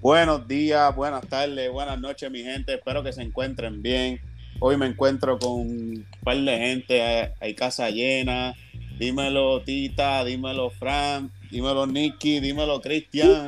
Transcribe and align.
Buenos 0.00 0.48
días, 0.48 0.96
buenas 0.96 1.26
tardes, 1.28 1.70
buenas 1.70 2.00
noches, 2.00 2.30
mi 2.30 2.42
gente. 2.42 2.72
Espero 2.72 3.02
que 3.02 3.12
se 3.12 3.20
encuentren 3.20 3.82
bien. 3.82 4.18
Hoy 4.58 4.78
me 4.78 4.86
encuentro 4.86 5.38
con 5.38 5.52
un 5.52 6.06
par 6.24 6.38
de 6.38 6.56
gente, 6.56 7.34
hay 7.38 7.54
casa 7.54 7.90
llena. 7.90 8.54
Dímelo, 8.98 9.60
Tita, 9.60 10.24
dímelo, 10.24 10.70
Fran, 10.70 11.30
dímelo, 11.50 11.86
Nicky, 11.86 12.40
dímelo, 12.40 12.80
Cristian. 12.80 13.46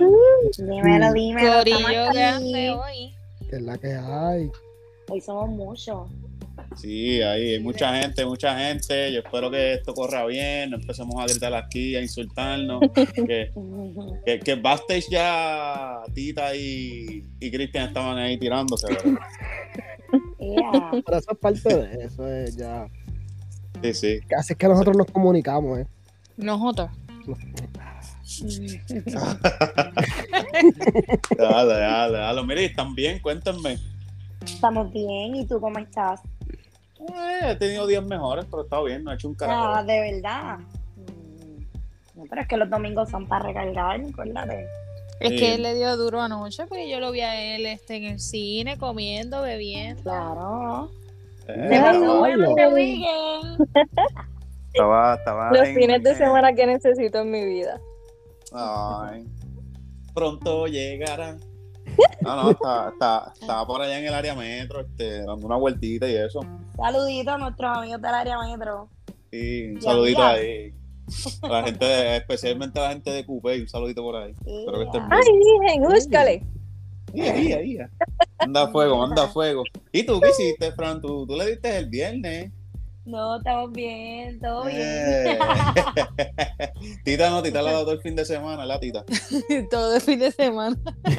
Dímelo, 0.59 1.12
dímelo. 1.14 1.52
Corillo, 1.59 1.78
estamos 1.78 2.12
¿qué 2.12 2.23
aquí. 2.23 2.55
hace 2.55 2.70
hoy? 2.70 3.14
que 3.48 3.56
es 3.56 3.62
la 3.62 3.78
que 3.78 3.95
hay. 3.95 4.50
Hoy 5.09 5.20
somos 5.23 5.48
muchos. 5.48 6.06
Sí, 6.77 7.20
ahí 7.23 7.54
hay 7.54 7.61
mucha 7.61 7.95
gente, 8.00 8.25
mucha 8.25 8.59
gente. 8.59 9.12
Yo 9.12 9.20
espero 9.20 9.50
que 9.50 9.75
esto 9.75 9.95
corra 9.95 10.27
bien. 10.27 10.70
No 10.70 10.77
empecemos 10.77 11.14
a 11.20 11.27
gritar 11.27 11.55
aquí, 11.55 11.96
a 11.96 12.02
insultarnos. 12.02 12.80
que, 13.15 13.52
que, 14.27 14.41
que 14.41 14.55
backstage 14.55 15.09
ya 15.10 16.02
Tita 16.15 16.55
y, 16.55 17.24
y 17.41 17.51
Cristian 17.51 17.88
estaban 17.88 18.19
ahí 18.19 18.38
tirándose. 18.38 18.87
Pero 20.38 21.19
eso 21.19 21.32
es 21.32 21.38
parte 21.38 21.74
de 21.74 22.05
eso, 22.05 22.27
es 22.27 22.56
ya. 22.56 22.87
Sí, 23.82 23.95
sí. 23.95 24.20
Así 24.37 24.52
es 24.52 24.59
que 24.59 24.68
nosotros 24.68 24.96
nos 24.96 25.07
comunicamos, 25.07 25.80
¿eh? 25.80 25.87
Nosotros. 26.37 26.91
Dale, 31.37 31.74
dale, 31.74 32.18
dale. 32.18 32.43
Mire, 32.45 32.65
¿están 32.66 32.95
bien? 32.95 33.20
Cuéntenme. 33.20 33.79
Estamos 34.45 34.93
bien. 34.93 35.37
¿Y 35.37 35.46
tú 35.46 35.60
cómo 35.60 35.79
estás? 35.79 36.20
Eh, 37.09 37.51
he 37.51 37.56
tenido 37.56 37.87
días 37.87 38.05
mejores, 38.05 38.45
pero 38.51 38.62
está 38.62 38.80
bien, 38.83 39.05
no 39.05 39.10
he 39.10 39.15
hecho 39.15 39.29
un 39.29 39.34
Ah, 39.34 39.38
carajo. 39.38 39.84
de 39.84 40.01
verdad. 40.12 40.59
Mm. 40.59 42.19
No, 42.19 42.24
pero 42.29 42.43
es 42.43 42.48
que 42.48 42.56
los 42.56 42.70
domingos 42.70 43.09
son 43.10 43.27
para 43.27 43.47
recargar, 43.47 44.01
acuérdate. 44.01 44.66
Es 45.21 45.30
Sí. 45.30 45.37
que 45.38 45.54
él 45.54 45.63
le 45.63 45.74
dio 45.74 45.96
duro 45.96 46.21
anoche 46.21 46.66
porque 46.66 46.88
yo 46.91 46.99
lo 47.01 47.13
vi 47.13 47.21
a 47.21 47.54
él 47.57 47.65
este, 47.66 47.96
en 47.96 48.04
el 48.04 48.21
cine, 48.21 48.76
comiendo, 48.79 49.43
bebiendo. 49.43 50.02
Claro. 50.02 50.91
Eh, 51.49 51.68
Se 51.71 51.80
pasó 51.80 52.13
Ay, 52.13 52.18
bueno 52.18 52.45
ay. 52.45 52.51
este 52.51 52.74
weekend. 52.74 53.69
estaba, 54.73 55.15
estaba 55.15 55.51
Los 55.52 55.69
en- 55.69 55.74
fines 55.76 56.02
de 56.02 56.10
eh, 56.10 56.15
semana 56.16 56.52
que 56.54 56.66
necesito 56.66 57.21
en 57.21 57.30
mi 57.30 57.45
vida. 57.45 57.80
Ay, 58.52 59.26
pronto 60.15 60.66
llegará. 60.66 61.37
No, 62.23 62.37
no, 62.43 62.51
está- 62.52 62.88
está- 62.91 63.33
estaba 63.41 63.66
por 63.66 63.80
allá 63.83 63.99
en 63.99 64.06
el 64.06 64.15
área 64.15 64.34
metro, 64.34 64.81
este, 64.81 65.25
dando 65.25 65.47
una 65.47 65.56
vueltita 65.56 66.09
y 66.09 66.15
eso. 66.16 66.41
Saludito 66.77 67.31
a 67.33 67.38
nuestros 67.38 67.77
amigos 67.78 68.00
del 68.00 68.15
área 68.15 68.38
metro. 68.43 68.88
Y 69.31 69.71
un 69.72 69.78
Y 69.78 69.81
saludito 69.83 70.22
amigas. 70.22 70.41
ahí. 70.41 70.75
A 71.43 71.49
la 71.49 71.62
gente, 71.65 71.84
de- 71.84 72.16
especialmente 72.19 72.78
a 72.78 72.83
la 72.84 72.88
gente 72.91 73.10
de 73.10 73.27
Coupé, 73.27 73.60
un 73.60 73.69
saludito 73.69 74.03
por 74.03 74.16
ahí. 74.16 74.31
Espero 74.31 74.78
que 74.78 74.84
estén 74.84 75.00
Yeah. 75.03 75.21
bien. 75.21 75.21
Ay, 75.27 75.59
virgen, 75.60 75.83
búscale. 75.83 76.47
Anda 78.38 78.69
fuego, 78.69 79.03
anda 79.05 79.25
a 79.25 79.28
fuego. 79.28 79.65
¿Y 79.93 80.05
tú 80.05 80.21
qué 80.21 80.31
hiciste, 80.31 80.72
Fran? 80.72 81.00
¿Tú, 81.00 81.27
tú 81.27 81.37
le 81.37 81.47
diste 81.50 81.77
el 81.77 81.87
viernes? 81.88 82.50
No, 83.04 83.36
estamos 83.38 83.72
bien, 83.72 84.38
todo 84.38 84.64
bien. 84.66 84.78
Eh. 84.81 85.38
tita 87.04 87.31
no, 87.31 87.42
Tita 87.42 87.60
la 87.62 87.70
ha 87.70 87.72
dado 87.72 87.84
todo 87.84 87.94
el 87.94 88.00
fin 88.00 88.14
de 88.14 88.25
semana, 88.25 88.64
la 88.64 88.78
Tita. 88.78 89.04
Todo 89.70 89.97
el 89.97 90.00
fin 90.00 90.19
de 90.20 90.31
semana. 90.31 90.76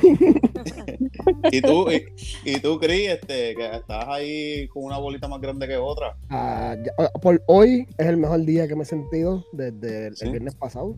Y 1.51 1.61
tú, 1.61 1.89
y, 1.91 2.03
y 2.43 2.59
tú, 2.59 2.79
Cris, 2.79 3.09
este, 3.11 3.55
que 3.55 3.65
estás 3.75 4.05
ahí 4.07 4.67
con 4.69 4.83
una 4.83 4.97
bolita 4.97 5.27
más 5.27 5.39
grande 5.39 5.67
que 5.67 5.77
otra. 5.77 6.17
Ah, 6.29 6.75
ya- 6.83 7.09
por 7.21 7.41
hoy 7.47 7.87
es 7.97 8.07
el 8.07 8.17
mejor 8.17 8.41
día 8.41 8.67
que 8.67 8.75
me 8.75 8.83
he 8.83 8.85
sentido 8.85 9.45
desde 9.53 10.07
el, 10.07 10.17
¿Sí? 10.17 10.25
el 10.25 10.31
viernes 10.31 10.55
pasado. 10.55 10.95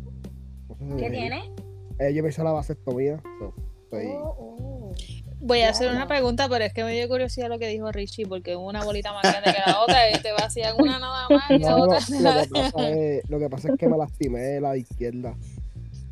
No 0.80 0.98
sé 0.98 1.04
si 1.04 1.04
¿Qué 1.04 1.10
tiene? 1.12 1.52
Eh, 2.00 2.14
yo 2.14 2.24
me 2.24 2.30
hice 2.30 2.44
la 2.44 2.52
vasectomía. 2.54 3.22
so, 3.40 3.54
estoy- 3.84 4.08
Oh, 4.16 4.36
oh. 4.40 4.92
Voy 5.46 5.62
a 5.62 5.70
hacer 5.70 5.92
una 5.92 6.08
pregunta, 6.08 6.50
pero 6.50 6.66
es 6.66 6.74
que 6.74 6.84
me 6.84 6.92
dio 6.94 7.08
curiosidad 7.08 7.50
lo 7.50 7.60
que 7.60 7.68
dijo 7.68 7.92
Richie, 7.92 8.26
porque 8.26 8.56
una 8.56 8.84
bolita 8.84 9.14
más 9.14 9.22
grande 9.22 9.54
que 9.54 9.60
la 9.64 9.80
otra, 9.80 10.10
y 10.10 10.20
te 10.20 10.32
vacían 10.32 10.76
una 10.80 10.98
nada 10.98 11.28
más 11.30 11.52
y 11.52 11.60
la 11.60 11.70
No, 11.70 11.84
otra. 11.84 12.00
lo, 12.10 12.42
que 12.42 12.50
pasa 12.50 12.90
es, 12.90 13.30
lo 13.30 13.40
que 13.40 13.50
pasa 13.50 13.68
es 13.72 13.78
que 13.78 13.88
me 13.88 13.96
lastimé 13.96 14.60
la 14.60 14.76
izquierda. 14.76 15.36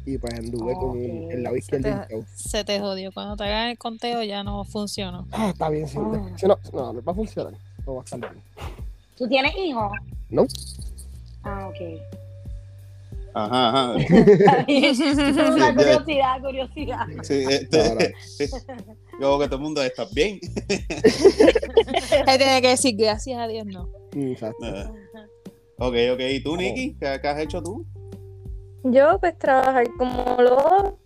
Y 0.06 0.20
pues 0.20 0.34
anduve 0.36 0.74
con 0.74 1.02
el 1.02 1.42
lado 1.42 1.56
se, 1.56 1.60
izquierdo 1.60 1.84
te, 1.84 1.90
hinchado. 1.90 2.26
se 2.36 2.64
te 2.64 2.80
jodió. 2.80 3.12
Cuando 3.12 3.36
te 3.36 3.46
hagan 3.46 3.70
el 3.70 3.78
conteo 3.80 4.22
ya 4.22 4.44
no 4.44 4.64
funciona. 4.66 5.26
Ah, 5.32 5.50
está 5.50 5.70
bien, 5.70 5.88
sí. 5.88 5.98
Ah. 6.00 6.30
Si 6.36 6.46
no, 6.46 6.60
no, 6.72 6.94
no 6.94 7.02
va 7.02 7.12
a 7.12 7.16
funcionar. 7.16 7.54
No 7.88 7.96
va 7.96 8.02
a 8.02 8.04
estar 8.04 8.20
bien. 8.20 8.44
¿Tú 9.18 9.28
tienes 9.28 9.56
hijos? 9.58 9.92
No. 10.30 10.46
Ah, 11.44 11.70
ok. 11.70 12.23
Ajá, 13.34 13.70
ajá. 13.70 13.94
Una 15.54 15.76
curiosidad, 15.76 16.42
curiosidad. 16.42 17.08
Sí, 17.24 17.46
este, 17.50 18.14
como 19.22 19.40
que 19.40 19.46
todo 19.48 19.56
el 19.56 19.62
mundo 19.62 19.84
está 19.84 20.06
bien. 20.14 20.40
Él 20.70 22.38
tiene 22.38 22.62
que 22.62 22.70
decir 22.70 22.96
gracias 22.96 23.40
a 23.40 23.48
Dios, 23.48 23.66
no. 23.66 23.90
Exacto. 24.16 24.66
Eh, 24.66 24.90
Ok, 25.78 25.96
ok. 26.14 26.20
¿Y 26.30 26.44
tú, 26.44 26.56
Nicky? 26.56 26.94
¿Qué, 26.94 27.20
qué 27.22 27.28
has 27.28 27.40
hecho 27.40 27.62
tú? 27.62 27.86
Yo, 28.84 29.20
pues, 29.20 29.38
trabajar 29.38 29.86
como 29.98 30.38
lo 30.40 31.00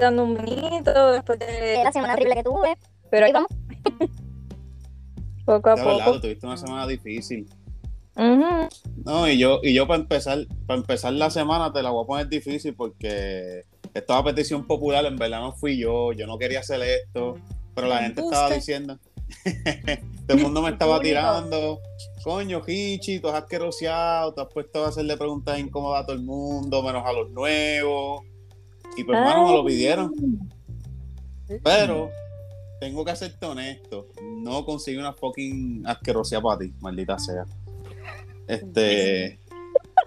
dando 0.00 0.24
un 0.24 0.34
bonito 0.34 1.12
después 1.12 1.38
de 1.38 1.82
la 1.82 1.92
semana 1.92 2.14
horrible 2.14 2.36
que 2.36 2.44
tuve. 2.44 2.78
Pero 3.10 3.26
ahí 3.26 3.32
vamos. 3.32 3.50
poco 5.44 5.70
a 5.70 5.76
poco. 5.76 6.20
tuviste 6.20 6.46
una 6.46 6.56
semana 6.56 6.86
difícil. 6.86 7.48
No, 9.04 9.28
y 9.28 9.38
yo, 9.38 9.60
y 9.62 9.72
yo 9.72 9.86
para 9.86 10.00
empezar, 10.00 10.46
para 10.66 10.80
empezar 10.80 11.12
la 11.12 11.30
semana 11.30 11.72
te 11.72 11.82
la 11.82 11.90
voy 11.90 12.02
a 12.02 12.06
poner 12.06 12.28
difícil 12.28 12.74
porque 12.74 13.64
estaba 13.94 14.24
petición 14.24 14.66
popular, 14.66 15.04
en 15.06 15.16
verdad 15.16 15.40
no 15.40 15.52
fui 15.52 15.78
yo, 15.78 16.12
yo 16.12 16.26
no 16.26 16.36
quería 16.36 16.60
hacer 16.60 16.82
esto, 16.82 17.36
pero 17.74 17.86
la 17.86 17.98
gente 18.02 18.20
estaba 18.20 18.50
diciendo, 18.50 18.98
todo 20.26 20.36
el 20.36 20.42
mundo 20.42 20.62
me 20.62 20.70
estaba 20.70 21.00
tirando, 21.02 21.80
coño, 22.24 22.60
Hichi, 22.66 23.20
tú 23.20 23.28
has 23.28 23.42
asqueroseado, 23.42 24.34
te 24.34 24.40
has 24.40 24.48
puesto 24.48 24.84
a 24.84 24.88
hacerle 24.88 25.16
preguntas 25.16 25.58
incómodas 25.58 26.02
a 26.02 26.06
todo 26.06 26.16
el 26.16 26.22
mundo, 26.22 26.82
menos 26.82 27.06
a 27.06 27.12
los 27.12 27.30
nuevos, 27.30 28.22
y 28.96 29.04
pues 29.04 29.16
hermano 29.16 29.46
me 29.46 29.52
lo 29.52 29.64
pidieron, 29.64 30.12
pero 31.62 32.10
tengo 32.80 33.04
que 33.04 33.14
serte 33.14 33.46
honesto, 33.46 34.08
no 34.22 34.64
conseguí 34.64 34.96
una 34.96 35.12
fucking 35.12 35.86
asquerosidad 35.86 36.42
para 36.42 36.58
ti, 36.58 36.72
maldita 36.80 37.16
sea. 37.16 37.44
Este, 38.48 39.38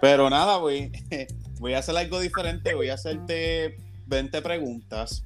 pero 0.00 0.28
nada, 0.28 0.58
voy, 0.58 0.90
voy 1.60 1.74
a 1.74 1.78
hacer 1.78 1.96
algo 1.96 2.20
diferente, 2.20 2.74
voy 2.74 2.88
a 2.88 2.94
hacerte 2.94 3.76
20 4.06 4.42
preguntas 4.42 5.24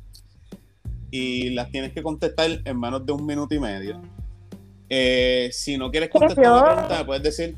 y 1.10 1.50
las 1.50 1.70
tienes 1.70 1.92
que 1.92 2.02
contestar 2.02 2.50
en 2.64 2.78
menos 2.78 3.04
de 3.06 3.12
un 3.12 3.24
minuto 3.24 3.54
y 3.54 3.58
medio. 3.58 4.00
Eh, 4.88 5.48
si 5.52 5.78
no 5.78 5.90
quieres 5.90 6.10
contestar 6.10 6.44
la 6.44 6.62
pregunta, 6.62 6.98
me 6.98 7.04
puedes 7.04 7.22
decir, 7.22 7.56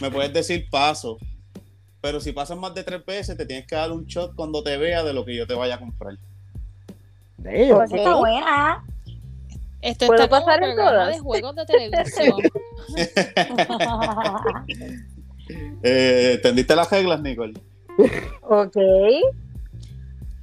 me 0.00 0.10
puedes 0.10 0.32
decir 0.32 0.68
paso. 0.70 1.18
Pero 2.00 2.20
si 2.20 2.32
pasas 2.32 2.56
más 2.56 2.72
de 2.74 2.84
tres 2.84 3.04
veces, 3.04 3.36
te 3.36 3.44
tienes 3.44 3.66
que 3.66 3.74
dar 3.74 3.90
un 3.90 4.06
shot 4.06 4.34
cuando 4.36 4.62
te 4.62 4.76
vea 4.76 5.02
de 5.02 5.12
lo 5.12 5.24
que 5.24 5.34
yo 5.34 5.46
te 5.46 5.54
vaya 5.54 5.74
a 5.74 5.78
comprar. 5.80 6.16
Damn. 7.38 7.74
Pues 7.74 7.92
está 7.92 8.14
buena. 8.14 8.84
Esto 9.82 10.06
¿Puedo 10.06 10.22
está 10.22 10.28
como 10.28 10.46
pasar 10.46 10.62
en 10.62 10.74
programa 10.74 10.90
todas? 10.90 11.14
de 11.14 11.18
juegos 11.20 11.56
de 11.56 11.66
televisión. 11.66 12.36
Eh, 15.82 16.32
¿Entendiste 16.34 16.74
las 16.74 16.90
reglas, 16.90 17.20
Nicole? 17.20 17.54
Ok. 18.42 18.76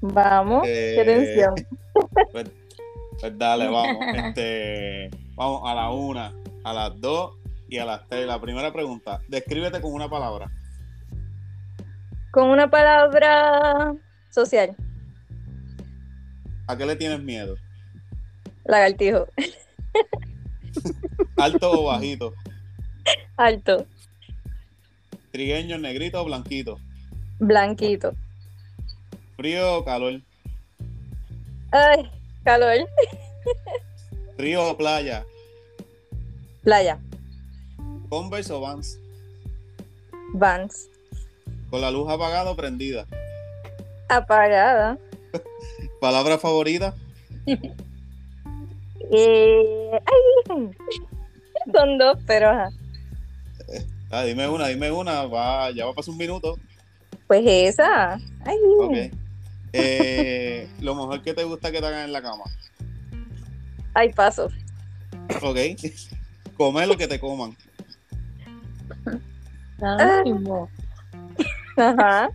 Vamos. 0.02 0.64
Eh, 0.66 0.94
Qué 0.98 1.06
tensión. 1.06 1.56
Pues, 2.32 2.50
pues 3.20 3.38
dale, 3.38 3.68
vamos. 3.68 3.98
Este, 4.16 5.10
vamos 5.36 5.62
a 5.66 5.76
la 5.76 5.92
una, 5.92 6.34
a 6.64 6.74
las 6.74 7.00
dos 7.00 7.36
y 7.70 7.78
a 7.78 7.86
las 7.86 8.08
tres. 8.08 8.28
La 8.28 8.40
primera 8.40 8.72
pregunta, 8.72 9.20
descríbete 9.28 9.82
con 9.82 9.94
una 9.94 10.10
palabra. 10.10 10.50
Con 12.32 12.50
una 12.50 12.70
palabra 12.70 13.94
social. 14.30 14.76
¿A 16.68 16.78
qué 16.78 16.86
le 16.86 16.96
tienes 16.96 17.22
miedo? 17.22 17.56
Lagartijo. 18.66 19.28
¿Alto 21.38 21.72
o 21.72 21.84
bajito? 21.86 22.34
Alto. 23.38 23.86
¿Trigueño, 25.32 25.78
negrito 25.78 26.22
o 26.22 26.26
blanquito? 26.26 26.80
Blanquito. 27.40 28.14
¿Frío 29.36 29.78
o 29.78 29.86
calor? 29.86 30.22
Ay, 31.72 32.10
calor. 32.44 32.88
¿Río 34.38 34.70
o 34.70 34.78
playa? 34.78 35.26
Playa. 36.64 37.00
¿Converse 38.10 38.54
o 38.54 38.62
Vans? 38.62 39.00
Vans. 40.34 40.90
¿Con 41.70 41.82
la 41.82 41.92
luz 41.92 42.10
apagada 42.10 42.52
o 42.52 42.56
prendida? 42.56 43.08
Apagada. 44.08 44.98
¿Palabra 46.00 46.38
favorita? 46.38 46.94
Eh, 49.16 49.92
ay, 49.94 50.72
son 51.72 51.98
dos, 51.98 52.18
pero 52.26 52.50
ajá. 52.50 52.70
Ah, 54.10 54.24
dime 54.24 54.48
una, 54.48 54.68
dime 54.68 54.92
una. 54.92 55.26
Va, 55.26 55.72
ya 55.72 55.86
va 55.86 55.92
a 55.92 55.96
pasar 55.96 56.12
un 56.12 56.18
minuto. 56.18 56.58
Pues 57.28 57.44
esa. 57.46 58.20
Ay. 58.46 59.12
Eh, 59.72 60.68
lo 60.82 60.94
mejor 60.96 61.22
que 61.22 61.34
te 61.34 61.44
gusta 61.44 61.72
que 61.72 61.80
te 61.80 61.88
hagan 61.88 62.06
en 62.06 62.14
la 62.14 62.22
cama. 62.22 62.44
Ay, 63.94 64.12
paso. 64.14 64.50
Ok. 65.42 65.58
Comer 66.58 66.88
lo 66.88 66.98
que 66.98 67.08
te 67.08 67.20
coman. 67.20 67.56
Mismo. 70.26 70.70
Ajá. 71.78 72.30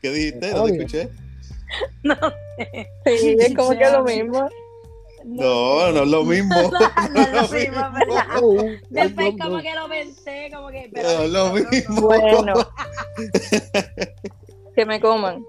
¿Qué 0.00 0.10
dijiste? 0.10 0.52
¿No 0.52 0.64
te 0.64 0.76
escuché? 0.76 1.08
Sí, 3.04 3.36
es 3.38 3.54
como 3.56 3.70
que 3.70 3.90
lo 3.90 4.04
mismo. 4.04 4.48
No, 5.28 5.92
no 5.92 6.04
es 6.04 6.08
lo 6.08 6.24
mismo. 6.24 6.54
No 7.14 7.20
es 7.20 7.32
lo 7.32 7.58
mismo, 7.58 7.92
¿verdad? 7.92 8.80
Después 8.88 9.34
como 9.40 9.60
que 9.60 9.74
lo 9.74 9.88
pensé, 9.88 10.50
como 10.52 10.68
que... 10.68 10.90
No 10.90 11.00
es 11.00 11.30
lo 11.30 11.52
mismo. 11.52 12.00
Bueno. 12.00 12.54
que 14.74 14.86
me 14.86 15.00
coman. 15.00 15.44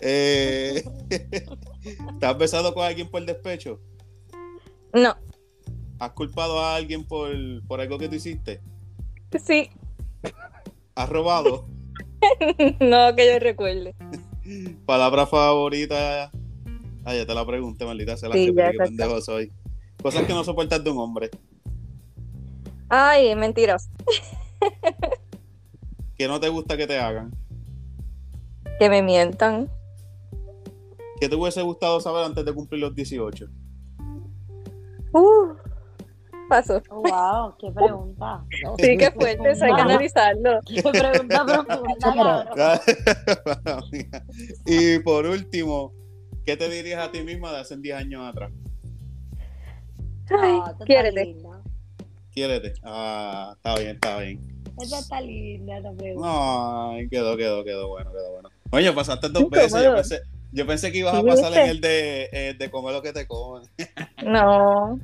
Eh, 0.00 0.84
¿Te 2.18 2.26
has 2.26 2.38
besado 2.38 2.72
con 2.72 2.84
alguien 2.84 3.08
por 3.08 3.24
despecho? 3.24 3.80
No. 4.92 5.16
¿Has 5.98 6.12
culpado 6.12 6.60
a 6.60 6.76
alguien 6.76 7.06
por, 7.06 7.30
por 7.66 7.80
algo 7.80 7.98
que 7.98 8.08
tú 8.08 8.14
hiciste? 8.14 8.62
Sí. 9.44 9.70
¿Has 10.94 11.08
robado? 11.08 11.66
No 12.80 13.14
que 13.16 13.32
yo 13.32 13.38
recuerde. 13.38 13.94
Palabra 14.86 15.26
favorita. 15.26 16.30
Ah, 17.04 17.14
ya 17.14 17.26
te 17.26 17.34
la 17.34 17.46
pregunté, 17.46 17.84
maldita 17.84 18.16
sea 18.16 18.28
la 18.28 18.34
Sí, 18.34 18.46
que 18.46 18.54
qué 18.54 18.78
pendejo 18.78 19.20
soy. 19.20 19.52
Cosas 20.02 20.24
que 20.26 20.32
no 20.32 20.44
soportas 20.44 20.82
de 20.82 20.90
un 20.90 20.98
hombre. 20.98 21.30
Ay, 22.88 23.34
mentiras. 23.36 23.90
Que 26.20 26.28
no 26.28 26.38
te 26.38 26.50
gusta 26.50 26.76
que 26.76 26.86
te 26.86 26.98
hagan. 26.98 27.30
Que 28.78 28.90
me 28.90 29.00
mientan. 29.00 29.70
¿Qué 31.18 31.30
te 31.30 31.34
hubiese 31.34 31.62
gustado 31.62 31.98
saber 31.98 32.24
antes 32.26 32.44
de 32.44 32.52
cumplir 32.52 32.82
los 32.82 32.94
18? 32.94 33.46
Uh, 35.14 35.54
paso. 36.46 36.82
Oh, 36.90 37.00
wow, 37.00 37.54
qué 37.58 37.72
pregunta. 37.72 38.44
No, 38.62 38.76
Sí, 38.78 38.98
qué 38.98 39.10
fuerte, 39.12 39.50
eso 39.50 39.64
hay 39.64 39.74
que 39.74 39.80
analizarlo. 39.80 40.60
Qué 40.66 40.82
pregunta 40.82 41.46
profunda, 41.46 42.44
cabrón. 42.54 42.80
y 44.66 44.98
por 44.98 45.24
último, 45.24 45.94
¿qué 46.44 46.56
te 46.56 46.68
dirías 46.68 47.00
a 47.06 47.10
ti 47.10 47.22
misma 47.22 47.52
de 47.52 47.58
hace 47.60 47.76
10 47.76 47.96
años 47.96 48.26
atrás? 48.28 48.50
Ay, 50.30 50.52
No, 50.52 50.76
quiérete. 50.84 51.36
Quiérete. 52.32 52.74
Ah, 52.84 53.52
está 53.56 53.74
bien, 53.76 53.90
está 53.96 54.18
bien. 54.18 54.62
Esta 54.80 54.98
está 55.00 55.20
linda. 55.20 55.74
Ay, 56.22 57.08
quedó, 57.08 57.36
quedó, 57.36 57.64
quedó 57.64 57.88
bueno, 57.88 58.10
quedó 58.12 58.32
bueno. 58.32 58.48
Oye, 58.70 58.92
pasaste 58.92 59.28
dos 59.28 59.42
Incómodo. 59.42 59.62
veces. 59.62 59.82
Yo 59.82 59.94
pensé, 59.94 60.20
yo 60.52 60.66
pensé 60.66 60.92
que 60.92 60.98
ibas 60.98 61.14
a 61.14 61.22
pasar 61.22 61.52
en 61.54 61.68
el 61.70 61.80
de, 61.80 62.28
eh, 62.32 62.54
de 62.58 62.70
comer 62.70 62.92
lo 62.94 63.02
que 63.02 63.12
te 63.12 63.26
comen. 63.26 63.68
No. 64.24 64.98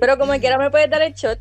Pero 0.00 0.18
como 0.18 0.32
quiera 0.38 0.58
me 0.58 0.70
puedes 0.70 0.90
dar 0.90 1.02
el 1.02 1.14
shot. 1.14 1.38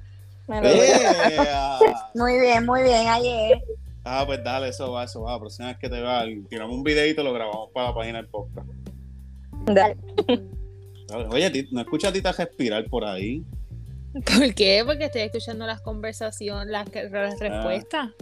Muy 2.14 2.40
bien, 2.40 2.66
muy 2.66 2.84
bien, 2.84 3.08
ayer. 3.08 3.62
Ah, 4.06 4.24
pues 4.26 4.42
dale, 4.44 4.70
eso 4.70 4.92
va, 4.94 5.04
eso 5.04 5.24
va. 5.24 5.34
La 5.34 5.40
próxima 5.40 5.68
vez 5.68 5.78
que 5.78 5.90
te 5.90 6.00
vea, 6.00 6.24
tiramos 6.50 6.74
un 6.74 6.84
videito 6.84 7.22
y 7.22 7.24
lo 7.26 7.34
grabamos 7.34 7.70
para 7.74 7.90
la 7.90 7.96
página 7.96 8.20
del 8.20 8.28
podcast. 8.30 8.66
Dale. 9.68 9.98
Dale. 11.08 11.28
Oye, 11.30 11.68
¿no 11.72 11.82
escuchas 11.82 12.10
a 12.10 12.14
Tita 12.14 12.32
respirar 12.32 12.86
por 12.86 13.06
ahí? 13.06 13.44
¿Por 14.14 14.54
qué? 14.54 14.84
Porque 14.86 15.06
estoy 15.06 15.22
escuchando 15.22 15.66
las 15.66 15.82
conversaciones, 15.82 16.68
las, 16.68 16.88
las 17.12 17.40
respuestas. 17.40 18.10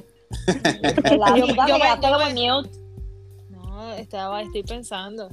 No, 3.50 3.94
estaba, 3.94 4.42
estoy 4.42 4.64
pensando. 4.64 5.30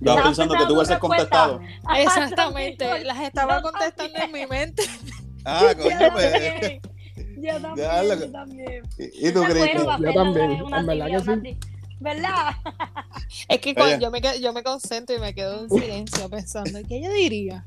Estaba 0.00 0.22
pensando 0.22 0.54
que 0.54 0.66
tú 0.66 0.74
hubieses 0.74 0.98
contestado. 0.98 1.60
Exactamente, 1.96 3.04
las 3.04 3.20
estaba 3.20 3.56
Yo 3.56 3.62
contestando 3.62 4.18
en 4.18 4.32
mi 4.32 4.46
mente. 4.46 4.82
Ah, 5.44 5.74
coño, 5.76 5.96
pues. 6.12 6.32
también. 6.32 6.80
Yo 7.36 7.60
también, 7.60 8.18
yo 8.20 8.30
también. 8.32 8.82
¿Y 8.98 9.28
y 9.28 9.32
tú, 9.32 9.42
a 9.42 9.48
Yo 9.48 9.54
ser 9.54 10.14
también, 10.14 10.50
en 10.74 10.86
verdad 10.86 11.06
que 11.06 11.20
sí. 11.20 11.58
¿Verdad? 12.00 12.52
Es 13.48 13.60
que 13.60 13.74
cuando 13.74 13.98
yo 13.98 14.10
me, 14.10 14.20
quedo- 14.20 14.38
yo 14.40 14.52
me 14.52 14.62
concentro 14.62 15.14
y 15.16 15.18
me 15.20 15.34
quedo 15.34 15.62
en 15.64 15.70
silencio 15.70 16.28
pensando, 16.30 16.78
¿qué 16.88 16.98
ella 16.98 17.10
diría? 17.12 17.64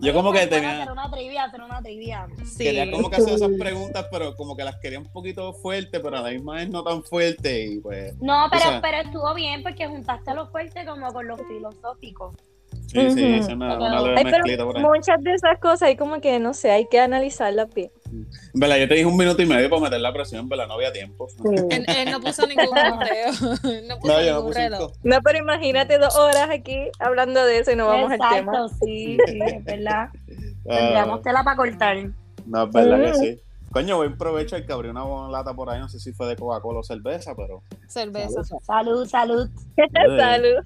Yo 0.00 0.12
como 0.12 0.32
que 0.32 0.38
Hacer 0.38 0.50
tenía, 0.50 0.88
una 0.90 1.08
trivia, 1.10 1.44
hacer 1.44 1.60
una 1.62 1.80
trivia. 1.80 2.26
Sí. 2.44 2.64
quería 2.64 2.90
como 2.90 3.08
que 3.08 3.16
hacer 3.16 3.34
esas 3.34 3.50
preguntas, 3.58 4.06
pero 4.10 4.34
como 4.34 4.56
que 4.56 4.64
las 4.64 4.76
quería 4.78 4.98
un 4.98 5.06
poquito 5.12 5.52
fuerte, 5.54 6.00
pero 6.00 6.18
a 6.18 6.22
la 6.22 6.30
misma 6.30 6.54
vez 6.56 6.68
no 6.70 6.82
tan 6.82 7.02
fuerte 7.04 7.64
y 7.66 7.78
pues... 7.80 8.14
No, 8.20 8.48
pero, 8.50 8.64
O 8.64 8.68
sea- 8.68 8.80
pero 8.82 8.96
estuvo 8.98 9.34
bien 9.34 9.62
porque 9.62 9.86
juntaste 9.86 10.34
lo 10.34 10.48
fuerte 10.50 10.84
como 10.84 11.12
con 11.12 11.26
lo 11.28 11.36
filosófico. 11.36 12.34
Sí, 12.88 13.10
sí, 13.10 13.24
Ujú. 13.24 13.34
hice 13.36 13.54
una, 13.54 13.78
una 13.78 14.00
leve 14.02 14.14
Ay, 14.18 14.24
mezclita 14.24 14.42
pero 14.58 14.66
por 14.66 14.76
ahí. 14.76 14.82
muchas 14.82 15.22
de 15.22 15.32
esas 15.32 15.58
cosas 15.60 15.82
hay 15.82 15.96
como 15.96 16.20
que, 16.20 16.38
no 16.38 16.52
sé, 16.52 16.70
hay 16.70 16.86
que 16.88 17.00
analizarlas 17.00 17.72
bien. 17.72 17.90
Vela, 18.52 18.76
yo 18.78 18.86
te 18.86 18.94
dije 18.94 19.06
un 19.06 19.16
minuto 19.16 19.40
y 19.40 19.46
medio 19.46 19.70
para 19.70 19.80
meter 19.82 20.00
la 20.00 20.12
presión, 20.12 20.46
Vela, 20.48 20.66
no 20.66 20.74
había 20.74 20.92
tiempo. 20.92 21.26
Él, 21.70 21.86
él 21.88 22.10
no 22.10 22.20
puso 22.20 22.46
ningún 22.46 22.66
conteo. 22.90 23.32
no 23.88 23.98
puso 23.98 24.12
No, 24.12 24.20
yo 24.22 24.32
no 24.32 24.38
ningún 24.40 24.52
reloj. 24.54 24.78
cinco. 24.92 24.92
No, 25.04 25.18
pero 25.22 25.38
imagínate 25.38 25.98
dos 25.98 26.16
horas 26.16 26.50
aquí 26.50 26.90
hablando 26.98 27.44
de 27.46 27.58
eso 27.60 27.72
y 27.72 27.76
no 27.76 27.86
vamos 27.86 28.10
al 28.12 28.18
tema. 28.18 28.52
Exacto, 28.52 28.68
sí, 28.84 29.16
sí, 29.26 29.38
es 29.42 29.64
verdad. 29.64 30.08
Ah, 30.68 30.76
Tendríamos 30.76 31.22
tela 31.22 31.42
para 31.42 31.56
cortar. 31.56 31.96
no, 32.46 32.64
es 32.64 32.72
verdad 32.72 33.00
que 33.00 33.10
Mm. 33.12 33.14
sí. 33.14 33.40
Coño, 33.72 33.96
buen 33.96 34.18
provecho 34.18 34.54
el 34.56 34.66
que 34.66 34.72
abrió 34.74 34.90
una 34.90 35.30
lata 35.30 35.54
por 35.54 35.70
ahí, 35.70 35.80
no 35.80 35.88
sé 35.88 35.98
si 35.98 36.12
fue 36.12 36.26
de 36.28 36.36
Coca-Cola 36.36 36.80
o 36.80 36.82
cerveza, 36.82 37.34
pero... 37.34 37.62
Cerveza. 37.88 38.42
Salud, 38.66 39.06
salud. 39.08 39.48
Salud. 40.18 40.62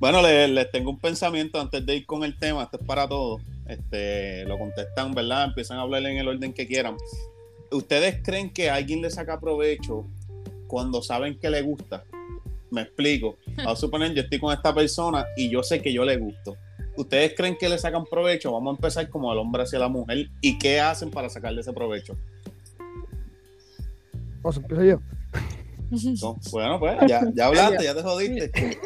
Bueno, 0.00 0.22
les, 0.22 0.48
les 0.48 0.70
tengo 0.70 0.90
un 0.90 0.98
pensamiento 0.98 1.60
antes 1.60 1.84
de 1.84 1.96
ir 1.96 2.06
con 2.06 2.24
el 2.24 2.38
tema, 2.38 2.62
esto 2.62 2.78
es 2.80 2.86
para 2.86 3.06
todos. 3.06 3.42
Este, 3.66 4.46
lo 4.46 4.58
contestan, 4.58 5.12
¿verdad? 5.12 5.44
Empiezan 5.44 5.76
a 5.76 5.82
hablar 5.82 6.02
en 6.06 6.16
el 6.16 6.26
orden 6.26 6.54
que 6.54 6.66
quieran. 6.66 6.96
¿Ustedes 7.70 8.20
creen 8.24 8.50
que 8.50 8.70
alguien 8.70 9.02
le 9.02 9.10
saca 9.10 9.38
provecho 9.38 10.06
cuando 10.66 11.02
saben 11.02 11.38
que 11.38 11.50
le 11.50 11.60
gusta? 11.60 12.04
Me 12.70 12.80
explico. 12.80 13.36
Vamos 13.58 13.72
a 13.72 13.76
suponer, 13.76 14.14
yo 14.14 14.22
estoy 14.22 14.38
con 14.40 14.54
esta 14.54 14.74
persona 14.74 15.26
y 15.36 15.50
yo 15.50 15.62
sé 15.62 15.82
que 15.82 15.92
yo 15.92 16.02
le 16.04 16.16
gusto. 16.16 16.56
¿Ustedes 16.96 17.34
creen 17.36 17.56
que 17.58 17.68
le 17.68 17.78
sacan 17.78 18.06
provecho? 18.06 18.52
Vamos 18.52 18.72
a 18.72 18.76
empezar 18.76 19.08
como 19.10 19.30
el 19.30 19.38
hombre 19.38 19.64
hacia 19.64 19.78
la 19.78 19.88
mujer. 19.88 20.30
¿Y 20.40 20.58
qué 20.58 20.80
hacen 20.80 21.10
para 21.10 21.28
sacarle 21.28 21.60
ese 21.60 21.74
provecho? 21.74 22.16
O 24.42 24.50
sea, 24.50 24.62
empiezo 24.62 24.84
yo. 24.84 25.00
No, 26.22 26.38
Bueno, 26.50 26.78
pues 26.78 26.98
ya, 27.06 27.20
ya 27.34 27.46
hablaste, 27.46 27.84
ya 27.84 27.94
te 27.94 28.02
jodiste. 28.02 28.78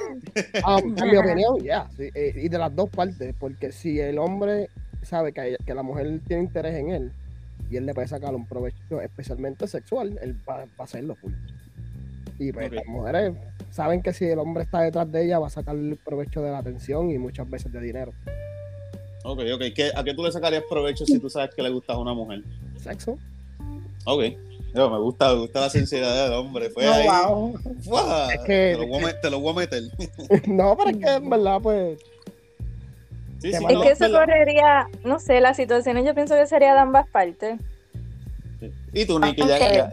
Ah, 0.64 0.80
en 0.82 0.94
mi 1.10 1.16
opinión, 1.16 1.60
ya. 1.62 1.88
sí, 1.96 2.08
eh, 2.14 2.32
y 2.36 2.48
de 2.48 2.58
las 2.58 2.74
dos 2.74 2.90
partes, 2.90 3.34
porque 3.38 3.70
si 3.72 4.00
el 4.00 4.18
hombre 4.18 4.68
sabe 5.02 5.32
que, 5.32 5.56
que 5.64 5.74
la 5.74 5.82
mujer 5.82 6.20
tiene 6.26 6.44
interés 6.44 6.74
en 6.76 6.90
él 6.90 7.12
y 7.70 7.76
él 7.76 7.86
le 7.86 7.94
puede 7.94 8.08
sacar 8.08 8.34
un 8.34 8.46
provecho, 8.46 9.00
especialmente 9.00 9.66
sexual, 9.66 10.18
él 10.22 10.36
va, 10.48 10.58
va 10.64 10.68
a 10.78 10.82
hacerlo 10.84 11.14
full. 11.16 11.32
Y 12.38 12.52
pues 12.52 12.72
las 12.72 12.86
mujeres 12.86 13.32
saben 13.70 14.02
que 14.02 14.12
si 14.12 14.24
el 14.24 14.38
hombre 14.38 14.64
está 14.64 14.80
detrás 14.80 15.10
de 15.10 15.24
ella, 15.24 15.38
va 15.38 15.46
a 15.46 15.50
sacar 15.50 15.76
provecho 16.04 16.42
de 16.42 16.50
la 16.50 16.58
atención 16.58 17.10
y 17.10 17.18
muchas 17.18 17.48
veces 17.48 17.72
de 17.72 17.80
dinero. 17.80 18.12
Ok, 19.24 19.40
ok. 19.54 19.62
¿Qué- 19.74 19.90
¿A 19.94 20.02
qué 20.04 20.14
tú 20.14 20.22
le 20.24 20.32
sacarías 20.32 20.64
provecho 20.68 21.06
si 21.06 21.18
tú 21.18 21.30
sabes 21.30 21.54
que 21.54 21.62
le 21.62 21.70
gustas 21.70 21.96
a 21.96 21.98
una 21.98 22.12
mujer? 22.12 22.42
Sexo. 22.76 23.16
Ok. 24.04 24.22
Yo, 24.74 24.90
me 24.90 24.98
gusta, 24.98 25.28
me 25.32 25.38
gusta 25.40 25.60
la 25.60 25.70
sinceridad 25.70 26.24
del 26.24 26.32
hombre. 26.34 26.68
Fue 26.70 26.86
ahí. 26.86 27.06
wow. 27.06 27.58
¡Fua! 27.84 28.34
Es 28.34 28.40
que- 28.44 28.72
te, 28.74 28.78
lo 28.78 28.86
voy 28.88 28.98
a, 29.04 29.06
met- 29.06 29.20
te 29.20 29.30
lo 29.30 29.40
voy 29.40 29.52
a 29.52 29.56
meter. 29.56 29.82
no, 30.48 30.76
pero 30.76 30.90
es 30.90 30.96
que 30.96 31.10
en 31.14 31.30
verdad, 31.30 31.60
pues, 31.62 32.00
Sí, 33.40 33.50
Es 33.50 33.58
sí, 33.58 33.66
que 33.66 33.72
Es 33.72 33.78
no, 33.78 33.82
que 33.82 33.90
eso 33.90 34.04
¿verdad? 34.04 34.20
correría, 34.20 34.88
no 35.04 35.18
sé, 35.20 35.40
las 35.40 35.56
situaciones 35.56 36.04
yo 36.04 36.14
pienso 36.14 36.34
que 36.34 36.46
sería 36.46 36.72
de 36.72 36.80
ambas 36.80 37.06
partes. 37.08 37.60
Y 38.92 39.04
tú, 39.06 39.18
Nicky, 39.20 39.46
ya, 39.46 39.54
Ok. 39.56 39.60
ya- 39.74 39.92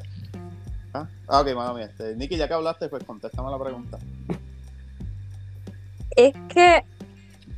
¿Ah? 0.93 1.07
ah, 1.27 1.41
ok, 1.41 1.53
mami. 1.55 1.83
Este, 1.83 2.15
Nicky, 2.15 2.37
ya 2.37 2.47
que 2.47 2.53
hablaste, 2.53 2.87
pues 2.89 3.03
contéstame 3.03 3.51
la 3.51 3.59
pregunta. 3.59 3.97
Es 6.15 6.33
que 6.49 6.83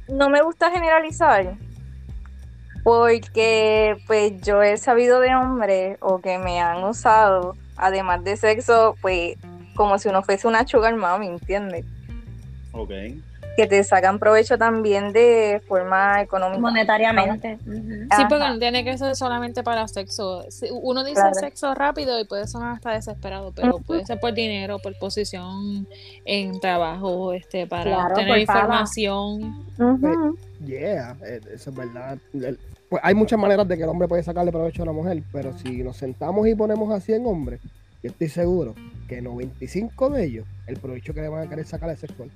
no 0.07 0.29
me 0.29 0.41
gusta 0.41 0.71
generalizar 0.71 1.55
porque 2.83 3.97
pues 4.07 4.33
yo 4.41 4.61
he 4.61 4.77
sabido 4.77 5.19
de 5.19 5.33
hombres 5.35 5.97
o 6.01 6.19
que 6.19 6.37
me 6.37 6.59
han 6.61 6.83
usado, 6.83 7.55
además 7.77 8.23
de 8.23 8.37
sexo, 8.37 8.95
pues 9.01 9.37
como 9.75 9.97
si 9.97 10.09
uno 10.09 10.21
fuese 10.21 10.47
una 10.47 10.67
sugar 10.67 10.95
mami, 10.95 11.27
¿entiendes? 11.27 11.85
Ok. 12.73 12.91
Que 13.55 13.67
te 13.67 13.83
sacan 13.83 14.17
provecho 14.17 14.57
también 14.57 15.13
de 15.13 15.61
forma 15.67 16.21
económica. 16.21 16.59
Monetariamente. 16.59 17.59
Sí, 17.63 18.23
porque 18.27 18.47
no 18.47 18.57
tiene 18.57 18.83
que 18.83 18.97
ser 18.97 19.15
solamente 19.15 19.61
para 19.63 19.87
sexo. 19.87 20.43
Uno 20.71 21.03
dice 21.03 21.21
Claro. 21.21 21.35
sexo 21.35 21.73
rápido 21.75 22.19
y 22.19 22.25
puede 22.25 22.47
sonar 22.47 22.75
hasta 22.75 22.91
desesperado, 22.93 23.51
pero 23.55 23.77
puede 23.79 24.05
ser 24.05 24.19
por 24.19 24.33
dinero, 24.33 24.79
por 24.79 24.97
posición 24.97 25.87
en 26.25 26.59
trabajo, 26.59 27.31
este, 27.33 27.67
para 27.67 27.83
Claro, 27.83 28.15
tener 28.15 28.37
por 28.39 28.45
fama. 28.47 28.61
información. 28.63 29.55
Ujú. 29.77 30.37
yeah, 30.65 31.15
eh, 31.25 31.39
eso 31.53 31.69
es 31.69 31.75
verdad. 31.75 32.17
El- 32.93 32.99
pues 32.99 33.01
hay 33.05 33.15
muchas 33.15 33.39
maneras 33.39 33.67
de 33.67 33.77
que 33.77 33.83
el 33.83 33.89
hombre 33.89 34.07
puede 34.07 34.23
sacarle 34.23 34.51
provecho 34.51 34.83
a 34.83 34.85
la 34.85 34.91
mujer, 34.91 35.23
pero 35.31 35.57
si 35.57 35.83
nos 35.83 35.97
sentamos 35.97 36.47
y 36.47 36.55
ponemos 36.55 36.91
a 36.91 36.99
100 36.99 37.25
hombres, 37.25 37.59
yo 38.03 38.09
estoy 38.09 38.29
seguro 38.29 38.75
que 39.07 39.21
95 39.21 40.09
de 40.09 40.25
ellos, 40.25 40.45
el 40.67 40.77
provecho 40.77 41.13
que 41.13 41.21
le 41.21 41.29
van 41.29 41.45
a 41.45 41.49
querer 41.49 41.65
sacar 41.65 41.89
es 41.89 41.99
sexual. 41.99 42.29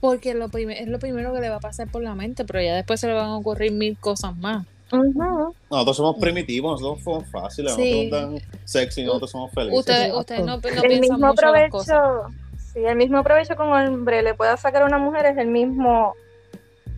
Porque 0.00 0.34
lo 0.34 0.46
es 0.54 0.86
lo 0.88 0.98
primero 0.98 1.32
que 1.32 1.40
le 1.40 1.48
va 1.48 1.56
a 1.56 1.60
pasar 1.60 1.88
por 1.90 2.02
la 2.02 2.14
mente, 2.14 2.44
pero 2.44 2.60
ya 2.60 2.74
después 2.74 3.00
se 3.00 3.06
le 3.06 3.14
van 3.14 3.26
a 3.26 3.36
ocurrir 3.38 3.72
mil 3.72 3.96
cosas 3.98 4.36
más. 4.36 4.66
Ujú. 4.92 5.54
Nosotros 5.70 5.96
somos 5.96 6.16
primitivos, 6.20 6.80
nosotros 6.80 7.02
somos 7.04 7.30
fáciles, 7.30 7.72
Sí. 7.74 8.10
nosotros 8.10 8.20
somos 8.20 8.42
tan 8.42 8.58
sexy, 8.68 9.04
nosotros 9.04 9.30
somos 9.30 9.50
felices. 9.52 9.78
Ustedes, 9.78 9.98
exacto. 10.08 10.18
ustedes 10.20 10.40
no, 10.40 10.46
no 10.46 10.54
el 10.56 10.60
piensan 10.88 11.00
mismo 11.00 11.18
mucho 11.28 11.46
las 11.52 11.70
cosas. 11.70 11.96
provecho, 11.98 12.36
sí, 12.74 12.78
el 12.84 12.96
mismo 12.96 13.22
provecho 13.24 13.56
que 13.56 13.62
un 13.62 13.72
hombre 13.72 14.22
le 14.22 14.34
pueda 14.34 14.56
sacar 14.58 14.82
a 14.82 14.86
una 14.86 14.98
mujer 14.98 15.26
es 15.26 15.38
el 15.38 15.46
mismo 15.48 16.12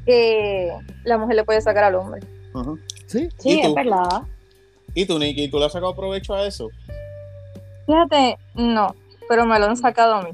que 0.04 0.72
la 1.04 1.18
mujer 1.18 1.36
le 1.36 1.44
puede 1.44 1.60
sacar 1.60 1.84
al 1.84 1.94
hombre. 1.94 2.20
Ujú. 2.54 2.78
Sí, 3.06 3.28
¿Y 3.38 3.42
Sí, 3.42 3.60
tú? 3.62 3.68
es 3.68 3.74
verdad. 3.74 4.22
¿Y 4.94 5.06
tú, 5.06 5.18
Nicky, 5.18 5.48
tú 5.48 5.58
le 5.58 5.66
has 5.66 5.72
sacado 5.72 5.94
provecho 5.94 6.34
a 6.34 6.46
eso? 6.46 6.68
Fíjate, 7.86 8.38
no, 8.54 8.94
pero 9.28 9.44
me 9.46 9.58
lo 9.58 9.66
han 9.66 9.76
sacado 9.76 10.14
a 10.14 10.22
mí. 10.22 10.30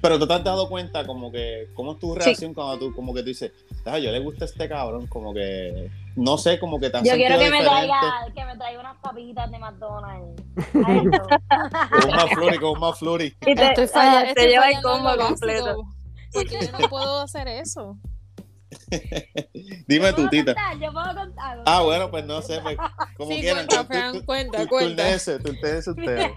Pero 0.00 0.18
tú 0.18 0.26
te 0.26 0.34
has 0.34 0.42
dado 0.44 0.68
cuenta 0.68 1.06
como 1.06 1.30
que, 1.30 1.68
¿cómo 1.74 1.92
es 1.92 1.98
tu 1.98 2.14
reacción 2.14 2.54
cuando 2.54 2.78
tú 2.78 2.94
como 2.94 3.14
que 3.14 3.20
tú 3.20 3.26
dices, 3.28 3.52
ah, 3.84 3.98
yo 3.98 4.10
le 4.10 4.18
gusta 4.18 4.46
este 4.46 4.68
cabrón, 4.68 5.06
como 5.06 5.32
que, 5.32 5.90
no 6.16 6.38
sé, 6.38 6.58
como 6.58 6.80
que 6.80 6.90
te 6.90 6.96
has 6.96 7.04
Yo 7.04 7.14
quiero 7.14 7.38
que 7.38 7.50
me 7.50 7.60
traiga, 7.62 8.26
que 8.34 8.44
me 8.44 8.56
traiga 8.56 8.80
unas 8.80 8.96
papitas 8.98 9.50
de 9.50 9.58
McDonald's. 9.58 10.42
Con 10.72 12.10
un 12.10 12.16
McFlurry, 12.16 12.58
con 12.58 12.70
un 12.70 12.80
McFlurry. 12.80 13.26
Y 13.46 13.54
te, 13.54 13.64
Estoy 13.64 13.86
falla- 13.86 14.18
ah, 14.20 14.24
estoy 14.24 14.44
te 14.44 14.50
lleva 14.50 14.70
el 14.70 14.82
combo 14.82 15.16
completo. 15.16 15.76
Porque 16.32 16.58
yo 16.66 16.72
no 16.72 16.88
puedo 16.88 17.20
hacer 17.20 17.46
eso. 17.48 17.96
Dime 19.86 20.12
tú, 20.12 20.28
tita. 20.28 20.54
contar, 20.54 20.78
Yo 20.78 20.92
puedo 20.92 21.14
contar. 21.14 21.58
Ah, 21.66 21.82
bueno, 21.82 22.10
pues 22.10 22.24
no 22.24 22.40
sé, 22.42 22.60
pues, 22.62 22.76
como 23.16 23.30
Sí, 23.32 23.40
quieran. 23.40 23.66
cuenta, 23.66 23.82
tú- 23.82 23.88
Fran, 23.92 24.12
tú- 24.12 24.24
cuenta, 24.26 24.58
tú- 24.62 24.68
cuenta. 24.68 25.02
Turnese, 25.02 25.38
turnese 25.40 25.90
ustedes. 25.90 26.30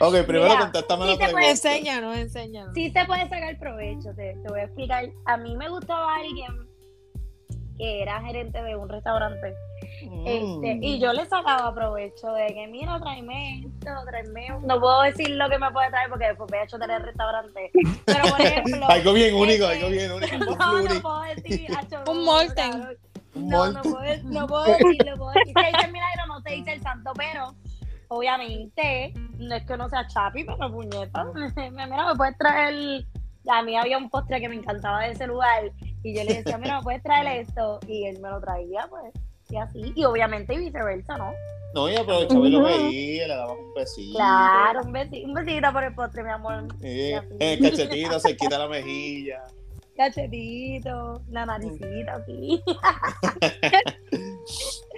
Ok, 0.00 0.14
primero 0.26 0.44
Mira, 0.48 0.58
contéstame 0.60 1.04
sí 1.04 1.10
la 1.10 1.16
te 1.26 1.32
puedes- 1.32 1.60
pregunta. 1.60 1.76
Enséñanos, 1.76 2.16
enséñanos. 2.16 2.74
sí 2.74 2.90
se 2.90 3.04
puede 3.04 3.22
sacar 3.28 3.58
provecho, 3.58 4.14
te, 4.14 4.34
te 4.42 4.48
voy 4.48 4.60
a 4.60 4.64
explicar. 4.64 5.04
A 5.26 5.36
mí 5.36 5.56
me 5.56 5.68
gustaba 5.68 6.16
alguien 6.16 6.66
que 7.78 8.02
era 8.02 8.20
gerente 8.22 8.62
de 8.62 8.76
un 8.76 8.88
restaurante. 8.88 9.54
Este, 10.24 10.74
Mm. 10.76 10.82
y 10.82 10.98
yo 11.00 11.12
le 11.12 11.26
sacaba 11.26 11.74
provecho 11.74 12.32
de 12.32 12.46
que, 12.48 12.66
mira, 12.68 12.98
tráeme 13.00 13.60
esto, 13.60 13.90
tráeme. 14.06 14.48
No 14.62 14.80
puedo 14.80 15.02
decir 15.02 15.30
lo 15.30 15.48
que 15.48 15.58
me 15.58 15.70
puede 15.70 15.88
traer 15.90 16.08
porque 16.08 16.26
después 16.26 16.50
voy 16.50 16.58
a 16.60 16.66
chotear 16.66 16.90
el 16.90 17.02
restaurante. 17.02 17.70
Pero, 18.04 18.24
por 18.30 18.40
ejemplo. 18.40 18.88
Algo 18.88 19.12
bien 19.12 19.34
único, 19.34 19.66
algo 19.66 19.88
bien 19.88 20.12
único. 20.12 20.36
Un 20.36 20.58
No, 20.58 20.82
no 20.82 21.00
puedo 21.02 21.20
decir. 21.22 21.66
Un 22.06 22.16
no, 22.16 22.24
Molten. 22.24 22.98
No, 23.34 23.70
no 23.70 23.82
puedo, 23.82 24.22
no 24.24 24.46
puedo 24.46 24.64
decirlo, 24.64 25.16
puedo 25.16 25.32
decir. 25.32 25.52
Se 25.54 25.66
dice 25.66 25.86
el 25.86 25.92
milagro, 25.92 26.26
no 26.28 26.40
se 26.40 26.50
dice 26.52 26.72
el 26.72 26.82
santo, 26.82 27.12
pero 27.16 27.54
obviamente 28.08 29.12
no 29.38 29.54
es 29.54 29.66
que 29.66 29.76
no 29.76 29.88
sea 29.88 30.06
chapi, 30.06 30.44
pero 30.44 30.70
puñeta. 30.72 31.24
Mira, 31.56 32.06
me 32.06 32.14
puedes 32.16 32.38
traer. 32.38 33.04
A 33.48 33.62
mí 33.62 33.76
había 33.76 33.96
un 33.98 34.10
postre 34.10 34.40
que 34.40 34.48
me 34.48 34.56
encantaba 34.56 35.02
de 35.02 35.12
ese 35.12 35.26
lugar 35.28 35.70
y 36.02 36.16
yo 36.16 36.24
le 36.24 36.34
decía, 36.34 36.58
mira, 36.58 36.78
me 36.78 36.82
puedes 36.82 37.02
traer 37.02 37.42
esto 37.42 37.78
y 37.86 38.06
él 38.06 38.18
me 38.20 38.28
lo 38.28 38.40
traía, 38.40 38.88
pues, 38.90 39.12
y 39.48 39.56
así. 39.56 39.92
Y 39.94 40.04
obviamente 40.04 40.54
y 40.54 40.58
viceversa, 40.58 41.16
¿no? 41.16 41.32
No, 41.74 41.90
y 41.90 41.96
aprovechaba 41.96 42.46
y 42.46 42.50
lo 42.50 42.62
veía, 42.62 43.28
le 43.28 43.34
daba 43.34 43.52
un 43.52 43.74
besito. 43.74 44.16
Claro, 44.16 44.80
un 44.84 44.92
besito, 44.92 45.26
un 45.26 45.34
besito 45.34 45.72
por 45.72 45.84
el 45.84 45.94
postre, 45.94 46.22
mi 46.22 46.30
amor. 46.30 46.68
Sí, 46.80 46.86
Y 46.88 47.12
el 47.40 47.60
cachetito 47.60 48.18
se 48.18 48.36
quita 48.36 48.58
la 48.58 48.68
mejilla. 48.68 49.42
Cachetito, 49.96 51.22
la 51.30 51.46
naricita, 51.46 52.16
así. 52.16 52.62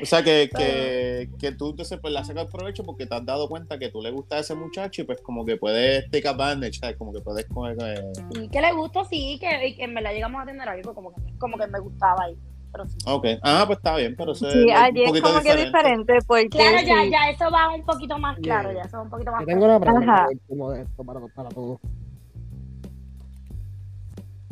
O 0.01 0.07
sea, 0.07 0.23
que, 0.23 0.49
que, 0.57 1.29
que 1.39 1.53
tú 1.53 1.71
entonces 1.71 1.99
pues, 2.01 2.13
le 2.13 2.21
has 2.21 2.27
sacado 2.27 2.49
provecho 2.49 2.85
porque 2.85 3.07
te 3.07 3.15
has 3.15 3.25
dado 3.25 3.49
cuenta 3.49 3.79
que 3.79 3.89
tú 3.89 4.01
le 4.03 4.11
gusta 4.11 4.37
a 4.37 4.41
ese 4.41 4.55
muchacho 4.55 5.03
y 5.03 5.05
pues 5.05 5.21
como 5.23 5.45
que 5.45 5.57
puedes 5.57 6.09
take 6.11 6.29
advantage, 6.29 6.75
¿sabes? 6.75 6.97
Como 6.97 7.13
que 7.13 7.21
puedes 7.21 7.47
coger... 7.47 7.77
eh, 7.81 8.13
Sí, 8.33 8.49
que 8.49 8.61
le 8.61 8.73
gusta, 8.73 9.05
sí, 9.05 9.39
que, 9.41 9.69
y 9.69 9.77
que 9.77 9.85
en 9.85 9.95
verdad 9.95 10.13
llegamos 10.13 10.43
a 10.43 10.47
tener 10.47 10.69
algo 10.69 10.95
como 10.95 11.13
que, 11.15 11.21
como 11.39 11.57
que 11.57 11.67
me 11.67 11.81
gustaba 11.81 12.25
ahí. 12.25 12.37
Pero 12.37 12.58
sí. 12.87 12.99
Ok. 13.07 13.27
Ah, 13.43 13.65
pues 13.67 13.79
está 13.79 13.97
bien, 13.97 14.15
pero 14.17 14.33
eso 14.33 14.51
Sí, 14.51 14.67
es 14.69 14.77
allí 14.77 15.03
es 15.03 15.21
como 15.21 15.41
que 15.41 15.57
diferente 15.57 16.19
porque 16.27 16.49
Claro, 16.49 16.79
ya, 16.87 17.03
sí, 17.03 17.11
ya, 17.11 17.31
eso 17.31 17.51
va 17.51 17.75
un 17.75 17.85
poquito 17.85 18.19
más 18.19 18.39
claro, 18.39 18.71
Yeah. 18.71 18.83
ya, 18.83 18.87
eso 18.87 18.97
va 18.99 19.03
un 19.03 19.11
poquito 19.11 19.31
más 19.33 19.41
yo 19.41 19.47
tengo 19.47 19.65
una 19.65 19.81
pregunta 19.81 20.27
de 20.29 20.83
esto 20.83 21.05
para, 21.05 21.21
para 21.29 21.49
todos. 21.49 21.81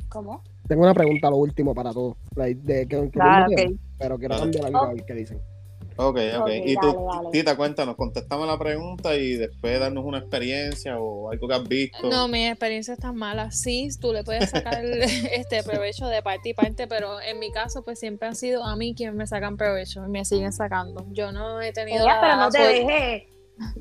¿Cómo? 0.08 0.42
Tengo 0.66 0.82
una 0.82 0.94
pregunta 0.94 1.30
lo 1.30 1.37
último 1.37 1.75
para 1.75 1.92
todos. 1.92 2.16
like, 2.35 2.61
de, 2.62 2.88
que, 2.88 3.11
Claro, 3.11 3.46
mismo 3.46 3.56
tema, 3.56 3.70
ok. 3.70 3.80
Pero 3.99 4.18
quiero 4.18 4.38
cambiar 4.38 4.64
algo 4.66 4.78
a 4.78 4.92
ver 4.94 5.04
qué 5.04 5.14
dicen. 5.14 5.55
Ok, 5.98 6.18
ok. 6.36 6.40
Ok, 6.42 6.48
y 6.64 6.74
tú, 6.76 6.86
dale, 6.92 6.98
dale. 7.04 7.28
Tita, 7.32 7.56
cuéntanos, 7.56 7.96
contestame 7.96 8.46
la 8.46 8.58
pregunta 8.58 9.16
y 9.16 9.32
después 9.34 9.80
darnos 9.80 10.04
una 10.04 10.18
experiencia 10.18 10.98
o 10.98 11.30
algo 11.30 11.48
que 11.48 11.54
has 11.54 11.66
visto. 11.66 12.10
No, 12.10 12.28
mi 12.28 12.46
experiencia 12.46 12.94
es 12.94 13.00
tan 13.00 13.16
mala. 13.16 13.50
Sí, 13.50 13.88
tú 14.00 14.12
le 14.12 14.22
puedes 14.22 14.50
sacar 14.50 14.84
este 15.32 15.62
provecho 15.62 16.06
de 16.08 16.22
parte 16.22 16.50
y 16.50 16.54
parte, 16.54 16.86
pero 16.86 17.20
en 17.20 17.38
mi 17.38 17.50
caso, 17.50 17.82
pues 17.82 17.98
siempre 17.98 18.28
han 18.28 18.36
sido 18.36 18.62
a 18.64 18.76
mí 18.76 18.94
quienes 18.94 19.14
me 19.14 19.26
sacan 19.26 19.56
provecho 19.56 20.04
y 20.04 20.08
me 20.10 20.24
siguen 20.24 20.52
sacando. 20.52 21.06
Yo 21.12 21.32
no 21.32 21.60
he 21.60 21.72
tenido. 21.72 22.02
Ella, 22.04 22.14
la- 22.14 22.20
pero 22.20 22.36
no 22.36 22.50
te 22.50 22.58
dejes, 22.58 23.24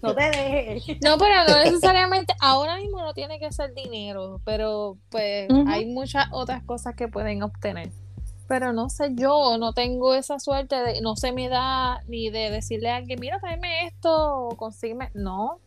no 0.01 0.15
te 0.15 0.21
dejes. 0.23 0.97
No, 1.01 1.17
pero 1.17 1.35
no 1.49 1.63
necesariamente, 1.65 2.33
ahora 2.39 2.77
mismo 2.77 3.01
no 3.01 3.13
tiene 3.13 3.39
que 3.39 3.51
ser 3.51 3.73
dinero, 3.73 4.39
pero 4.45 4.97
pues 5.09 5.49
hay 5.67 5.85
muchas 5.85 6.27
otras 6.31 6.63
cosas 6.63 6.95
que 6.95 7.07
pueden 7.09 7.43
obtener. 7.43 7.89
Pero 8.47 8.73
no 8.73 8.89
sé, 8.89 9.09
yo 9.15 9.57
no 9.57 9.73
tengo 9.73 10.13
esa 10.13 10.39
suerte, 10.39 10.75
de, 10.75 11.01
no 11.01 11.15
se 11.15 11.31
me 11.31 11.49
da 11.49 12.01
ni 12.07 12.29
de 12.29 12.51
decirle 12.51 12.89
a 12.91 12.97
alguien, 12.97 13.19
mira, 13.19 13.39
tráeme 13.39 13.87
esto, 13.87 14.49
consígueme. 14.57 15.09
No, 15.15 15.59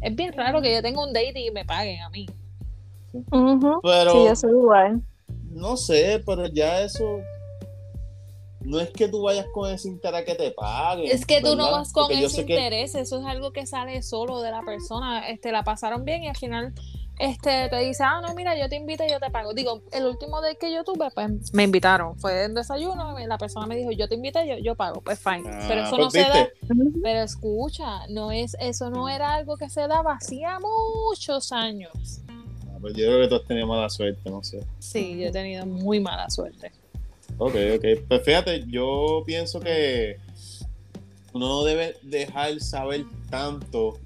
es 0.00 0.14
bien 0.14 0.32
raro 0.32 0.62
que 0.62 0.72
yo 0.72 0.82
tenga 0.82 1.02
un 1.02 1.12
date 1.12 1.40
y 1.40 1.50
me 1.50 1.64
paguen 1.64 2.00
a 2.02 2.10
mí. 2.10 2.26
Pero 3.82 4.12
Sí, 4.12 4.24
yo 4.24 4.36
soy 4.36 4.50
igual. 4.50 5.02
no 5.50 5.76
sé, 5.76 6.22
pero 6.24 6.46
ya 6.46 6.80
eso 6.80 7.18
no 8.60 8.78
es 8.78 8.90
que 8.90 9.08
tú 9.08 9.22
vayas 9.22 9.46
con 9.52 9.68
ese 9.72 9.88
interés 9.88 10.24
que 10.24 10.36
te 10.36 10.52
paguen. 10.52 11.10
Es 11.10 11.26
que 11.26 11.40
tú 11.42 11.56
no 11.56 11.70
vas 11.72 11.92
con 11.92 12.04
Porque 12.04 12.20
yo 12.20 12.28
ese 12.28 12.46
que- 12.46 12.52
interés, 12.54 12.94
eso 12.94 13.18
es 13.18 13.26
algo 13.26 13.52
que 13.52 13.66
sale 13.66 14.00
solo 14.02 14.40
de 14.40 14.52
la 14.52 14.62
persona, 14.62 15.28
este, 15.28 15.50
la 15.50 15.64
pasaron 15.64 16.04
bien 16.04 16.22
y 16.22 16.28
al 16.28 16.36
final 16.36 16.72
este, 17.22 17.68
te 17.68 17.76
dice, 17.78 18.02
ah, 18.02 18.20
no, 18.20 18.34
mira, 18.34 18.58
yo 18.58 18.68
te 18.68 18.74
invito 18.74 19.04
y 19.04 19.10
yo 19.10 19.20
te 19.20 19.30
pago. 19.30 19.54
Digo, 19.54 19.82
el 19.92 20.06
último 20.06 20.40
date 20.40 20.56
que 20.56 20.72
yo 20.72 20.82
tuve, 20.82 21.08
pues 21.12 21.54
me 21.54 21.62
invitaron, 21.62 22.18
fue 22.18 22.42
en 22.42 22.54
desayuno, 22.54 23.16
la 23.16 23.38
persona 23.38 23.64
me 23.64 23.76
dijo, 23.76 23.92
yo 23.92 24.08
te 24.08 24.16
invité, 24.16 24.44
yo, 24.48 24.58
yo 24.58 24.74
pago, 24.74 25.00
pues 25.02 25.20
fine. 25.20 25.44
Ah, 25.46 25.64
pero 25.68 25.82
eso 25.82 25.90
pues 25.90 26.02
no 26.02 26.10
se 26.10 26.18
da, 26.18 26.48
pero 27.00 27.20
escucha, 27.20 28.08
no 28.08 28.32
es, 28.32 28.56
eso 28.58 28.90
no 28.90 29.08
era 29.08 29.34
algo 29.34 29.56
que 29.56 29.70
se 29.70 29.86
daba 29.86 30.14
hacía 30.14 30.58
muchos 30.58 31.52
años. 31.52 31.92
Ah, 32.28 32.78
pues 32.80 32.94
yo 32.94 33.06
creo 33.06 33.20
que 33.20 33.28
tú 33.28 33.36
has 33.36 33.44
tenido 33.44 33.68
mala 33.68 33.88
suerte, 33.88 34.28
no 34.28 34.42
sé. 34.42 34.66
Sí, 34.80 35.16
yo 35.20 35.28
he 35.28 35.30
tenido 35.30 35.64
muy 35.64 36.00
mala 36.00 36.28
suerte. 36.28 36.72
Ok, 37.38 37.54
ok. 37.76 37.84
Pues 38.08 38.22
fíjate, 38.24 38.64
yo 38.66 39.22
pienso 39.24 39.60
que 39.60 40.16
uno 41.32 41.46
no 41.46 41.62
debe 41.62 41.94
dejar 42.02 42.58
saber 42.58 43.04
tanto 43.30 44.00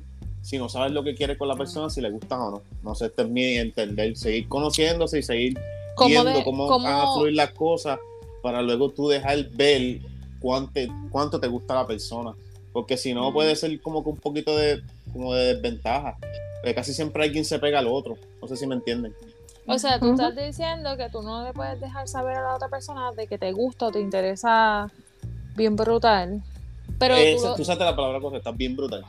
si 0.46 0.58
no 0.58 0.68
sabes 0.68 0.92
lo 0.92 1.02
que 1.02 1.16
quiere 1.16 1.36
con 1.36 1.48
la 1.48 1.56
persona, 1.56 1.90
si 1.90 2.00
le 2.00 2.08
gustan 2.10 2.40
o 2.40 2.50
no. 2.52 2.62
No 2.84 2.94
sé, 2.94 3.06
este 3.06 3.22
es 3.22 3.28
mi 3.28 3.44
entender. 3.56 4.16
Seguir 4.16 4.48
conociéndose 4.48 5.18
y 5.18 5.22
seguir 5.24 5.58
viendo 6.06 6.30
de- 6.30 6.44
cómo 6.44 6.68
van 6.68 6.86
a 6.86 7.12
fluir 7.14 7.34
las 7.34 7.50
cosas 7.50 7.98
para 8.42 8.62
luego 8.62 8.90
tú 8.90 9.08
dejar 9.08 9.48
ver 9.50 9.98
cuánto, 10.38 10.80
cuánto 11.10 11.40
te 11.40 11.48
gusta 11.48 11.74
la 11.74 11.84
persona. 11.84 12.32
Porque 12.72 12.96
si 12.96 13.12
no, 13.12 13.30
Mm. 13.30 13.34
puede 13.34 13.56
ser 13.56 13.80
como 13.80 14.04
que 14.04 14.10
un 14.10 14.18
poquito 14.18 14.56
de, 14.56 14.82
como 15.12 15.34
de 15.34 15.54
desventaja. 15.54 16.16
Porque 16.60 16.74
casi 16.76 16.94
siempre 16.94 17.24
alguien 17.24 17.44
se 17.44 17.58
pega 17.58 17.80
al 17.80 17.88
otro. 17.88 18.16
No 18.40 18.46
sé 18.46 18.56
si 18.56 18.68
me 18.68 18.76
entienden. 18.76 19.12
O 19.66 19.76
sea, 19.80 19.98
tú 19.98 20.12
estás 20.12 20.36
diciendo 20.36 20.96
que 20.96 21.08
tú 21.10 21.22
no 21.22 21.42
le 21.42 21.52
puedes 21.54 21.80
dejar 21.80 22.06
saber 22.06 22.36
a 22.36 22.42
la 22.42 22.54
otra 22.54 22.68
persona 22.68 23.10
de 23.10 23.26
que 23.26 23.36
te 23.36 23.50
gusta 23.50 23.86
o 23.86 23.90
te 23.90 23.98
interesa 24.00 24.92
bien 25.56 25.74
brutal. 25.74 26.40
Pero, 27.00 27.16
tú, 27.16 27.44
lo- 27.46 27.54
tú 27.56 27.62
usaste 27.62 27.82
la 27.84 27.96
palabra 27.96 28.20
correcta, 28.20 28.52
bien 28.52 28.76
brutal. 28.76 29.04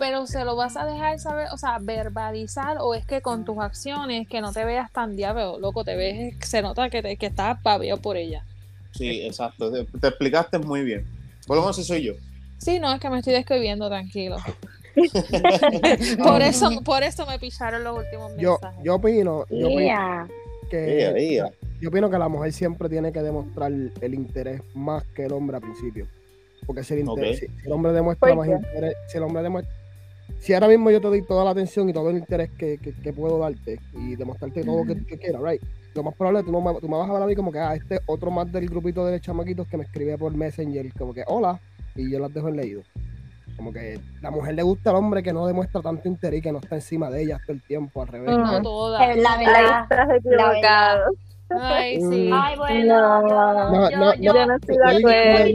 Pero 0.00 0.26
se 0.26 0.44
lo 0.44 0.56
vas 0.56 0.76
a 0.76 0.84
dejar 0.84 1.20
saber, 1.20 1.46
o 1.52 1.56
sea, 1.56 1.78
verbalizar, 1.80 2.78
o 2.80 2.94
es 2.94 3.06
que 3.06 3.20
con 3.20 3.44
tus 3.44 3.58
acciones 3.58 4.26
que 4.26 4.40
no 4.40 4.52
te 4.52 4.64
veas 4.64 4.90
tan 4.90 5.14
diablo, 5.14 5.60
loco, 5.60 5.84
te 5.84 5.94
ves, 5.94 6.34
se 6.40 6.60
nota 6.62 6.90
que, 6.90 7.02
te, 7.02 7.16
que 7.16 7.26
estás 7.26 7.60
pavio 7.62 7.98
por 7.98 8.16
ella. 8.16 8.44
Sí, 8.92 9.22
exacto. 9.24 9.70
Te, 9.70 9.84
te 9.84 10.08
explicaste 10.08 10.58
muy 10.58 10.82
bien. 10.82 11.06
Por 11.46 11.56
lo 11.56 11.62
menos 11.62 11.76
soy 11.86 12.02
yo. 12.02 12.14
Sí, 12.58 12.80
no, 12.80 12.92
es 12.92 12.98
que 13.00 13.08
me 13.08 13.18
estoy 13.18 13.34
describiendo, 13.34 13.88
tranquilo. 13.88 14.36
por 16.24 16.42
eso, 16.42 16.68
por 16.84 17.02
eso 17.02 17.24
me 17.26 17.38
picharon 17.38 17.84
los 17.84 17.98
últimos 17.98 18.32
Yo, 18.36 18.52
mensajes. 18.60 18.80
yo 18.84 18.94
opino, 18.96 19.44
yo 19.48 19.66
opino 19.68 19.80
Yeah. 19.80 20.28
que 20.70 21.42
yo 21.80 21.88
opino 21.88 22.10
que 22.10 22.18
la 22.18 22.28
mujer 22.28 22.52
siempre 22.52 22.88
tiene 22.88 23.12
que 23.12 23.22
demostrar 23.22 23.70
el 23.72 24.14
interés 24.14 24.62
más 24.74 25.04
que 25.14 25.24
el 25.26 25.32
hombre 25.32 25.56
al 25.56 25.62
principio. 25.62 26.06
Porque 26.66 26.84
si 26.84 26.94
el, 26.94 27.06
interés- 27.06 27.38
si- 27.40 27.46
si 27.46 27.66
el 27.66 27.72
hombre 27.72 27.92
demuestra 27.92 28.28
¿Por 28.28 28.36
más 28.36 28.48
interés, 28.48 28.94
si 29.08 29.16
el 29.16 29.24
hombre 29.24 29.42
demuestra, 29.42 29.74
si 30.40 30.52
ahora 30.54 30.66
mismo 30.68 30.90
yo 30.90 31.00
te 31.00 31.06
doy 31.08 31.22
toda 31.22 31.44
la 31.44 31.50
atención 31.50 31.88
y 31.88 31.92
todo 31.92 32.10
el 32.10 32.16
interés 32.18 32.50
que, 32.58 32.78
que- 32.78 32.92
que 32.94 33.12
puedo 33.12 33.38
darte 33.38 33.78
y 33.94 34.16
demostrarte 34.16 34.64
todo 34.64 34.84
lo 34.84 34.94
que, 34.94 35.04
que 35.06 35.18
quieras, 35.18 35.40
right? 35.42 35.62
Lo 35.94 36.02
más 36.02 36.14
probable 36.14 36.40
es 36.40 36.44
que 36.46 36.50
tú, 36.50 36.60
no 36.60 36.72
me, 36.72 36.80
tú 36.80 36.88
me 36.88 36.96
vas 36.96 37.08
a 37.08 37.12
ver 37.14 37.22
a 37.22 37.26
mí 37.26 37.34
como 37.36 37.52
que, 37.52 37.58
ah, 37.58 37.74
este 37.74 38.00
otro 38.06 38.30
más 38.30 38.50
del 38.50 38.68
grupito 38.68 39.04
de 39.06 39.20
chamaquitos 39.20 39.66
que 39.68 39.76
me 39.76 39.84
escribe 39.84 40.16
por 40.18 40.32
Messenger, 40.34 40.92
como 40.94 41.12
que, 41.14 41.24
hola, 41.26 41.60
y 41.94 42.10
yo 42.10 42.18
las 42.18 42.32
dejo 42.32 42.48
en 42.48 42.56
leído. 42.56 42.82
Como 43.56 43.72
que 43.72 43.98
la 44.22 44.30
mujer 44.30 44.54
le 44.54 44.62
gusta 44.62 44.90
al 44.90 44.96
hombre 44.96 45.22
que 45.22 45.32
no 45.32 45.46
demuestra 45.46 45.82
tanto 45.82 46.08
interés 46.08 46.38
y 46.38 46.42
que 46.42 46.52
no 46.52 46.58
está 46.60 46.76
encima 46.76 47.10
de 47.10 47.22
ella 47.24 47.38
todo 47.44 47.52
el 47.54 47.62
tiempo, 47.62 48.00
al 48.00 48.08
revés. 48.08 48.30
Mm. 48.30 48.42
No 48.42 48.62
todas. 48.62 49.16
La 49.16 49.36
verdad. 49.36 49.86
estás 49.90 50.08
verdad. 50.24 51.00
Ay, 51.50 52.00
sí. 52.00 52.30
Ay, 52.32 52.56
bueno, 52.56 53.20
No, 53.22 53.28
yo, 53.28 53.28
no, 53.68 53.90
yo- 53.90 53.98
no, 53.98 54.14
yo- 54.14 54.32
Yo 54.34 54.46
no 54.46 54.54
estoy 54.54 54.76
de 54.76 54.84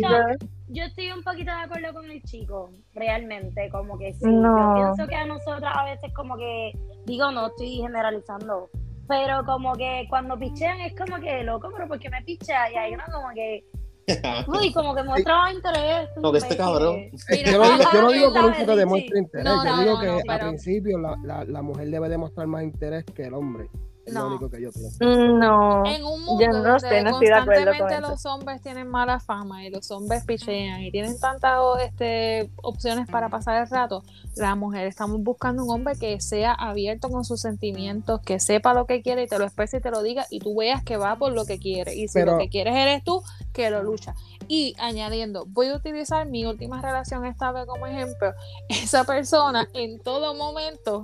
acuerdo. 0.02 0.46
Yo 0.76 0.84
estoy 0.84 1.12
un 1.12 1.24
poquito 1.24 1.52
de 1.52 1.62
acuerdo 1.64 1.94
con 1.94 2.10
el 2.12 2.22
chico, 2.24 2.70
realmente, 2.94 3.70
como 3.72 3.98
que 3.98 4.14
sí. 4.14 4.26
No. 4.26 4.78
Yo 4.78 4.84
pienso 4.96 5.08
que 5.10 5.16
a 5.16 5.26
nosotras 5.26 5.74
a 5.76 5.86
veces 5.86 6.14
como 6.14 6.36
que, 6.38 6.72
digo, 7.06 7.32
no 7.32 7.48
estoy 7.48 7.78
generalizando, 7.78 8.70
pero 9.08 9.44
como 9.46 9.74
que 9.76 10.06
cuando 10.10 10.38
pichean 10.38 10.80
es 10.82 10.94
como 10.96 11.18
que, 11.22 11.44
loco, 11.44 11.70
pero 11.74 11.88
¿por 11.88 12.00
qué 12.00 12.10
me 12.10 12.22
pichea? 12.24 12.72
Y 12.72 12.76
ahí 12.76 12.94
uno 12.94 13.04
como 13.12 13.30
que, 13.34 13.64
uy, 14.48 14.72
como 14.74 14.94
que 14.94 15.04
mostraba 15.04 15.52
interés. 15.52 16.10
No, 16.22 16.32
que 16.32 16.38
este 16.40 16.58
cabrón. 16.58 17.10
Mira, 17.30 17.52
yo 17.52 17.58
no 17.58 17.72
digo, 17.72 17.90
yo 17.94 18.02
no 18.02 18.12
digo 18.12 18.28
que 18.34 18.40
¿sabes, 18.40 18.60
nunca 18.60 18.76
demuestre 18.76 19.20
interés, 19.20 19.46
No, 19.46 19.64
yo 19.66 19.72
no, 19.76 19.82
digo 19.82 19.94
no, 19.94 20.00
que 20.02 20.08
no, 20.08 20.14
al 20.18 20.24
pero- 20.28 20.48
principio 20.50 21.00
la, 21.00 21.16
la, 21.24 21.46
la 21.46 21.62
mujer 21.62 21.90
debe 21.90 22.10
demostrar 22.10 22.48
más 22.48 22.64
interés 22.64 23.04
que 23.06 23.24
el 23.24 23.34
hombre. 23.34 23.68
No. 24.08 24.22
lo 24.22 24.28
único 24.36 24.50
que 24.50 24.62
yo 24.62 24.72
pienso. 24.72 25.04
No. 25.04 25.86
En 25.86 26.04
un 26.04 26.24
mundo 26.24 26.44
Yo 26.44 26.48
no 26.52 26.64
donde 26.64 26.80
sé, 26.80 27.02
no 27.04 27.10
estoy 27.12 27.28
de 27.28 27.34
acuerdo 27.34 27.66
con 27.66 27.66
constantemente 27.80 27.94
eso. 27.96 28.10
los 28.12 28.26
hombres 28.28 28.62
tienen 28.62 28.88
mala 28.88 29.20
fama 29.20 29.64
y 29.66 29.70
los 29.70 29.90
hombres 29.92 30.24
pichean 30.26 30.82
y 30.82 30.92
tienen 30.92 31.20
tantas 31.20 31.60
este, 31.84 32.50
opciones 32.62 33.08
para 33.10 33.30
pasar 33.30 33.62
el 33.64 33.70
rato, 33.70 34.04
las 34.36 34.56
mujeres 34.58 34.90
estamos 34.90 35.22
buscando 35.24 35.64
un 35.64 35.72
hombre 35.72 35.96
que 35.98 36.20
sea 36.22 36.54
abierto 36.54 37.10
con 37.10 37.26
sus 37.26 37.42
sentimientos, 37.42 38.22
que 38.22 38.40
sepa 38.40 38.74
lo 38.74 38.86
que 38.86 39.02
quiere 39.02 39.24
y 39.24 39.28
te 39.28 39.40
lo 39.40 39.46
exprese 39.46 39.78
y 39.78 39.82
te 39.82 39.90
lo 39.92 40.04
diga 40.04 40.26
y 40.30 40.40
tú 40.40 40.56
veas 40.56 40.84
que 40.84 40.98
va 40.98 41.16
por 41.16 41.32
lo 41.34 41.46
que 41.46 41.58
quiere. 41.58 41.96
Y 41.96 42.08
si 42.08 42.14
Pero- 42.20 42.34
lo 42.34 42.38
que 42.38 42.50
quieres 42.50 42.76
eres 42.76 43.04
tú, 43.04 43.24
que 43.54 43.70
lo 43.70 43.82
lucha. 43.84 44.14
Y 44.48 44.76
añadiendo, 44.80 45.46
voy 45.48 45.68
a 45.68 45.76
utilizar 45.76 46.26
mi 46.28 46.46
última 46.46 46.82
relación 46.82 47.26
estable 47.26 47.66
como 47.66 47.88
ejemplo. 47.88 48.34
Esa 48.70 49.04
persona 49.04 49.68
en 49.74 50.00
todo 50.00 50.34
momento 50.36 51.04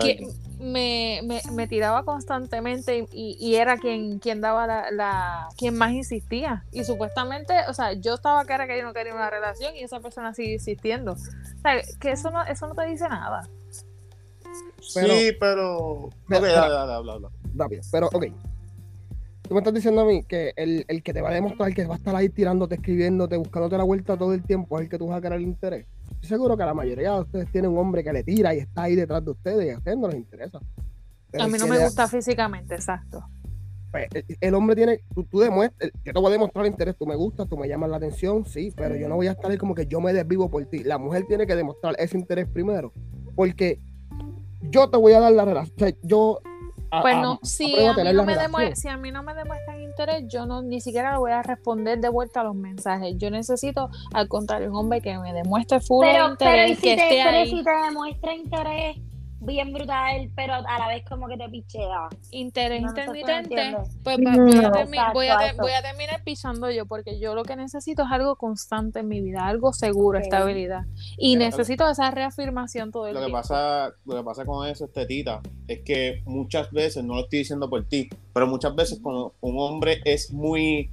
que 0.00 0.26
me, 0.60 1.20
me, 1.24 1.40
me 1.52 1.66
tiraba 1.66 2.04
constantemente 2.04 3.06
y, 3.12 3.36
y 3.40 3.56
era 3.56 3.76
quien, 3.78 4.18
quien 4.18 4.40
daba 4.40 4.66
la, 4.66 4.90
la- 4.90 5.48
quien 5.56 5.76
más 5.76 5.92
insistía. 5.92 6.64
Y 6.72 6.84
supuestamente, 6.84 7.54
o 7.68 7.74
sea, 7.74 7.92
yo 7.94 8.14
estaba 8.14 8.44
cara 8.44 8.66
que 8.66 8.76
yo 8.78 8.84
no 8.84 8.92
quería 8.92 9.14
una 9.14 9.30
relación 9.30 9.74
y 9.76 9.80
esa 9.82 10.00
persona 10.00 10.34
sigue 10.34 10.54
insistiendo. 10.54 11.12
O 11.12 11.16
sea, 11.62 11.82
que 12.00 12.10
eso 12.12 12.30
no, 12.30 12.42
eso 12.44 12.66
no 12.66 12.74
te 12.74 12.86
dice 12.86 13.08
nada. 13.08 13.48
Pero- 14.94 15.14
sí, 15.14 15.32
pero. 15.38 16.10
Pero- 16.28 16.40
ok, 16.40 16.46
pero- 16.46 16.52
dale, 16.60 16.74
dale, 16.74 16.92
habla, 16.92 17.12
habla. 17.14 17.28
rápido. 17.54 17.82
Pero, 17.90 18.08
ok. 18.12 18.24
Tú 19.52 19.56
me 19.56 19.60
estás 19.60 19.74
diciendo 19.74 20.00
a 20.00 20.06
mí 20.06 20.22
que 20.24 20.54
el, 20.56 20.86
el 20.88 21.02
que 21.02 21.12
te 21.12 21.20
va 21.20 21.28
a 21.28 21.34
demostrar 21.34 21.74
que 21.74 21.84
va 21.84 21.92
a 21.92 21.98
estar 21.98 22.16
ahí 22.16 22.30
tirándote, 22.30 22.76
escribiéndote, 22.76 23.36
buscándote 23.36 23.76
la 23.76 23.84
vuelta 23.84 24.16
todo 24.16 24.32
el 24.32 24.42
tiempo 24.42 24.78
es 24.78 24.84
el 24.84 24.88
que 24.88 24.96
tú 24.96 25.08
vas 25.08 25.18
a 25.18 25.20
querer 25.20 25.40
el 25.40 25.44
interés. 25.44 25.84
Estoy 26.10 26.26
seguro 26.30 26.56
que 26.56 26.64
la 26.64 26.72
mayoría 26.72 27.12
de 27.12 27.20
ustedes 27.20 27.52
tienen 27.52 27.70
un 27.70 27.76
hombre 27.76 28.02
que 28.02 28.14
le 28.14 28.24
tira 28.24 28.54
y 28.54 28.60
está 28.60 28.84
ahí 28.84 28.94
detrás 28.94 29.22
de 29.22 29.32
ustedes 29.32 29.66
y 29.66 29.70
a 29.72 29.76
ustedes 29.76 29.98
no 29.98 30.08
les 30.08 30.16
interesa. 30.16 30.58
Pero 31.30 31.44
A 31.44 31.48
mí 31.48 31.58
no 31.58 31.66
me 31.66 31.80
gusta 31.80 32.08
físicamente, 32.08 32.74
exacto. 32.76 33.26
pues, 33.90 34.06
el, 34.14 34.24
el 34.40 34.54
hombre 34.54 34.74
tiene, 34.74 35.00
tú, 35.14 35.24
tú 35.24 35.40
demuestras, 35.40 35.90
yo 36.02 36.14
te 36.14 36.18
voy 36.18 36.28
a 36.28 36.32
demostrar 36.32 36.64
interés, 36.64 36.96
tú 36.96 37.04
me 37.04 37.14
gustas, 37.14 37.46
tú 37.46 37.58
me 37.58 37.68
llamas 37.68 37.90
la 37.90 37.98
atención, 37.98 38.46
sí, 38.46 38.72
pero 38.74 38.96
yo 38.96 39.06
no 39.06 39.16
voy 39.16 39.26
a 39.26 39.32
estar 39.32 39.50
ahí 39.50 39.58
como 39.58 39.74
que 39.74 39.86
yo 39.86 40.00
me 40.00 40.14
desvivo 40.14 40.50
por 40.50 40.64
ti. 40.64 40.82
La 40.82 40.96
mujer 40.96 41.26
tiene 41.28 41.46
que 41.46 41.54
demostrar 41.54 41.94
ese 41.98 42.16
interés 42.16 42.48
primero, 42.48 42.90
porque 43.36 43.82
yo 44.62 44.88
te 44.88 44.96
voy 44.96 45.12
a 45.12 45.20
dar 45.20 45.32
la 45.32 45.44
relación, 45.44 45.76
o 45.76 45.78
sea, 45.78 45.94
yo... 46.02 46.40
a- 46.92 47.00
Pues 47.00 47.14
a- 47.16 47.20
no, 47.22 47.40
si 47.42 47.72
apruebo 47.72 47.90
a, 47.90 47.94
mí 48.04 48.12
no 48.12 48.24
me 48.24 48.76
si 48.76 48.88
a 48.88 48.96
mí 48.98 49.10
no 49.10 49.22
me 49.22 49.32
demuestran 49.34 49.80
interés, 49.80 50.24
yo 50.28 50.44
no 50.46 50.60
ni 50.62 50.80
siquiera 50.80 51.12
le 51.12 51.18
voy 51.18 51.32
a 51.32 51.42
responder 51.42 51.98
de 51.98 52.08
vuelta 52.10 52.42
a 52.42 52.44
los 52.44 52.54
mensajes. 52.54 53.14
Yo 53.16 53.30
necesito, 53.30 53.88
al 54.12 54.28
contrario, 54.28 54.68
un 54.70 54.76
hombre 54.76 55.00
que 55.00 55.16
me 55.18 55.32
demuestre 55.32 55.80
full 55.80 56.04
Pero, 56.06 56.28
interés, 56.30 56.54
pero, 56.54 56.72
y 56.72 56.76
que 56.76 56.76
si 56.76 56.96
te, 56.96 57.02
esté 57.02 57.22
pero 57.24 57.36
ahí. 57.38 57.50
si 57.50 57.64
te 57.64 57.70
demuestra 57.70 58.34
interés 58.34 58.96
bien 59.44 59.72
brutal, 59.72 60.30
pero 60.36 60.54
a 60.54 60.78
la 60.78 60.88
vez 60.88 61.04
como 61.08 61.28
que 61.28 61.36
te 61.36 61.48
pichea. 61.48 62.08
interés 62.30 62.82
No, 62.82 62.88
intermitente, 62.88 63.76
pues 64.02 64.16
va- 64.18 64.36
voy, 64.36 64.64
a 64.64 65.12
voy, 65.12 65.28
a 65.28 65.52
voy 65.54 65.72
terminar 65.82 66.22
pisando 66.24 66.70
yo, 66.70 66.86
porque 66.86 67.18
yo 67.18 67.34
lo 67.34 67.42
que 67.44 67.56
necesito 67.56 68.02
es 68.02 68.08
algo 68.10 68.36
constante 68.36 69.00
en 69.00 69.08
mi 69.08 69.20
vida, 69.20 69.46
algo 69.46 69.72
seguro, 69.72 70.18
estabilidad. 70.18 70.86
Y 71.16 71.36
Mira, 71.36 71.50
necesito 71.50 71.88
esa 71.88 72.10
reafirmación 72.10 72.90
todo 72.92 73.06
el 73.08 73.14
Lo 73.14 73.20
que 73.20 73.26
tiempo. 73.26 73.38
pasa, 73.38 73.92
lo 74.04 74.16
que 74.16 74.22
pasa 74.22 74.44
con 74.44 74.66
eso, 74.68 74.88
tetita, 74.88 75.40
es 75.66 75.80
que 75.80 76.22
muchas 76.24 76.70
veces, 76.70 77.04
no 77.04 77.14
lo 77.14 77.20
estoy 77.22 77.40
diciendo 77.40 77.68
por 77.68 77.84
ti, 77.84 78.08
pero 78.32 78.46
muchas 78.46 78.74
veces 78.74 79.00
cuando 79.02 79.34
un 79.40 79.58
hombre 79.58 80.00
es 80.04 80.32
muy 80.32 80.90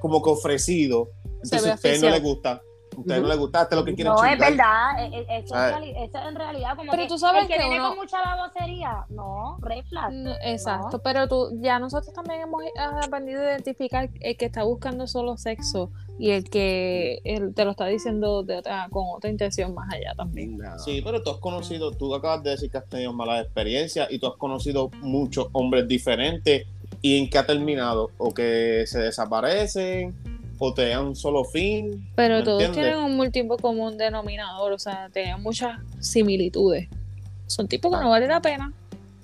como 0.00 0.22
que 0.22 0.30
ofrecido, 0.30 1.08
entonces 1.42 1.70
a 1.70 1.74
usted 1.74 2.00
no 2.00 2.10
le 2.10 2.20
gusta, 2.20 2.60
usted 2.96 3.20
no 3.22 3.28
le 3.28 3.36
gusta, 3.36 3.60
hasta 3.62 3.76
lo 3.76 3.84
que 3.84 3.94
quiere 3.94 4.10
No, 4.10 4.16
es 4.24 4.30
chingar. 4.32 4.50
verdad. 4.50 5.04
e- 5.04 5.18
e- 5.18 5.38
Eso, 5.38 5.54
Ah. 5.54 5.68
es, 5.68 5.74
reali- 5.76 5.94
eso 6.04 6.18
es 6.18 6.26
en 6.28 6.34
realidad 6.34 6.76
como 6.76 6.90
Pero 6.90 7.02
que 7.04 7.08
tú 7.08 7.18
sabes 7.18 7.42
el 7.42 7.48
que, 7.48 7.54
que 7.54 7.60
viene 7.60 7.78
uno- 7.80 7.88
con 7.90 7.98
mucha 7.98 8.20
babosería. 8.20 9.04
No, 9.10 9.56
red 9.60 9.84
flag. 9.88 10.12
No, 10.12 10.32
exacto, 10.42 11.00
pero 11.02 11.28
tú, 11.28 11.50
ya 11.60 11.78
nosotros 11.78 12.12
también 12.14 12.40
hemos 12.42 12.62
ah, 12.78 13.00
aprendido 13.04 13.40
a 13.42 13.44
identificar 13.50 14.08
el 14.20 14.36
que 14.36 14.44
está 14.46 14.62
buscando 14.64 15.06
solo 15.06 15.36
sexo 15.36 15.90
y 16.18 16.30
el 16.30 16.48
que 16.48 17.20
el- 17.24 17.54
te 17.54 17.64
lo 17.64 17.72
está 17.72 17.86
diciendo 17.86 18.42
de 18.42 18.56
otra- 18.58 18.88
con 18.90 19.04
otra 19.14 19.28
intención 19.30 19.74
más 19.74 19.92
allá 19.92 20.14
también. 20.16 20.56
No. 20.58 20.78
Sí, 20.78 21.02
pero 21.04 21.22
tú 21.22 21.30
has 21.30 21.36
conocido, 21.38 21.90
tú 21.92 22.14
acabas 22.14 22.42
de 22.42 22.50
decir 22.50 22.70
que 22.70 22.78
has 22.78 22.86
tenido 22.88 23.12
malas 23.12 23.42
experiencias 23.44 24.08
y 24.10 24.18
tú 24.18 24.26
has 24.26 24.36
conocido 24.36 24.90
muchos 25.02 25.48
hombres 25.52 25.86
diferentes 25.86 26.66
y 27.02 27.18
en 27.18 27.28
qué 27.28 27.38
ha 27.38 27.46
terminado, 27.46 28.10
o 28.16 28.32
que 28.32 28.84
se 28.86 28.98
desaparecen, 29.00 30.14
o 30.58 30.72
te 30.74 30.88
dan 30.88 31.06
un 31.08 31.16
solo 31.16 31.44
fin. 31.44 32.08
Pero 32.14 32.36
¿me 32.38 32.42
todos 32.42 32.62
entiendes? 32.64 32.92
tienen 32.94 33.04
un 33.04 33.16
múltiplo 33.16 33.56
común 33.56 33.96
denominador, 33.98 34.72
o 34.72 34.78
sea, 34.78 35.08
tienen 35.12 35.42
muchas 35.42 35.78
similitudes. 36.00 36.88
Son 37.46 37.68
tipos 37.68 37.92
que 37.96 38.02
no 38.02 38.10
vale 38.10 38.26
la 38.26 38.40
pena. 38.40 38.72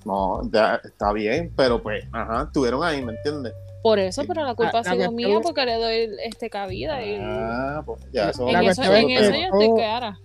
No, 0.05 0.43
ya 0.51 0.81
está 0.83 1.13
bien, 1.13 1.53
pero 1.57 1.83
pues, 1.83 2.05
ajá, 2.13 2.45
estuvieron 2.45 2.83
ahí, 2.83 3.05
¿me 3.05 3.13
entiendes? 3.13 3.53
Por 3.83 3.99
eso, 3.99 4.23
pero 4.27 4.45
la 4.45 4.55
culpa 4.55 4.73
La- 4.75 4.79
ha 4.81 4.85
sido 4.85 5.11
mía 5.11 5.41
porque 5.43 5.67
le 5.67 5.75
doy 5.75 6.09
este 6.25 6.49
cabida 6.49 7.05
y 7.05 7.17
Ah, 7.21 7.83
pues 7.85 8.01
ya, 8.13 8.31
eso 8.31 8.47
en 8.47 8.53
la 8.53 8.71
eso, 8.71 8.83
en 8.85 9.09
yo 9.11 9.19
estoy 9.19 9.75
clara. 9.75 10.21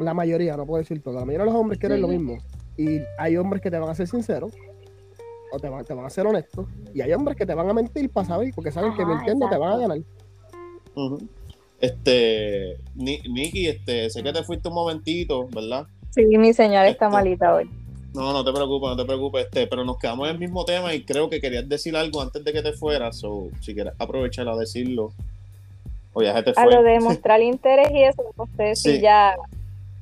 La 0.00 0.14
mayoría, 0.14 0.56
no 0.56 0.66
puedo 0.66 0.80
decir 0.82 1.02
todo, 1.02 1.14
la 1.14 1.24
mayoría 1.24 1.44
de 1.46 1.50
los 1.52 1.54
hombres 1.60 1.78
quieren 1.78 2.00
lo 2.00 2.08
mismo. 2.08 2.38
Y 2.76 3.00
hay 3.18 3.36
hombres 3.36 3.62
que 3.62 3.70
te 3.70 3.78
van 3.78 3.90
a 3.90 3.94
ser 3.94 4.06
sinceros, 4.06 4.52
o 5.52 5.58
te 5.58 5.68
van, 5.68 5.84
te 5.84 5.92
van 5.94 6.06
a 6.06 6.10
ser 6.10 6.26
honestos, 6.26 6.66
y 6.94 7.00
hay 7.00 7.12
hombres 7.12 7.36
que 7.36 7.44
te 7.44 7.54
van 7.54 7.68
a 7.68 7.72
mentir 7.74 8.10
para 8.10 8.26
saber, 8.26 8.52
porque 8.54 8.70
saben 8.70 8.94
que 8.94 9.02
Ajá, 9.02 9.14
mintiendo 9.14 9.48
te 9.48 9.56
van 9.56 9.72
a 9.72 9.74
exacto. 9.74 10.04
Este, 11.80 12.76
Ni- 12.94 13.20
Nikki, 13.28 13.68
este, 13.68 14.10
sé 14.10 14.22
que 14.22 14.32
te 14.32 14.42
fuiste 14.42 14.68
un 14.68 14.74
momentito, 14.74 15.46
¿verdad? 15.48 15.86
Sí, 16.10 16.24
mi 16.36 16.52
señora 16.52 16.88
está 16.88 17.06
Este- 17.06 17.16
malita 17.16 17.54
hoy. 17.54 17.70
No, 18.12 18.32
no 18.32 18.44
te 18.44 18.52
preocupes, 18.52 18.90
no 18.90 18.96
te 18.96 19.04
preocupes, 19.04 19.44
este, 19.44 19.66
pero 19.68 19.84
nos 19.84 19.96
quedamos 19.98 20.28
en 20.28 20.34
el 20.34 20.38
mismo 20.40 20.64
tema 20.64 20.92
y 20.94 21.04
creo 21.04 21.30
que 21.30 21.40
querías 21.40 21.68
decir 21.68 21.96
algo 21.96 22.20
antes 22.20 22.42
de 22.44 22.52
que 22.52 22.60
te 22.60 22.72
fueras, 22.72 23.22
o 23.24 23.48
si 23.60 23.72
quieres 23.72 23.92
aprovechar 23.98 24.48
a 24.48 24.56
decirlo, 24.56 25.12
o 26.12 26.20
ya 26.22 26.34
se 26.36 26.42
te 26.42 26.52
A 26.60 26.66
lo 26.66 26.82
de 26.82 26.98
mostrar 27.24 27.40
interés 27.40 27.88
y 27.92 28.02
eso, 28.02 28.24
no 28.36 28.46
sé 28.56 28.74
si 28.74 28.96
Sí. 28.96 29.00
ya 29.00 29.36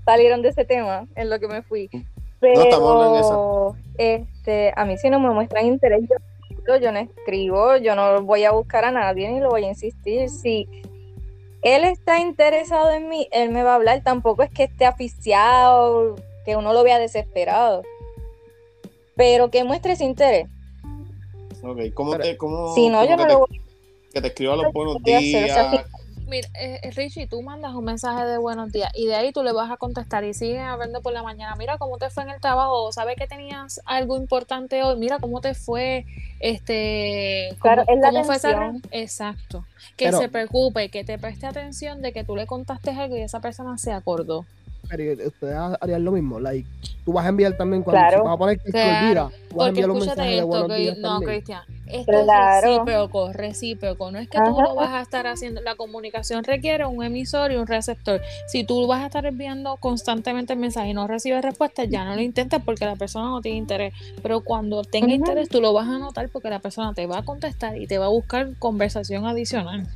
salieron 0.07 0.41
de 0.41 0.49
ese 0.49 0.65
tema 0.65 1.07
en 1.17 1.29
lo 1.29 1.39
que 1.39 1.49
me 1.49 1.63
fui. 1.63 1.91
No, 1.93 2.01
Pero 2.41 3.77
este, 3.99 4.73
a 4.75 4.85
mí 4.87 4.97
si 4.97 5.11
no 5.11 5.21
me 5.21 5.31
muestran 5.31 5.67
interés, 5.67 6.01
yo, 6.09 6.77
yo 6.79 6.93
no 6.93 6.99
escribo, 7.01 7.77
yo 7.77 7.95
no 7.95 8.23
voy 8.23 8.45
a 8.45 8.53
buscar 8.53 8.85
a 8.87 8.91
nadie 8.91 9.29
ni 9.31 9.41
lo 9.41 9.51
voy 9.51 9.65
a 9.65 9.69
insistir. 9.69 10.31
Si 10.31 10.67
él 11.63 11.85
está 11.85 12.21
interesado 12.21 12.91
en 12.91 13.09
mí, 13.09 13.29
él 13.33 13.51
me 13.51 13.63
va 13.63 13.73
a 13.73 13.75
hablar. 13.77 14.03
Tampoco 14.05 14.43
es 14.43 14.51
que 14.51 14.65
esté 14.65 14.87
aficiado, 14.87 16.17
que 16.45 16.57
uno 16.57 16.73
lo 16.73 16.83
vea 16.85 16.99
desesperado. 16.99 17.83
Pero 19.17 19.51
que 19.51 19.65
muestre 19.65 19.93
ese 19.93 20.05
interés. 20.05 20.47
Ok, 21.63 21.79
¿cómo 21.95 22.13
Pero- 22.13 22.25
te, 22.25 22.37
cómo, 22.37 22.75
Si 22.75 22.89
no, 22.89 22.99
cómo 23.01 23.11
yo 23.11 23.17
que 23.17 23.23
no 23.23 23.27
te, 23.27 23.33
lo 23.33 23.39
voy 23.41 23.63
que 24.13 24.21
te 24.21 24.29
escriba 24.29 24.57
los 24.57 24.73
buenos 24.73 24.97
voy 25.03 25.13
a 25.13 25.19
hacer, 25.19 25.45
o 25.45 25.47
sea, 25.49 25.71
días? 25.71 25.85
Mira, 26.29 26.47
eh, 26.61 26.79
eh, 26.83 26.91
Richie, 26.91 27.27
tú 27.27 27.41
mandas 27.41 27.73
un 27.75 27.85
mensaje 27.87 28.27
de 28.27 28.37
buenos 28.37 28.71
días 28.71 28.91
y 28.95 29.07
de 29.07 29.15
ahí 29.15 29.33
tú 29.33 29.43
le 29.43 29.53
vas 29.53 29.71
a 29.71 29.79
contestar 29.79 30.25
y 30.25 30.35
siguen 30.35 30.61
hablando 30.61 31.01
por 31.01 31.15
la 31.15 31.23
mañana. 31.23 31.57
Mira 31.57 31.79
cómo 31.79 31.97
te 31.97 32.11
fue 32.11 32.23
en 32.25 32.29
el 32.31 32.41
trabajo, 32.41 32.93
sabes 32.93 33.17
que 33.17 33.27
tenías 33.27 33.81
algo 33.87 34.17
importante 34.19 34.83
hoy. 34.83 34.99
Mira 34.99 35.19
cómo 35.21 35.41
te 35.41 35.55
fue, 35.55 36.05
este, 36.41 37.49
cómo, 37.53 37.61
Claro, 37.63 37.83
es 37.89 37.99
la 37.99 38.11
cómo 38.11 38.25
fue 38.25 38.37
esa 38.37 38.73
Exacto. 38.91 39.65
Que 39.97 40.07
Pero- 40.07 40.19
se 40.19 40.29
preocupe, 40.29 40.91
que 40.91 41.03
te 41.03 41.19
preste 41.19 41.47
atención 41.47 42.03
de 42.03 42.13
que 42.13 42.25
tú 42.25 42.37
le 42.37 42.47
contaste 42.47 42.91
algo 42.91 43.17
y 43.17 43.21
esa 43.23 43.41
persona 43.41 43.79
se 43.79 43.93
acordó. 43.93 44.45
Pero 44.91 45.03
y- 45.05 45.27
ustedes 45.27 45.57
harían 45.81 46.05
lo 46.05 46.13
mismo, 46.13 46.39
like, 46.41 46.69
tú 47.07 47.13
vas 47.15 47.25
a 47.25 47.31
enviar 47.31 47.57
también 47.57 47.83
cuando 47.83 48.01
Claro. 48.03 48.19
se 48.23 48.29
va 48.29 48.33
a 48.35 48.37
poner 48.37 48.59
que 48.59 48.65
te 48.65 48.71
Claro. 48.71 49.07
olvida, 49.07 49.29
tú 49.31 49.35
vas 49.35 49.41
a 49.41 49.55
Porque 49.57 49.69
enviar 49.69 49.91
un 49.91 49.97
mensaje 49.99 50.11
escúchate 50.11 50.29
de 50.31 50.35
esto, 50.37 50.47
buenos 50.47 50.69
que- 50.69 50.77
días 50.83 50.99
no, 50.99 51.09
también. 51.09 51.31
Cristian, 51.33 51.63
es 51.91 52.07
Claro. 52.07 52.85
recíproco, 52.85 53.33
recíproco. 53.33 54.11
No 54.11 54.19
es 54.19 54.29
que 54.29 54.39
tú 54.39 54.45
Ajá. 54.59 54.63
lo 54.63 54.75
vas 54.75 54.91
a 54.91 55.01
estar 55.03 55.27
haciendo, 55.27 55.61
la 55.63 55.75
comunicación 55.75 56.45
requiere 56.45 56.87
un 56.87 57.03
emisor 57.03 57.53
y 57.53 57.57
un 57.57 57.67
receptor. 57.67 58.21
Si 58.47 58.65
tú 58.65 58.87
vas 58.87 59.03
a 59.03 59.07
estar 59.07 59.27
enviando 59.27 59.77
constantemente 59.77 60.53
el 60.53 60.59
mensaje 60.59 60.89
y 60.91 60.95
no 60.95 61.07
recibes 61.07 61.43
respuesta, 61.43 61.85
ya 61.85 62.05
no 62.05 62.15
lo 62.15 62.21
intentes 62.21 62.61
porque 62.65 62.85
la 62.85 62.97
persona 62.97 63.27
no 63.29 63.41
tiene 63.41 63.59
interés. 63.59 63.95
Pero 64.23 64.41
cuando 64.41 64.83
tenga 64.85 65.13
interés, 65.13 65.49
tú 65.49 65.61
lo 65.61 65.73
vas 65.73 65.89
a 65.89 65.99
notar 65.99 66.29
porque 66.29 66.51
la 66.51 66.59
persona 66.59 66.95
te 66.95 67.07
va 67.07 67.19
a 67.19 67.25
contestar 67.25 67.77
y 67.77 67.87
te 67.87 67.99
va 67.99 68.07
a 68.07 68.11
buscar 68.11 68.51
conversación 68.59 69.27
adicional. 69.27 69.87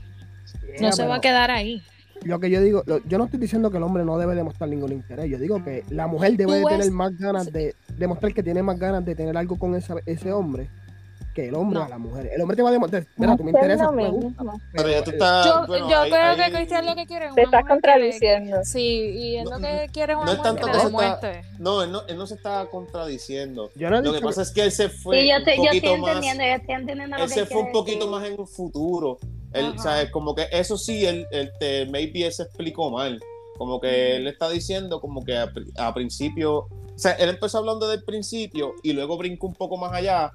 Yeah, 0.79 0.89
No 0.89 0.93
se 0.93 1.07
va 1.07 1.17
a 1.17 1.21
quedar 1.21 1.51
ahí. 1.51 1.83
lo 2.25 2.39
que 2.39 2.51
yo 2.51 2.61
digo, 2.63 2.85
lo- 2.87 3.03
yo 3.05 3.19
no 3.19 3.25
estoy 3.25 3.41
diciendo 3.41 3.71
que 3.73 3.79
el 3.79 3.83
hombre 3.83 4.05
no 4.05 4.17
debe 4.17 4.37
demostrar 4.37 4.71
ningún 4.71 4.93
interés. 4.93 5.29
Yo 5.29 5.39
digo 5.39 5.63
que 5.65 5.83
la 5.91 6.07
mujer 6.07 6.37
debe 6.37 6.61
Tú 6.61 6.69
de 6.69 6.75
tener 6.77 6.91
más 6.93 7.19
ganas 7.19 7.53
de 7.53 7.75
demostrar 7.99 8.33
que 8.33 8.45
tiene 8.45 8.63
más 8.63 8.79
ganas 8.79 9.05
de 9.05 9.17
tener 9.17 9.37
algo 9.37 9.59
con 9.59 9.75
esa- 9.75 9.97
ese 10.07 10.33
hombre 10.33 10.69
que 11.35 11.49
el 11.49 11.55
hombre 11.55 11.79
No. 11.79 11.85
a 11.85 11.89
la 11.89 11.99
mujer. 11.99 12.31
El 12.35 12.41
hombre 12.43 12.57
te 12.57 12.63
va 12.63 12.69
a 12.69 12.73
demostrar, 12.73 13.07
mira, 13.17 13.37
tú 13.37 13.45
me 13.45 13.51
es 13.51 13.57
interesa, 13.57 13.85
lo 13.85 13.91
tú 13.91 13.97
me 13.97 14.09
gusta. 14.11 14.43
mismo. 14.45 14.61
Pero 14.75 14.89
ya 14.91 15.05
tú 15.05 15.11
estás. 15.13 15.47
Yo, 15.47 15.67
bueno, 15.67 15.91
yo 15.91 15.99
ahí- 16.01 16.11
creo 16.11 16.23
ahí- 16.23 16.37
que 16.37 16.53
Cristian 16.57 16.87
lo 16.87 16.95
que 16.95 17.07
quiere 17.07 17.27
es 17.27 17.35
Te 17.35 17.41
una 17.41 17.45
estás 17.45 17.63
mujer 17.65 17.81
que 17.81 17.89
le- 17.89 17.93
contradiciendo. 18.11 18.57
Sí, 18.65 18.81
y 19.15 19.37
él 19.37 19.45
lo 19.51 19.59
que 19.59 19.91
quiere 19.93 20.13
es 20.13 20.17
una 20.19 20.27
no 20.27 20.33
es 20.33 20.39
mujer 20.39 20.53
tanto 20.53 20.67
que 20.67 20.71
que 20.73 20.77
le 20.77 20.81
se 20.83 20.87
está- 20.87 21.01
demuestre. 21.03 21.43
No, 21.59 21.83
él 21.83 21.93
no, 21.93 22.03
él 22.07 22.17
no 22.19 22.27
se 22.27 22.35
está 22.35 22.67
contradiciendo. 22.67 23.71
Yo 23.75 23.91
no 23.91 24.01
Lo 24.01 24.13
que 24.13 24.21
pasa 24.21 24.43
es 24.43 24.51
que 24.51 24.63
él 24.63 24.73
se 24.73 24.89
fue 24.89 25.21
Sí, 25.23 25.29
yo, 25.29 25.35
un 25.37 25.39
estoy, 25.41 25.57
yo 25.57 25.63
poquito 25.65 25.87
estoy 25.87 26.01
más. 26.01 26.09
entendiendo, 26.11 26.45
yo 26.45 26.51
estoy 26.55 26.75
entendiendo 26.75 27.17
lo 27.17 27.23
Él 27.25 27.29
que 27.29 27.35
se 27.35 27.47
fue 27.47 27.63
un 27.63 27.73
poquito 27.73 27.99
decir. 28.07 28.11
más 28.11 28.25
en 28.29 28.41
un 28.41 28.47
futuro. 28.47 29.19
Él. 29.53 29.75
¿sabes? 29.79 30.11
Como 30.11 30.35
que 30.35 30.47
eso 30.51 30.79
sí, 30.79 31.05
él, 31.05 31.27
él 31.31 31.51
te, 31.61 31.85
maybe 31.87 32.25
él 32.27 32.33
se 32.33 32.45
explicó 32.45 32.91
mal. 32.91 33.21
Como 33.59 33.81
que 33.81 34.17
él 34.17 34.27
está 34.27 34.49
diciendo 34.49 34.99
como 35.01 35.23
que 35.25 35.37
a 35.37 35.93
principio, 35.95 36.61
o 36.61 36.69
sea, 36.97 37.13
él 37.13 37.29
empezó 37.29 37.59
hablando 37.59 37.87
del 37.87 38.03
principio 38.03 38.73
y 38.83 38.93
luego 38.95 39.19
brincó 39.19 39.47
un 39.47 39.55
poco 39.55 39.77
más 39.77 39.93
allá 39.93 40.33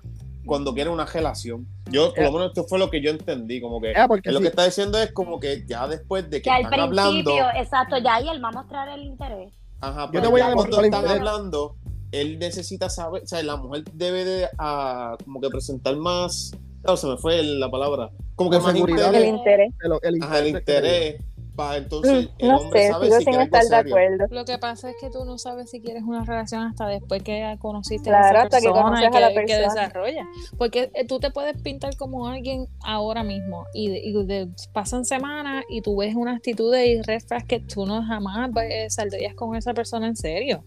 cuando 0.47 0.73
quiere 0.73 0.89
una 0.89 1.05
relación. 1.05 1.67
Yo, 1.91 2.12
por 2.13 2.23
lo 2.23 2.31
menos 2.31 2.47
esto 2.47 2.63
fue 2.63 2.79
lo 2.79 2.89
que 2.89 3.01
yo 3.01 3.12
entendí, 3.12 3.62
como 3.62 3.79
que 3.79 3.93
Ah, 3.95 4.07
él 4.23 4.33
lo 4.33 4.39
sí. 4.39 4.43
que 4.43 4.49
está 4.49 4.65
diciendo 4.65 4.97
es 4.99 5.12
como 5.12 5.39
que 5.39 5.63
ya 5.67 5.88
después 5.88 6.27
de 6.29 6.38
que, 6.38 6.43
Que 6.43 6.49
al 6.49 6.63
están 6.63 6.79
hablando, 6.79 7.12
principio, 7.31 7.45
exacto, 7.55 7.97
ya 7.99 8.15
ahí 8.15 8.27
él 8.29 8.43
va 8.43 8.49
a 8.49 8.51
mostrar 8.53 8.89
el 8.89 9.03
interés. 9.03 9.53
ajá, 9.81 10.05
Yo 10.05 10.12
pero 10.12 10.23
te 10.23 10.29
voy 10.29 10.41
a 10.41 10.47
ya 10.49 10.53
cuando 10.55 10.81
están 10.81 11.01
interés. 11.03 11.19
hablando, 11.19 11.75
él 12.12 12.39
necesita 12.39 12.89
saber, 12.89 13.21
o 13.23 13.27
sea, 13.27 13.43
la 13.43 13.57
mujer 13.57 13.83
debe 13.93 14.25
de 14.25 14.47
ah, 14.57 15.15
como 15.23 15.39
que 15.41 15.49
presentar 15.49 15.95
más, 15.97 16.51
no, 16.83 16.95
se 16.97 17.05
me 17.07 17.17
fue 17.17 17.43
la 17.43 17.69
palabra, 17.69 18.10
como 18.36 18.49
que 18.49 18.60
más 18.60 18.73
seguridad. 18.73 19.13
El 19.13 19.25
interés, 19.25 19.69
interés. 19.69 20.01
el, 20.03 20.15
el 20.15 20.23
ajá, 20.23 20.39
el 20.39 20.47
interés 20.47 21.21
que 21.58 21.78
entonces 21.78 22.26
Mm, 22.26 22.30
el 22.39 22.48
No 22.50 22.58
hombre 22.58 22.82
sé, 22.84 22.88
sabe 22.91 23.06
sigo 23.08 23.17
si 23.17 23.24
sin 23.24 23.34
quiere 23.34 23.43
algo 23.43 23.58
estar 23.58 23.62
de 23.63 23.67
serio. 23.78 23.96
acuerdo. 23.96 24.36
Lo 24.36 24.46
que 24.46 24.58
pasa 24.60 24.89
es 24.91 24.96
que 25.02 25.10
tú 25.10 25.26
no 25.26 25.38
sabes 25.38 25.70
si 25.72 25.82
quieres 25.82 26.04
una 26.04 26.24
relación 26.24 26.62
hasta 26.63 26.88
después 26.88 27.24
que 27.24 27.56
conociste 27.60 28.10
Claro, 28.10 28.26
a 28.26 28.30
esa 28.30 28.41
hasta 28.43 28.58
que 28.62 28.63
persona 28.72 29.10
que, 29.12 29.17
a 29.17 29.20
la 29.20 29.30
que 29.30 29.34
persona. 29.36 29.62
desarrolla. 29.74 30.28
Porque 30.58 30.91
eh, 30.93 31.06
tú 31.08 31.20
te 31.20 31.32
puedes 31.32 31.60
pintar 31.62 31.96
como 31.98 32.28
alguien 32.28 32.67
ahora 32.82 33.24
mismo 33.24 33.65
y, 33.74 33.89
de- 33.89 34.00
y 34.00 34.26
de- 34.26 34.50
pasan 34.74 35.04
semanas 35.06 35.63
y 35.70 35.82
tú 35.82 35.98
ves 35.98 36.15
una 36.15 36.36
actitud 36.36 36.72
red 36.74 37.22
flags 37.28 37.46
que 37.46 37.60
tú 37.60 37.86
no 37.86 38.04
jamás 38.04 38.50
eh, 38.70 38.89
saldrías 38.89 39.34
con 39.34 39.56
esa 39.56 39.74
persona 39.74 40.08
en 40.08 40.15
serio. 40.15 40.63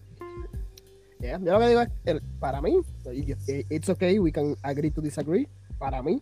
Yeah, 1.19 1.37
Yo 1.39 1.53
lo 1.53 1.59
que 1.59 1.67
digo 1.69 1.81
es, 1.81 1.89
el- 2.05 2.21
para 2.39 2.61
mí, 2.61 2.79
y- 3.13 3.35
it's 3.69 3.89
okay, 3.89 4.17
we 4.19 4.31
can 4.31 4.55
agree 4.63 4.89
to 4.91 5.01
disagree. 5.01 5.47
Para 5.77 6.01
mí, 6.01 6.21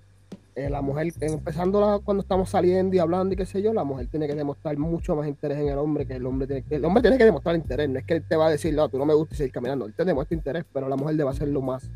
eh, 0.66 0.70
la 0.70 0.82
mujer, 0.82 1.14
empezando 1.22 1.80
la- 1.82 2.00
cuando 2.00 2.22
estamos 2.22 2.50
saliendo 2.50 2.96
y 2.96 3.00
hablando 3.00 3.34
y 3.34 3.38
qué 3.38 3.46
sé 3.46 3.62
yo, 3.62 3.74
la 3.74 3.84
mujer 3.84 4.08
tiene 4.08 4.28
que 4.28 4.36
demostrar 4.36 4.78
mucho 4.78 5.16
más 5.16 5.28
interés 5.28 5.58
en 5.60 5.70
el 5.70 5.78
hombre 5.78 6.06
que 6.06 6.14
el 6.16 6.26
hombre 6.26 6.48
tiene 6.48 6.64
que, 6.64 6.76
el 6.76 6.86
hombre 6.86 7.02
tiene 7.02 7.18
que 7.18 7.26
demostrar 7.26 7.56
interés. 7.56 7.90
No 7.90 8.00
es 8.00 8.06
que 8.06 8.16
él 8.16 8.24
te 8.28 8.36
va 8.36 8.48
a 8.48 8.50
decir, 8.50 8.74
no, 8.74 8.88
tú 8.90 8.98
no 8.98 9.06
me 9.06 9.14
gusta 9.14 9.36
y 9.36 9.38
seguir 9.38 9.52
caminando. 9.54 9.86
Él 9.86 9.94
te 9.94 10.06
demuestra 10.06 10.36
interés, 10.36 10.66
pero 10.74 10.88
la 10.90 10.96
mujer 10.96 11.16
debe 11.16 11.30
hacerlo 11.30 11.62
más 11.62 11.90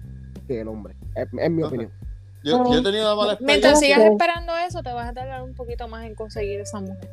que 0.47 0.61
el 0.61 0.67
hombre. 0.67 0.95
Es, 1.15 1.27
es 1.37 1.51
mi 1.51 1.63
opinión. 1.63 1.91
Yo, 2.43 2.61
yo 2.71 2.79
he 2.79 2.83
tenido 2.83 3.05
una 3.05 3.15
mala 3.15 3.37
Mientras 3.39 3.79
sigas 3.79 4.01
esperando 4.01 4.53
eso, 4.57 4.83
te 4.83 4.91
vas 4.91 5.07
a 5.09 5.13
tardar 5.13 5.43
un 5.43 5.53
poquito 5.53 5.87
más 5.87 6.05
en 6.05 6.13
conseguir 6.15 6.59
esa 6.59 6.81
mujer. 6.81 7.09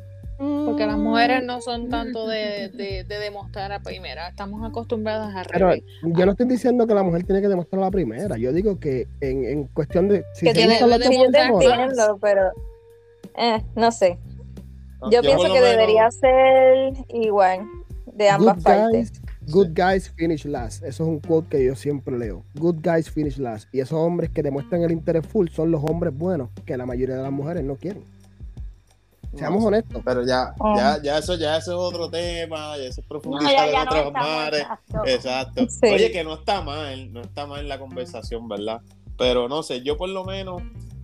Porque 0.65 0.85
las 0.87 0.97
mujeres 0.97 1.43
no 1.43 1.61
son 1.61 1.89
tanto 1.89 2.27
de, 2.27 2.69
de, 2.69 3.03
de 3.03 3.19
demostrar 3.19 3.71
a 3.71 3.79
primera. 3.81 4.27
Estamos 4.29 4.67
acostumbradas 4.67 5.35
a 5.35 5.43
Pero 5.51 5.67
revés. 5.69 5.83
yo 6.01 6.25
no 6.25 6.31
estoy 6.31 6.47
diciendo 6.47 6.87
que 6.87 6.93
la 6.95 7.03
mujer 7.03 7.23
tiene 7.23 7.41
que 7.41 7.47
demostrar 7.47 7.81
la 7.81 7.91
primera. 7.91 8.37
Yo 8.37 8.51
digo 8.51 8.79
que 8.79 9.07
en, 9.19 9.45
en 9.45 9.63
cuestión 9.67 10.07
de. 10.07 10.23
Si 10.33 10.45
Que 10.45 10.53
tiene- 10.53 10.75
Sí, 10.79 10.79
yo 10.81 10.99
te 10.99 11.41
entiendo, 11.41 12.17
pero 12.19 12.51
eh, 13.37 13.61
no 13.75 13.91
sé. 13.91 14.17
Yo, 15.11 15.21
pienso 15.21 15.43
que 15.45 15.53
menos- 15.53 15.69
debería 15.69 16.09
ser 16.11 16.93
igual 17.09 17.59
de 18.13 18.29
ambas 18.29 18.55
good 18.57 18.63
partes. 18.63 19.11
guys, 19.11 19.21
good 19.53 19.67
guys 19.75 20.09
finish 20.11 20.45
last. 20.45 20.83
Eso 20.83 21.03
es 21.03 21.09
un 21.09 21.19
quote 21.19 21.49
que 21.57 21.65
yo 21.65 21.75
siempre 21.75 22.17
leo. 22.17 22.43
Good 22.55 22.77
guys 22.83 23.09
finish 23.09 23.37
last. 23.37 23.67
Y 23.73 23.79
esos 23.79 23.97
hombres 23.99 24.29
que 24.31 24.43
demuestran 24.43 24.81
el 24.83 24.91
interés 24.91 25.25
full 25.25 25.47
son 25.49 25.71
los 25.71 25.81
hombres 25.83 26.15
buenos 26.15 26.49
que 26.65 26.77
la 26.77 26.85
mayoría 26.85 27.15
de 27.15 27.23
las 27.23 27.31
mujeres 27.31 27.63
no 27.63 27.75
quieren. 27.75 28.03
Seamos 29.35 29.61
No, 29.61 29.67
honestos. 29.67 30.01
Pero 30.03 30.25
ya, 30.25 30.53
Oh. 30.59 30.75
ya, 30.75 31.01
ya 31.01 31.17
eso, 31.17 31.35
ya 31.35 31.57
eso 31.57 31.71
es 31.71 31.77
otro 31.93 32.09
tema, 32.09 32.77
ya 32.77 32.83
eso 32.83 32.89
es 32.89 32.97
No, 32.99 33.07
profundizar 33.07 33.53
ya, 33.55 33.65
en 33.65 33.73
no 33.73 33.81
otros 33.83 34.13
mares. 34.13 34.59
exacto. 34.61 35.05
Exacto. 35.07 35.67
Sí. 35.69 35.87
Oye, 35.93 36.11
que 36.11 36.23
no 36.23 36.33
está 36.35 36.61
mal, 36.61 37.11
no 37.13 37.21
está 37.21 37.45
mal 37.47 37.67
la 37.67 37.79
conversación, 37.79 38.47
¿verdad? 38.47 38.81
Pero 39.17 39.47
no 39.47 39.63
sé, 39.63 39.81
yo 39.83 39.97
por 39.97 40.09
lo 40.09 40.25
menos, 40.25 40.61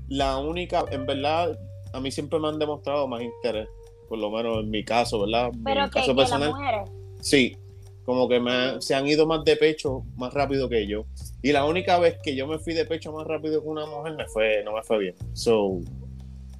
la 0.10 0.38
única, 0.38 0.84
en 0.92 1.06
verdad, 1.06 1.58
a 1.94 2.00
mí 2.00 2.12
siempre 2.12 2.40
me 2.40 2.48
han 2.50 2.60
demostrado 2.60 3.08
más 3.08 3.22
interés, 3.22 3.68
por 4.10 4.18
lo 4.18 4.30
menos 4.30 4.58
en 4.60 4.70
mi 4.72 4.84
caso, 4.84 5.22
¿verdad? 5.22 5.50
En 5.54 5.64
Pero 5.64 5.82
mi 5.84 5.90
que, 5.90 6.00
caso 6.00 6.12
que 6.16 6.22
las 6.22 6.30
personal, 6.32 6.50
mujeres. 6.52 6.90
sí, 7.22 7.58
como 8.06 8.28
que 8.30 8.40
me, 8.40 8.82
se 8.82 8.96
han 8.96 9.06
ido 9.08 9.26
más 9.28 9.44
de 9.44 9.56
pecho 9.58 10.04
más 10.16 10.34
rápido 10.34 10.68
que 10.70 10.88
yo. 10.88 11.06
Y 11.42 11.52
la 11.52 11.66
única 11.66 12.00
vez 12.00 12.18
que 12.24 12.36
yo 12.36 12.48
me 12.48 12.58
fui 12.58 12.74
de 12.74 12.86
pecho 12.86 13.12
más 13.12 13.28
rápido 13.28 13.62
que 13.62 13.68
una 13.68 13.86
mujer 13.86 14.16
me 14.16 14.26
fue, 14.28 14.64
no 14.64 14.74
me 14.74 14.82
fue 14.84 14.98
bien. 15.00 15.16
So, 15.34 15.80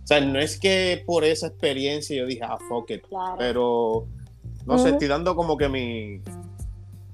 o 0.08 0.10
sea, 0.10 0.22
no 0.22 0.40
es 0.40 0.58
que 0.58 1.04
por 1.06 1.26
esa 1.26 1.48
experiencia 1.48 2.16
yo 2.16 2.26
dije, 2.26 2.40
ah, 2.42 2.58
fuck 2.70 2.90
it. 2.92 3.06
Claro. 3.10 3.36
Pero, 3.38 4.08
no 4.66 4.78
sé, 4.78 4.92
estoy 4.92 5.10
dando 5.10 5.36
como 5.36 5.58
que 5.58 5.68
mi, 5.68 6.22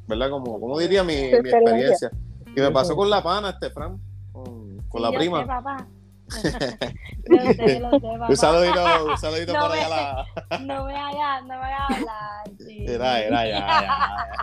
¿verdad? 0.08 0.29
Como, 0.29 0.60
como 0.60 0.77
diría 0.77 1.03
mi, 1.03 1.15
experiencia. 1.15 2.12
Y 2.56 2.62
me 2.62 2.69
pasó 2.69 2.95
con 2.95 3.10
la 3.10 3.23
pana, 3.23 3.49
este 3.49 3.71
Fran, 3.71 3.99
con, 4.32 4.77
con 4.89 5.01
Sí, 5.01 5.01
la 5.01 5.12
yo 5.12 5.17
prima. 5.17 5.41
sé, 5.41 5.45
papá. 5.47 5.88
yo 6.34 7.53
sé, 7.53 7.79
lo 7.79 7.89
sé, 7.91 7.99
papá. 7.99 8.27
Un 8.29 8.38
saludito, 8.38 9.06
un 9.10 9.17
saludito 9.17 9.53
No 9.53 9.60
para 9.62 9.73
me- 9.73 9.82
allá. 9.82 10.25
La... 10.51 10.60
No 10.60 10.86
me 10.86 10.95
hagas, 10.95 11.41
no 11.41 11.47
me 11.47 11.53
hagas 11.56 11.89
hablar. 11.89 12.51
sí. 12.60 12.86
Era, 12.88 13.21
era, 13.21 13.47
ya, 13.47 13.58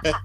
ya. 0.03 0.23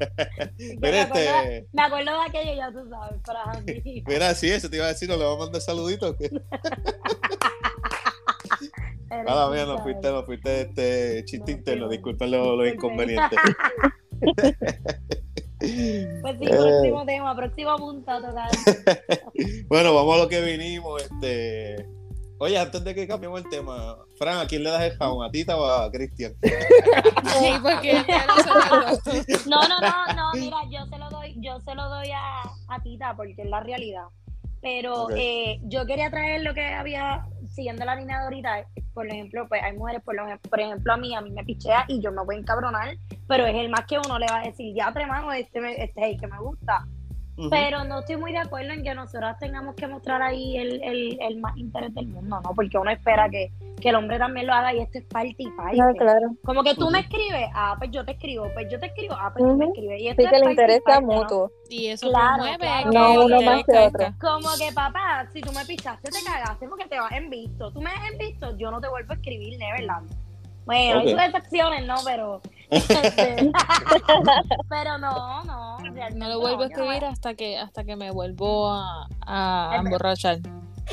Que 0.57 0.75
Mira, 0.81 0.91
me, 0.91 1.01
acuerdo, 1.01 1.29
este, 1.43 1.67
me 1.73 1.81
acuerdo 1.83 2.11
de 2.11 2.25
aquello, 2.27 2.55
ya 2.55 2.71
tú 2.71 2.89
sabes, 2.89 3.21
para 3.23 3.61
mí. 3.85 4.03
mira, 4.07 4.33
sí, 4.33 4.49
eso 4.49 4.67
te 4.67 4.77
iba 4.77 4.85
a 4.85 4.89
decir, 4.89 5.07
no 5.07 5.15
le 5.15 5.23
vamos 5.25 5.41
a 5.41 5.43
mandar 5.45 5.61
saluditos. 5.61 6.15
Nada, 9.23 9.49
mía, 9.51 9.65
no 9.65 9.78
¿sabes? 9.78 9.84
fuiste, 9.84 10.12
no 10.12 10.23
fuiste 10.23 10.62
este 10.62 11.25
chiste 11.25 11.51
No, 11.51 11.58
interno, 11.58 11.89
disculpen 11.89 12.32
los, 12.32 12.67
inconvenientes. 12.67 13.39
Pues 15.58 16.38
sí, 16.38 16.45
Eh. 16.45 16.49
próximo 16.49 17.06
tema, 17.06 17.36
próximo 17.36 17.75
punto 17.78 18.21
total. 18.21 18.49
Bueno, 19.67 19.93
vamos 19.95 20.15
a 20.15 20.23
lo 20.23 20.30
que 20.30 20.41
vinimos. 20.41 21.01
Este... 21.01 21.88
Oye, 22.38 22.58
antes 22.60 22.84
de 22.84 22.93
que 22.93 23.08
cambiemos 23.08 23.41
el 23.41 23.49
tema, 23.49 23.97
Fran, 24.19 24.39
¿a 24.39 24.45
quién 24.45 24.63
le 24.63 24.69
das 24.69 24.84
el 24.84 24.97
jabón? 24.97 25.25
¿A 25.25 25.32
Tita 25.32 25.58
o 25.58 25.65
a 25.65 25.89
Cristian? 25.89 26.34
Sí, 26.43 27.54
porque 27.62 27.93
ya 28.08 28.25
no. 28.28 28.36
No, 29.47 29.67
no, 29.67 29.80
no, 29.80 30.13
no, 30.15 30.32
mira, 30.34 30.58
yo 30.69 30.86
se 30.86 30.97
lo 30.97 31.10
doy, 31.10 31.34
yo 31.38 31.60
se 31.62 31.73
lo 31.75 31.89
doy 31.89 32.12
a, 32.12 32.41
a 32.67 32.84
Tita 32.84 33.15
porque 33.15 33.36
es 33.38 33.49
la 33.49 33.62
realidad. 33.62 34.04
Pero 34.62 35.08
eh, 35.15 35.60
yo 35.63 35.86
quería 35.86 36.10
traer 36.10 36.41
lo 36.43 36.54
que 36.54 36.65
había, 36.65 37.25
siguiendo 37.55 37.85
la 37.85 37.95
línea 37.95 38.19
de 38.19 38.23
ahorita, 38.25 38.67
por 38.93 39.07
ejemplo, 39.07 39.47
pues 39.47 39.63
hay 39.63 39.73
mujeres, 39.77 40.01
por, 40.03 40.15
lo, 40.15 40.25
por 40.49 40.59
ejemplo, 40.59 40.93
a 40.93 40.97
mí, 40.97 41.15
a 41.15 41.21
mí 41.21 41.31
me 41.31 41.43
pichea 41.43 41.85
y 41.87 42.01
yo 42.01 42.11
me 42.11 42.23
voy 42.23 42.35
a 42.35 42.39
encabronar, 42.39 42.97
pero 43.27 43.45
es 43.45 43.55
el 43.55 43.69
más 43.69 43.85
que 43.85 43.97
uno 43.97 44.19
le 44.19 44.27
va 44.27 44.39
a 44.39 44.43
decir, 44.43 44.75
ya 44.75 44.91
tremano, 44.91 45.31
este, 45.31 45.83
este 45.83 46.01
es 46.01 46.13
el 46.13 46.19
que 46.19 46.27
me 46.27 46.37
gusta. 46.39 46.85
Pero 47.50 47.84
no 47.84 48.00
estoy 48.00 48.15
muy 48.15 48.32
de 48.32 48.38
acuerdo 48.38 48.71
en 48.71 48.82
que 48.84 48.93
nosotras 48.95 49.38
tengamos 49.39 49.76
que 49.76 49.88
mostrar 49.88 50.21
ahí 50.21 50.58
el, 50.58 50.82
el, 50.82 51.17
el 51.21 51.38
más 51.39 51.56
interés 51.58 51.93
del 51.93 52.08
mundo, 52.08 52.39
¿no? 52.41 52.54
Porque 52.56 52.78
uno 52.78 52.89
espera 52.89 53.30
que, 53.30 53.52
que 53.82 53.89
el 53.89 53.95
hombre 53.95 54.17
también 54.17 54.48
lo 54.48 54.54
haga 54.54 54.74
y 54.74 54.80
esto 54.80 55.00
es 55.00 55.06
parte 55.06 55.36
y 55.38 55.50
parte. 55.52 55.76
No, 55.76 55.93
claro. 55.95 56.28
Como 56.45 56.63
que 56.63 56.76
tú 56.76 56.89
me 56.89 57.00
escribes, 57.00 57.50
ah, 57.54 57.76
pues 57.78 57.91
yo 57.91 58.06
te 58.06 58.13
escribo, 58.13 58.48
pues 58.54 58.67
yo 58.71 58.80
te 58.80 58.86
escribo, 58.86 59.15
ah, 59.19 59.34
pues 59.34 59.45
tú 59.45 59.58
me 59.58 59.65
escribes. 59.65 60.02
Y 60.02 60.08
esto 60.08 60.21
Sí 60.21 60.26
es 60.26 60.32
que 60.32 60.39
parte 60.39 60.52
interés 60.52 60.82
sea 60.86 60.95
parte, 60.95 61.06
¿no? 61.08 61.21
mutuo. 61.21 61.52
Y 61.69 61.88
eso 61.88 62.10
Claro, 62.10 62.36
promueve 62.36 62.58
claro. 62.58 62.89
que 62.89 62.98
No 62.98 63.26
uno 63.26 63.41
más 63.41 63.63
que 63.65 63.78
otro. 63.80 64.06
Como 64.21 64.50
que 64.58 64.74
papá, 64.74 65.28
si 65.34 65.41
tú 65.41 65.52
me 65.52 65.65
pichaste, 65.65 66.10
te 66.12 66.24
cagaste 66.24 66.67
porque 66.69 66.86
te 66.86 67.00
vas 67.00 67.12
en 67.12 67.30
visto. 67.30 67.71
Tú 67.74 67.82
me 67.82 67.89
has 67.89 68.12
en 68.12 68.17
visto, 68.17 68.56
yo 68.58 68.71
no 68.71 68.80
te 68.80 68.88
vuelvo 68.88 69.12
a 69.12 69.15
escribir, 69.15 69.58
Neverland. 69.60 70.10
Bueno, 70.65 71.00
hay 71.02 71.12
sus 71.12 71.19
excepciones, 71.21 71.86
¿no? 71.86 71.95
Pero. 72.06 72.41
Este, 72.69 73.51
pero 74.69 74.97
no, 74.97 75.43
no. 75.43 75.78
realmente 75.80 76.15
No 76.15 76.28
lo 76.30 76.39
vuelvo 76.39 76.63
a 76.63 76.67
no 76.67 76.71
escribir 76.73 77.06
hasta 77.06 77.34
que 77.36 77.58
hasta 77.58 77.84
que 77.84 77.95
me 77.95 78.12
vuelvo 78.12 78.69
a, 78.71 79.08
a 79.25 79.71
Es- 79.75 79.86
emborrachar. 79.86 80.39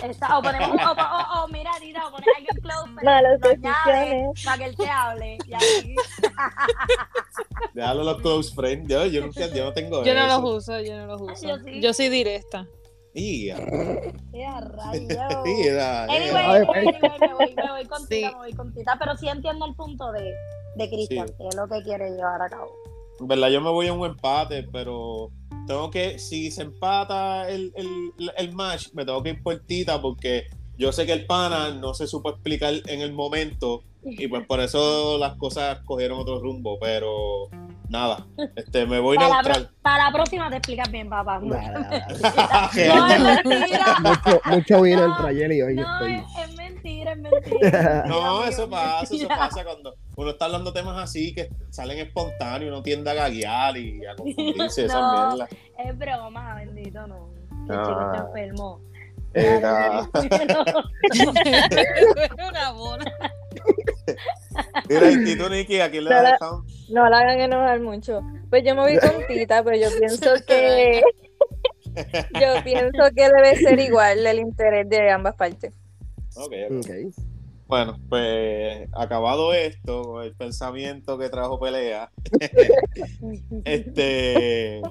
Esa- 0.03 0.39
o 0.39 0.43
ponemos, 0.43 0.71
o, 0.71 0.91
o, 0.93 1.45
o 1.45 1.49
mira, 1.49 1.71
o 1.73 2.11
pones 2.11 2.27
a 2.27 2.39
alguien 2.39 2.57
close 2.63 2.83
friend, 2.95 3.05
Malas 3.05 3.39
lo 3.43 3.51
añades 3.51 3.61
decisiones. 3.63 4.45
para 4.45 4.57
que 4.59 4.65
él 4.65 4.77
te 4.77 4.89
hable. 4.89 5.39
Y 5.47 5.53
así. 5.55 5.97
Déjalo 7.75 8.05
los 8.05 8.21
close 8.23 8.55
friends. 8.55 8.89
Yo, 8.91 9.05
yo, 9.07 9.21
nunca, 9.21 9.47
yo 9.49 9.65
no 9.67 9.73
tengo 9.75 10.03
Yo 10.05 10.15
no 10.15 10.27
eso. 10.27 10.41
los 10.41 10.57
uso, 10.63 10.81
yo 10.81 10.97
no 10.97 11.07
los 11.07 11.21
uso. 11.21 11.47
Yo 11.47 11.59
sí. 11.59 11.81
Yo 11.83 11.93
soy 11.93 12.09
directa. 12.09 12.67
Ia, 13.15 13.57
¡Qué 14.33 14.47
a 14.47 14.61
rayos! 14.63 15.11
ia, 15.11 16.05
Anyway, 16.05 16.31
ia. 16.33 16.51
Ay, 16.53 16.65
pues. 16.65 16.79
anyway, 16.79 17.19
me 17.21 17.35
voy, 17.35 17.55
me 17.55 17.71
voy 17.71 17.85
con 17.85 18.01
Sí. 18.01 18.07
Tita, 18.09 18.31
me 18.31 18.37
voy 18.39 18.53
con 18.55 18.73
Tita, 18.73 18.97
pero 18.99 19.17
sí 19.19 19.29
entiendo 19.29 19.67
el 19.67 19.75
punto 19.75 20.11
de, 20.13 20.33
de 20.77 20.89
Cristian, 20.89 21.29
Sí. 21.29 21.35
que 21.39 21.49
es 21.49 21.55
lo 21.57 21.69
que 21.69 21.83
quiere 21.83 22.11
llevar 22.11 22.41
a 22.43 22.49
cabo. 22.49 22.73
En 23.21 23.27
verdad, 23.29 23.49
yo 23.51 23.61
me 23.61 23.71
voy 23.71 23.87
a 23.89 23.93
un 23.93 24.05
empate, 24.07 24.65
pero 24.73 25.31
tengo 25.67 25.91
que, 25.91 26.19
si 26.19 26.51
se 26.51 26.63
empata 26.63 27.49
el, 27.49 27.73
el, 27.77 28.33
el 28.37 28.53
match, 28.53 28.89
me 28.95 29.05
tengo 29.05 29.23
que 29.23 29.31
ir 29.31 29.43
por 29.43 29.59
Tita 29.61 30.01
porque 30.01 30.47
yo 30.77 30.91
sé 30.93 31.07
que 31.07 31.13
el 31.13 31.27
pana 31.27 31.71
no 31.75 31.95
se 31.95 32.07
supo 32.07 32.31
explicar 32.31 32.75
en 32.87 33.01
el 33.01 33.13
momento 33.13 33.85
y 34.05 34.27
pues 34.29 34.47
por 34.47 34.61
eso 34.61 35.17
las 35.19 35.37
cosas 35.37 35.79
cogieron 35.85 36.19
otro 36.21 36.41
rumbo, 36.41 36.79
pero 36.81 37.49
nada, 37.89 38.27
este, 38.57 38.87
me 38.87 38.99
voy 39.01 39.17
Para 39.17 39.29
la, 39.29 39.35
neutral. 39.43 39.67
pro- 39.67 39.75
para 39.83 40.05
la 40.07 40.13
próxima 40.13 40.51
te 40.51 40.57
explicas 40.57 40.91
bien, 40.91 41.09
papá. 41.09 41.39
No, 41.43 41.55
Nada, 41.55 41.89
nada. 43.19 43.35
es 43.35 43.45
mentira. 43.45 43.97
mucho, 44.03 44.41
mucho 44.47 44.83
vino 44.83 45.07
No, 45.07 45.15
entre 45.17 45.29
ayer 45.31 45.53
y 45.53 45.63
hoy. 45.63 45.75
No, 45.75 45.83
estoy. 45.95 46.15
es, 46.15 46.49
es 46.51 46.57
mentira, 46.57 47.13
es 47.13 47.19
mentira. 47.19 48.05
No, 48.09 48.45
Es 48.45 48.55
eso 48.55 48.69
pasa, 48.71 49.15
eso 49.15 49.29
pasa 49.29 49.65
cuando 49.65 49.95
uno 50.17 50.31
está 50.31 50.47
hablando 50.47 50.73
temas 50.73 50.97
así 51.03 51.35
que 51.35 51.51
salen 51.71 51.99
espontáneos, 51.99 52.71
uno 52.73 52.83
tiende 52.83 53.11
a 53.11 53.15
gaguear 53.15 53.77
y 53.77 54.05
a 54.07 54.15
confundirse 54.17 54.87
esa 54.87 55.01
No. 55.01 55.29
mierda. 55.37 55.49
Es 55.79 55.99
broma, 55.99 56.55
bendito, 56.57 57.07
no. 57.07 57.31
El 57.69 57.77
Ah. 57.79 57.85
chico 57.87 58.01
está 58.13 58.27
enfermo. 58.27 58.81
Era- 59.35 60.09
Una 62.49 62.73
mona. 62.73 63.05
Mira, 64.89 65.11
y 65.11 65.37
tú, 65.37 65.49
Nicky, 65.49 65.81
¿a 65.81 65.91
quién 65.91 66.05
le 66.05 66.15
has 66.15 66.33
dejado? 66.33 66.65
No 66.91 67.09
la 67.09 67.19
hagan 67.19 67.41
enojar 67.41 67.81
mucho. 67.81 68.21
Pues 68.51 68.65
yo 68.65 68.75
me 68.75 68.83
voy 68.83 68.99
con 68.99 69.27
Tita, 69.27 69.63
pero 69.63 69.77
yo 69.77 69.89
pienso 69.99 70.31
que 70.47 71.03
yo 72.41 72.65
pienso 72.65 73.03
que 73.15 73.29
debe 73.29 73.57
ser 73.57 73.79
igual 73.81 74.27
el 74.27 74.39
interés 74.39 74.89
de 74.89 75.11
ambas 75.11 75.35
partes. 75.35 75.75
Ok. 76.37 76.53
Bueno, 77.67 77.99
pues 78.09 78.87
acabado 78.93 79.55
esto, 79.55 80.03
con 80.03 80.25
el 80.25 80.35
pensamiento 80.35 81.17
que 81.17 81.31
trajo 81.31 81.59
pelea, 81.59 82.11
este 83.65 84.83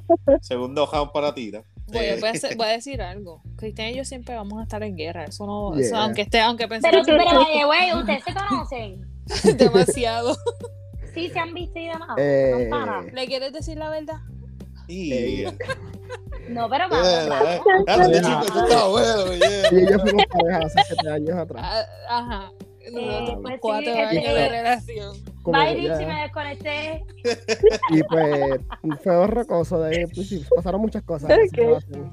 segundo 0.42 0.90
round 0.92 1.12
para 1.12 1.34
Tira. 1.34 1.64
Voy, 1.88 2.06
Eh, 2.06 2.18
voy 2.20 2.30
a, 2.30 2.32
hacer- 2.32 2.56
voy 2.58 2.68
a 2.68 2.72
decir 2.72 3.02
algo. 3.02 3.42
Cristian 3.58 3.90
y 3.90 3.96
yo 3.96 4.06
siempre 4.06 4.36
vamos 4.36 4.60
a 4.60 4.64
estar 4.64 4.82
en 4.84 4.96
guerra. 4.96 5.26
Eso 5.26 5.46
no, 5.46 5.76
Yeah. 5.76 5.86
eso, 5.86 5.96
aunque 5.98 6.22
esté, 6.22 6.40
aunque 6.40 6.68
Pero, 6.68 6.82
pensemos 6.82 7.06
pero, 7.08 7.42
oye, 7.42 7.66
güey, 7.66 7.94
¿ustedes 7.94 8.24
se 8.24 8.34
conocen? 8.34 9.08
demasiado. 9.58 10.36
Sí, 11.14 11.30
se 11.30 11.40
han 11.40 11.54
visto 11.54 11.78
y 11.80 11.88
demás. 11.88 12.10
Eh, 12.18 12.68
No. 12.70 13.02
¿Le 13.02 13.26
quieres 13.28 13.52
decir 13.52 13.78
la 13.78 13.90
verdad? 13.90 14.20
y- 14.88 15.14
Eh, 15.14 15.48
eh, 15.48 15.58
No, 16.50 16.70
pero 16.70 16.86
eh, 16.86 16.88
vamos. 16.90 17.08
eh, 17.08 17.60
claro, 17.86 18.04
este 18.04 18.22
chico, 18.22 18.64
está 18.64 18.88
bueno, 18.88 19.34
yeah. 19.36 19.72
Y 19.72 19.76
ellos 19.86 20.02
fuimos 20.02 20.26
pareja 20.28 20.58
hace 20.66 20.80
siete 20.88 21.10
años 21.10 21.38
atrás. 21.38 21.64
Ah, 21.66 21.86
Ajá. 22.20 22.52
Nosotros 22.92 23.40
pues 23.42 23.54
sí, 23.54 23.60
cuatro 23.62 23.92
este- 23.92 24.02
años 24.18 24.34
de 24.34 24.50
relación. 24.50 25.18
Como 25.42 25.58
Bye, 25.58 25.74
Richie, 25.76 26.06
me 26.06 26.22
desconecté. 26.22 27.06
Y 27.90 28.04
pues 28.04 28.62
fue 29.04 29.28
rocoso 29.28 29.80
de 29.82 30.08
pues, 30.14 30.28
sí, 30.30 30.46
pasaron 30.56 30.82
muchas 30.82 31.02
cosas. 31.04 31.32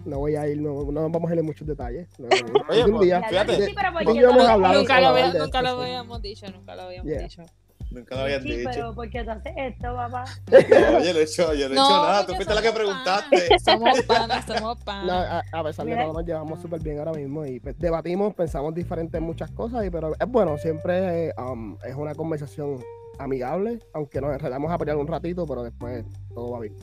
No 0.05 0.19
voy 0.19 0.37
a 0.37 0.47
ir, 0.49 0.61
no, 0.61 0.91
no 0.91 1.09
vamos 1.11 1.31
a 1.31 1.35
ir 1.35 1.41
en 1.41 1.47
muchos 1.47 1.67
detalles. 1.67 2.09
No, 2.19 2.29
Oye, 2.69 2.85
un 2.85 2.91
pues, 2.93 3.03
día. 3.03 3.23
Fíjate, 3.29 3.57
Richie, 3.57 3.75
pero 3.75 3.93
¿por 3.93 4.05
no 4.05 4.49
hablar 4.49 4.75
Nunca 4.77 5.01
lo, 5.01 5.09
había- 5.09 5.33
nunca 5.35 5.63
lo 5.63 5.69
sí. 5.77 5.83
habíamos 5.83 6.23
dicho, 6.23 6.47
nunca 6.51 6.75
lo 6.75 6.83
habíamos 6.83 7.07
Yeah. 7.11 7.23
dicho. 7.23 7.43
Nunca 7.91 8.17
lo 8.17 8.21
habían 8.23 8.43
Richie, 8.43 8.59
dicho. 8.59 8.71
pero 8.71 8.95
¿por 8.95 9.09
qué 9.09 9.25
tú 9.25 9.31
haces 9.31 9.53
esto, 9.57 9.95
papá? 9.95 10.25
No, 10.51 10.59
yo 11.05 11.13
no 11.15 11.19
he 11.19 11.23
hecho, 11.23 11.55
yo 11.55 11.69
no 11.69 11.73
he 11.73 11.77
No, 11.77 11.85
hecho 11.87 12.03
nada. 12.03 12.27
Tú 12.27 12.35
fuiste 12.35 12.55
la 12.55 12.61
que 12.61 12.69
somos 12.69 12.81
preguntaste. 12.81 13.37
panas, 13.49 13.63
Somos 13.65 14.03
panas, 14.03 14.45
somos 14.45 14.79
No, 14.79 14.85
panas. 14.85 15.45
a, 15.53 15.59
a 15.59 15.65
pesar 15.65 15.87
de 15.87 15.97
todo, 15.97 16.13
nos 16.13 16.25
llevamos 16.27 16.61
súper 16.61 16.81
bien 16.83 16.99
ahora 16.99 17.13
mismo 17.13 17.47
y 17.47 17.61
pues, 17.61 17.79
debatimos, 17.79 18.35
pensamos 18.35 18.75
diferente 18.75 19.17
en 19.17 19.23
muchas 19.25 19.51
cosas, 19.53 19.87
y, 19.87 19.91
pero 19.91 20.13
es 20.21 20.29
bueno, 20.29 20.59
siempre 20.59 21.33
um, 21.39 21.79
es 21.83 21.95
una 21.95 22.15
conversación 22.15 22.79
amigable, 23.19 23.79
aunque 23.95 24.21
nos 24.21 24.33
enredamos 24.33 24.71
a 24.71 24.79
pelear 24.79 24.97
un 24.97 25.07
ratito, 25.07 25.47
pero 25.47 25.63
después 25.63 26.05
todo 26.35 26.53
va 26.53 26.61
bien. 26.61 26.75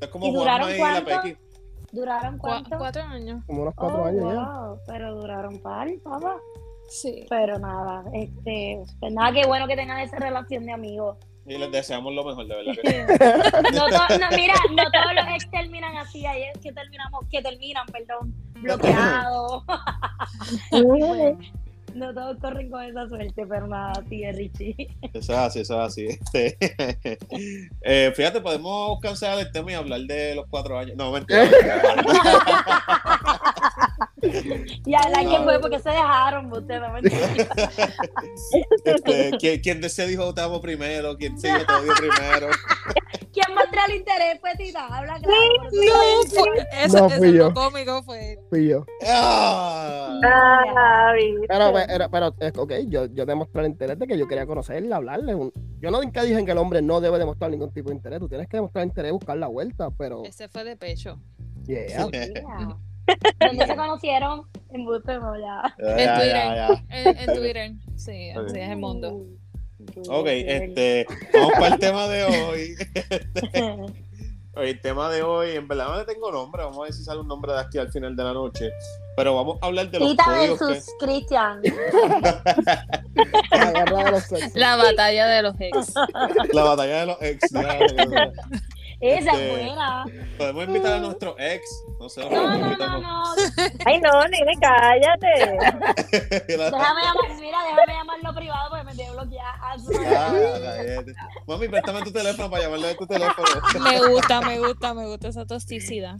Es 0.00 0.08
como 0.08 0.26
¿Y 0.26 0.32
duraron 0.32 0.70
y 0.70 0.78
la 0.78 1.02
cuánto? 1.04 1.38
¿Duraron 1.92 2.38
cuánto? 2.38 2.78
cuatro 2.78 3.02
años. 3.02 3.44
Como 3.46 3.62
unos 3.62 3.74
cuatro 3.74 4.02
Oh, 4.02 4.06
años 4.06 4.24
ya. 4.32 4.40
wow, 4.50 4.78
Pero 4.86 5.14
duraron 5.14 5.58
par, 5.60 5.88
papá. 6.02 6.36
Sí. 6.88 7.24
Pero 7.28 7.58
nada, 7.58 8.02
este, 8.12 8.82
pues 8.98 9.12
nada, 9.12 9.32
qué 9.32 9.46
bueno 9.46 9.66
que 9.66 9.76
tengan 9.76 9.98
esa 10.00 10.16
relación 10.16 10.64
de 10.66 10.72
amigos. 10.72 11.16
Y 11.46 11.58
les 11.58 11.70
deseamos 11.72 12.12
lo 12.14 12.24
mejor, 12.24 12.46
de 12.46 12.54
verdad 12.54 12.72
que 12.82 12.88
sí. 12.90 12.96
No, 13.76 13.86
to- 13.88 14.18
no, 14.18 14.36
mira, 14.36 14.54
no 14.70 14.82
todos 14.90 15.14
los 15.14 15.26
ex 15.34 15.50
terminan 15.50 15.96
así, 15.96 16.24
hay 16.24 16.44
que 16.62 16.72
terminamos, 16.72 17.26
que 17.30 17.42
terminan, 17.42 17.84
perdón, 17.86 18.34
bloqueados. 18.60 19.64
No 21.94 22.14
todos 22.14 22.38
corren 22.38 22.70
con 22.70 22.82
esa 22.82 23.08
suerte, 23.08 23.46
pero 23.46 23.66
nada, 23.66 23.92
sí, 24.08 24.24
es 24.24 24.36
Richie. 24.36 24.88
Eso 25.12 25.32
es 25.32 25.38
así, 25.38 25.60
eso 25.60 25.74
es 25.74 25.86
así. 25.86 26.06
Este, 26.06 26.56
eh, 27.82 28.12
fíjate, 28.14 28.40
podemos 28.40 28.98
cancelar 29.00 29.38
el 29.38 29.52
tema 29.52 29.72
y 29.72 29.74
hablar 29.74 30.00
de 30.00 30.34
los 30.34 30.46
cuatro 30.48 30.78
años. 30.78 30.96
No, 30.96 31.12
mentira. 31.12 31.50
Y 34.86 34.94
hablar 34.94 35.20
que 35.26 35.38
No. 35.38 35.44
fue 35.44 35.60
porque 35.60 35.78
se 35.80 35.90
dejaron, 35.90 36.52
ustedes 36.52 36.80
no. 36.80 36.96
Este, 38.84 39.30
¿quién, 39.38 39.60
¿Quién 39.60 39.90
se 39.90 40.06
dijo 40.06 40.32
te 40.34 40.40
amo 40.40 40.60
primero? 40.60 41.16
¿Quién 41.16 41.38
se 41.38 41.48
dijo 41.48 41.60
te 41.66 41.72
odio 41.72 41.92
primero? 41.98 42.48
¿Quién 43.32 43.46
muestra 43.54 43.84
el 43.88 43.94
interés, 43.96 44.38
pues, 44.40 44.56
Tita? 44.58 44.86
Habla 44.86 45.18
claro. 45.18 45.34
eso 45.70 46.36
No, 46.36 46.44
fue- 46.44 46.66
eso, 46.84 46.98
No, 46.98 47.06
eso 47.06 47.16
fui 47.18 47.28
es 47.28 47.34
yo. 47.34 47.48
lo 47.48 47.54
cómico 47.54 48.02
fue. 48.02 48.38
Fui 48.50 48.68
yo. 48.68 48.84
¡Ah! 49.06 50.20
Ah. 50.24 51.12
Pero, 51.48 51.72
pues, 51.72 51.86
pero 52.10 52.34
es 52.40 52.58
ok, 52.58 52.72
yo, 52.88 53.06
yo 53.06 53.24
demostré 53.24 53.62
el 53.62 53.68
interés 53.68 53.98
de 53.98 54.06
que 54.06 54.18
yo 54.18 54.28
quería 54.28 54.44
conocerla, 54.46 54.96
hablarle. 54.96 55.34
un- 55.34 55.52
Yo 55.80 55.90
no 55.90 56.02
nunca 56.02 56.22
dije 56.22 56.44
que 56.44 56.52
el 56.52 56.58
hombre 56.58 56.82
no 56.82 57.00
debe 57.00 57.18
demostrar 57.18 57.50
ningún 57.50 57.72
tipo 57.72 57.88
de 57.88 57.96
interés. 57.96 58.20
Tú 58.20 58.28
tienes 58.28 58.48
que 58.48 58.58
demostrar 58.58 58.84
interés, 58.86 59.12
buscar 59.12 59.36
la 59.38 59.46
vuelta, 59.46 59.90
pero. 59.96 60.22
Ese 60.24 60.48
fue 60.48 60.64
de 60.64 60.76
pecho. 60.76 61.18
Yeah. 61.66 61.86
Yeah. 62.10 62.76
¿Dónde 63.40 63.66
se 63.66 63.76
conocieron? 63.76 64.46
En 64.70 64.84
no, 64.84 64.98
ya. 65.38 65.74
En 65.78 66.14
Twitter. 66.14 66.34
ya. 66.34 66.84
En, 66.88 67.16
en 67.18 67.36
Twitter. 67.36 67.72
Sí, 67.96 68.30
así 68.30 68.58
es 68.58 68.68
el 68.70 68.76
mundo. 68.78 69.26
Ok, 70.08 70.26
este, 70.28 71.06
vamos 71.34 71.52
para 71.58 71.74
el 71.74 71.80
tema 71.80 72.08
de 72.08 72.24
hoy. 72.24 72.76
Oye, 74.54 74.70
el 74.70 74.80
tema 74.82 75.08
de 75.08 75.22
hoy, 75.22 75.52
en 75.52 75.66
verdad 75.66 75.88
no 75.88 75.96
le 75.96 76.04
tengo 76.04 76.30
nombre, 76.30 76.62
vamos 76.62 76.78
a 76.80 76.82
ver 76.82 76.92
si 76.92 77.02
sale 77.02 77.20
un 77.20 77.28
nombre 77.28 77.54
de 77.54 77.60
aquí 77.60 77.78
al 77.78 77.90
final 77.90 78.14
de 78.14 78.22
la 78.22 78.34
noche. 78.34 78.70
Pero 79.16 79.34
vamos 79.34 79.56
a 79.62 79.66
hablar 79.66 79.90
de 79.90 79.98
los 79.98 80.10
Tita 80.10 80.24
códigos 80.24 80.60
versus 80.60 80.94
Cristian. 81.00 81.62
La 83.50 83.72
de 83.72 84.10
los. 84.10 84.54
La 84.54 84.76
batalla 84.76 85.26
de 85.26 85.42
los 85.42 85.54
ex. 85.58 85.94
que 86.50 86.52
la 86.52 86.64
batalla 86.64 87.00
de 87.00 87.06
los 87.06 87.22
ex. 87.22 87.50
Esa 89.02 89.32
Este, 89.32 89.44
es 89.44 89.50
buena. 89.66 90.04
Podemos 90.38 90.64
invitar 90.64 90.92
a 90.92 90.98
nuestro 91.00 91.34
ex, 91.36 91.62
no 91.98 92.08
sé, 92.08 92.20
No, 92.20 92.30
no, 92.30 92.76
no, 92.76 93.00
no. 93.00 93.22
Ay, 93.84 94.00
no, 94.00 94.28
nene, 94.28 94.52
cállate. 94.60 95.28
Déjame 96.46 96.70
llamar, 96.70 97.40
mira, 97.40 97.58
déjame 97.64 97.92
llamarlo 97.94 98.34
privado 98.34 98.70
porque 98.70 98.84
me 98.84 98.94
tiene 98.94 99.10
bloqueado. 99.10 99.58
Ah. 100.06 100.94
Mami, 101.48 101.68
préstame 101.68 102.02
tu 102.02 102.12
teléfono 102.12 102.48
para 102.48 102.62
llamarle 102.62 102.88
de 102.88 102.94
tu 102.94 103.06
teléfono. 103.06 103.48
Me 103.82 104.08
gusta, 104.08 104.40
me 104.40 104.58
gusta, 104.60 104.94
me 104.94 105.06
gusta 105.06 105.28
esa 105.28 105.46
toxicidad. 105.46 106.16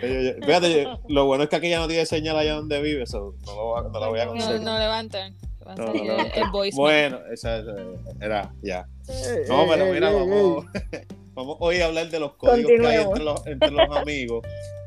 Fíjate, 0.00 0.86
lo 1.08 1.26
bueno 1.26 1.44
es 1.44 1.50
que 1.50 1.56
aquí 1.56 1.68
ya 1.68 1.78
no 1.78 1.88
tiene 1.88 2.06
señal 2.06 2.38
allá 2.38 2.54
donde 2.54 2.80
vive, 2.80 3.02
eso 3.02 3.34
no, 3.44 3.54
lo, 3.54 3.88
no 3.90 4.00
la 4.00 4.08
voy 4.08 4.20
a 4.20 4.26
conseguir. 4.28 4.60
no 4.62 4.78
levanten. 4.78 5.36
No, 5.60 5.76
salir 5.76 5.86
no 5.86 5.92
el, 6.00 6.06
levanten. 6.08 6.42
el 6.42 6.50
voice. 6.50 6.76
Bueno, 6.76 7.18
esa, 7.32 7.58
esa 7.58 7.72
era, 8.20 8.54
ya. 8.62 8.86
Eh, 9.08 9.44
No, 9.48 9.64
eh, 9.64 9.66
pero 9.70 9.86
eh, 9.86 9.92
mira, 9.92 10.10
eh, 10.10 10.14
vamos, 10.14 10.66
vamos 11.34 11.56
hoy 11.60 11.80
a 11.80 11.86
hablar 11.86 12.10
de 12.10 12.20
los 12.20 12.34
códigos 12.34 12.70
que 12.70 12.86
hay 12.86 13.02
entre 13.04 13.24
los, 13.24 13.46
entre 13.46 13.70
los 13.70 13.96
amigos 13.96 14.46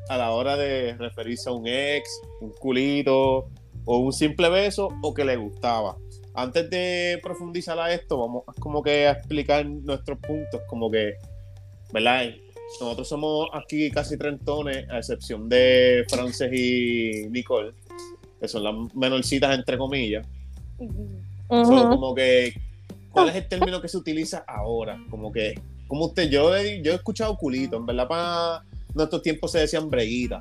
a 0.10 0.18
la 0.18 0.32
hora 0.32 0.56
de 0.56 0.96
referirse 0.98 1.50
a 1.50 1.54
un 1.54 1.68
ex, 1.68 2.22
un 2.42 2.52
culito, 2.52 3.50
o 3.86 3.98
un 4.00 4.14
simple 4.14 4.50
beso, 4.50 4.90
o 5.02 5.14
que 5.14 5.24
le 5.26 5.36
gustaba. 5.38 5.98
Antes 6.34 6.70
de 6.70 7.20
profundizar 7.24 7.80
a 7.80 7.94
esto, 7.94 8.18
vamos 8.18 8.44
como 8.60 8.84
que 8.84 9.08
a 9.08 9.12
explicar 9.12 9.66
nuestros 9.66 10.20
puntos, 10.20 10.62
como 10.68 10.92
que, 10.92 11.16
¿verdad? 11.92 12.26
Nosotros 12.80 13.08
somos 13.08 13.50
aquí 13.54 13.90
casi 13.90 14.18
trentones, 14.18 14.90
a 14.90 14.98
excepción 14.98 15.48
de 15.50 16.06
Frances 16.10 16.52
y 16.54 17.28
Nicole, 17.30 17.72
que 18.40 18.48
son 18.48 18.64
las 18.64 18.74
menorcitas 18.94 19.58
entre 19.58 19.78
comillas. 19.78 20.28
Ujú. 20.78 21.10
como 21.48 22.14
que, 22.14 22.54
¿cuál 23.18 23.30
es 23.30 23.36
el 23.36 23.48
término 23.48 23.82
que 23.82 23.88
se 23.88 23.98
utiliza 23.98 24.44
ahora? 24.48 24.98
Como 25.10 25.32
que, 25.32 25.60
como 25.88 26.06
usted, 26.06 26.30
yo 26.30 26.56
he, 26.56 26.82
yo 26.82 26.92
he 26.92 26.96
escuchado 26.96 27.36
culito, 27.38 27.78
en 27.78 27.86
verdad 27.86 28.08
para 28.08 28.64
nuestros 28.94 29.22
tiempos 29.22 29.52
se 29.52 29.60
decían 29.60 29.90
breguita. 29.90 30.40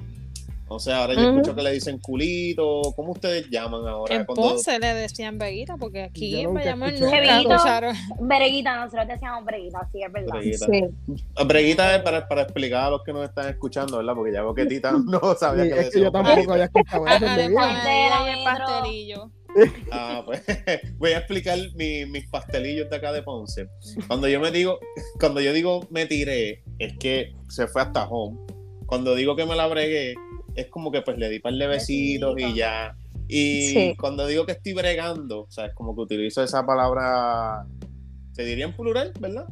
O 0.68 0.80
sea, 0.80 1.02
ahora 1.02 1.14
yo 1.14 1.30
escucho 1.30 1.54
que 1.54 1.62
le 1.62 1.70
dicen 1.70 1.98
culito, 2.00 2.82
¿cómo 2.96 3.12
ustedes 3.12 3.48
llaman 3.50 3.86
ahora? 3.86 4.16
En 4.16 4.24
Cuando- 4.24 4.42
Ponce 4.48 4.76
le 4.80 4.94
decían 4.94 5.38
Veguita 5.38 5.76
porque 5.76 6.02
aquí 6.02 6.32
Yo 6.32 6.48
en 6.48 6.54
Bayamón 6.54 6.92
nunca 6.98 7.38
escucharon. 7.38 7.94
Breguita, 8.18 8.74
nosotros 8.74 9.06
decíamos 9.06 9.44
breguita, 9.44 9.88
sí, 9.92 10.02
es 10.02 10.12
verdad. 10.12 10.34
Breguita. 10.34 10.66
Sí. 10.66 10.84
Breguita 11.46 11.94
es 11.94 12.02
para, 12.02 12.26
para 12.26 12.42
explicar 12.42 12.86
a 12.86 12.90
los 12.90 13.04
que 13.04 13.12
nos 13.12 13.28
están 13.28 13.48
escuchando, 13.48 13.98
¿verdad? 13.98 14.14
Porque 14.16 14.32
ya 14.32 14.42
veo 14.42 14.54
que 14.56 14.66
Tita 14.66 14.90
no 15.06 15.20
sabía 15.38 15.62
Sí, 15.62 15.68
que 15.68 15.74
le 15.76 15.80
es 15.82 15.90
que 15.94 16.00
yo 16.00 16.10
tampoco 16.10 16.52
había 16.52 16.64
escuchado 16.64 17.06
eso 17.06 17.26
en 17.26 17.40
el 17.40 18.44
pastelillo. 18.44 19.30
Ah, 19.90 20.22
pues 20.24 20.42
voy 20.98 21.12
a 21.12 21.18
explicar 21.18 21.58
mi- 21.74 22.06
mis 22.06 22.28
pastelillos 22.28 22.88
de 22.90 22.96
acá 22.96 23.12
de 23.12 23.22
Ponce. 23.22 23.68
Cuando 24.06 24.28
yo 24.28 24.40
me 24.40 24.50
digo, 24.50 24.78
cuando 25.20 25.40
yo 25.40 25.52
digo 25.52 25.86
me 25.90 26.06
tiré, 26.06 26.62
es 26.78 26.96
que 26.98 27.32
se 27.48 27.66
fue 27.66 27.82
hasta 27.82 28.08
home. 28.08 28.38
Cuando 28.86 29.14
digo 29.14 29.34
que 29.36 29.46
me 29.46 29.56
la 29.56 29.66
bregué, 29.66 30.14
es 30.54 30.66
como 30.68 30.90
que 30.92 31.02
pues 31.02 31.18
le 31.18 31.28
di 31.28 31.38
par 31.40 31.54
de 31.54 31.66
besitos 31.66 32.34
y 32.38 32.54
ya. 32.54 32.96
Y 33.28 33.62
Sí. 33.72 33.94
cuando 33.98 34.26
digo 34.26 34.46
que 34.46 34.52
estoy 34.52 34.72
bregando, 34.72 35.42
o 35.42 35.50
sea, 35.50 35.66
es 35.66 35.74
como 35.74 35.94
que 35.94 36.02
utilizo 36.02 36.42
esa 36.42 36.64
palabra, 36.64 37.66
se 38.32 38.44
diría 38.44 38.66
en 38.66 38.72
plural, 38.76 39.12
¿verdad? 39.18 39.46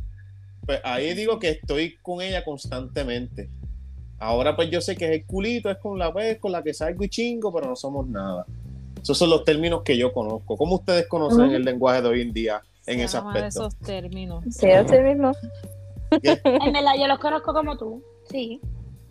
Pues 0.64 0.80
ahí 0.84 1.12
digo 1.14 1.38
que 1.38 1.48
estoy 1.50 1.96
con 2.00 2.22
ella 2.22 2.44
constantemente. 2.44 3.50
Ahora 4.18 4.54
pues 4.56 4.70
yo 4.70 4.80
sé 4.80 4.96
que 4.96 5.06
es 5.06 5.10
el 5.10 5.26
culito, 5.26 5.68
es 5.70 5.76
con 5.78 5.98
la 5.98 6.10
vez, 6.10 6.38
con 6.38 6.52
la 6.52 6.62
que 6.62 6.72
salgo 6.72 7.02
y 7.04 7.08
chingo, 7.08 7.52
pero 7.52 7.66
no 7.68 7.76
somos 7.76 8.06
nada. 8.08 8.46
Esos 9.04 9.18
son 9.18 9.28
los 9.28 9.44
términos 9.44 9.82
que 9.82 9.98
yo 9.98 10.14
conozco. 10.14 10.56
¿Cómo 10.56 10.76
ustedes 10.76 11.06
conocen 11.08 11.50
el 11.50 11.62
lenguaje 11.62 12.00
de 12.00 12.08
hoy 12.08 12.20
en 12.22 12.32
día 12.32 12.62
en 12.86 13.00
Se 13.00 13.04
ese 13.04 13.18
aspecto? 13.18 13.46
esos 13.48 13.76
términos. 13.80 14.42
Sí, 14.50 14.70
así 14.70 14.98
mismo. 14.98 15.32
En 16.10 16.72
verdad, 16.72 16.92
yo 16.98 17.06
los 17.06 17.18
conozco 17.18 17.52
como 17.52 17.76
tú. 17.76 18.02
Sí. 18.30 18.60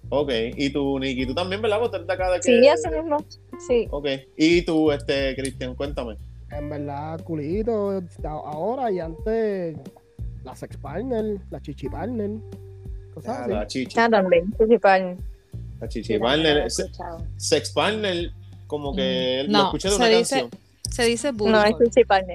Ok, 0.09 0.31
y 0.57 0.71
tú, 0.71 0.97
Nicky, 0.97 1.27
tú 1.27 1.35
también, 1.35 1.61
¿verdad? 1.61 1.79
Vos 1.79 1.91
acá 1.93 2.31
de 2.31 2.37
que- 2.37 2.41
Sí, 2.43 2.67
así 2.67 2.89
mismo. 2.89 3.17
Sí. 3.67 3.87
Ok, 3.91 4.07
y 4.35 4.63
tú, 4.63 4.91
este, 4.91 5.35
Cristian, 5.35 5.75
cuéntame. 5.75 6.17
En 6.49 6.69
verdad, 6.71 7.23
culito, 7.23 8.01
ahora 8.25 8.89
y 8.91 8.99
antes, 8.99 9.77
la 10.43 10.55
sex 10.55 10.75
partner, 10.77 11.37
la 11.51 11.61
chichi 11.61 11.87
partner, 11.87 12.31
cosas 13.13 13.37
Ah, 13.37 13.43
así. 13.43 13.51
la 13.53 13.67
chichi, 13.67 13.99
Ah, 13.99 14.09
también, 14.09 14.51
chichi 14.57 14.77
partner, 16.17 16.57
la 16.63 16.69
se- 16.69 16.83
escuchado. 16.83 17.17
sex 17.37 17.71
partner, 17.71 18.31
como 18.73 18.95
que 18.95 19.45
Mm, 19.47 19.51
lo 19.51 19.57
no, 19.59 19.63
escuché 19.65 19.87
de 19.89 19.93
se 19.95 19.99
una 20.01 20.07
dice- 20.07 20.39
canción. 20.41 20.61
Se 20.89 21.03
dice 21.05 21.31
No, 21.31 21.37
burico. 21.37 21.63
es 21.65 21.75
principal. 21.75 22.25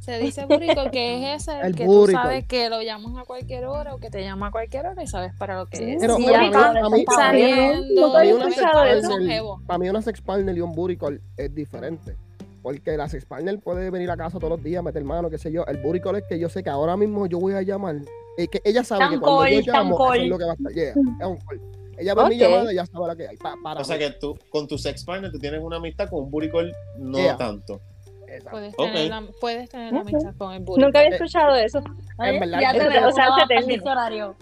Se 0.00 0.18
dice 0.18 0.44
burico 0.44 0.90
que 0.90 1.34
es 1.34 1.42
ese 1.48 1.60
El 1.60 1.74
que 1.76 1.86
burico. 1.86 2.18
tú 2.20 2.24
sabes 2.24 2.44
que 2.46 2.68
lo 2.68 2.82
llamas 2.82 3.16
a 3.16 3.24
cualquier 3.24 3.64
hora 3.66 3.94
o 3.94 3.98
que 3.98 4.10
te 4.10 4.22
llama 4.24 4.48
a 4.48 4.50
cualquier 4.50 4.86
hora 4.86 5.00
y 5.02 5.06
sabes 5.06 5.32
para 5.38 5.56
lo 5.56 5.66
que 5.66 5.92
es. 5.94 6.00
Pero 6.00 6.16
Sí, 6.16 6.24
para 6.24 6.32
ya 6.36 6.40
mí, 6.42 6.48
acabo 6.48 6.72
de 6.74 6.80
a 6.80 6.88
mí- 6.90 7.00
escuchar. 7.00 7.24
saliendo, 7.26 8.00
Nunca 8.06 8.18
había 8.18 8.30
a 8.32 8.34
mí 8.34 8.40
una 8.42 8.48
escuchado 8.50 8.82
sex 8.84 8.92
eso. 8.92 9.02
son 9.02 9.10
partner- 9.12 9.32
jevos. 9.36 9.62
para 9.66 9.78
mí 9.78 9.88
una 9.88 10.02
sex 10.02 10.20
partner 10.20 10.56
y 10.56 10.60
un 10.60 10.96
call 10.96 11.20
es 11.36 11.54
diferente. 11.54 12.16
Porque 12.62 12.96
la 12.96 13.08
sex 13.08 13.24
partner 13.24 13.58
puede 13.60 13.90
venir 13.90 14.10
a 14.10 14.16
casa 14.16 14.38
todos 14.38 14.50
los 14.50 14.62
días, 14.64 14.82
meter 14.82 15.04
mano, 15.04 15.30
qué 15.30 15.38
sé 15.38 15.52
yo. 15.52 15.64
El 15.66 15.80
call 16.02 16.16
es 16.16 16.24
que 16.28 16.38
yo 16.38 16.48
sé 16.48 16.62
que 16.62 16.70
ahora 16.70 16.96
mismo 16.96 17.26
yo 17.26 17.38
voy 17.38 17.54
a 17.54 17.62
llamar. 17.62 17.96
Y 18.36 18.48
que 18.48 18.60
ella 18.64 18.82
sabe 18.82 19.00
Tan 19.00 19.10
que 19.12 19.18
cuando 19.20 19.46
yo 19.46 19.64
call, 19.64 19.74
llamo, 19.84 20.12
eso 20.14 20.22
es 20.22 20.28
lo 20.28 20.38
que 20.38 20.44
va 20.44 20.50
a 20.50 20.54
estar. 20.54 20.72
Yeah, 20.72 20.88
es 20.90 20.96
un 20.96 21.36
call. 21.46 21.60
Ella 21.98 22.14
ve 22.14 22.24
mi 22.28 22.34
Ok. 22.36 22.40
llamada 22.40 22.72
y 22.72 22.76
ya 22.76 22.86
sabe 22.86 23.06
lo 23.08 23.16
que 23.16 23.28
hay. 23.28 23.36
Pa- 23.36 23.54
para 23.62 23.80
O 23.80 23.84
sea 23.84 23.96
mí. 23.96 24.04
que 24.04 24.10
tú, 24.10 24.38
con 24.50 24.66
tu 24.68 24.78
sex 24.78 25.04
partner, 25.04 25.30
tú 25.32 25.38
tienes 25.38 25.60
una 25.62 25.76
amistad 25.76 26.08
con 26.08 26.24
un 26.24 26.30
buricol, 26.30 26.74
no 26.98 27.18
Yeah. 27.18 27.36
tanto. 27.36 27.80
Exacto. 28.26 28.50
Puedes 28.50 28.74
tener, 28.76 29.08
la, 29.10 29.22
puedes 29.40 29.68
tener 29.70 29.92
la 29.92 30.00
amistad 30.00 30.34
con 30.36 30.52
el 30.54 30.60
burico. 30.62 30.84
Nunca 30.86 30.98
había 31.00 31.10
escuchado 31.16 31.54
eso. 31.54 31.78
Oye, 32.18 32.40
verdad, 32.40 32.60
ya 32.60 32.70
o 33.06 33.12
sea, 33.12 33.26
término. 33.46 33.68
diccionario. 33.68 34.36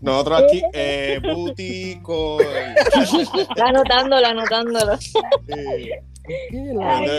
Nosotros 0.00 0.42
aquí, 0.42 0.62
eh, 0.74 1.18
buticol. 1.34 2.44
Anotándolo, 3.64 4.26
anotándolo. 4.26 4.96
Sí. 4.98 5.90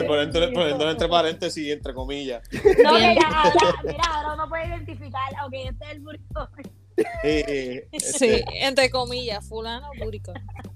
Poniéndole 0.07 0.91
entre 0.91 1.07
paréntesis 1.07 1.63
y 1.65 1.71
entre 1.71 1.93
comillas. 1.93 2.47
No, 2.51 2.61
que 2.95 3.15
ya, 3.15 3.27
ahora, 3.27 3.75
mira, 3.83 4.03
ahora 4.13 4.33
uno 4.35 4.49
puede 4.49 4.67
identificar, 4.67 5.21
ok, 5.45 5.53
este 5.53 5.85
es 5.85 5.91
el 5.91 5.99
burrito. 6.01 6.49
Eh, 7.23 7.87
Sí, 7.93 8.25
este, 8.25 8.65
entre 8.65 8.89
comillas, 8.89 9.47
fulano 9.47 9.89
burico. 10.01 10.31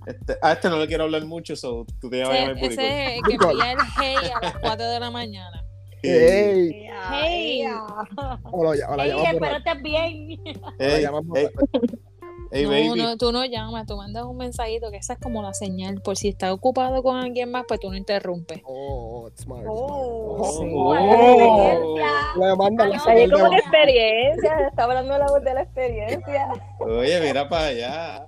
este- 0.05 0.37
a 0.41 0.51
este 0.53 0.69
no 0.69 0.77
le 0.77 0.87
quiero 0.87 1.03
hablar 1.05 1.23
mucho, 1.25 1.55
so 1.55 1.85
tú 2.01 2.09
te 2.09 2.17
llamas 2.19 2.35
Ese, 2.37 2.45
el 2.51 2.55
buricol. 2.55 2.71
ese 2.71 3.03
es 3.03 3.11
el 3.17 3.21
que 3.23 3.33
envía 3.45 3.71
el 3.71 3.77
hey 4.01 4.31
a 4.35 4.41
las 4.45 4.57
4 4.59 4.85
de 4.89 4.99
la 4.99 5.11
mañana. 5.11 5.63
Ey, 6.03 6.87
Hey. 7.11 7.63
o 8.51 8.63
lo, 8.63 8.69
o 8.69 8.73
la 8.73 9.03
Ey, 9.05 9.09
llamas 9.11 9.25
espero 9.27 9.39
borracho. 9.39 9.57
estés 9.69 9.81
bien. 9.83 10.39
o 10.45 11.33
la 11.33 11.49
No, 12.51 12.69
baby. 12.69 13.01
no, 13.01 13.17
tú 13.17 13.31
no 13.31 13.45
llamas, 13.45 13.85
tú 13.85 13.95
mandas 13.95 14.23
un 14.25 14.37
mensajito 14.37 14.89
que 14.91 14.97
esa 14.97 15.13
es 15.13 15.19
como 15.19 15.41
la 15.43 15.53
señal. 15.53 16.01
Por 16.01 16.17
si 16.17 16.29
estás 16.29 16.51
ocupado 16.51 17.03
con 17.03 17.15
alguien 17.17 17.51
más, 17.51 17.65
pues 17.67 17.79
tú 17.79 17.89
no 17.89 17.95
interrumpes. 17.95 18.61
Oh, 18.65 19.27
it's 19.27 19.41
smart. 19.43 19.65
Oh, 19.69 20.43
smart. 20.45 21.01
Sí. 21.01 21.79
Oh. 21.83 21.95
Le 22.39 22.55
manda 22.55 22.87
la 22.87 22.99
señal 22.99 23.31
como 23.31 23.45
una 23.45 23.57
experiencia. 23.59 24.67
Está 24.69 24.83
hablando 24.85 25.17
la 25.17 25.27
voz 25.27 25.43
de 25.43 25.53
la 25.53 25.61
experiencia. 25.61 26.47
Oye, 26.79 27.19
mira 27.21 27.47
para 27.47 27.65
allá. 27.67 28.27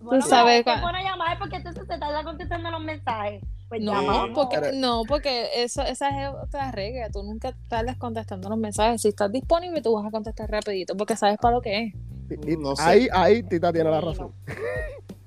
Bueno, 0.00 0.22
Tú 0.22 0.28
sabes 0.30 0.64
es 0.66 0.80
bueno 0.80 0.98
llamar 0.98 1.38
porque 1.38 1.56
entonces 1.56 1.86
te 1.86 1.98
tarda 1.98 2.24
contestando 2.24 2.70
los 2.70 2.80
mensajes. 2.80 3.42
Pues 3.68 3.82
No, 3.82 3.92
llama. 3.92 4.28
porque, 4.34 4.58
Pero- 4.58 4.72
no, 4.74 5.02
porque 5.06 5.48
eso, 5.62 5.82
esa 5.82 6.08
es 6.08 6.30
otra 6.42 6.72
regla. 6.72 7.08
Tú 7.10 7.22
nunca 7.22 7.54
tardas 7.68 7.96
contestando 7.98 8.48
los 8.48 8.58
mensajes. 8.58 9.02
Si 9.02 9.08
estás 9.08 9.30
disponible, 9.30 9.80
tú 9.82 9.94
vas 9.94 10.06
a 10.06 10.10
contestar 10.10 10.50
rapidito 10.50 10.96
porque 10.96 11.14
sabes 11.16 11.36
para 11.40 11.54
lo 11.54 11.60
que 11.60 11.84
es. 11.84 11.94
No 12.36 12.76
sé. 12.76 12.82
Ahí, 12.82 13.08
ahí 13.12 13.42
Tita 13.42 13.72
tiene 13.72 13.90
la 13.90 14.00
razón. 14.00 14.32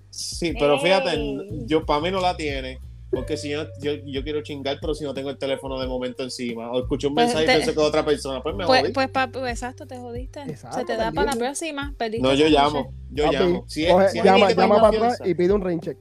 Sí, 0.09 0.53
pero 0.59 0.79
fíjate, 0.79 1.19
yo 1.65 1.85
para 1.85 2.01
mí 2.01 2.11
no 2.11 2.19
la 2.21 2.35
tiene. 2.35 2.79
Porque 3.09 3.37
si 3.37 3.49
yo, 3.51 3.65
yo, 3.79 3.91
yo 4.05 4.23
quiero 4.23 4.41
chingar, 4.41 4.79
pero 4.81 4.95
si 4.95 5.03
no 5.03 5.13
tengo 5.13 5.29
el 5.29 5.37
teléfono 5.37 5.79
de 5.79 5.85
momento 5.85 6.23
encima, 6.23 6.71
o 6.71 6.79
escucho 6.81 7.09
un 7.09 7.13
Pues 7.13 7.27
mensaje 7.27 7.45
te- 7.45 7.51
y 7.51 7.55
pienso 7.57 7.73
que 7.75 7.81
es 7.81 7.87
otra 7.87 8.03
persona, 8.03 8.41
pues 8.41 8.55
me 8.55 8.65
Pues, 8.65 8.81
jodí. 8.81 8.91
pues, 8.91 9.07
pa- 9.09 9.27
pues, 9.27 9.51
exacto, 9.51 9.85
te 9.85 9.97
jodiste. 9.97 10.41
Exacto, 10.41 10.79
Se 10.79 10.85
te 10.85 10.97
da 10.97 11.11
para 11.11 11.31
la 11.31 11.37
próxima. 11.37 11.93
Perdiste 11.95 12.27
No, 12.27 12.33
yo 12.33 12.47
llamo, 12.47 12.91
yo 13.11 13.25
Papi, 13.25 13.35
llamo. 13.35 13.65
Si 13.67 13.85
es, 13.85 13.93
coge- 13.93 14.09
si 14.09 14.17
es 14.17 14.23
llama 14.25 14.51
llama 14.51 14.75
para 14.81 14.87
atrás 14.87 15.21
y 15.25 15.35
pide 15.35 15.53
un 15.53 15.61
rain 15.61 15.79
check. 15.79 15.97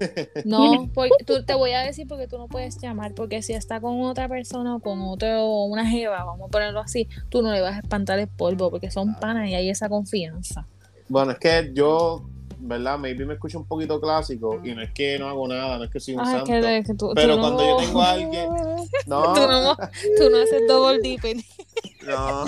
No, 0.44 0.88
porque 0.94 1.24
tú, 1.26 1.42
te 1.44 1.54
voy 1.54 1.72
a 1.72 1.80
decir 1.80 2.06
porque 2.08 2.26
tú 2.28 2.38
no 2.38 2.46
puedes 2.46 2.78
llamar, 2.80 3.12
porque 3.14 3.42
si 3.42 3.52
está 3.54 3.80
con 3.80 4.00
otra 4.02 4.28
persona 4.28 4.76
o 4.76 4.80
con 4.80 5.00
otro, 5.02 5.44
o 5.44 5.64
una 5.64 5.84
jeva, 5.84 6.24
vamos 6.24 6.48
a 6.48 6.50
ponerlo 6.50 6.80
así, 6.80 7.08
tú 7.28 7.42
no 7.42 7.52
le 7.52 7.60
vas 7.60 7.74
a 7.74 7.78
espantar 7.80 8.18
el 8.18 8.28
polvo 8.28 8.70
porque 8.70 8.90
son 8.90 9.14
panas 9.14 9.48
y 9.48 9.54
hay 9.54 9.68
esa 9.68 9.88
confianza. 9.88 10.66
Bueno, 11.08 11.32
es 11.32 11.38
que 11.38 11.70
yo, 11.74 12.22
¿verdad? 12.60 12.98
Maybe 12.98 13.26
me 13.26 13.34
escucho 13.34 13.58
un 13.58 13.66
poquito 13.66 14.00
clásico 14.00 14.60
y 14.64 14.74
no 14.74 14.82
es 14.82 14.90
que 14.92 15.18
no 15.18 15.28
hago 15.28 15.48
nada, 15.48 15.76
no 15.78 15.84
es 15.84 15.90
que 15.90 16.00
soy 16.00 16.14
un 16.14 16.20
Ah, 16.20 16.26
santo. 16.26 16.44
que, 16.46 16.60
de- 16.60 16.82
que 16.84 16.94
tú, 16.94 17.12
Pero 17.14 17.34
tú 17.34 17.40
cuando 17.40 17.62
no, 17.64 17.68
yo 17.70 17.76
tengo 17.76 18.00
a 18.00 18.10
alguien, 18.12 18.48
no, 19.06 19.34
tú 19.34 19.40
no, 19.40 19.76
tú 20.18 20.30
no 20.30 20.36
haces 20.38 20.66
double 20.66 21.00
dipping. 21.00 21.42
no. 22.06 22.44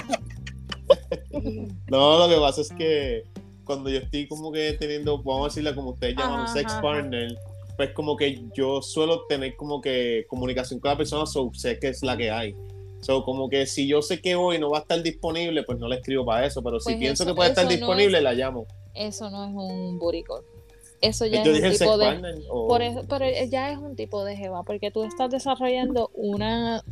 No, 1.89 2.19
lo 2.19 2.29
que 2.35 2.41
pasa 2.41 2.61
es 2.61 2.73
que 2.73 3.25
cuando 3.71 3.89
yo 3.89 3.99
estoy 3.99 4.27
como 4.27 4.51
que 4.51 4.73
teniendo, 4.73 5.23
vamos 5.23 5.43
a 5.43 5.49
decirle 5.51 5.75
como 5.77 5.91
ustedes 5.91 6.17
llaman, 6.17 6.41
un 6.41 6.49
sex 6.49 6.73
ajá. 6.73 6.83
partner, 6.83 7.39
pues 7.77 7.93
como 7.93 8.17
que 8.17 8.43
yo 8.53 8.83
suelo 8.83 9.27
tener 9.29 9.55
como 9.55 9.81
que 9.81 10.25
comunicación 10.29 10.81
con 10.81 10.91
la 10.91 10.97
persona, 10.97 11.25
so 11.25 11.53
sé 11.55 11.79
que 11.79 11.89
es 11.89 12.03
la 12.03 12.17
que 12.17 12.33
hay. 12.33 12.57
So, 13.01 13.23
como 13.25 13.49
que 13.49 13.67
si 13.67 13.87
yo 13.87 14.03
sé 14.03 14.21
que 14.21 14.35
hoy 14.35 14.59
no 14.59 14.71
va 14.71 14.79
a 14.79 14.81
estar 14.81 15.01
disponible, 15.03 15.63
pues 15.63 15.79
no 15.79 15.87
le 15.89 15.97
escribo 15.97 16.25
para 16.27 16.45
eso, 16.47 16.63
pero 16.63 16.81
si 16.81 16.87
Pues 16.91 16.97
pienso 16.97 17.23
eso- 17.23 17.33
que 17.33 17.37
puede 17.37 17.51
estar 17.51 17.65
no 17.65 17.71
disponible, 17.71 18.21
la 18.21 18.33
llamo. 18.35 18.67
Eso 18.95 19.31
no 19.31 19.45
es 19.47 19.53
un 19.55 19.99
buricol. 20.01 20.45
Eso 21.01 21.25
ya 21.27 21.43
yo 21.45 21.53
es 21.53 21.63
un 21.63 21.79
tipo 21.79 21.97
de... 21.97 22.05
partner. 22.07 22.35
o- 22.51 22.67
Por 22.69 22.83
eso, 22.83 23.05
pero 23.09 23.25
ya 23.49 23.71
es 23.71 23.79
un 23.79 23.95
tipo 23.95 24.25
de 24.25 24.37
jeva, 24.37 24.65
porque 24.65 24.91
tú 24.91 25.05
estás 25.05 25.31
desarrollando 25.31 26.11
una 26.13 26.83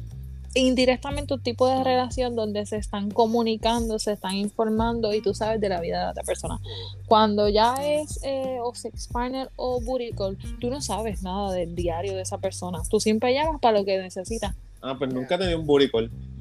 indirectamente 0.55 1.35
un 1.35 1.43
tipo 1.43 1.69
de 1.69 1.85
relación 1.85 2.35
donde 2.35 2.67
se 2.67 2.77
están 2.77 3.11
comunicando, 3.11 3.99
se 3.99 4.13
están 4.13 4.35
informando 4.35 5.13
y 5.15 5.21
tú 5.21 5.35
sabes 5.35 5.61
de 5.61 5.69
la 5.69 5.81
vida 5.81 5.99
de 5.99 6.05
la 6.05 6.11
otra 6.13 6.25
persona. 6.25 6.59
Cuando 7.07 7.49
ya 7.49 7.75
es 7.75 8.21
eh, 8.23 8.59
o 8.63 8.75
sex 8.75 9.09
partner 9.09 9.51
o 9.57 9.81
booty 9.81 10.13
call, 10.13 10.39
tú 10.61 10.71
no 10.71 10.81
sabes 10.81 11.23
nada 11.23 11.53
del 11.53 11.75
diario 11.75 12.15
de 12.15 12.23
esa 12.23 12.39
persona. 12.39 12.81
Tú 12.89 13.01
siempre 13.01 13.35
llamas 13.35 13.61
para 13.61 13.79
lo 13.79 13.85
que 13.85 13.99
necesitas. 13.99 14.55
Ah, 14.81 14.95
pues 14.99 15.13
nunca 15.13 15.39
tenido 15.39 15.59
un 15.59 15.67
booty 15.67 15.91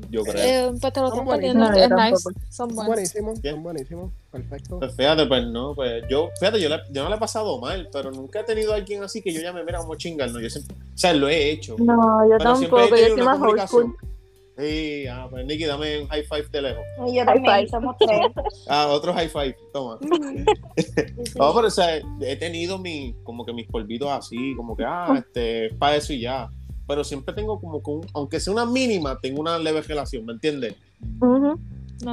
yo 0.10 0.24
creo. 0.24 0.72
Eh, 0.72 0.78
pues 0.80 0.94
te 0.94 1.00
lo 1.02 1.10
Son 1.10 1.26
buenísimos. 1.26 1.70
No, 1.72 2.06
nice. 2.10 2.30
Son 2.50 2.76
buenísimos, 2.76 3.40
son 3.40 3.64
buenísimos. 3.64 4.12
Perfecto. 4.32 4.80
Pues 4.80 4.96
fíjate, 4.96 5.26
pues 5.26 5.46
no, 5.48 5.74
pues 5.76 6.04
yo, 6.10 6.30
fíjate, 6.40 6.60
yo, 6.62 6.70
le- 6.70 6.82
yo 6.92 7.04
no 7.04 7.10
le 7.10 7.16
he 7.16 7.20
pasado 7.20 7.60
mal, 7.60 7.90
pero 7.92 8.12
nunca 8.12 8.42
he 8.42 8.44
tenido 8.44 8.74
a 8.74 8.76
alguien 8.76 9.04
así 9.04 9.22
que 9.22 9.32
yo 9.34 9.42
llame, 9.42 9.64
mira, 9.64 9.80
vamos 9.80 9.96
a 9.96 9.98
chingarnos. 9.98 10.42
Yo 10.42 10.50
siempre, 10.50 10.76
o 10.76 10.98
sea, 10.98 11.14
lo 11.14 11.28
he 11.30 11.52
hecho. 11.52 11.76
No, 11.80 12.28
yo 12.30 12.38
pero 12.38 12.56
siempre 12.56 12.80
he 12.80 12.82
tampoco. 12.82 12.88
Yo 12.90 12.96
tenido 12.96 13.08
soy 13.08 13.22
una 13.22 13.26
más 13.26 13.34
old 13.36 13.42
comunicación. 13.42 13.82
school. 13.96 13.98
Sí, 14.60 15.06
ah, 15.06 15.28
pues 15.30 15.46
Nicky, 15.46 15.66
dame 15.66 16.02
un 16.02 16.08
high 16.08 16.24
five 16.24 16.48
de 16.52 16.62
lejos. 16.64 16.84
Y 17.06 17.14
yo 17.18 17.24
High 17.24 17.26
también, 17.26 17.56
five. 17.58 17.68
somos 17.70 17.96
tres. 18.00 18.20
Ah, 18.68 18.88
otro 18.88 19.14
high 19.14 19.30
five, 19.30 19.56
toma. 19.72 20.00
No, 21.36 21.54
pero 21.54 21.68
o 21.68 21.70
sea, 21.70 21.98
he 22.22 22.36
tenido 22.38 22.80
mi, 22.80 23.14
como 23.24 23.46
que 23.46 23.54
mis 23.54 23.68
polvitos 23.68 24.10
así, 24.10 24.56
como 24.56 24.76
que, 24.76 24.84
ah, 24.84 25.14
este, 25.18 25.68
es 25.68 25.74
para 25.76 25.96
eso 25.98 26.12
y 26.14 26.22
ya. 26.22 26.50
Pero 26.88 27.04
siempre 27.04 27.34
tengo 27.34 27.60
como 27.60 27.84
que, 27.84 27.92
un- 27.92 28.08
aunque 28.14 28.40
sea 28.40 28.54
una 28.54 28.66
mínima, 28.66 29.20
tengo 29.20 29.42
una 29.42 29.60
leve 29.60 29.82
relación, 29.82 30.26
¿me 30.26 30.34
entiendes? 30.34 30.76
No, 31.20 31.58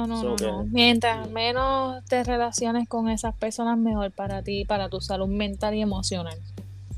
no, 0.07 0.21
So 0.21 0.29
no, 0.31 0.35
que- 0.35 0.45
no. 0.45 0.63
Mientras 0.65 1.29
menos 1.29 2.03
te 2.05 2.23
relaciones 2.23 2.87
con 2.89 3.07
esas 3.09 3.35
personas, 3.35 3.77
mejor 3.77 4.11
para 4.11 4.41
ti, 4.41 4.65
para 4.65 4.89
tu 4.89 4.99
salud 4.99 5.27
mental 5.27 5.75
y 5.75 5.81
emocional. 5.81 6.37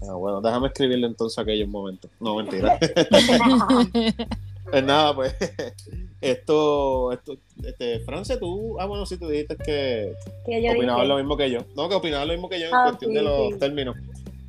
Ah, 0.02 0.14
bueno, 0.14 0.42
déjame 0.42 0.68
escribirle 0.68 1.08
entonces 1.08 1.38
aquellos 1.40 1.68
momentos. 1.70 2.10
No, 2.20 2.36
mentira. 2.36 2.80
Pues 4.70 4.84
nada, 4.84 5.16
pues 5.16 5.34
esto, 6.22 7.14
esto, 7.14 7.38
este, 7.64 8.02
France, 8.02 8.36
tú, 8.38 8.78
ah, 8.82 8.86
bueno, 8.86 9.06
sí, 9.06 9.16
tú 9.18 9.30
dijiste 9.30 9.56
que 9.56 10.14
Que 10.46 10.62
yo 10.62 10.72
opinabas 10.74 11.04
dije. 11.04 11.08
lo 11.08 11.18
mismo 11.18 11.38
que 11.38 11.50
yo. 11.50 11.60
No, 11.74 11.88
que 11.88 11.96
opinabas 11.96 12.28
lo 12.28 12.34
mismo 12.34 12.50
que 12.50 12.60
yo 12.60 12.66
en 12.68 12.76
Ah, 12.76 12.84
cuestión 12.88 13.12
sí, 13.12 13.16
de 13.18 13.24
los 13.24 13.54
sí. 13.54 13.60
términos 13.60 13.96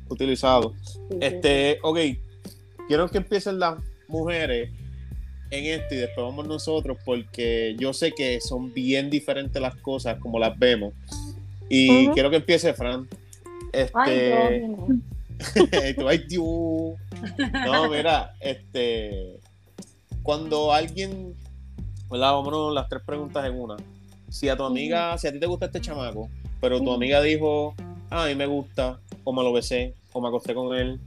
utilizados. 0.09 0.73
Sí, 0.83 0.97
sí, 1.09 1.17
Este, 1.21 1.79
ok, 1.83 1.97
quiero 2.89 3.07
que 3.07 3.19
empiecen 3.19 3.59
las 3.59 3.77
mujeres 4.07 4.71
en 5.51 5.65
esto 5.65 5.93
y 5.93 5.99
después 5.99 6.25
vamos 6.25 6.47
nosotros 6.47 6.97
porque 7.05 7.75
yo 7.77 7.93
sé 7.93 8.11
que 8.11 8.41
son 8.41 8.73
bien 8.73 9.11
diferentes 9.11 9.61
las 9.61 9.75
cosas 9.75 10.17
como 10.19 10.39
las 10.39 10.57
vemos. 10.57 10.93
Y 11.69 12.07
quiero 12.09 12.31
que 12.31 12.37
empiece 12.37 12.73
Fran. 12.73 13.07
Ay, 13.71 14.11
Este, 14.11 14.57
Dios 14.57 14.69
mío. 14.69 15.95
tú, 15.97 16.09
ay, 16.09 16.17
Dios. 16.27 16.97
No, 17.65 17.89
mira, 17.89 18.33
este. 18.39 19.39
Cuando 20.23 20.73
alguien. 20.73 21.35
¿Verdad? 22.09 22.33
Vámonos 22.33 22.73
las 22.73 22.89
tres 22.89 23.03
preguntas 23.05 23.45
en 23.45 23.59
una. 23.59 23.77
Si 24.29 24.49
a 24.49 24.57
tu 24.57 24.63
amiga, 24.63 25.15
si 25.19 25.27
a 25.27 25.31
ti 25.31 25.39
te 25.39 25.45
gusta 25.45 25.67
este 25.67 25.79
chamaco, 25.79 26.27
pero 26.59 26.81
tu 26.81 26.91
amiga 26.91 27.21
dijo, 27.21 27.75
ah, 28.09 28.23
a 28.23 28.27
mí 28.27 28.35
me 28.35 28.47
gusta, 28.47 28.99
o 29.23 29.31
me 29.31 29.43
lo 29.43 29.53
besé, 29.53 29.93
o 30.11 30.21
me 30.21 30.27
acosté 30.27 30.55
con 30.55 30.75
él, 30.75 30.99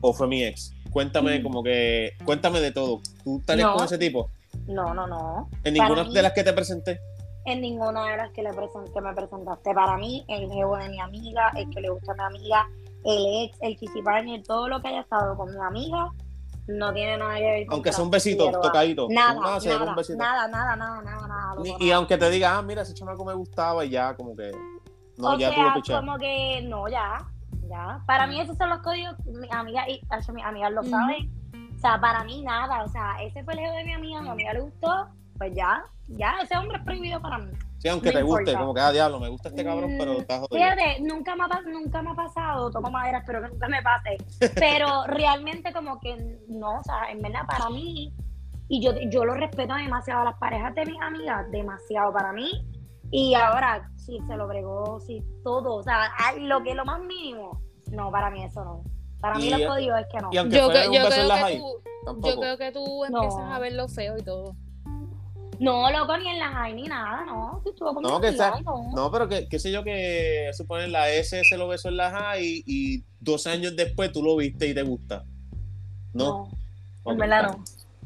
o 0.00 0.12
fue 0.12 0.26
mi 0.26 0.42
ex. 0.44 0.72
Cuéntame, 0.90 1.34
Ujú. 1.36 1.42
como 1.44 1.62
que. 1.62 2.12
Cuéntame 2.24 2.60
de 2.60 2.72
todo. 2.72 3.00
¿Tú 3.24 3.38
estarías 3.40 3.68
No. 3.68 3.76
con 3.76 3.84
ese 3.84 3.98
tipo? 3.98 4.30
No, 4.66 4.92
no, 4.94 5.06
no. 5.06 5.48
¿En 5.64 5.74
Para 5.76 5.88
ninguna 5.88 6.04
mí- 6.08 6.14
de 6.14 6.22
las 6.22 6.32
que 6.32 6.44
te 6.44 6.52
presenté? 6.52 7.00
En 7.46 7.60
ninguna 7.60 8.06
de 8.10 8.16
las 8.18 8.30
que, 8.32 8.42
le 8.42 8.50
presen- 8.50 8.92
que 8.92 9.00
me 9.00 9.14
presentaste. 9.14 9.72
Para 9.74 9.96
mí, 9.96 10.24
el 10.28 10.50
jevo 10.50 10.76
de 10.76 10.88
mi 10.88 11.00
amiga, 11.00 11.50
el 11.56 11.70
que 11.70 11.80
le 11.80 11.88
gusta 11.88 12.12
a 12.12 12.14
mi 12.14 12.22
amiga, 12.36 12.68
el 13.04 13.44
ex, 13.44 13.56
el 13.62 13.76
kissy 13.76 14.02
partner, 14.02 14.42
todo 14.42 14.68
lo 14.68 14.80
que 14.82 14.88
haya 14.88 15.00
estado 15.00 15.36
con 15.36 15.50
mi 15.50 15.60
amiga, 15.60 16.10
no 16.66 16.92
tiene 16.92 17.16
nada 17.16 17.36
que 17.36 17.42
ver 17.42 17.66
con 17.66 17.74
Aunque 17.76 17.92
sea 17.92 18.04
un 18.04 18.10
besito, 18.10 18.50
tocadito. 18.50 19.06
Nada, 19.10 19.32
un 19.32 19.40
nada, 19.42 19.54
besito. 19.96 20.18
nada, 20.18 20.48
nada, 20.48 20.76
nada, 20.76 21.02
nada, 21.02 21.26
nada, 21.26 21.54
Ni- 21.62 21.70
loco, 21.70 21.78
y 21.82 21.86
nada. 21.86 21.96
aunque 21.96 22.18
te 22.18 22.30
diga, 22.30 22.58
ah, 22.58 22.62
mira, 22.62 22.82
ese 22.82 22.92
chamaco 22.94 23.24
me 23.24 23.32
gustaba 23.34 23.84
y 23.84 23.90
ya, 23.90 24.14
como 24.14 24.36
que. 24.36 24.52
No, 25.16 25.30
o 25.34 25.38
ya 25.38 25.48
tú 25.48 25.54
sea, 25.54 25.64
lo 25.68 25.74
pichas. 25.74 26.00
como 26.00 26.18
que 26.18 26.62
no, 26.62 26.88
ya, 26.88 27.18
ya. 27.68 28.02
Para 28.06 28.26
mí 28.26 28.40
esos 28.40 28.56
son 28.56 28.68
los 28.70 28.80
códigos, 28.80 29.14
mis 29.26 29.52
amigas, 29.52 29.86
y 29.88 30.00
hecho, 30.14 30.32
mis 30.32 30.44
amigas 30.44 30.72
lo 30.72 30.82
saben. 30.84 31.30
O 31.74 31.78
sea, 31.78 32.00
para 32.00 32.24
mí 32.24 32.42
nada, 32.42 32.84
o 32.84 32.88
sea, 32.88 33.16
ese 33.22 33.42
fue 33.42 33.54
el 33.54 33.60
jevo 33.60 33.74
de 33.74 33.84
mi 33.84 33.94
amiga, 33.94 34.18
a 34.18 34.22
mi 34.22 34.28
amiga 34.28 34.52
le 34.52 34.60
gustó, 34.60 35.08
pues 35.38 35.54
ya, 35.54 35.82
ya, 36.08 36.36
ese 36.42 36.56
hombre 36.56 36.76
es 36.76 36.84
prohibido 36.84 37.20
para 37.20 37.38
mí. 37.38 37.50
Sí, 37.78 37.88
aunque 37.88 38.12
no 38.12 38.18
te 38.18 38.22
guste, 38.22 38.54
como 38.54 38.74
que, 38.74 38.80
ah, 38.80 38.92
diablo, 38.92 39.18
me 39.18 39.28
gusta 39.30 39.48
este 39.48 39.64
cabrón, 39.64 39.94
pero 39.98 40.12
Mm, 40.12 40.20
está 40.20 40.38
jodido. 40.40 40.62
Fíjate, 40.62 41.00
nunca 41.00 41.34
me, 41.34 41.44
ha, 41.44 41.60
nunca 41.62 42.02
me 42.02 42.10
ha 42.10 42.14
pasado, 42.14 42.70
toco 42.70 42.90
madera, 42.90 43.18
espero 43.18 43.40
que 43.40 43.48
nunca 43.48 43.68
me 43.68 43.80
pase, 43.82 44.18
pero 44.56 45.04
realmente 45.06 45.72
como 45.72 45.98
que 45.98 46.38
no, 46.48 46.80
o 46.80 46.82
sea, 46.84 47.10
en 47.10 47.22
verdad 47.22 47.46
para 47.46 47.70
mí, 47.70 48.12
y 48.68 48.82
yo, 48.82 48.92
yo 49.10 49.24
lo 49.24 49.32
respeto 49.32 49.74
demasiado 49.74 50.20
a 50.20 50.24
las 50.24 50.36
parejas 50.36 50.74
de 50.74 50.84
mis 50.84 51.00
amigas, 51.00 51.50
demasiado 51.50 52.12
para 52.12 52.32
mí, 52.34 52.50
y 53.10 53.34
ahora, 53.34 53.90
si 53.96 54.18
se 54.26 54.36
lo 54.36 54.46
bregó, 54.46 55.00
si 55.00 55.22
todo, 55.44 55.74
o 55.76 55.82
sea, 55.82 56.10
lo 56.40 56.62
que 56.62 56.70
es 56.70 56.76
lo 56.76 56.84
más 56.84 57.00
mínimo, 57.00 57.60
no, 57.90 58.10
para 58.10 58.30
mí 58.30 58.44
eso 58.44 58.64
no. 58.64 58.82
Para 59.20 59.36
mí 59.36 59.46
Y- 59.46 59.50
los 59.50 59.62
códigos 59.62 59.98
es 60.00 60.06
que 60.12 60.18
no. 60.20 60.28
Y 60.32 60.36
aunque 60.38 60.56
Yo, 60.56 60.64
fuera 60.66 60.82
que- 60.82 60.88
un 60.88 60.94
yo 60.94 61.04
beso 61.04 61.20
en 61.20 61.26
creo 61.26 61.28
la 61.28 61.34
que 61.36 61.40
high, 61.42 61.58
tú, 61.58 61.82
tampoco. 62.06 62.28
yo 62.34 62.40
creo 62.40 62.58
que 62.58 62.72
tú 62.72 63.04
empiezas 63.04 63.38
No. 63.44 63.54
a 63.54 63.58
ver 63.58 63.72
lo 63.74 63.88
feo 63.88 64.16
y 64.18 64.22
todo. 64.22 64.54
No, 65.58 65.90
loco, 65.90 66.16
ni 66.16 66.26
en 66.26 66.38
la 66.38 66.48
high 66.48 66.72
ni 66.72 66.84
nada, 66.84 67.22
no. 67.26 67.60
Si 67.62 67.68
estuvo 67.68 67.92
con 67.92 68.02
No, 68.02 68.18
que 68.18 68.32
sea- 68.32 68.54
no. 68.64 68.92
No, 68.94 69.10
pero 69.12 69.28
que, 69.28 69.46
qué 69.46 69.58
sé 69.58 69.70
yo 69.70 69.84
que 69.84 70.48
suponer 70.54 70.88
la 70.88 71.10
S 71.10 71.44
se 71.44 71.58
lo 71.58 71.68
besó 71.68 71.88
en 71.90 71.98
la 71.98 72.10
high 72.10 72.42
y, 72.42 72.64
y 72.66 73.04
dos 73.20 73.46
años 73.46 73.76
después 73.76 74.10
tú 74.10 74.22
lo 74.22 74.36
viste 74.36 74.68
y 74.68 74.74
te 74.74 74.82
gusta. 74.82 75.24
¿No? 76.14 76.48
en 77.04 77.12
Ok, 77.14 77.18
verdad 77.18 77.42
no. 77.42 77.50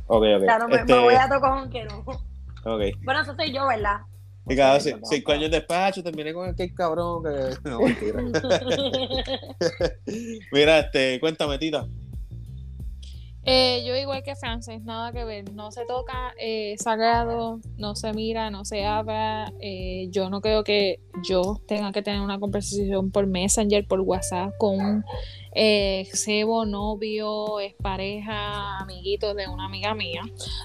Ok, 0.06 0.24
ok. 0.36 0.42
O 0.42 0.44
sea, 0.44 0.58
no 0.58 0.68
me, 0.68 0.76
Este, 0.76 0.94
me 0.94 1.00
voy 1.00 1.14
a 1.14 1.28
tocar 1.28 1.68
que 1.70 1.84
no. 1.84 1.98
ok. 2.00 2.82
Bueno, 3.04 3.20
eso 3.22 3.34
soy 3.36 3.52
yo, 3.54 3.66
¿verdad? 3.68 4.00
Y 4.46 4.56
cada 4.56 4.78
no, 4.78 4.98
cinco 5.04 5.32
años 5.32 5.50
ah, 5.70 5.90
yo 5.94 6.02
terminé 6.02 6.34
con 6.34 6.48
aquel 6.48 6.74
cabrón 6.74 7.22
que. 7.22 7.56
No, 7.68 7.80
mentira. 7.80 8.22
Mira, 10.52 10.80
este, 10.80 11.18
cuéntame, 11.20 11.58
Tita. 11.58 11.86
Eh, 13.46 13.84
yo 13.86 13.94
igual 13.94 14.22
que 14.22 14.34
Francis, 14.36 14.82
nada 14.84 15.12
que 15.12 15.22
ver, 15.22 15.52
no 15.52 15.70
se 15.70 15.84
toca 15.84 16.32
eh, 16.38 16.76
sagrado, 16.78 17.60
no 17.76 17.94
se 17.94 18.14
mira, 18.14 18.48
no 18.50 18.64
se 18.64 18.86
habla, 18.86 19.52
eh, 19.60 20.08
yo 20.10 20.30
no 20.30 20.40
creo 20.40 20.64
que 20.64 21.00
yo 21.28 21.60
tenga 21.68 21.92
que 21.92 22.00
tener 22.00 22.22
una 22.22 22.40
conversación 22.40 23.10
por 23.10 23.26
Messenger, 23.26 23.86
por 23.86 24.00
WhatsApp 24.00 24.54
con 24.56 24.80
un 24.80 25.04
eh, 25.52 26.08
cebo, 26.14 26.64
novio, 26.64 27.60
es 27.60 27.74
pareja, 27.74 28.78
amiguito 28.78 29.34
de 29.34 29.46
una 29.46 29.66
amiga 29.66 29.94
mía, 29.94 30.22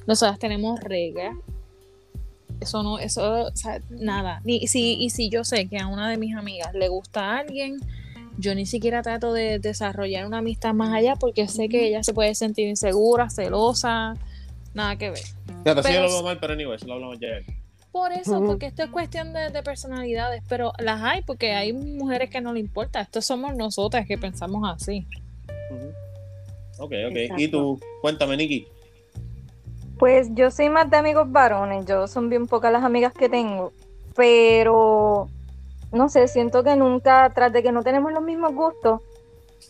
nosotras 0.08 0.40
tenemos 0.40 0.80
reglas, 0.80 1.36
eso 2.60 2.84
no, 2.84 2.99
eso, 2.99 3.47
o 3.47 3.55
sea, 3.55 3.82
nada, 3.89 4.41
Ni, 4.43 4.68
si, 4.68 4.93
y 4.95 5.10
si 5.10 5.30
yo 5.30 5.43
sé 5.43 5.68
que 5.68 5.78
a 5.78 5.88
una 5.88 6.10
de 6.10 6.18
mis 6.18 6.36
amigas 6.36 6.74
le 6.74 6.88
gusta 6.89 7.22
a 7.34 7.38
alguien, 7.39 7.80
yo 8.38 8.55
ni 8.55 8.66
siquiera 8.66 9.01
trato 9.01 9.34
de 9.34 9.60
desarrollar 9.60 10.26
una 10.26 10.38
amistad 10.39 10.74
más 10.74 10.93
allá 10.93 11.16
porque 11.16 11.47
sé 11.47 11.70
que 11.70 11.88
ella 11.88 12.03
se 12.03 12.14
puede 12.14 12.36
sentir 12.36 12.68
insegura, 12.68 13.30
celosa, 13.30 14.16
nada 14.74 14.95
que 14.97 15.10
ver. 15.10 15.20
Sí, 15.20 15.34
yo 15.66 15.76
Pero- 15.82 16.07
lo 16.07 16.24
mal, 16.24 16.38
pero 16.39 16.53
anyway, 16.53 16.76
eso 16.76 16.88
lo 16.88 16.93
hablamos 16.93 17.20
ya. 17.20 17.28
Por 17.91 18.12
eso, 18.12 18.43
porque 18.45 18.68
esto 18.68 18.84
es 18.84 18.91
cuestión 18.91 19.34
de, 19.34 19.49
de 19.49 19.64
personalidades, 19.64 20.43
pero 20.47 20.74
las 20.78 21.01
hay 21.01 21.24
porque 21.24 21.53
hay 21.53 21.74
mujeres 21.74 22.30
que 22.30 22.39
no 22.39 22.53
le 22.53 22.60
importa. 22.60 23.01
Esto 23.01 23.20
somos 23.20 23.55
nosotras 23.55 24.05
que 24.05 24.16
pensamos 24.18 24.62
así. 24.70 25.07
Ujú. 25.72 25.88
Ok, 26.84 26.93
ok. 27.10 27.16
Exacto. 27.16 27.41
Y 27.43 27.47
tú, 27.47 27.80
cuéntame, 28.01 28.38
Nikki. 28.38 28.68
Pues 30.00 30.30
yo 30.34 30.50
soy 30.50 30.70
más 30.70 30.89
de 30.89 30.97
amigos 30.97 31.30
varones, 31.32 31.86
yo 31.86 32.08
son 32.08 32.30
bien 32.30 32.47
pocas 32.47 32.72
las 32.72 32.84
amigas 32.84 33.14
que 33.14 33.28
tengo, 33.30 33.74
pero 34.16 35.28
no 35.91 36.08
sé, 36.10 36.28
siento 36.30 36.64
que 36.64 36.76
nunca, 36.78 37.30
tras 37.36 37.52
de 37.52 37.62
que 37.62 37.72
no 37.74 37.84
tenemos 37.84 38.12
los 38.14 38.24
mismos 38.24 38.54
gustos, 38.54 39.02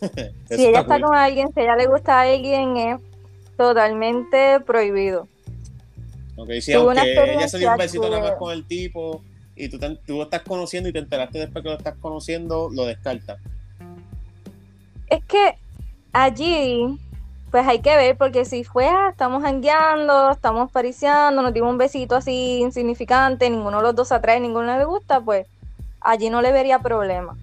si 0.48 0.66
ella 0.66 0.78
está 0.80 0.84
cool. 0.98 1.02
con 1.02 1.16
alguien, 1.16 1.52
si 1.52 1.60
a 1.60 1.62
ella 1.64 1.76
le 1.76 1.86
gusta 1.88 2.18
a 2.18 2.22
alguien, 2.22 2.76
es 2.76 3.00
totalmente 3.56 4.60
prohibido. 4.60 5.26
Ok, 6.36 6.50
sí, 6.60 6.72
Tuve 6.72 6.84
una 6.86 7.02
aunque 7.02 7.34
ella 7.34 7.48
se 7.48 7.58
dio 7.58 7.70
un 7.72 7.76
besito 7.76 8.08
nada 8.08 8.22
más 8.22 8.32
con 8.38 8.52
el 8.52 8.64
tipo 8.64 9.22
y 9.56 9.68
tú, 9.68 9.78
te- 9.78 9.96
tú 10.06 10.16
lo 10.16 10.22
estás 10.22 10.42
conociendo 10.42 10.88
y 10.88 10.92
te 10.92 11.00
enteraste 11.00 11.38
después 11.40 11.62
que 11.62 11.68
lo 11.70 11.76
estás 11.76 11.96
conociendo, 12.00 12.70
lo 12.72 12.86
descartas. 12.86 13.38
Es 15.08 15.24
que 15.24 15.58
allí, 16.12 16.98
pues 17.50 17.66
hay 17.66 17.80
que 17.80 17.96
ver, 17.96 18.16
porque 18.16 18.44
si 18.44 18.64
fue, 18.64 18.86
ah, 18.86 19.08
estamos 19.10 19.42
jangueando, 19.42 20.30
estamos 20.30 20.70
pariciando, 20.70 21.42
nos 21.42 21.52
dimos 21.52 21.70
un 21.70 21.78
besito 21.78 22.14
así 22.14 22.60
insignificante, 22.60 23.50
ninguno 23.50 23.78
de 23.78 23.82
los 23.82 23.94
dos 23.94 24.12
atrae, 24.12 24.38
ninguno 24.40 24.76
le 24.78 24.84
gusta, 24.84 25.20
pues 25.20 25.46
allí 26.00 26.30
no 26.30 26.42
le 26.42 26.52
vería 26.52 26.78
problema. 26.78 27.36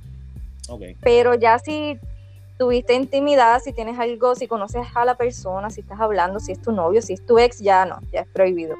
Ok. 0.69 0.81
Pero 1.01 1.35
ya 1.35 1.59
si 1.59 1.99
tuviste 2.57 2.93
intimidad, 2.93 3.61
si 3.61 3.73
tienes 3.73 3.99
algo, 3.99 4.35
si 4.35 4.47
conoces 4.47 4.87
a 4.95 5.05
la 5.05 5.15
persona, 5.15 5.69
si 5.69 5.81
estás 5.81 5.99
hablando, 5.99 6.39
si 6.39 6.53
es 6.53 6.61
tu 6.61 6.71
novio, 6.71 7.01
si 7.01 7.13
es 7.13 7.25
tu 7.25 7.37
ex, 7.37 7.59
ya 7.59 7.85
no, 7.85 7.99
ya 8.11 8.21
es 8.21 8.27
prohibido. 8.27 8.75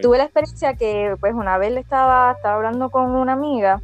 Tuve 0.00 0.18
la 0.18 0.24
experiencia 0.24 0.74
que 0.74 1.14
pues 1.20 1.34
una 1.34 1.58
vez 1.58 1.72
le 1.72 1.80
estaba, 1.80 2.32
estaba 2.32 2.56
hablando 2.56 2.90
con 2.90 3.14
una 3.14 3.34
amiga 3.34 3.82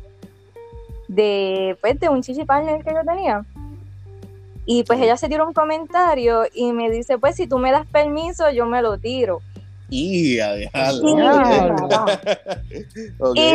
de, 1.09 1.77
pues, 1.81 1.99
de 2.01 2.09
un 2.09 2.23
chichi 2.23 2.45
partner 2.45 2.83
que 2.83 2.95
yo 2.95 3.05
tenía. 3.05 3.45
Y 4.67 4.85
pues 4.85 4.99
Sí. 4.99 5.05
ella 5.05 5.17
se 5.17 5.29
tiró 5.29 5.47
un 5.47 5.53
comentario 5.55 6.43
y 6.55 6.73
me 6.73 6.91
dice, 6.91 7.19
pues 7.19 7.37
si 7.37 7.47
tú 7.47 7.59
me 7.59 7.73
das 7.73 7.87
permiso, 7.87 8.51
yo 8.51 8.67
me 8.67 8.83
lo 8.83 8.99
tiro. 8.99 9.41
Y 9.93 10.37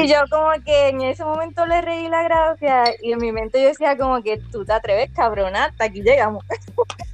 yo 0.07 0.17
como 0.29 0.51
que 0.65 0.89
en 0.89 1.01
ese 1.01 1.23
momento 1.23 1.65
le 1.65 1.81
reí 1.81 2.09
la 2.09 2.23
gracia 2.23 2.83
y 3.01 3.13
en 3.13 3.19
mi 3.19 3.31
mente 3.31 3.61
yo 3.61 3.69
decía 3.69 3.97
como 3.97 4.21
que 4.21 4.37
tú 4.51 4.65
te 4.65 4.73
atreves, 4.73 5.11
cabrona, 5.11 5.65
hasta 5.65 5.85
aquí 5.85 6.01
llegamos. 6.01 6.43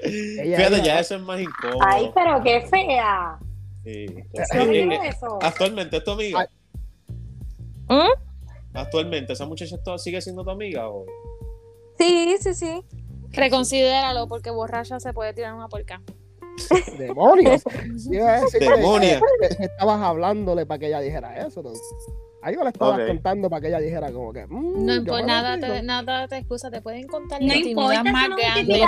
Fíjate, 0.00 0.82
ya 0.82 0.98
eso 1.00 1.16
es 1.16 1.22
más 1.22 1.40
incómodo. 1.40 1.78
Ay, 1.86 2.10
pero 2.14 2.42
qué 2.42 2.62
fea. 2.62 3.38
Sí. 3.84 4.06
Qué 4.34 4.44
Sí. 4.50 4.58
horrible 4.58 4.98
eso. 5.06 5.38
Actualmente 5.40 5.96
es 5.98 6.04
tu 6.04 6.10
amiga. 6.12 6.48
¿Mm? 7.88 8.10
Actualmente, 8.74 9.32
¿esa 9.34 9.46
muchacha 9.46 9.76
to- 9.84 9.98
sigue 9.98 10.20
siendo 10.20 10.42
tu 10.44 10.50
amiga? 10.50 10.88
O... 10.88 11.04
Sí, 11.98 12.36
sí, 12.40 12.54
sí. 12.54 12.82
Reconsidéralo 13.32 14.28
porque 14.28 14.50
borracha 14.50 15.00
se 15.00 15.12
puede 15.12 15.32
tirar 15.32 15.54
una 15.54 15.68
porca. 15.68 16.02
¡Demonios! 16.98 17.62
Iba 18.10 18.36
a 18.36 18.40
que 18.50 19.64
estabas 19.64 20.00
hablándole 20.02 20.66
para 20.66 20.78
que 20.78 20.86
ella 20.88 21.00
dijera 21.00 21.46
eso. 21.46 21.62
¿no? 21.62 21.70
Algo 22.42 22.64
le 22.64 22.70
estabas 22.70 23.00
contando 23.06 23.48
para 23.48 23.60
que 23.60 23.68
ella 23.68 23.78
dijera 23.78 24.10
como 24.10 24.32
que... 24.32 24.44
mm, 24.46 24.84
No 24.84 24.94
importa, 24.96 25.26
nada 25.26 25.58
te, 25.60 25.82
nada 25.82 26.26
te 26.26 26.38
excusa, 26.38 26.70
te 26.72 26.82
pueden 26.82 27.06
contar 27.06 27.40
No 27.40 27.46
la 27.46 27.56
importa, 27.56 27.94
intimidad 28.00 28.12
más 28.12 28.28
grande. 28.36 28.84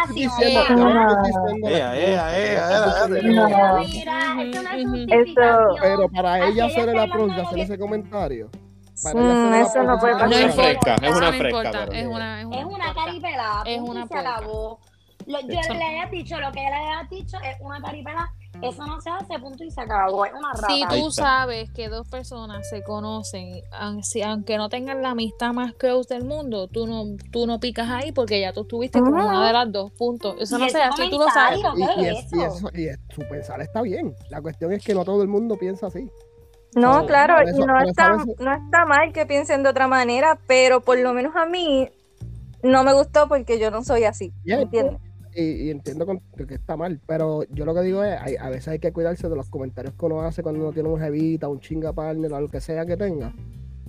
Pero 5.80 6.08
para 6.08 6.38
ella 6.38 6.48
ella 6.48 6.66
hacer 6.66 6.88
el 6.88 6.96
está 6.96 7.02
approach 7.02 7.28
de 7.28 7.32
hablando 7.32 7.48
hacer 7.48 7.58
ese 7.60 7.78
comentario. 7.78 8.50
Para 9.02 9.20
Mm, 9.20 9.54
eso 9.54 9.82
no 9.82 9.98
puede 9.98 10.14
de 10.14 10.20
No 10.28 10.36
Es 10.36 10.54
fresca, 10.54 10.94
es 10.94 11.02
eso 11.02 11.16
una 11.18 11.26
no 11.30 11.36
fresca, 11.38 11.48
importa, 11.48 11.86
pero- 11.86 11.92
es 11.92 12.06
una, 12.06 12.40
es 12.40 12.46
una, 12.46 12.58
Es 12.60 12.64
una 12.64 12.84
porca. 12.86 13.04
caripelada, 13.04 13.62
Es 13.66 13.80
una 13.80 14.04
y 14.04 14.06
se 14.08 14.18
acabó. 14.18 14.78
Lo, 15.26 15.40
yo 15.40 15.58
Eso- 15.58 15.72
le 15.74 15.82
hayas 15.84 16.10
dicho 16.10 16.38
lo 16.38 16.52
que 16.52 16.60
le 16.60 16.66
hayas 16.66 17.08
dicho 17.10 17.38
es 17.38 17.56
una 17.60 17.80
caripela, 17.80 18.30
eso 18.60 18.86
no 18.86 19.00
se 19.00 19.08
hace, 19.10 19.38
punto 19.38 19.64
y 19.64 19.70
se 19.70 19.80
acabó. 19.80 20.26
Es 20.26 20.32
una 20.34 20.52
rata. 20.52 20.66
Si 20.68 20.84
tú 20.86 21.10
sabes 21.10 21.70
que 21.72 21.88
dos 21.88 22.06
personas 22.08 22.68
se 22.68 22.82
conocen, 22.84 23.62
aunque 23.72 24.58
no 24.58 24.68
tengan 24.68 25.00
la 25.00 25.10
amistad 25.10 25.52
más 25.54 25.72
close 25.74 26.12
del 26.12 26.24
mundo, 26.24 26.68
tú 26.68 26.86
no, 26.86 27.04
tú 27.32 27.46
no 27.46 27.58
picas 27.58 27.88
ahí 27.88 28.12
porque 28.12 28.38
ya 28.40 28.52
tú 28.52 28.60
estuviste 28.62 29.00
con 29.00 29.14
una 29.14 29.46
de 29.46 29.52
las 29.54 29.72
dos, 29.72 29.90
punto. 29.92 30.36
Eso 30.38 30.58
no 30.58 30.68
se 30.68 30.82
hace, 30.82 31.08
tú 31.08 31.18
lo 31.18 31.28
sabes. 31.30 31.58
Y, 31.58 31.86
¿qué 31.86 32.02
y 32.02 32.06
es 32.06 32.18
es- 32.18 32.32
y 32.32 32.42
eso? 32.42 32.56
eso- 32.56 32.70
y 32.74 32.88
es- 32.88 32.98
su 33.14 33.22
pensar 33.26 33.60
está 33.62 33.80
bien. 33.80 34.14
La 34.28 34.42
cuestión 34.42 34.72
es 34.72 34.84
que 34.84 34.94
no 34.94 35.04
todo 35.06 35.22
el 35.22 35.28
mundo 35.28 35.56
piensa 35.56 35.86
así. 35.86 36.10
No, 36.74 37.00
No, 37.00 37.06
claro, 37.06 37.34
y 37.48 37.58
no 37.58 37.80
está, 37.80 38.12
veces- 38.16 38.34
no 38.40 38.52
está 38.52 38.84
mal 38.86 39.12
que 39.12 39.26
piensen 39.26 39.62
de 39.62 39.68
otra 39.70 39.86
manera, 39.88 40.38
pero 40.46 40.80
por 40.80 40.98
lo 40.98 41.12
menos 41.12 41.34
a 41.36 41.46
mí 41.46 41.88
no 42.62 42.82
me 42.84 42.92
gustó 42.94 43.28
porque 43.28 43.58
yo 43.58 43.70
no 43.70 43.84
soy 43.84 44.04
así, 44.04 44.32
Ya, 44.44 44.60
¿entiendes? 44.60 44.98
y, 45.36 45.42
y 45.66 45.70
entiendo 45.70 46.06
que, 46.06 46.54
está 46.54 46.76
mal, 46.76 47.00
pero 47.06 47.42
yo 47.50 47.64
lo 47.64 47.74
que 47.74 47.80
digo 47.82 48.02
es, 48.04 48.18
hay- 48.20 48.36
a 48.36 48.48
veces 48.50 48.68
hay 48.68 48.78
que 48.78 48.92
cuidarse 48.92 49.28
de 49.28 49.36
los 49.36 49.50
comentarios 49.50 49.94
que 49.94 50.06
uno 50.06 50.20
hace 50.22 50.42
cuando 50.42 50.60
uno 50.62 50.72
tiene 50.72 50.88
un 50.88 51.00
jevita, 51.00 51.48
un 51.48 51.60
chinga 51.60 51.92
partner, 51.92 52.32
o 52.32 52.40
lo 52.40 52.48
que 52.48 52.60
sea 52.60 52.86
que 52.86 52.96
tenga, 52.96 53.32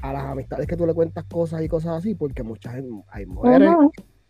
a 0.01 0.13
las 0.13 0.23
amistades 0.23 0.67
que 0.67 0.75
tú 0.75 0.86
le 0.86 0.93
cuentas 0.93 1.23
cosas 1.25 1.61
y 1.61 1.67
cosas 1.67 1.97
así, 1.99 2.15
porque 2.15 2.43
muchas 2.43 2.75
hay 3.09 3.25
mujeres. 3.25 3.71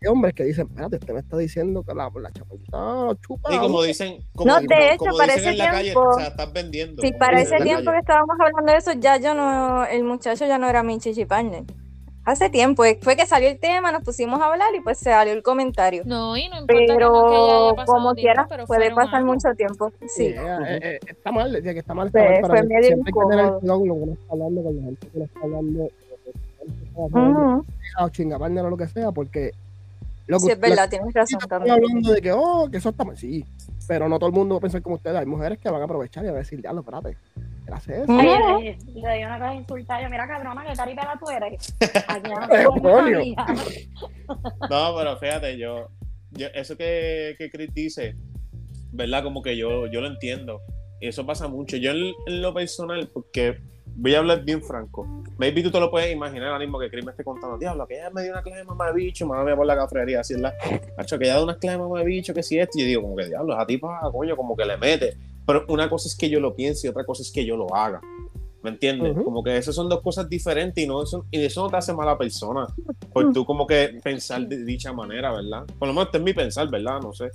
Hombres 0.08 0.34
que 0.34 0.44
dicen, 0.44 0.66
espérate, 0.68 0.96
usted 0.96 1.14
me 1.14 1.20
está 1.20 1.36
diciendo 1.36 1.82
que 1.82 1.94
la, 1.94 2.10
la 2.20 2.30
chamaquita 2.32 3.20
chupa. 3.26 3.54
Y 3.54 3.58
como 3.58 3.82
dicen, 3.82 4.18
como, 4.34 4.50
No, 4.52 4.60
de 4.60 4.66
como- 4.66 4.80
hecho, 4.80 4.96
como 4.98 5.16
para 5.18 5.34
dicen 5.34 5.48
ese 5.48 5.50
en 5.52 5.58
la 5.58 5.70
calle, 5.70 5.82
tiempo- 5.92 6.08
o 6.08 6.14
sea, 6.14 6.26
estás 6.28 6.52
vendiendo. 6.52 7.02
Sí, 7.02 7.12
para 7.12 7.40
ese 7.40 7.56
tiempo 7.58 7.90
que 7.92 7.98
estábamos 7.98 8.36
hablando 8.40 8.72
de 8.72 8.78
eso, 8.78 8.92
ya 8.98 9.16
yo 9.18 9.34
no, 9.34 9.84
el 9.86 10.04
muchacho 10.04 10.46
ya 10.46 10.58
no 10.58 10.68
era 10.68 10.82
mi 10.82 10.98
chichi 10.98 11.24
partner. 11.24 11.64
Hace 12.24 12.50
tiempo, 12.50 12.84
eh, 12.84 12.98
fue 13.00 13.14
que 13.14 13.24
salió 13.24 13.48
el 13.48 13.60
tema, 13.60 13.92
nos 13.92 14.02
pusimos 14.02 14.40
a 14.40 14.46
hablar 14.46 14.74
y 14.74 14.80
pues 14.80 14.98
se 14.98 15.10
salió 15.10 15.32
el 15.32 15.44
comentario. 15.44 16.02
No, 16.04 16.36
y 16.36 16.48
no 16.48 16.58
importa 16.58 16.74
que 16.74 16.98
no 17.04 17.26
que 17.26 17.32
ya 17.36 17.56
haya 17.56 17.74
Pero 17.76 17.86
como 17.86 18.14
quiera, 18.14 18.48
puede 18.66 18.90
pasar 18.92 19.14
años. 19.22 19.26
mucho 19.34 19.54
tiempo. 19.56 19.92
Sí. 20.08 20.26
eh, 20.26 20.36
eh, 20.36 20.78
eh, 20.82 20.98
está 21.06 21.30
mal, 21.30 21.52
decía 21.52 21.72
que 21.72 21.78
está 21.78 21.94
mal, 21.94 22.08
está 22.08 22.18
Fue- 22.18 22.28
mal, 22.28 22.40
pero 22.42 22.48
fue 22.48 22.62
medio 22.64 22.82
siempre 22.88 23.12
hay 23.16 23.22
que 23.22 23.30
tener 23.36 23.52
cuidado 23.60 23.78
con 23.78 23.88
lo 23.88 23.94
que 23.94 24.00
uno 24.02 24.12
está 24.14 24.32
hablando, 24.32 24.62
con 24.64 24.76
la 24.76 24.82
gente 24.82 25.06
que 25.08 25.18
le 25.20 25.24
está 25.26 25.40
hablando, 25.40 25.88
o 28.00 28.08
chinga 28.10 28.38
partner 28.38 28.64
o 28.64 28.70
lo 28.70 28.76
que 28.76 28.88
sea, 28.88 29.12
porque 29.12 29.52
lo 30.26 30.38
que 30.38 30.44
Sí, 30.46 30.50
es 30.52 30.60
verdad, 30.60 30.88
tienes 30.88 31.14
razón 31.14 31.38
Estoy 31.40 31.48
también. 31.48 31.74
hablando 31.74 32.12
de 32.12 32.20
que, 32.20 32.32
oh, 32.32 32.68
que 32.70 32.78
eso 32.78 32.88
está 32.90 33.04
mal. 33.04 33.16
Sí, 33.16 33.44
pero 33.86 34.08
no 34.08 34.18
todo 34.18 34.28
el 34.28 34.34
mundo 34.34 34.54
va 34.54 34.58
a 34.58 34.62
pensar 34.62 34.82
como 34.82 34.96
ustedes. 34.96 35.16
Hay 35.16 35.26
mujeres 35.26 35.58
que 35.58 35.68
van 35.70 35.80
a 35.80 35.84
aprovechar 35.84 36.24
y 36.24 36.28
van 36.28 36.36
a 36.36 36.38
decir, 36.40 36.60
diablo, 36.60 36.80
espérate, 36.80 37.16
¿qué 37.64 37.72
hace 37.72 38.02
eso? 38.02 38.12
Oye, 38.12 38.76
le, 38.86 39.00
le 39.00 39.16
di 39.18 39.24
una 39.24 39.38
cosa 39.38 39.50
de 39.50 39.56
insultar. 39.56 40.02
Yo, 40.02 40.10
mira, 40.10 40.26
cabrona, 40.26 40.64
que 40.64 40.72
caripela 40.74 41.18
tú 41.18 41.30
eres. 41.30 41.74
Aquí 42.08 42.28
ya 42.28 42.64
no. 42.64 42.74
No, 44.70 44.96
pero 44.96 45.16
fíjate, 45.18 45.58
yo, 45.58 45.88
yo 46.32 46.48
eso 46.54 46.76
que, 46.76 47.36
que 47.38 47.50
Chris 47.50 47.72
dice, 47.72 48.16
¿verdad? 48.92 49.22
Como 49.22 49.42
que 49.42 49.56
yo, 49.56 49.86
yo 49.86 50.00
lo 50.00 50.08
entiendo. 50.08 50.60
Y 51.00 51.08
eso 51.08 51.24
pasa 51.26 51.46
mucho. 51.46 51.76
Yo 51.76 51.92
en, 51.92 52.12
en 52.26 52.42
lo 52.42 52.52
personal, 52.54 53.08
porque 53.12 53.58
voy 53.96 54.14
a 54.14 54.18
hablar 54.18 54.44
bien 54.44 54.62
franco. 54.62 55.06
Maybe 55.38 55.62
tú 55.62 55.70
te 55.70 55.80
lo 55.80 55.90
puedes 55.90 56.12
imaginar 56.12 56.48
ahora 56.48 56.60
mismo 56.60 56.78
que 56.78 56.90
Chris 56.90 57.04
me 57.04 57.10
esté 57.10 57.24
contando, 57.24 57.58
diablo, 57.58 57.86
que 57.86 57.94
ella 57.94 58.10
me 58.10 58.22
dio 58.22 58.32
una 58.32 58.42
clase 58.42 58.58
de 58.60 58.64
mamá 58.64 58.86
de 58.88 58.92
bicho, 58.94 59.26
mamá 59.26 59.44
me 59.44 59.56
por 59.56 59.66
la 59.66 59.76
cafrería, 59.76 60.20
así 60.20 60.34
es 60.34 60.40
la. 60.40 60.54
Hacho, 60.96 61.18
que 61.18 61.24
ella 61.24 61.36
da 61.36 61.44
una 61.44 61.56
clase 61.56 61.76
de 61.76 61.82
mamá 61.82 61.98
de 62.00 62.04
bicho, 62.04 62.32
que 62.34 62.42
si 62.42 62.58
esto. 62.58 62.78
Y 62.78 62.82
yo 62.82 62.86
digo, 62.86 63.02
como 63.02 63.16
que 63.16 63.26
diablo, 63.26 63.54
esa 63.54 63.66
tipa, 63.66 64.00
coño, 64.12 64.36
como 64.36 64.56
que 64.56 64.64
le 64.64 64.76
mete. 64.76 65.16
Pero 65.46 65.64
una 65.68 65.88
cosa 65.88 66.08
es 66.08 66.16
que 66.16 66.28
yo 66.28 66.40
lo 66.40 66.54
piense 66.54 66.86
y 66.86 66.90
otra 66.90 67.04
cosa 67.04 67.22
es 67.22 67.30
que 67.30 67.44
yo 67.44 67.56
lo 67.56 67.74
haga. 67.74 68.00
¿Me 68.62 68.70
entiendes? 68.70 69.12
Ujú. 69.12 69.24
Como 69.24 69.44
que 69.44 69.56
esas 69.56 69.74
son 69.74 69.88
dos 69.88 70.00
cosas 70.00 70.28
diferentes 70.28 70.82
y 70.82 70.88
no 70.88 71.02
eso, 71.02 71.24
y 71.30 71.44
eso 71.44 71.62
no 71.62 71.70
te 71.70 71.76
hace 71.76 71.92
mala 71.92 72.18
persona. 72.18 72.66
Por 73.12 73.32
tú 73.32 73.44
como 73.44 73.66
que 73.66 74.00
pensar 74.02 74.46
de 74.46 74.64
dicha 74.64 74.92
manera, 74.92 75.32
¿verdad? 75.32 75.64
Por 75.78 75.86
lo 75.86 75.94
menos 75.94 76.06
este 76.06 76.18
es 76.18 76.24
mi 76.24 76.32
pensar, 76.32 76.68
¿verdad? 76.68 77.00
No 77.00 77.12
sé. 77.12 77.30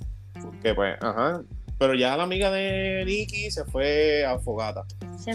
Que 0.62 0.74
pues, 0.74 0.94
ajá. 1.00 1.42
Pero 1.82 1.94
ya 1.94 2.16
la 2.16 2.22
amiga 2.22 2.48
de 2.52 3.02
Nicky 3.04 3.50
se 3.50 3.64
fue 3.64 4.24
a 4.24 4.38
fogata. 4.38 4.84
Se. 5.18 5.32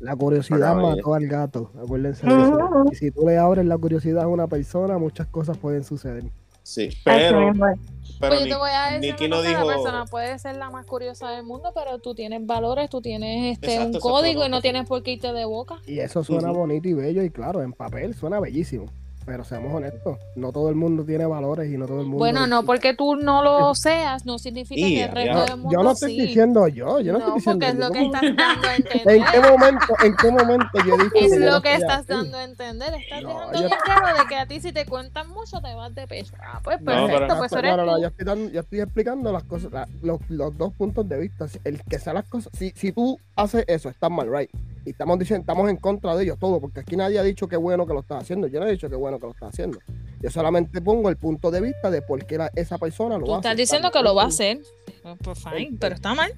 La 0.00 0.16
curiosidad 0.16 0.74
mató 0.76 1.12
al 1.12 1.26
gato. 1.26 1.70
Acuérdense 1.78 2.26
de 2.26 2.32
eso. 2.32 2.54
Ujú. 2.56 2.90
Y 2.90 2.94
si 2.94 3.10
tú 3.10 3.26
le 3.28 3.36
abres 3.36 3.66
la 3.66 3.76
curiosidad 3.76 4.22
a 4.22 4.28
una 4.28 4.46
persona, 4.46 4.96
muchas 4.96 5.26
cosas 5.26 5.58
pueden 5.58 5.84
suceder. 5.84 6.24
Sí, 6.62 6.88
pero, 7.04 7.52
pero 7.52 7.76
Pues 8.18 8.38
yo 8.40 8.44
Ni- 8.46 8.50
te 8.50 8.56
voy 8.56 8.70
a 8.70 8.92
decir 8.92 9.12
Nicky 9.12 9.26
una 9.26 9.36
no 9.36 9.42
cosa, 9.42 9.48
dijo. 9.50 9.66
la 9.66 9.74
persona 9.74 10.04
puede 10.06 10.38
ser 10.38 10.56
la 10.56 10.70
más 10.70 10.86
curiosa 10.86 11.30
del 11.32 11.44
mundo, 11.44 11.70
pero 11.74 11.98
tú 11.98 12.14
tienes 12.14 12.46
valores, 12.46 12.88
tú 12.88 13.02
tienes 13.02 13.52
este 13.58 13.74
Exacto, 13.74 13.98
un 13.98 14.00
código 14.00 14.46
y 14.46 14.48
no 14.48 14.62
tienes 14.62 14.86
por 14.88 15.02
qué 15.02 15.12
irte 15.12 15.34
de 15.34 15.44
boca. 15.44 15.76
Y 15.86 15.98
eso 15.98 16.24
suena 16.24 16.50
bonito 16.50 16.88
y 16.88 16.94
bello 16.94 17.22
y 17.22 17.28
claro, 17.28 17.62
en 17.62 17.74
papel 17.74 18.14
suena 18.14 18.40
bellísimo. 18.40 18.86
Pero 19.28 19.44
seamos 19.44 19.74
honestos, 19.74 20.16
no 20.36 20.52
todo 20.52 20.70
el 20.70 20.74
mundo 20.74 21.04
tiene 21.04 21.26
valores 21.26 21.70
y 21.70 21.76
no 21.76 21.84
todo 21.84 21.98
el 22.00 22.06
mundo... 22.06 22.16
Bueno, 22.16 22.46
no 22.46 22.62
porque 22.62 22.94
tú 22.94 23.14
no 23.16 23.42
lo 23.42 23.74
seas, 23.74 24.24
no 24.24 24.38
significa 24.38 24.86
que 24.86 25.04
el 25.04 25.12
resto 25.12 25.34
No, 25.34 25.44
del 25.44 25.56
mundo 25.58 25.70
yo 25.70 25.82
no 25.82 25.90
estoy 25.90 26.12
sí. 26.16 26.20
diciendo 26.22 26.66
yo, 26.68 26.98
yo 27.00 27.12
no, 27.12 27.18
no, 27.18 27.36
estoy 27.36 27.52
diciendo 27.58 27.66
porque 27.66 27.68
es 27.68 27.74
lo 27.74 27.86
yo. 27.88 27.92
que 27.92 28.04
estás 28.06 28.22
dando 28.36 28.68
a 28.68 28.74
¿En 28.74 28.82
entender. 28.86 29.22
qué 29.30 29.40
momento, 29.50 29.86
en 30.02 30.16
qué 30.16 30.30
momento 30.30 30.68
yo 30.86 30.96
dije 30.96 31.26
Es 31.26 31.32
yo 31.34 31.40
no 31.40 31.50
lo 31.56 31.60
que 31.60 31.74
estás 31.74 31.98
así? 31.98 32.06
dando 32.08 32.38
a 32.38 32.44
entender. 32.44 32.94
Estás 32.94 33.22
No, 33.22 33.28
dejando 33.28 33.52
yo- 33.52 33.66
bien 33.66 33.78
claro 33.84 34.18
de 34.18 34.26
que 34.30 34.36
a 34.36 34.46
ti 34.46 34.60
si 34.60 34.72
te 34.72 34.86
cuentan 34.86 35.28
mucho 35.28 35.60
te 35.60 35.74
vas 35.74 35.94
de 35.94 36.06
pecho. 36.08 36.32
Ah, 36.42 36.60
pues 36.64 36.80
No, 36.80 36.86
perfecto, 36.86 37.18
pero- 37.26 37.36
pues 37.38 37.52
no, 37.52 37.58
eres 37.58 37.76
no, 37.76 37.84
no, 37.84 37.94
tú. 37.96 38.00
yo 38.02 38.08
estoy, 38.08 38.24
dando- 38.24 38.50
yo 38.50 38.60
estoy 38.60 38.80
explicando 38.80 39.30
las 39.32 39.44
cosas, 39.44 39.70
la- 39.72 39.88
los, 40.02 40.20
los 40.30 40.56
dos 40.56 40.72
puntos 40.72 41.06
de 41.06 41.18
vista. 41.18 41.46
El 41.64 41.82
que 41.84 41.98
sea 41.98 42.14
las 42.14 42.24
cosas, 42.26 42.50
si, 42.56 42.70
si 42.74 42.92
tú 42.92 43.18
haces 43.36 43.66
eso, 43.68 43.90
estás 43.90 44.10
mal, 44.10 44.32
right? 44.34 44.48
Y 44.88 44.92
estamos 44.92 45.18
diciendo, 45.18 45.42
estamos 45.42 45.68
en 45.68 45.76
contra 45.76 46.16
de 46.16 46.24
ellos 46.24 46.38
todo, 46.38 46.58
porque 46.60 46.80
aquí 46.80 46.96
nadie 46.96 47.18
ha 47.18 47.22
dicho 47.22 47.46
que 47.46 47.58
bueno 47.58 47.86
que 47.86 47.92
lo 47.92 48.00
está 48.00 48.16
haciendo. 48.16 48.46
Yo 48.46 48.58
no 48.58 48.66
he 48.66 48.70
dicho 48.70 48.88
que 48.88 48.96
bueno 48.96 49.18
que 49.18 49.26
lo 49.26 49.32
está 49.32 49.48
haciendo. 49.48 49.78
Yo 50.20 50.30
solamente 50.30 50.80
pongo 50.80 51.10
el 51.10 51.18
punto 51.18 51.50
de 51.50 51.60
vista 51.60 51.90
de 51.90 52.00
por 52.00 52.24
qué 52.24 52.38
la- 52.38 52.50
esa 52.54 52.78
persona 52.78 53.18
lo 53.18 53.26
Tú 53.26 53.32
hace. 53.32 53.38
estás 53.40 53.56
diciendo 53.58 53.90
que 53.90 54.02
lo 54.02 54.14
va 54.14 54.22
a 54.22 54.26
hacer. 54.28 54.60
Pues, 55.02 55.16
pues 55.22 55.38
fine, 55.44 55.76
pero 55.78 55.94
está 55.94 56.14
mal. 56.14 56.32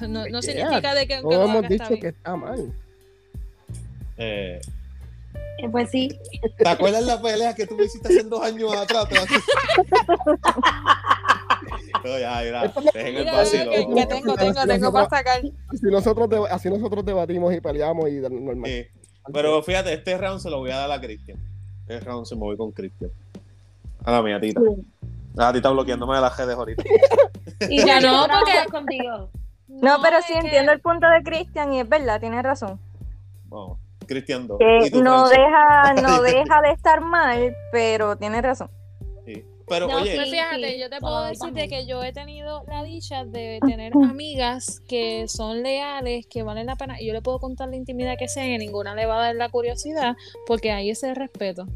No, 0.00 0.08
no 0.08 0.26
Yeah, 0.26 0.42
significa 0.42 0.94
de 0.94 1.06
que 1.06 1.20
Todos 1.20 1.34
lo 1.34 1.44
hemos 1.44 1.56
haga 1.58 1.68
dicho 1.68 1.94
que 2.00 2.08
está 2.08 2.34
mal. 2.36 2.72
eh, 4.18 4.60
Eh, 5.58 5.68
Pues 5.70 5.90
sí. 5.90 6.18
¿Te 6.58 6.68
acuerdas 6.68 7.04
la 7.04 7.22
pelea 7.22 7.54
que 7.54 7.68
tú 7.68 7.76
me 7.76 7.84
hiciste 7.84 8.08
hace 8.08 8.24
dos 8.24 8.42
años 8.42 8.74
atrás? 8.74 9.06
No, 12.04 12.18
ya, 12.18 12.40
mira, 12.44 12.72
dejen 12.94 13.16
el 13.16 13.24
vacilo. 13.26 13.70
que, 13.70 13.86
que 13.94 14.06
tengo, 14.06 14.34
tengo, 14.34 14.66
tengo 14.66 14.92
para 14.92 15.08
sacar. 15.08 15.38
Así 15.68 15.86
nosotros, 15.86 16.28
así 16.50 16.68
nosotros 16.68 17.04
debatimos 17.04 17.54
y 17.54 17.60
peleamos 17.60 18.08
y 18.08 18.14
normal. 18.20 18.62
Sí. 18.64 18.86
Pero 19.32 19.62
fíjate, 19.62 19.92
este 19.92 20.18
round 20.18 20.40
se 20.40 20.50
lo 20.50 20.58
voy 20.58 20.70
a 20.72 20.78
dar 20.78 20.90
a 20.90 21.00
Cristian. 21.00 21.38
Este 21.86 22.00
round 22.00 22.26
se 22.26 22.34
me 22.34 22.40
voy 22.40 22.56
con 22.56 22.72
Cristian. 22.72 23.10
A 24.04 24.10
la 24.10 24.22
mía, 24.22 24.40
tita. 24.40 24.60
La 25.34 25.52
tita 25.52 25.70
bloqueándome 25.70 26.16
de 26.16 26.20
las 26.22 26.36
redes 26.36 26.56
ahorita. 26.56 26.82
Y 27.68 27.86
Ya 27.86 28.00
no, 28.00 28.26
porque- 28.28 28.70
contigo. 28.70 29.28
No, 29.68 29.98
pero 30.02 30.18
sí 30.22 30.32
que- 30.32 30.40
entiendo 30.40 30.72
el 30.72 30.80
punto 30.80 31.06
de 31.08 31.22
Cristian 31.22 31.72
y 31.72 31.80
es 31.80 31.88
verdad, 31.88 32.18
tienes 32.20 32.42
razón. 32.42 32.80
Vamos, 33.46 33.78
Cristian 34.06 34.46
2. 34.48 34.58
Que 34.58 34.86
¿Y 34.86 34.90
tú, 34.90 35.02
no 35.02 35.28
deja, 35.28 35.94
no 36.02 36.20
deja 36.22 36.60
de 36.62 36.70
estar 36.72 37.00
mal, 37.00 37.54
pero 37.70 38.16
tienes 38.16 38.42
razón. 38.42 38.68
Pero 39.72 39.88
No, 39.88 39.96
oye, 40.02 40.22
Sí, 40.24 40.30
fíjate, 40.30 40.72
sí, 40.74 40.78
yo 40.80 40.90
te 40.90 41.00
puedo 41.00 41.24
decir 41.24 41.52
de 41.54 41.66
que 41.66 41.86
yo 41.86 42.04
he 42.04 42.12
tenido 42.12 42.62
la 42.68 42.84
dicha 42.84 43.24
de 43.24 43.58
tener 43.64 43.94
amigas 43.94 44.82
que 44.86 45.26
son 45.28 45.62
leales, 45.62 46.26
que 46.26 46.42
valen 46.42 46.66
la 46.66 46.76
pena, 46.76 47.00
y 47.00 47.06
yo 47.06 47.14
le 47.14 47.22
puedo 47.22 47.38
contar 47.38 47.70
la 47.70 47.76
intimidad 47.76 48.16
que 48.18 48.28
sea, 48.28 48.46
y 48.46 48.58
ninguna 48.58 48.94
le 48.94 49.06
va 49.06 49.16
a 49.16 49.26
dar 49.28 49.34
la 49.34 49.48
curiosidad, 49.48 50.14
porque 50.46 50.72
hay 50.72 50.90
ese 50.90 51.14
respeto. 51.14 51.66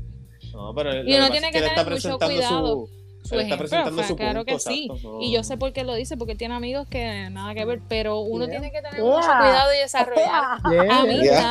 no, 0.53 0.75
pero 0.75 1.03
Y 1.03 1.15
uno 1.17 1.31
tiene 1.31 1.51
que 1.51 1.63
tener 1.63 1.91
mucho 1.91 2.19
cuidado. 2.19 2.87
su- 2.87 3.06
Su 3.27 3.35
Él 3.35 3.41
está 3.43 3.57
presentando 3.59 3.93
o 3.97 3.99
sea, 3.99 4.09
su 4.09 4.17
claro 4.17 4.45
punto, 4.45 4.53
que 4.55 4.59
sí. 4.61 4.87
exacto, 4.91 5.13
no. 5.15 5.21
Y 5.23 5.33
yo 5.33 5.43
sé 5.45 5.57
por 5.57 5.73
qué 5.73 5.85
lo 5.85 5.95
dice, 5.95 6.17
porque 6.17 6.33
él 6.33 6.39
tiene 6.39 6.55
amigos 6.55 6.87
que 6.89 7.29
nada 7.31 7.55
que 7.55 7.65
ver, 7.65 7.81
pero 7.89 8.21
uno 8.21 8.47
Yeah. 8.47 8.61
tiene 8.61 8.71
que 8.73 8.83
tener 8.83 8.95
Yeah. 9.01 9.05
mucho 9.05 9.27
cuidado 9.27 9.75
y 9.75 9.79
desarrollar 9.79 10.59
Yeah, 10.71 10.85
yeah. 10.85 11.01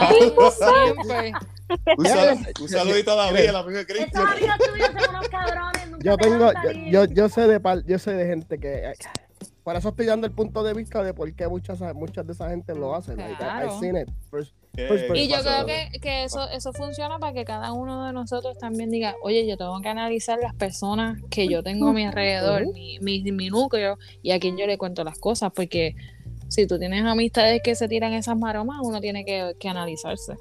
amistades 0.09 0.33
siempre. 0.57 1.33
Un, 1.97 2.05
sal- 2.05 2.53
un 2.61 2.69
saludito 2.69 3.11
a 3.11 3.15
David, 3.15 3.39
el 3.39 3.55
amigo 3.55 3.77
de 3.79 3.85
amigos 3.85 4.09
yo 6.03 6.17
tengo, 6.17 6.51
yo, 6.51 6.71
yo, 6.91 7.05
yo 7.05 7.29
sé 7.29 7.47
de 7.47 7.59
par- 7.59 7.83
yo 7.85 7.97
sé 7.97 8.13
de 8.13 8.27
gente 8.27 8.59
que 8.59 8.85
ay, 8.87 8.93
por 9.63 9.75
eso 9.75 9.89
estoy 9.89 10.05
dando 10.05 10.27
el 10.27 10.33
punto 10.33 10.61
de 10.63 10.73
vista 10.75 11.01
de 11.01 11.13
por 11.13 11.33
qué 11.33 11.47
muchas, 11.47 11.79
muchas 11.95 12.25
de 12.27 12.33
esa 12.33 12.49
gente 12.51 12.75
lo 12.75 12.93
hacen. 12.93 13.17
Like, 13.17 13.33
I- 13.33 13.35
Claro. 13.37 13.65
I've 13.71 13.79
seen 13.79 13.97
it 13.97 14.07
first- 14.29 14.53
¿Qué- 14.61 14.64
Pues, 14.75 15.03
pues, 15.03 15.19
Y 15.19 15.27
yo 15.27 15.41
creo 15.41 15.65
que, 15.65 15.99
que 15.99 16.23
eso, 16.25 16.49
eso 16.49 16.73
funciona 16.73 17.17
para 17.19 17.33
que 17.33 17.45
cada 17.45 17.71
uno 17.71 18.05
de 18.05 18.13
nosotros 18.13 18.57
también 18.57 18.89
diga, 18.89 19.15
oye, 19.21 19.47
yo 19.47 19.57
tengo 19.57 19.79
que 19.81 19.89
analizar 19.89 20.39
las 20.39 20.53
personas 20.53 21.21
que 21.29 21.47
yo 21.47 21.63
tengo 21.63 21.89
a 21.89 21.93
mi 21.93 22.05
alrededor, 22.05 22.71
mi, 22.73 22.99
mi, 22.99 23.21
mi 23.31 23.49
núcleo, 23.49 23.97
y 24.21 24.31
a 24.31 24.39
quien 24.39 24.57
yo 24.57 24.67
le 24.67 24.77
cuento 24.77 25.03
las 25.03 25.17
cosas, 25.17 25.51
porque 25.53 25.95
si 26.49 26.67
tú 26.67 26.77
tienes 26.77 27.03
amistades 27.03 27.61
que 27.63 27.75
se 27.75 27.87
tiran 27.87 28.13
esas 28.13 28.37
maromas, 28.37 28.79
uno 28.83 28.99
tiene 28.99 29.25
que, 29.25 29.53
que 29.59 29.69
analizarse. 29.69 30.33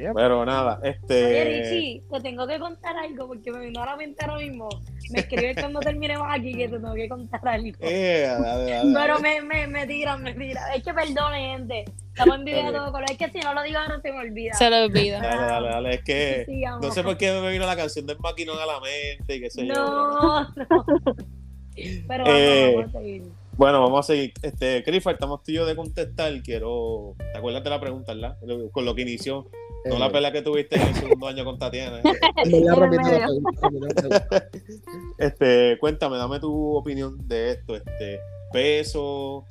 Yeah. 0.00 0.12
Pero 0.14 0.44
nada, 0.44 0.78
Oye, 0.82 0.90
este. 0.90 1.44
Richie, 1.44 2.02
te 2.10 2.20
tengo 2.20 2.46
que 2.46 2.58
contar 2.58 2.96
algo 2.96 3.26
porque 3.28 3.50
me 3.52 3.66
vino 3.66 3.82
a 3.82 3.86
la 3.86 3.96
mente 3.96 4.24
ahora 4.24 4.38
mismo. 4.42 4.68
Me 5.10 5.20
escribes 5.20 5.56
cuando 5.60 5.80
terminemos 5.80 6.26
aquí 6.30 6.52
que 6.54 6.68
te 6.68 6.78
tengo 6.78 6.94
que 6.94 7.08
contar 7.08 7.40
algo. 7.48 7.76
Eh, 7.80 8.26
dale, 8.28 8.46
dale, 8.46 8.70
dale. 8.70 8.92
Pero 8.94 9.18
me, 9.20 9.42
me, 9.42 9.66
me 9.66 9.86
tiran, 9.86 10.22
me 10.22 10.34
tiran. 10.34 10.72
Es 10.74 10.82
que 10.82 10.92
perdone, 10.94 11.52
gente. 11.56 11.84
Estamos 12.08 12.36
en 12.38 12.44
video 12.44 12.66
Ok. 12.68 12.74
todo 12.74 12.92
color. 12.92 13.10
Es 13.10 13.18
que 13.18 13.30
si 13.30 13.38
no 13.40 13.54
lo 13.54 13.62
digo 13.62 13.78
ahora 13.78 14.00
se 14.00 14.12
me 14.12 14.18
olvida. 14.18 14.54
Se 14.54 14.70
lo 14.70 14.84
olvida. 14.84 15.20
Dale, 15.20 15.42
dale, 15.46 15.68
dale. 15.68 15.94
Es 15.94 16.02
que 16.04 16.46
no 16.80 16.90
sé 16.92 17.02
por 17.02 17.16
qué 17.16 17.32
me 17.40 17.50
vino 17.50 17.66
la 17.66 17.76
canción 17.76 18.06
del 18.06 18.18
maquinón 18.20 18.58
a 18.58 18.66
la 18.66 18.80
mente 18.80 19.36
y 19.36 19.40
qué 19.40 19.50
sé 19.50 19.66
yo. 19.66 19.74
No, 19.74 20.42
no. 20.54 20.84
Pero 21.74 22.24
vamos, 22.24 22.28
Eh, 22.38 22.72
vamos 22.76 22.94
a 22.94 22.98
seguir. 22.98 23.22
Bueno, 23.56 23.82
vamos 23.82 23.98
a 24.00 24.12
seguir. 24.12 24.32
Este, 24.42 24.82
Clifford, 24.84 25.14
estamos 25.14 25.42
tú 25.42 25.50
y 25.50 25.54
yo 25.54 25.66
de 25.66 25.74
contestar. 25.76 26.32
Quiero. 26.42 27.14
¿Te 27.32 27.38
acuerdas 27.38 27.64
de 27.64 27.70
la 27.70 27.80
pregunta, 27.80 28.14
verdad? 28.14 28.36
Con 28.72 28.84
lo 28.84 28.94
que 28.94 29.02
inició. 29.02 29.48
No 29.84 29.96
Eh, 29.96 29.98
la 29.98 30.10
pelea 30.10 30.32
que 30.32 30.42
tuviste 30.42 30.76
en 30.76 30.88
el 30.88 30.94
segundo 30.94 31.26
año 31.26 31.44
con 31.44 31.58
Tatiana. 31.58 32.00
Este, 35.18 35.78
cuéntame, 35.78 36.16
dame 36.16 36.40
tu 36.40 36.74
opinión 36.74 37.26
de 37.28 37.52
esto. 37.52 37.76
Este, 37.76 38.18
peso, 38.52 39.44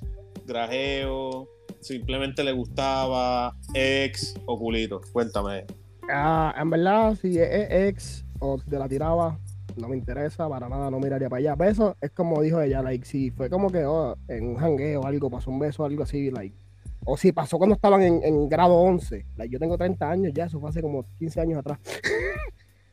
grajeo, 0.46 1.48
simplemente 1.80 2.44
le 2.44 2.52
gustaba, 2.52 3.56
ex 3.74 4.36
o 4.46 4.58
culito. 4.58 5.02
Cuéntame. 5.12 5.66
Ah, 6.10 6.54
en 6.58 6.70
verdad, 6.70 7.16
si 7.16 7.38
es 7.40 7.68
ex 7.70 8.26
o 8.40 8.58
te 8.58 8.78
la 8.78 8.88
tiraba, 8.90 9.40
no 9.78 9.88
me 9.88 9.98
interesa, 9.98 10.48
para 10.50 10.68
nada 10.70 10.90
no 10.90 11.00
miraría 11.00 11.30
para 11.30 11.40
allá. 11.40 11.56
Beso 11.56 11.96
es 12.02 12.12
como 12.12 12.42
dijo 12.42 12.62
ella, 12.62 12.82
like, 12.82 13.06
si 13.06 13.32
fue 13.32 13.50
como 13.50 13.70
que 13.70 13.86
oh, 13.86 14.18
en 14.28 14.48
un 14.50 14.56
jangueo 14.56 15.02
o 15.02 15.06
algo, 15.06 15.30
pasó 15.30 15.52
un 15.52 15.60
beso 15.60 15.84
o 15.84 15.86
algo 15.86 16.04
así, 16.04 16.30
like. 16.32 16.58
O 17.06 17.18
si 17.18 17.32
pasó 17.32 17.58
cuando 17.58 17.76
estaban 17.76 18.02
en, 18.02 18.24
en 18.24 18.48
grado 18.50 18.76
11. 18.76 19.26
Like, 19.38 19.52
yo 19.54 19.60
tengo 19.60 19.78
30 19.78 20.10
años 20.10 20.32
ya, 20.34 20.46
eso 20.46 20.60
fue 20.60 20.70
hace 20.70 20.82
como 20.82 21.04
15 21.20 21.42
años 21.42 21.60
atrás. 21.60 21.80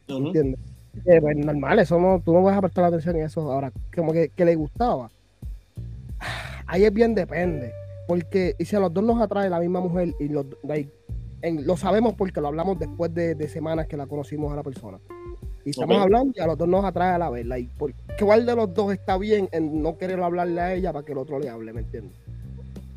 Ujú. 0.09 0.27
¿Entiendes? 0.27 0.61
Eh, 1.07 1.21
pues, 1.21 1.37
normal, 1.37 1.79
eso 1.79 2.01
no, 2.01 2.21
tú 2.25 2.33
no 2.33 2.43
vas 2.43 2.57
a 2.57 2.61
prestar 2.61 2.85
atención 2.85 3.17
en 3.17 3.25
eso. 3.27 3.41
Ahora, 3.53 3.73
como 3.95 4.13
que, 4.13 4.29
que 4.31 4.45
le 4.45 4.57
gustaba. 4.57 5.11
Ahí 6.67 6.85
es 6.85 6.93
bien 6.93 7.15
depende. 7.15 7.73
Porque 8.09 8.57
y 8.59 8.65
si 8.65 8.75
a 8.75 8.81
los 8.81 8.93
dos 8.93 9.05
nos 9.05 9.21
atrae 9.21 9.49
la 9.49 9.61
misma 9.61 9.81
mujer 9.81 10.15
y 10.19 10.29
los, 10.29 10.47
like, 10.65 10.91
en- 11.43 11.65
lo 11.67 11.77
sabemos 11.77 12.15
porque 12.15 12.41
lo 12.41 12.49
hablamos 12.49 12.79
después 12.79 13.15
de, 13.15 13.35
de 13.37 13.49
semanas 13.49 13.87
que 13.87 13.97
la 13.97 14.07
conocimos 14.07 14.53
a 14.53 14.57
la 14.57 14.63
persona. 14.65 14.99
Y 15.65 15.71
estamos 15.71 15.97
hablando 15.99 16.33
y 16.35 16.41
a 16.41 16.47
los 16.47 16.59
dos 16.59 16.67
nos 16.69 16.85
atrae 16.85 17.13
a 17.15 17.19
la 17.19 17.31
vez. 17.31 17.47
Like, 17.47 17.71
¿Cuál 18.19 18.47
de 18.47 18.57
los 18.57 18.75
dos 18.75 18.93
está 18.93 19.17
bien 19.17 19.49
en 19.53 19.81
no 19.83 19.97
querer 19.97 20.21
hablarle 20.21 20.61
a 20.61 20.75
ella 20.75 20.93
para 20.93 21.05
que 21.05 21.13
el 21.13 21.19
otro 21.19 21.39
le 21.39 21.49
hable? 21.49 21.73
¿Me 21.73 21.83
entiendes? 21.83 22.19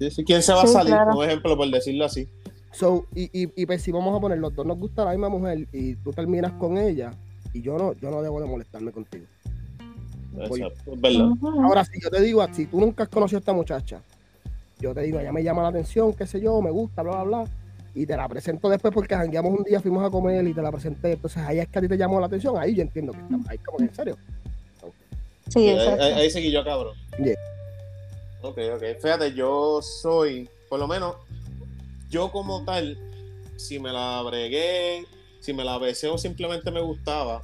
Sí, 0.10 0.16
sí, 0.18 0.24
¿Quién 0.24 0.42
se 0.42 0.54
va 0.54 0.64
a 0.64 0.68
Sí, 0.68 0.74
salir? 0.74 0.94
claro. 0.94 1.14
Por 1.14 1.26
ejemplo, 1.28 1.58
por 1.58 1.70
decirlo 1.70 2.06
así. 2.06 2.28
So, 2.72 3.06
y, 3.14 3.24
y, 3.44 3.52
y 3.56 3.66
pues 3.66 3.82
si 3.84 3.92
vamos 3.92 4.18
a 4.18 4.20
poner 4.20 4.40
los 4.40 4.54
dos 4.56 4.66
nos 4.66 4.78
gusta 4.80 5.06
la 5.06 5.12
misma 5.12 5.30
mujer 5.30 5.68
y 5.72 5.96
tú 5.96 6.12
terminas 6.12 6.52
con 6.54 6.78
ella 6.78 7.12
y 7.54 7.62
yo 7.62 7.78
no, 7.78 7.94
yo 7.94 8.10
no 8.10 8.22
debo 8.24 8.40
de 8.42 8.48
molestarme 8.48 8.92
contigo. 8.92 9.26
Voy. 10.48 10.62
Exacto, 10.62 10.94
es 10.94 11.00
verdad. 11.02 11.28
Ujú. 11.28 11.62
Ahora, 11.62 11.86
si 11.86 12.00
yo 12.02 12.10
te 12.10 12.20
digo, 12.22 12.44
si 12.52 12.66
tú 12.66 12.80
nunca 12.80 13.04
has 13.04 13.10
conocido 13.10 13.38
a 13.38 13.42
esta 13.42 13.54
muchacha, 13.54 14.02
yo 14.80 14.94
te 14.94 15.02
digo, 15.02 15.20
ella 15.20 15.32
me 15.32 15.44
llama 15.44 15.62
la 15.62 15.68
atención, 15.68 16.14
qué 16.14 16.26
sé 16.26 16.42
yo, 16.42 16.60
me 16.62 16.72
gusta, 16.72 17.04
bla, 17.04 17.24
bla, 17.24 17.24
bla, 17.44 17.52
y 17.94 18.08
te 18.08 18.18
la 18.18 18.28
presento 18.28 18.68
después 18.70 18.92
porque 18.92 19.14
jangueamos 19.16 19.60
un 19.60 19.64
día, 19.64 19.80
fuimos 19.80 20.04
a 20.04 20.10
comer 20.10 20.46
y 20.48 20.54
te 20.56 20.62
la 20.64 20.72
presenté, 20.72 21.12
entonces 21.12 21.44
ahí 21.44 21.60
es 21.60 21.68
que 21.68 21.78
a 21.78 21.82
ti 21.84 21.88
te 21.88 21.96
llamó 21.98 22.20
la 22.20 22.26
atención, 22.26 22.58
ahí 22.58 22.74
yo 22.74 22.82
entiendo 22.82 23.12
que 23.14 23.20
está, 23.20 23.52
ahí 23.52 23.58
como 23.60 23.78
que 23.78 23.84
en 23.84 23.94
serio. 23.96 24.18
Sí, 25.50 25.60
ahí, 25.70 25.76
exacto. 25.76 26.04
ahí- 26.04 26.14
ahí 26.14 26.30
seguí 26.32 26.52
yo, 26.52 26.64
cabrón. 26.64 26.96
Yeah. 27.24 27.36
Ok, 28.44 28.60
ok. 28.76 28.84
Fíjate, 29.02 29.34
yo 29.34 29.82
soy, 29.82 30.50
por 30.68 30.78
lo 30.78 30.86
menos, 30.86 31.16
yo 32.10 32.30
como 32.30 32.66
tal, 32.66 32.98
si 33.56 33.80
me 33.80 33.90
la 33.94 34.22
bregué, 34.22 35.06
si 35.40 35.54
me 35.54 35.64
la 35.64 35.78
besé 35.78 36.10
o 36.10 36.18
simplemente 36.18 36.70
me 36.70 36.82
gustaba, 36.82 37.42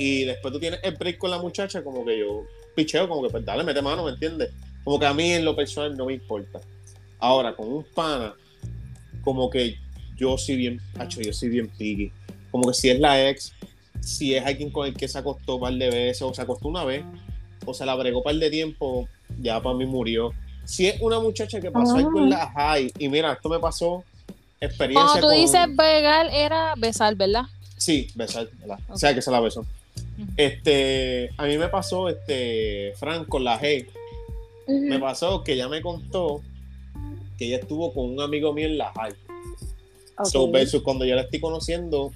y 0.00 0.24
después 0.24 0.52
tú 0.52 0.58
tienes 0.58 0.80
el 0.82 0.96
break 0.96 1.18
con 1.18 1.30
la 1.30 1.38
muchacha, 1.38 1.84
como 1.84 2.04
que 2.04 2.18
yo 2.18 2.42
picheo, 2.74 3.08
como 3.08 3.22
que 3.22 3.30
pues 3.30 3.44
dale, 3.44 3.62
mete 3.62 3.80
mano, 3.80 4.02
¿me 4.02 4.10
entiendes? 4.10 4.50
Como 4.82 4.98
que 4.98 5.06
a 5.06 5.14
mí 5.14 5.30
en 5.32 5.44
lo 5.44 5.54
personal 5.54 5.96
no 5.96 6.06
me 6.06 6.14
importa. 6.14 6.60
Ahora, 7.20 7.54
con 7.54 7.72
un 7.72 7.84
pana, 7.84 8.34
como 9.22 9.48
que 9.48 9.76
yo 10.16 10.36
soy 10.36 10.56
bien, 10.56 10.80
hacho, 10.98 11.20
yo 11.20 11.32
soy 11.32 11.50
bien 11.50 11.68
piqui. 11.68 12.10
Como 12.50 12.66
que 12.66 12.74
si 12.74 12.90
es 12.90 12.98
la 12.98 13.28
ex, 13.28 13.52
si 14.00 14.34
es 14.34 14.44
alguien 14.44 14.70
con 14.72 14.88
el 14.88 14.94
que 14.94 15.06
se 15.06 15.18
acostó 15.18 15.54
un 15.54 15.60
par 15.60 15.74
de 15.74 15.88
veces, 15.88 16.22
o 16.22 16.34
se 16.34 16.42
acostó 16.42 16.66
una 16.66 16.84
vez, 16.84 17.04
o 17.64 17.72
se 17.72 17.86
la 17.86 17.94
bregó 17.94 18.18
un 18.18 18.24
par 18.24 18.34
de 18.34 18.50
tiempo, 18.50 19.08
ya 19.40 19.60
para 19.62 19.74
mí 19.76 19.86
murió. 19.86 20.32
Si 20.64 20.86
es 20.86 21.00
una 21.00 21.20
muchacha 21.20 21.60
que 21.60 21.70
pasó 21.70 21.96
algo 21.96 22.18
en 22.18 22.30
la 22.30 22.48
high, 22.50 22.92
y 22.98 23.08
mira, 23.08 23.32
esto 23.34 23.48
me 23.48 23.58
pasó 23.60 24.02
experiencia 24.60 25.20
Cuando 25.20 25.20
tú 25.20 25.26
con- 25.28 25.36
dices 25.36 25.76
begar, 25.76 26.26
era 26.32 26.74
besar, 26.76 27.14
¿verdad? 27.14 27.42
Sí, 27.76 28.08
besar, 28.14 28.48
¿verdad? 28.58 28.78
O 28.88 28.96
sea, 28.96 29.14
que 29.14 29.22
se 29.22 29.30
la 29.30 29.40
besó. 29.40 29.64
Este, 30.36 31.30
a 31.36 31.44
mí 31.44 31.58
me 31.58 31.68
pasó, 31.68 32.08
este, 32.08 32.94
Frank, 32.96 33.28
con 33.28 33.44
la 33.44 33.60
G, 33.60 33.86
me 34.66 34.98
pasó 34.98 35.44
que 35.44 35.52
ella 35.52 35.68
me 35.68 35.80
contó 35.82 36.40
que 37.38 37.46
ella 37.46 37.58
estuvo 37.58 37.92
con 37.92 38.06
un 38.10 38.20
amigo 38.20 38.52
mío 38.52 38.66
en 38.66 38.78
la 38.78 38.92
high. 38.94 39.14
Ok. 40.18 40.26
So, 40.26 40.50
versus 40.50 40.82
cuando 40.82 41.04
yo 41.04 41.14
la 41.14 41.22
estoy 41.22 41.38
conociendo 41.40 42.12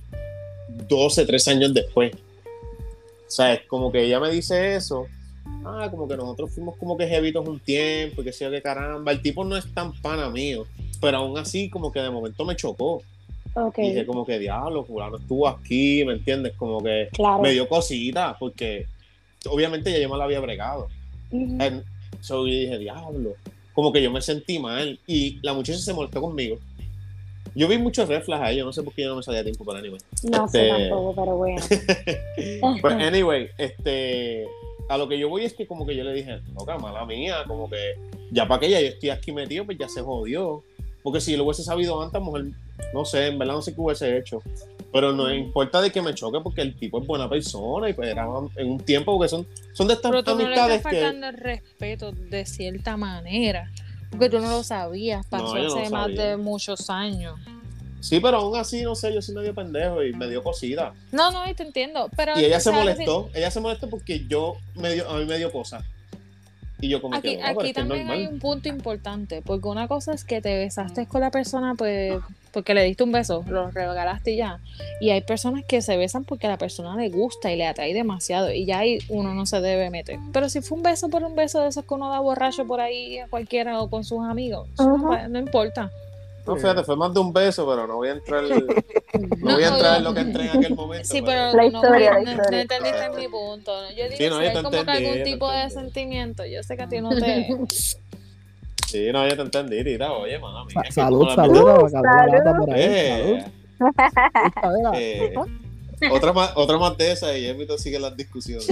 12, 0.89 1.27
13 1.27 1.51
años 1.53 1.75
después. 1.75 2.13
O 2.15 3.31
sea, 3.31 3.53
es 3.53 3.67
como 3.67 3.93
que 3.93 4.03
ella 4.05 4.19
me 4.19 4.31
dice 4.31 4.75
eso. 4.75 5.07
Ah, 5.65 5.89
como 5.91 6.09
que 6.09 6.17
nosotros 6.17 6.51
fuimos 6.55 6.77
como 6.79 6.97
que 6.97 7.07
jevitos 7.07 7.47
un 7.47 7.61
tiempo, 7.61 8.23
y 8.23 8.25
que 8.25 8.33
sé 8.33 8.45
yo 8.45 8.51
qué 8.51 8.63
caramba. 8.63 9.13
El 9.13 9.21
tipo 9.23 9.45
no 9.45 9.57
es 9.57 9.73
tan 9.75 9.93
pana 10.01 10.31
mío, 10.31 10.67
pero 11.01 11.19
aún 11.19 11.37
así 11.39 11.69
como 11.69 11.93
que 11.93 12.01
de 12.01 12.11
momento 12.11 12.45
me 12.45 12.57
chocó. 12.57 13.03
Ok, 13.55 13.79
Y 13.79 13.83
dije 13.91 14.07
como 14.07 14.25
que 14.25 14.39
diablo, 14.39 14.85
fulano 14.85 15.17
estuvo 15.17 15.49
aquí, 15.49 16.05
¿me 16.05 16.15
entiendes? 16.15 16.55
Como 16.57 16.83
que 16.83 17.09
claro. 17.13 17.43
me 17.43 17.51
dio 17.53 17.69
cosita, 17.69 18.37
porque 18.39 18.87
obviamente 19.49 19.91
ya 19.93 19.99
yo 19.99 20.09
me 20.09 20.17
la 20.17 20.25
había 20.25 20.41
bregado. 20.41 20.89
Ujú. 21.31 21.57
En- 21.63 21.85
so, 22.21 22.47
yo 22.47 22.53
dije, 22.55 22.79
diablo. 22.79 23.35
Como 23.75 23.93
que 23.93 24.03
yo 24.03 24.11
me 24.11 24.21
sentí 24.23 24.59
mal. 24.59 24.99
Y 25.07 25.39
la 25.43 25.53
muchacha 25.53 25.79
se 25.79 25.93
molestó 25.95 26.21
conmigo. 26.21 26.59
Yo 27.55 27.67
vi 27.67 27.79
muchos 27.79 28.09
reflejas 28.09 28.45
a 28.45 28.51
ellos, 28.53 28.65
no 28.67 28.73
sé 28.73 28.83
por 28.83 28.93
qué 28.95 29.03
yo 29.03 29.09
no 29.11 29.17
me 29.17 29.23
salía 29.23 29.43
tiempo 29.43 29.65
para 29.65 29.81
anyway. 29.81 30.01
No 30.31 30.47
sé 30.49 30.69
este- 30.69 30.89
tampoco, 30.89 31.15
pero 31.23 31.37
bueno. 31.37 31.61
Pues 32.81 32.95
anyway, 32.95 33.49
este. 33.59 34.47
A 34.91 34.99
lo 34.99 35.09
que 35.09 35.17
yo 35.21 35.29
voy 35.29 35.45
es 35.45 35.55
que 35.55 35.69
como 35.69 35.87
que 35.87 35.95
yo 35.95 36.03
le 36.03 36.13
dije, 36.13 36.41
no, 36.53 36.79
mala 36.81 37.07
mía, 37.07 37.45
como 37.47 37.71
que 37.71 37.95
ya 38.33 38.49
para 38.49 38.59
que 38.59 38.71
ya 38.71 38.81
yo 38.81 38.89
estoy 38.89 39.11
aquí 39.11 39.31
metido, 39.31 39.65
pues 39.65 39.79
ya 39.79 39.89
se 39.89 40.03
jodió. 40.03 40.65
Porque 41.05 41.21
si 41.21 41.37
lo 41.37 41.45
hubiese 41.45 41.63
sabido 41.63 42.03
antes, 42.03 42.21
mujer, 42.21 42.47
no 42.93 43.05
sé, 43.05 43.29
en 43.29 43.39
verdad 43.39 43.55
no 43.55 43.63
sé 43.63 43.73
qué 43.73 43.81
hubiese 43.81 44.19
hecho. 44.19 44.43
Pero 44.93 45.13
no 45.13 45.33
importa 45.33 45.81
de 45.81 45.93
que 45.93 46.03
me 46.03 46.13
choque 46.13 46.41
porque 46.43 46.63
el 46.63 46.75
tipo 46.75 47.01
es 47.01 47.07
buena 47.07 47.31
persona 47.31 47.89
y 47.89 47.93
pues 47.93 48.09
era 48.09 48.27
en 48.57 48.71
un 48.73 48.81
tiempo 48.81 49.17
porque 49.17 49.29
son, 49.29 49.47
son 49.73 49.87
de 49.87 49.95
estas 49.95 50.11
Pero 50.11 50.25
tú 50.25 50.33
no 50.33 50.49
le 50.49 50.55
estás 50.55 50.77
que. 50.77 50.81
faltando 50.81 51.29
el 51.29 51.37
respeto 51.37 52.11
de 52.11 52.45
cierta 52.45 52.97
manera. 52.97 53.71
Porque 54.11 54.29
tú 54.29 54.41
no 54.41 54.51
lo 54.51 54.65
sabías, 54.65 55.25
pasó 55.25 55.55
no 55.55 55.79
hace 55.79 55.89
más 55.89 56.09
de 56.09 56.37
muchos 56.37 56.91
años. 56.91 57.39
Sí, 58.01 58.19
pero 58.21 58.39
aún 58.39 58.57
así, 58.57 58.83
no 58.83 58.95
sé, 58.95 59.13
yo 59.13 59.23
soy 59.23 59.35
medio 59.35 59.55
pendejo 59.55 60.03
y 60.03 60.13
me 60.13 60.29
dio 60.29 60.43
cosita. 60.43 60.93
No, 61.13 61.31
no, 61.31 61.49
y 61.49 61.55
te 61.55 61.63
entiendo. 61.63 62.09
Pero 62.17 62.39
Y 62.39 62.45
ella 62.45 62.61
se 62.61 62.71
molestó, 62.71 63.31
ella 63.35 63.51
se 63.51 63.61
molestó 63.61 63.89
porque 63.89 64.27
yo 64.27 64.57
me 64.75 64.95
dio, 64.95 65.09
a 65.09 65.19
mí 65.19 65.25
me 65.27 65.37
dio 65.37 65.53
cosa. 65.53 65.85
Y 66.81 66.89
yo 66.89 67.03
como 67.03 67.15
Aquí, 67.15 67.37
que, 67.37 67.37
pero 67.37 67.49
aquí 67.49 67.59
es 67.59 67.63
que 67.63 67.69
es 67.69 67.75
también 67.75 68.11
hay 68.11 68.27
un 68.27 68.39
punto 68.39 68.69
importante, 68.69 69.43
porque 69.43 69.69
una 69.69 69.87
cosa 69.87 70.15
es 70.15 70.25
que 70.25 70.41
te 70.41 70.57
besaste 70.57 71.07
con 71.07 71.21
la 71.21 71.31
persona 71.31 71.75
pues 71.77 72.15
porque 72.53 72.75
le 72.75 72.83
diste 72.83 73.05
un 73.05 73.13
beso, 73.13 73.45
lo 73.49 73.71
regalaste 73.71 74.33
y 74.33 74.37
ya. 74.39 74.59
Y 75.01 75.11
hay 75.11 75.21
personas 75.21 75.65
que 75.65 75.83
se 75.83 75.97
besan 75.97 76.25
porque 76.25 76.47
a 76.47 76.51
la 76.51 76.59
persona 76.59 76.97
le 76.97 77.09
gusta 77.09 77.53
y 77.53 77.57
le 77.57 77.67
atrae 77.67 77.95
demasiado 77.95 78.51
y 78.51 78.65
ya 78.65 78.79
ahí 78.79 78.99
uno 79.09 79.35
no 79.35 79.47
se 79.47 79.61
debe 79.61 79.91
meter. 79.91 80.19
Pero 80.33 80.49
si 80.49 80.61
fue 80.61 80.79
un 80.79 80.83
beso 80.83 81.09
por 81.09 81.23
un 81.23 81.37
beso 81.37 81.61
de 81.61 81.69
esos 81.69 81.85
que 81.85 81.95
uno 81.95 82.11
da 82.11 82.19
borracho 82.19 82.67
por 82.67 82.81
ahí 82.81 83.19
a 83.19 83.29
cualquiera 83.29 83.81
o 83.81 83.89
con 83.89 84.05
sus 84.05 84.25
amigos, 84.25 84.69
no 84.79 85.39
importa. 85.39 85.91
No, 86.51 86.57
fíjate, 86.57 86.85
fue 86.85 86.97
más 86.97 87.13
de 87.15 87.21
un 87.21 87.33
beso, 87.33 87.67
pero 87.69 87.87
no 87.87 87.97
voy 87.97 88.09
a 88.09 88.13
entrar, 88.13 88.43
no, 88.45 88.57
voy 89.55 89.63
a 89.65 89.69
entrar 89.69 89.97
en 89.99 90.05
lo 90.05 90.15
que 90.15 90.21
entré 90.21 90.45
en 90.45 90.59
aquel 90.59 90.75
momento. 90.75 91.09
Sí, 91.09 91.23
pero 91.23 91.53
La 91.53 91.53
no, 91.53 91.65
historia, 91.65 92.11
no, 92.13 92.19
la 92.19 92.25
no- 92.25 92.31
historia. 92.33 92.51
no 92.51 92.57
entendiste 92.59 93.11
mi 93.17 93.29
punto. 93.29 93.73
Yo 93.91 94.05
digo 94.05 94.17
Sí, 94.17 94.29
no, 94.29 94.37
si 94.39 94.43
yo 94.45 94.49
hay 94.49 94.53
como 94.55 94.71
que 94.71 94.79
entendí, 94.79 95.03
yo 95.05 95.11
algún 95.11 95.25
tipo 95.25 95.51
de 95.51 95.71
sentimiento. 95.71 96.45
Yo 96.47 96.63
sé 96.63 96.77
que 96.77 96.83
a 96.83 96.89
ti 96.89 97.01
no 97.01 97.11
te... 97.11 97.49
Sí, 98.87 99.09
no, 99.13 99.25
ya 99.29 99.37
te 99.37 99.43
entendí, 99.43 99.85
tira, 99.85 100.13
oye. 100.13 100.41
Sa- 100.75 100.83
salud, 100.91 101.29
salud, 101.33 101.89
salud. 101.89 102.57
por 102.59 102.75
ahí. 102.75 102.83
Eh, 102.83 103.45
eh, 104.95 105.35
otra, 106.11 106.33
más, 106.33 106.51
otra 106.57 106.77
más 106.77 106.97
de 106.99 107.13
esa 107.13 107.37
y 107.39 107.47
Emito 107.47 107.79
sigue 107.79 108.01
las 108.01 108.17
discusiones. 108.17 108.69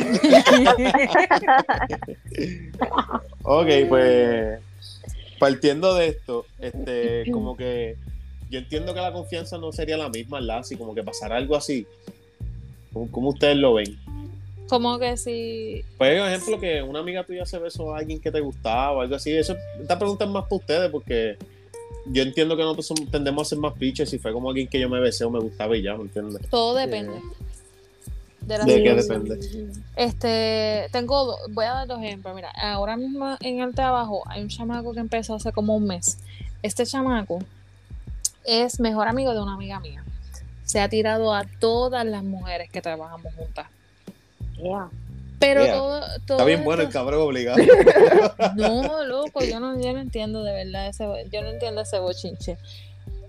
ok, 3.44 3.66
pues 3.88 4.58
partiendo 5.39 5.95
de 5.95 6.09
esto, 6.09 6.47
este, 6.59 7.30
como 7.32 7.57
que 7.57 7.97
yo 8.51 8.59
entiendo 8.59 8.95
que 8.95 9.01
la 9.01 9.12
confianza 9.12 9.59
no 9.59 9.72
sería 9.72 9.97
la 9.97 10.09
misma, 10.09 10.41
¿verdad? 10.41 10.62
Si 10.62 10.76
como 10.76 10.95
que 10.95 11.03
pasara 11.03 11.36
algo 11.36 11.57
así. 11.57 11.86
¿Cómo, 12.93 13.11
cómo 13.11 13.28
ustedes 13.30 13.57
lo 13.57 13.74
ven? 13.74 13.99
como 14.68 14.99
que 14.99 15.16
si... 15.16 15.82
Pues, 15.97 16.18
por 16.20 16.28
ejemplo, 16.28 16.61
que 16.61 16.82
una 16.82 17.01
amiga 17.01 17.24
tuya 17.24 17.47
se 17.47 17.59
besó 17.59 17.95
a 17.95 17.99
alguien 17.99 18.20
que 18.20 18.30
te 18.30 18.41
gustaba 18.41 18.93
o 18.93 19.01
algo 19.01 19.16
así. 19.16 19.32
Eso, 19.32 19.57
esta 19.80 19.99
pregunta 19.99 20.24
es 20.24 20.30
más 20.30 20.45
para 20.45 20.57
ustedes 20.57 20.91
porque 20.91 21.36
yo 22.07 22.22
entiendo 22.22 22.57
que 22.57 22.62
nosotros 22.62 23.11
tendemos 23.11 23.47
a 23.47 23.49
ser 23.49 23.59
más 23.59 23.72
piches 23.74 24.11
si 24.11 24.18
fue 24.18 24.32
como 24.32 24.51
alguien 24.51 24.68
que 24.68 24.78
yo 24.78 24.89
me 24.89 25.01
besé 25.01 25.24
o 25.24 25.30
me 25.30 25.41
gustaba 25.41 25.76
y 25.76 25.82
ya, 25.82 25.97
¿me 25.97 26.03
entiendes? 26.03 26.49
Todo 26.51 26.74
depende. 26.74 27.20
De, 28.49 28.57
la 28.57 28.64
¿De 28.64 28.82
qué 28.82 28.94
depende? 28.94 29.38
Este, 29.94 30.88
tengo, 30.90 31.36
voy 31.51 31.66
a 31.66 31.72
dar 31.74 31.86
dos 31.86 32.03
ejemplos. 32.03 32.34
Mira, 32.34 32.51
ahora 32.51 32.96
mismo 32.96 33.36
en 33.40 33.61
el 33.61 33.74
trabajo 33.74 34.22
hay 34.26 34.40
un 34.40 34.49
chamaco 34.49 34.94
que 34.94 35.01
empezó 35.01 35.34
hace 35.34 35.53
como 35.53 35.76
un 35.76 35.86
mes. 35.86 36.16
Este 36.62 36.86
chamaco 36.86 37.40
es 38.44 38.80
mejor 38.80 39.07
amigo 39.07 39.34
de 39.34 39.42
una 39.42 39.53
amiga 39.53 39.80
mía. 39.80 40.03
Se 40.64 40.80
ha 40.80 40.88
tirado 40.88 41.34
a 41.34 41.44
todas 41.61 42.07
las 42.07 42.24
mujeres 42.24 42.70
que 42.70 42.80
trabajamos 42.80 43.34
juntas. 43.34 43.66
Yeah. 44.57 44.88
Pero 45.38 45.64
Yeah. 45.64 45.74
todo, 45.74 46.01
todo 46.26 46.38
Está 46.38 46.44
bien 46.44 46.64
bueno 46.64 46.82
el 46.82 46.88
cabrón 46.88 47.20
obligado. 47.20 47.59
No, 48.57 49.05
loco, 49.05 49.44
yo 49.44 49.61
no, 49.61 49.78
yo 49.78 49.92
no 49.92 50.01
entiendo 50.01 50.42
de 50.42 50.53
verdad 50.53 50.88
ese, 50.88 51.05
yo 51.30 51.42
no 51.42 51.49
entiendo 51.49 51.82
ese 51.82 51.99
bochinche. 51.99 52.57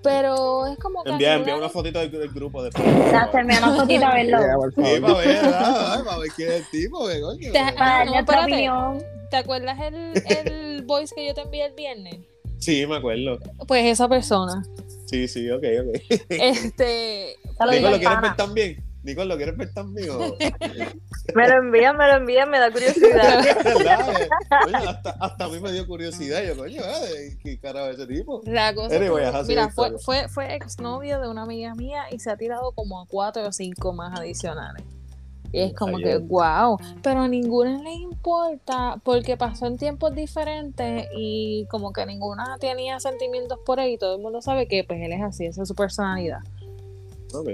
Pero 0.02 0.68
es 0.68 0.78
como 0.80 1.04
que 1.04 1.10
envía, 1.12 1.34
envía 1.36 1.56
una 1.58 1.70
fotito 1.70 2.00
del, 2.00 2.10
del 2.12 2.30
grupo 2.30 2.64
de 2.64 2.70
Ya, 3.12 3.30
se 3.32 3.44
me 3.44 3.58
una 3.58 3.76
fotito 3.76 4.06
a 4.06 4.14
verlo. 4.14 4.38
Sí, 4.76 5.00
para 5.02 5.14
ver, 5.18 5.28
¿verdad? 5.44 6.04
para 6.06 6.18
ver 6.20 6.30
quién 6.36 6.50
es 6.52 6.56
el 6.62 6.66
tipo, 6.70 7.08
que 7.08 7.22
coño. 7.22 7.52
Te- 7.52 7.74
Para 7.74 8.00
Ah, 8.02 8.06
no, 8.06 8.12
nuestra 8.14 8.44
opinión. 8.44 9.04
¿Te 9.30 9.38
acuerdas 9.38 9.78
el, 9.82 10.24
el 10.26 10.82
voice 10.86 11.14
que 11.14 11.28
yo 11.28 11.34
te 11.34 11.42
envié 11.42 11.66
el 11.66 11.74
viernes? 11.74 12.18
Sí, 12.60 12.86
me 12.88 12.96
acuerdo. 12.98 13.38
Pues 13.68 13.86
esa 13.86 14.08
persona. 14.08 14.64
Sí, 15.06 15.28
sí, 15.28 15.50
ok, 15.52 15.64
ok. 15.82 16.02
Este. 16.30 17.36
Digo, 17.72 17.90
¿lo 17.90 18.00
quieres 18.00 18.22
ver 18.22 18.36
también? 18.36 18.84
Nicole, 19.04 19.28
¿lo 19.28 19.38
quieres 19.38 19.56
ver 19.58 19.74
también? 19.74 20.10
o- 20.10 20.36
Me 21.36 21.48
lo 21.48 21.58
envían, 21.60 21.96
me 21.96 22.08
lo 22.08 22.16
envían, 22.18 22.50
me 22.50 22.60
da 22.60 22.72
curiosidad. 22.72 23.42
¿Verdad? 23.64 24.28
Oye, 24.66 24.76
hasta, 24.76 25.12
hasta 25.20 25.46
a 25.46 25.48
mí 25.48 25.60
me 25.60 25.72
dio 25.72 25.86
curiosidad. 25.88 26.44
Yo, 26.44 26.58
coño, 26.58 26.82
¿eh? 26.82 27.38
¿qué 27.42 27.58
carajo 27.60 27.88
es 27.90 28.00
ese 28.00 28.08
tipo? 28.08 28.42
La 28.46 28.74
cosa 28.74 28.96
Anyway, 28.96 29.26
mira, 29.48 29.70
fue, 29.70 29.98
fue, 30.00 30.28
fue 30.28 30.56
exnovio 30.56 31.22
de 31.22 31.30
una 31.30 31.44
amiga 31.44 31.76
mía 31.76 32.04
y 32.12 32.20
se 32.20 32.30
ha 32.32 32.36
tirado 32.38 32.72
como 32.74 33.00
a 33.00 33.06
cuatro 33.06 33.48
o 33.48 33.52
cinco 33.52 33.94
más 33.94 34.20
adicionales. 34.20 34.84
Y 35.52 35.62
es 35.62 35.74
como 35.74 35.98
que, 35.98 36.18
wow, 36.18 36.78
pero 37.02 37.22
a 37.22 37.28
ninguna 37.28 37.82
le 37.82 37.92
importa 37.94 39.00
porque 39.04 39.36
pasó 39.38 39.66
en 39.66 39.78
tiempos 39.78 40.14
diferentes 40.14 41.08
y 41.16 41.66
como 41.72 41.92
que 41.92 42.06
ninguna 42.06 42.58
tenía 42.60 43.00
sentimientos 43.00 43.58
por 43.66 43.80
él 43.80 43.90
y 43.92 43.98
todo 43.98 44.16
el 44.18 44.22
mundo 44.22 44.42
sabe 44.44 44.68
que 44.68 44.84
pues 44.84 45.00
él 45.02 45.12
es 45.14 45.22
así, 45.24 45.46
esa 45.48 45.64
es 45.64 45.68
su 45.68 45.74
personalidad. 45.74 46.40
Ok. 47.34 47.50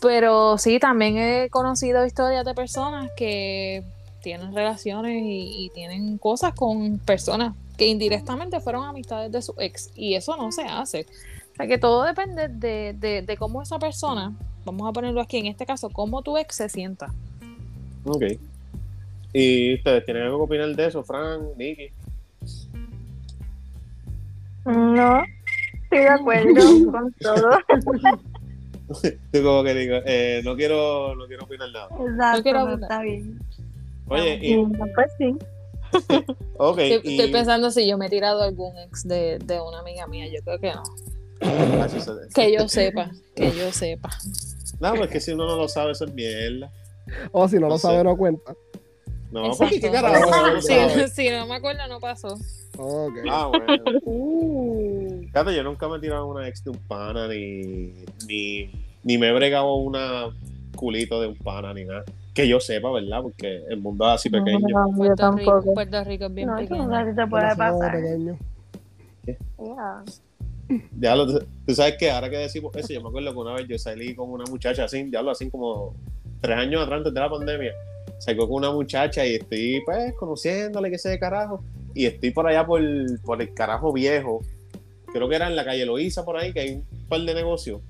Pero 0.00 0.58
sí, 0.58 0.78
también 0.78 1.16
he 1.18 1.50
conocido 1.50 2.06
historias 2.06 2.44
de 2.44 2.54
personas 2.54 3.10
que 3.16 3.82
tienen 4.22 4.54
relaciones 4.54 5.22
y, 5.22 5.66
y 5.66 5.70
tienen 5.70 6.18
cosas 6.18 6.54
con 6.54 6.98
personas 6.98 7.54
que 7.76 7.86
indirectamente 7.86 8.60
fueron 8.60 8.84
amistades 8.84 9.32
de 9.32 9.40
su 9.40 9.54
ex. 9.58 9.90
Y 9.94 10.14
eso 10.14 10.36
no 10.36 10.52
se 10.52 10.62
hace. 10.62 11.06
O 11.52 11.56
sea 11.56 11.66
que 11.66 11.78
todo 11.78 12.02
depende 12.02 12.48
de, 12.48 12.92
de, 12.92 13.22
de 13.22 13.36
cómo 13.36 13.62
esa 13.62 13.78
persona, 13.78 14.34
vamos 14.64 14.88
a 14.88 14.92
ponerlo 14.92 15.20
aquí 15.20 15.38
en 15.38 15.46
este 15.46 15.64
caso, 15.64 15.88
cómo 15.90 16.22
tu 16.22 16.36
ex 16.36 16.56
se 16.56 16.68
sienta. 16.68 17.12
Ok. 18.04 18.24
¿Y 19.32 19.74
ustedes 19.74 20.04
tienen 20.04 20.24
algo 20.24 20.38
que 20.38 20.44
opinar 20.44 20.74
de 20.74 20.86
eso, 20.86 21.02
Fran, 21.02 21.48
Nicky? 21.56 21.88
No, 24.64 25.22
estoy 25.82 25.98
de 25.98 26.08
acuerdo 26.08 26.92
con 26.92 27.12
todo. 27.20 27.50
Tú 29.32 29.42
como 29.42 29.62
que 29.64 29.74
digo, 29.74 29.96
eh, 30.06 30.40
no 30.44 30.56
quiero, 30.56 31.14
no 31.14 31.26
quiero 31.26 31.44
opinar 31.44 31.70
nada. 31.70 31.88
Exacto, 32.00 32.42
quiero 32.42 32.74
está 32.74 33.02
bien. 33.02 33.38
Oye, 34.08 34.38
y, 34.40 34.56
Pues 34.94 35.12
sí. 35.18 35.36
ok, 36.58 36.78
Estoy, 36.78 37.00
y, 37.12 37.16
estoy 37.18 37.32
pensando 37.32 37.70
si 37.70 37.88
yo 37.88 37.96
me 37.98 38.06
he 38.06 38.10
tirado 38.10 38.42
algún 38.42 38.76
ex 38.78 39.06
de, 39.06 39.38
de 39.38 39.60
una 39.60 39.80
amiga 39.80 40.06
mía. 40.06 40.26
Yo 40.26 40.42
creo 40.42 40.58
que 40.58 40.72
no. 40.72 40.82
Ah, 41.40 41.86
Que 42.34 42.52
yo 42.52 42.68
sepa, 42.68 43.10
que 43.34 43.52
yo 43.52 43.70
sepa. 43.72 44.10
No, 44.80 44.94
pues 44.94 45.10
que 45.10 45.20
si 45.20 45.32
uno 45.32 45.46
no 45.46 45.56
lo 45.56 45.68
sabe, 45.68 45.92
eso 45.92 46.04
es 46.04 46.14
mierda. 46.14 46.70
O 47.32 47.48
si 47.48 47.56
no 47.56 47.62
No 47.62 47.68
lo 47.70 47.76
sé. 47.78 47.82
sabe, 47.82 48.04
no 48.04 48.16
cuenta. 48.16 48.54
No, 49.30 49.46
Exacto. 49.46 49.58
porque 49.58 49.80
qué 49.80 49.90
carajo, 49.90 50.28
uno 50.28 50.36
no 50.46 51.40
no 51.40 51.46
me 51.46 51.54
acuerdo, 51.54 51.86
no 51.88 52.00
pasó. 52.00 52.38
Ok. 52.78 53.18
Ah, 53.30 53.46
bueno. 53.48 53.82
Uh, 54.04 55.20
Fíjate, 55.26 55.54
yo 55.54 55.62
nunca 55.62 55.88
me 55.88 55.96
he 55.96 56.00
tirado 56.00 56.26
una 56.26 56.48
ex 56.48 56.64
de 56.64 56.70
un 56.70 56.78
pana, 56.78 57.28
ni, 57.28 58.04
ni, 58.26 58.70
ni 59.02 59.18
me 59.18 59.28
he 59.28 59.32
bregado 59.32 59.74
una 59.74 60.30
culito 60.76 61.20
de 61.20 61.26
un 61.26 61.36
pana, 61.36 61.74
ni 61.74 61.84
nada. 61.84 62.04
Que 62.32 62.48
yo 62.48 62.60
sepa, 62.60 62.90
¿verdad? 62.92 63.20
Porque 63.22 63.64
el 63.68 63.80
mundo 63.80 64.06
es 64.06 64.12
así 64.12 64.30
pequeño. 64.30 64.60
No, 64.60 64.90
yo 64.90 64.96
Puerto 64.96 65.32
Rico, 65.32 65.50
tampoco. 65.50 65.74
Puerto 65.74 66.04
Rico 66.04 66.24
es 66.26 66.34
bien 66.34 66.48
no, 66.48 66.56
pequeño. 66.56 66.86
no 66.86 67.14
te 67.14 67.26
puede 67.26 67.56
pasar. 67.56 67.92
pequeño. 67.92 68.38
Yeah. 69.26 70.04
Ya 70.98 71.16
lo, 71.16 71.26
tú 71.26 71.74
sabes 71.74 71.96
que 71.98 72.10
ahora 72.10 72.30
que 72.30 72.36
decimos 72.36 72.74
eso, 72.76 72.92
yo 72.92 73.02
me 73.02 73.08
acuerdo 73.08 73.32
que 73.32 73.38
una 73.38 73.54
vez 73.54 73.66
yo 73.66 73.78
salí 73.78 74.14
con 74.14 74.30
una 74.30 74.44
muchacha 74.44 74.84
así, 74.84 75.08
ya 75.10 75.22
lo 75.22 75.30
así 75.30 75.50
como 75.50 75.94
tres 76.40 76.58
años 76.58 76.82
atrás 76.82 76.98
antes 76.98 77.14
de 77.14 77.20
la 77.20 77.30
pandemia. 77.30 77.72
Salí 78.18 78.36
con 78.36 78.50
una 78.50 78.70
muchacha 78.72 79.24
y 79.24 79.36
estoy 79.36 79.82
pues 79.84 80.14
conociéndole 80.14 80.90
que 80.90 80.98
sé 80.98 81.10
de 81.10 81.18
carajo. 81.18 81.62
Y 81.94 82.06
estoy 82.06 82.30
por 82.30 82.46
allá 82.46 82.66
por, 82.66 82.80
por 83.22 83.40
el 83.40 83.54
carajo 83.54 83.92
viejo. 83.92 84.42
Creo 85.12 85.28
que 85.28 85.36
era 85.36 85.48
en 85.48 85.56
la 85.56 85.64
calle 85.64 85.86
Loíza 85.86 86.24
por 86.24 86.36
ahí, 86.36 86.52
que 86.52 86.60
hay 86.60 86.70
un 86.72 86.84
par 87.08 87.20
de 87.20 87.34
negocios. 87.34 87.80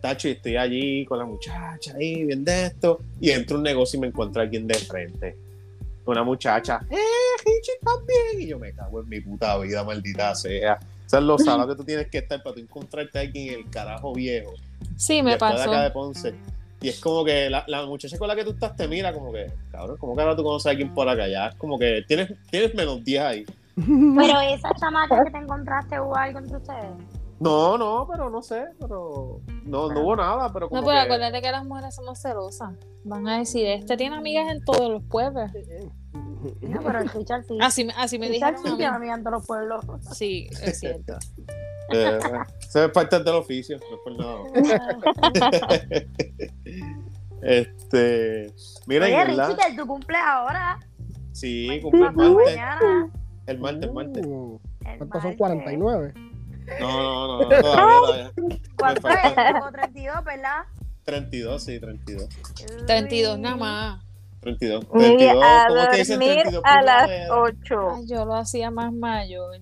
Tacho, 0.00 0.28
y 0.28 0.32
estoy 0.32 0.56
allí 0.56 1.04
con 1.06 1.18
la 1.18 1.24
muchacha 1.24 1.94
ahí, 1.96 2.24
bien 2.24 2.44
de 2.44 2.66
esto. 2.66 3.00
Y 3.20 3.30
entro 3.30 3.56
a 3.56 3.58
un 3.58 3.64
negocio 3.64 3.96
y 3.96 4.00
me 4.00 4.06
encuentro 4.08 4.40
a 4.40 4.44
alguien 4.44 4.66
de 4.66 4.74
frente. 4.74 5.36
Una 6.04 6.24
muchacha, 6.24 6.80
¡eh, 6.90 6.96
Richie 7.44 7.74
también! 7.84 8.40
Y 8.40 8.46
yo 8.48 8.58
me 8.58 8.72
cago 8.72 9.00
en 9.00 9.08
mi 9.08 9.20
puta 9.20 9.56
vida, 9.58 9.84
maldita 9.84 10.34
sea. 10.34 10.80
O 11.06 11.08
sea, 11.08 11.20
lo 11.20 11.38
salado 11.38 11.68
que 11.68 11.76
tú 11.76 11.84
tienes 11.84 12.08
que 12.08 12.18
estar 12.18 12.42
para 12.42 12.54
tú 12.54 12.60
encontrarte 12.60 13.18
a 13.18 13.22
alguien 13.22 13.54
en 13.54 13.60
el 13.60 13.70
carajo 13.70 14.12
viejo. 14.12 14.52
Sí, 14.96 15.22
me 15.22 15.30
después 15.30 15.54
de 15.54 15.62
acá 15.62 15.82
de 15.82 15.90
pasó. 15.90 15.92
Ponce. 15.92 16.34
Y 16.82 16.88
es 16.88 17.00
como 17.00 17.24
que 17.24 17.48
la, 17.48 17.64
la 17.68 17.86
muchacha 17.86 18.18
con 18.18 18.28
la 18.28 18.34
que 18.36 18.44
tú 18.44 18.50
estás 18.50 18.74
te 18.76 18.88
mira 18.88 19.12
como 19.12 19.32
que, 19.32 19.52
cabrón, 19.70 19.96
como 19.98 20.14
que 20.14 20.22
ahora 20.22 20.36
tú 20.36 20.42
conoces 20.42 20.66
a 20.66 20.70
alguien 20.70 20.92
por 20.94 21.08
acá? 21.08 21.28
Ya 21.28 21.48
es 21.48 21.54
como 21.56 21.78
que 21.78 22.02
tienes, 22.06 22.32
tienes 22.50 22.74
menos 22.74 23.02
10 23.04 23.22
ahí. 23.22 23.44
Pero 23.76 24.40
esa 24.40 24.70
chamaca 24.78 25.24
que 25.24 25.30
te 25.30 25.38
encontraste, 25.38 26.00
¿hubo 26.00 26.16
algo 26.16 26.38
entre 26.40 26.56
ustedes? 26.58 26.90
No, 27.40 27.76
no, 27.76 28.06
pero 28.08 28.30
no 28.30 28.40
sé, 28.40 28.66
pero 28.78 29.40
no, 29.64 29.88
no 29.92 30.00
hubo 30.00 30.14
nada, 30.14 30.52
pero 30.52 30.68
como 30.68 30.80
No, 30.80 30.86
pero 30.86 30.96
que- 31.00 31.04
acuérdate 31.06 31.42
que 31.42 31.50
las 31.50 31.64
mujeres 31.64 31.92
somos 31.92 32.20
celosas. 32.20 32.70
Van 33.02 33.26
a 33.26 33.38
decir, 33.38 33.66
este 33.66 33.96
tiene 33.96 34.14
amigas 34.14 34.48
en 34.48 34.64
todos 34.64 34.88
los 34.88 35.02
pueblos. 35.02 35.50
No, 36.60 36.80
pero 36.84 37.00
el 37.00 37.08
Richard 37.08 37.44
sí. 37.48 37.58
Así, 37.60 37.88
así 37.96 38.18
me 38.20 38.28
Richard 38.28 38.54
dijeron 38.54 38.72
sí 38.72 38.76
tiene 38.76 38.94
amigas 38.94 39.18
en 39.18 39.24
todos 39.24 39.38
los 39.38 39.46
pueblos. 39.48 39.84
Sí, 40.12 40.48
es 40.62 40.78
cierto. 40.78 41.14
Eh, 42.74 42.84
es 42.86 42.90
parte 42.90 43.18
del 43.22 43.34
oficio, 43.34 43.78
no 43.78 43.96
es 43.96 44.02
por 44.02 44.18
nada. 44.18 44.38
Este, 47.42 48.52
mira, 48.86 49.06
Oye, 49.06 49.24
Richie, 49.24 49.56
que 49.56 49.76
tu 49.76 49.86
cumple 49.86 50.16
ahora. 50.16 50.78
sí, 51.32 51.80
cumple 51.82 52.06
el 52.06 52.12
martes, 52.14 52.36
Mañana. 52.56 53.10
el 53.46 53.58
martes, 53.58 53.82
el 53.88 53.92
martes. 53.92 54.26
¿Cuántos 54.26 55.22
son? 55.22 55.36
martes. 55.36 55.36
49. 55.38 56.14
No, 56.80 57.02
no, 57.02 57.02
no, 57.02 57.42
no, 57.42 57.48
todavía, 57.48 57.62
todavía. 58.06 58.32
¿Cuánto 58.78 59.00
falta- 59.02 59.48
es? 59.48 59.54
Como 59.54 59.72
32, 59.72 60.24
¿verdad? 60.24 60.62
32, 61.04 61.62
sí, 61.64 61.80
32. 61.80 62.28
32 62.86 63.34
Uy. 63.34 63.40
nada 63.42 63.56
más. 63.56 64.04
32. 64.40 64.86
Mira, 64.94 65.06
32, 65.08 65.42
a 65.44 65.64
¿cómo 65.66 65.90
que 65.90 65.96
dicen 65.96 66.18
dormir 66.20 66.34
32 66.42 66.62
a 66.64 66.82
las 66.82 67.02
primavera? 67.08 67.36
8. 67.40 67.88
Ay, 67.96 68.06
yo 68.06 68.24
lo 68.24 68.34
hacía 68.36 68.70
más 68.70 68.92
mayor. 68.92 69.60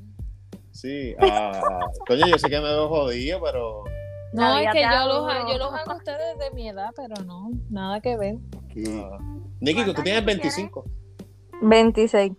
Sí, 0.81 1.15
ah, 1.21 1.61
coño, 2.07 2.27
yo 2.27 2.39
sé 2.39 2.49
que 2.49 2.57
me 2.59 2.69
veo 2.69 2.89
jodido, 2.89 3.41
pero 3.43 3.85
No, 4.33 4.59
es 4.59 4.73
que 4.73 4.81
yo 4.83 5.07
los, 5.07 5.49
yo 5.53 5.59
los 5.59 5.73
hago 5.75 5.93
a 5.93 5.97
ustedes 5.97 6.39
de 6.39 6.51
mi 6.53 6.69
edad, 6.71 6.91
pero 6.97 7.15
no, 7.27 7.51
nada 7.69 8.01
que 8.01 8.17
ver. 8.17 8.37
Ah. 8.89 9.19
Nicky, 9.61 9.81
tú 9.81 9.85
¿Cuántos 9.93 10.05
tienes 10.05 10.23
años 10.23 10.27
25, 10.27 10.85
26. 11.63 12.33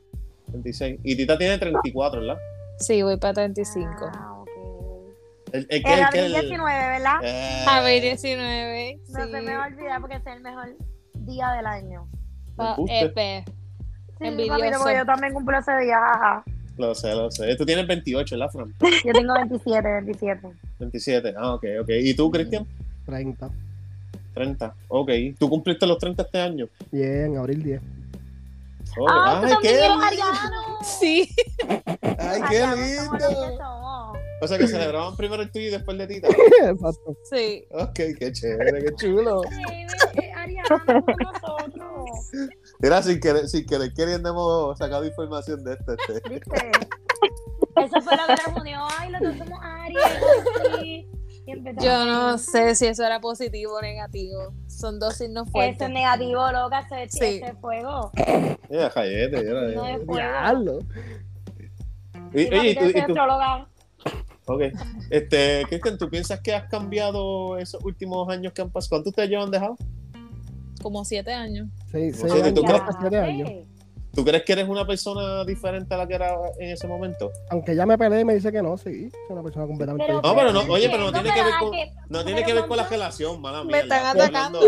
26. 0.47 0.99
Y 1.03 1.15
Tita 1.15 1.37
tiene 1.37 1.57
34, 1.59 2.21
¿verdad? 2.21 2.37
Sí, 2.79 3.03
voy 3.03 3.17
para 3.17 3.33
35. 3.35 3.91
Ah, 4.11 4.39
ok. 4.39 4.49
El, 5.53 5.67
el, 5.69 5.83
que- 5.83 5.93
El 5.93 5.99
el, 6.25 6.35
el- 6.35 6.41
19, 6.41 6.87
¿verdad? 6.87 7.19
Eh, 7.23 7.65
A 7.67 7.81
ver, 7.81 8.01
19. 8.01 8.99
No 9.09 9.25
sí. 9.25 9.31
se 9.31 9.41
me 9.41 9.55
va 9.55 9.65
a 9.65 9.67
olvidar 9.67 10.01
porque 10.01 10.15
es 10.15 10.25
el 10.25 10.41
mejor 10.41 10.75
día 11.13 11.51
del 11.51 11.67
año. 11.67 12.07
Pa- 12.55 12.71
Embuste. 12.71 12.99
epe. 13.01 13.43
Sí, 14.19 14.47
porque 14.49 14.97
yo 14.97 15.05
también 15.05 15.33
cumplo 15.33 15.59
ese 15.59 15.77
día. 15.77 15.99
jaja. 15.99 16.43
Lo 16.77 16.95
sé, 16.95 17.13
lo 17.13 17.29
sé. 17.29 17.55
Tú 17.55 17.65
tienes 17.65 17.85
28, 17.87 18.35
¿verdad, 18.37 18.51
Fran? 18.51 18.73
Yo 19.05 19.13
tengo 19.13 19.33
27, 19.33 19.87
27. 19.89 20.47
27. 20.79 21.33
Ah, 21.37 21.53
ok, 21.55 21.65
ok. 21.81 21.89
¿Y 22.01 22.13
tú, 22.13 22.31
Cristian? 22.31 22.65
30. 23.05 23.49
30. 24.33 24.75
Ok. 24.87 25.09
¿Tú 25.37 25.49
cumpliste 25.49 25.85
los 25.85 25.97
30 25.97 26.23
este 26.23 26.39
año? 26.39 26.67
Bien, 26.91 27.37
abril 27.37 27.61
10. 27.63 27.81
Oh, 28.97 29.07
¡Ah, 29.09 29.41
ay, 29.45 29.53
qué 29.61 29.71
lindo. 29.71 30.03
ariano! 30.03 30.77
Sí. 30.83 31.29
Ay, 32.17 32.41
qué 32.49 32.59
lindo. 32.75 34.13
O 34.43 34.47
sea 34.47 34.57
que 34.57 34.67
celebraban 34.67 35.15
primero 35.15 35.43
el 35.43 35.51
tuyo 35.51 35.67
y 35.67 35.69
después 35.69 35.97
el 35.99 36.07
de 36.07 36.13
Tita. 36.15 36.27
Exacto. 36.63 37.15
Sí. 37.29 37.63
Ok, 37.71 37.93
qué 38.19 38.31
chévere, 38.33 38.83
qué 38.83 38.95
chulo. 38.95 39.43
Sí, 39.49 39.61
eh, 40.21 40.57
somos 40.67 41.03
nosotros. 41.05 42.00
Mira, 42.79 43.01
sin 43.03 43.19
querer, 43.19 43.47
sin 43.47 43.65
querer 43.65 43.93
queriendo 43.93 44.29
hemos 44.29 44.77
sacado 44.77 45.05
información 45.05 45.63
de. 45.63 45.73
Este. 45.73 46.29
¿Viste? 46.29 46.71
Eso 47.77 48.01
fue 48.01 48.15
lo 48.17 48.25
que 48.35 48.51
nos 48.51 48.61
unió. 48.61 48.79
Ay, 48.99 49.11
los 49.11 49.21
dos 49.21 49.37
somos 49.37 49.59
Aries. 49.61 50.01
sí. 50.79 51.07
Yo 51.81 52.05
no 52.05 52.37
sé 52.37 52.75
si 52.75 52.85
eso 52.87 53.03
era 53.03 53.19
positivo 53.19 53.73
o 53.75 53.81
negativo. 53.81 54.53
Son 54.67 54.99
dos 54.99 55.15
signos 55.15 55.43
Eso 55.45 55.51
fuertes. 55.51 55.81
es 55.81 55.89
negativo, 55.89 56.51
loca. 56.51 56.79
Ese, 56.91 57.09
Sí. 57.09 57.35
ese 57.41 57.45
es 57.47 57.57
fuego. 57.59 58.11
Jayete, 58.93 59.37
mira, 59.43 59.61
No 59.71 59.85
es 59.87 59.97
fuego. 60.05 60.13
Diablo. 60.15 60.79
Y- 62.33 62.41
Y 62.43 62.53
Oye, 62.59 62.69
y 62.71 62.75
tú, 62.75 63.15
ok. 64.45 64.61
Este, 65.09 65.63
Cristian, 65.67 65.97
¿tú 65.97 66.09
piensas 66.09 66.39
que 66.41 66.53
has 66.53 66.69
cambiado 66.69 67.57
esos 67.57 67.83
últimos 67.83 68.29
años 68.29 68.53
que 68.53 68.61
han 68.61 68.69
pasado? 68.69 68.89
¿Cuántos 69.01 69.13
te 69.13 69.27
llevan 69.27 69.51
dejado? 69.51 69.75
Como 70.81 71.05
siete 71.05 71.33
años. 71.33 71.67
Sí, 71.91 72.11
sí, 72.13 72.23
Siete, 72.29 72.51
¿tú 72.51 72.65
años, 72.65 72.81
crees? 72.81 72.95
siete 72.99 73.17
años. 73.17 73.49
Sí. 73.49 73.67
¿Tú 74.13 74.25
crees 74.25 74.43
que 74.43 74.51
eres 74.51 74.67
una 74.67 74.85
persona 74.85 75.45
diferente 75.45 75.93
a 75.93 75.97
la 75.99 76.05
que 76.05 76.15
era 76.15 76.35
en 76.59 76.71
ese 76.71 76.85
momento? 76.85 77.31
Aunque 77.49 77.73
ya 77.73 77.85
me 77.85 77.97
peleé 77.97 78.19
y 78.19 78.25
me 78.25 78.33
dice 78.35 78.51
que 78.51 78.61
no, 78.61 78.77
sí. 78.77 79.09
Soy 79.09 79.21
una 79.29 79.41
persona 79.41 79.65
completamente 79.67 80.05
Pero, 80.05 80.21
No, 80.21 80.35
pero 80.35 80.51
no, 80.51 80.59
diferente. 80.59 80.71
oye, 80.73 80.89
pero 80.89 81.03
no 81.05 81.11
tiene 81.13 81.33
que 81.33 81.43
ver 81.43 81.53
con- 81.61 81.71
No 82.09 82.25
tiene 82.25 82.43
que 82.43 82.53
ver 82.53 82.65
con 82.67 82.75
la 82.77 82.87
relación, 82.89 83.39
mala 83.41 83.63
mía. 83.63 83.71
Me 83.71 83.79
están 83.83 84.05
atacando. 84.07 84.59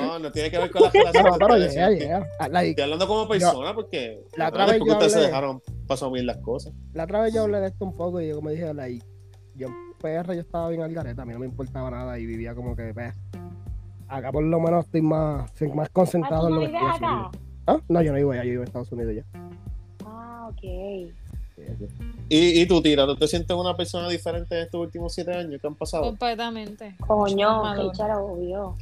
No, 0.00 0.18
no 0.18 0.32
tiene 0.32 0.50
que 0.50 0.58
ver 0.58 0.70
con 0.70 0.80
la 0.82 0.90
relación. 0.94 1.24
No, 1.24 1.36
pero 1.38 1.56
Estoy 1.56 1.74
llega, 1.74 1.90
llega. 1.90 2.28
Ah, 2.40 2.62
Estoy 2.64 2.82
hablando 2.84 3.06
como 3.06 3.28
persona 3.28 3.74
porque 3.74 4.24
La 4.36 4.48
otra 4.48 4.64
vez 4.64 4.80
ustedes 4.80 5.12
se 5.12 5.20
dejaron 5.20 5.60
pasar 5.86 6.10
bien 6.10 6.24
las 6.26 6.38
cosas. 6.38 6.72
la 6.94 7.04
otra 7.04 7.20
vez 7.20 7.34
yo 7.34 7.42
hablé 7.42 7.60
de 7.60 7.66
esto 7.66 7.84
un 7.84 7.94
poco 7.94 8.18
y 8.22 8.28
yo 8.28 8.36
como 8.36 8.48
dije, 8.48 8.72
like, 8.72 9.04
yo 9.56 9.68
en 9.68 9.74
PR 10.00 10.34
yo 10.34 10.40
estaba 10.40 10.70
bien 10.70 10.80
al 10.80 10.94
gareta, 10.94 11.20
a 11.20 11.24
mí 11.26 11.34
no 11.34 11.38
me 11.38 11.46
importaba 11.46 11.90
nada 11.90 12.18
y 12.18 12.24
vivía 12.24 12.54
como 12.54 12.74
que, 12.74 12.94
pues, 12.94 13.12
acá 14.16 14.32
por 14.32 14.42
lo 14.44 14.60
menos 14.60 14.84
estoy 14.86 15.02
más, 15.02 15.50
más 15.74 15.88
Ah, 15.88 15.90
concentrado 15.92 16.42
¿tú 16.42 16.48
en 16.48 16.54
no 16.54 16.60
lo 16.60 16.66
que 16.66 16.72
vives 16.72 16.82
estoy 16.94 17.06
acá? 17.06 17.20
haciendo. 17.26 17.38
¿Ah? 17.66 17.78
No, 17.88 18.02
yo 18.02 18.12
no 18.12 18.16
vivo 18.18 18.32
allá, 18.32 18.44
yo 18.44 18.50
vivo 18.50 18.62
en 18.62 18.66
Estados 18.68 18.92
Unidos 18.92 19.14
ya. 19.16 19.24
Ah, 20.04 20.48
ok. 20.50 20.62
¿Y, 22.28 22.60
y 22.62 22.66
tú, 22.66 22.82
Tira, 22.82 23.06
¿tú 23.06 23.16
te 23.16 23.28
sientes 23.28 23.56
una 23.56 23.76
persona 23.76 24.08
diferente 24.08 24.56
en 24.56 24.64
estos 24.64 24.80
últimos 24.80 25.12
siete 25.14 25.32
años 25.36 25.60
que 25.60 25.66
han 25.66 25.74
pasado? 25.74 26.02
Completamente. 26.04 26.96
Coño, 27.06 27.62
qué 27.76 27.96
charo, 27.96 28.24
obvio. 28.24 28.76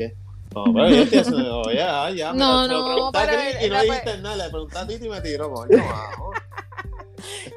No, 0.54 0.64
pero 0.74 0.88
yo 0.90 1.02
estoy 1.02 1.18
haciendo, 1.18 1.60
oye, 1.66 1.76
ya, 1.76 2.10
ya. 2.10 2.32
mira, 2.32 2.44
No, 2.44 2.66
lo 2.66 2.78
no, 2.80 2.94
pregunté 2.94 3.18
a 3.18 3.26
Chris 3.26 3.66
y 3.66 3.70
no 3.70 3.82
dijiste 3.82 4.18
nada, 4.20 4.36
le 4.36 4.50
pregunté 4.50 4.78
a 4.78 4.86
Titi 4.86 5.06
y 5.06 5.08
me 5.08 5.20
tiró, 5.20 5.50
coño, 5.52 5.76
vamos. 5.78 6.36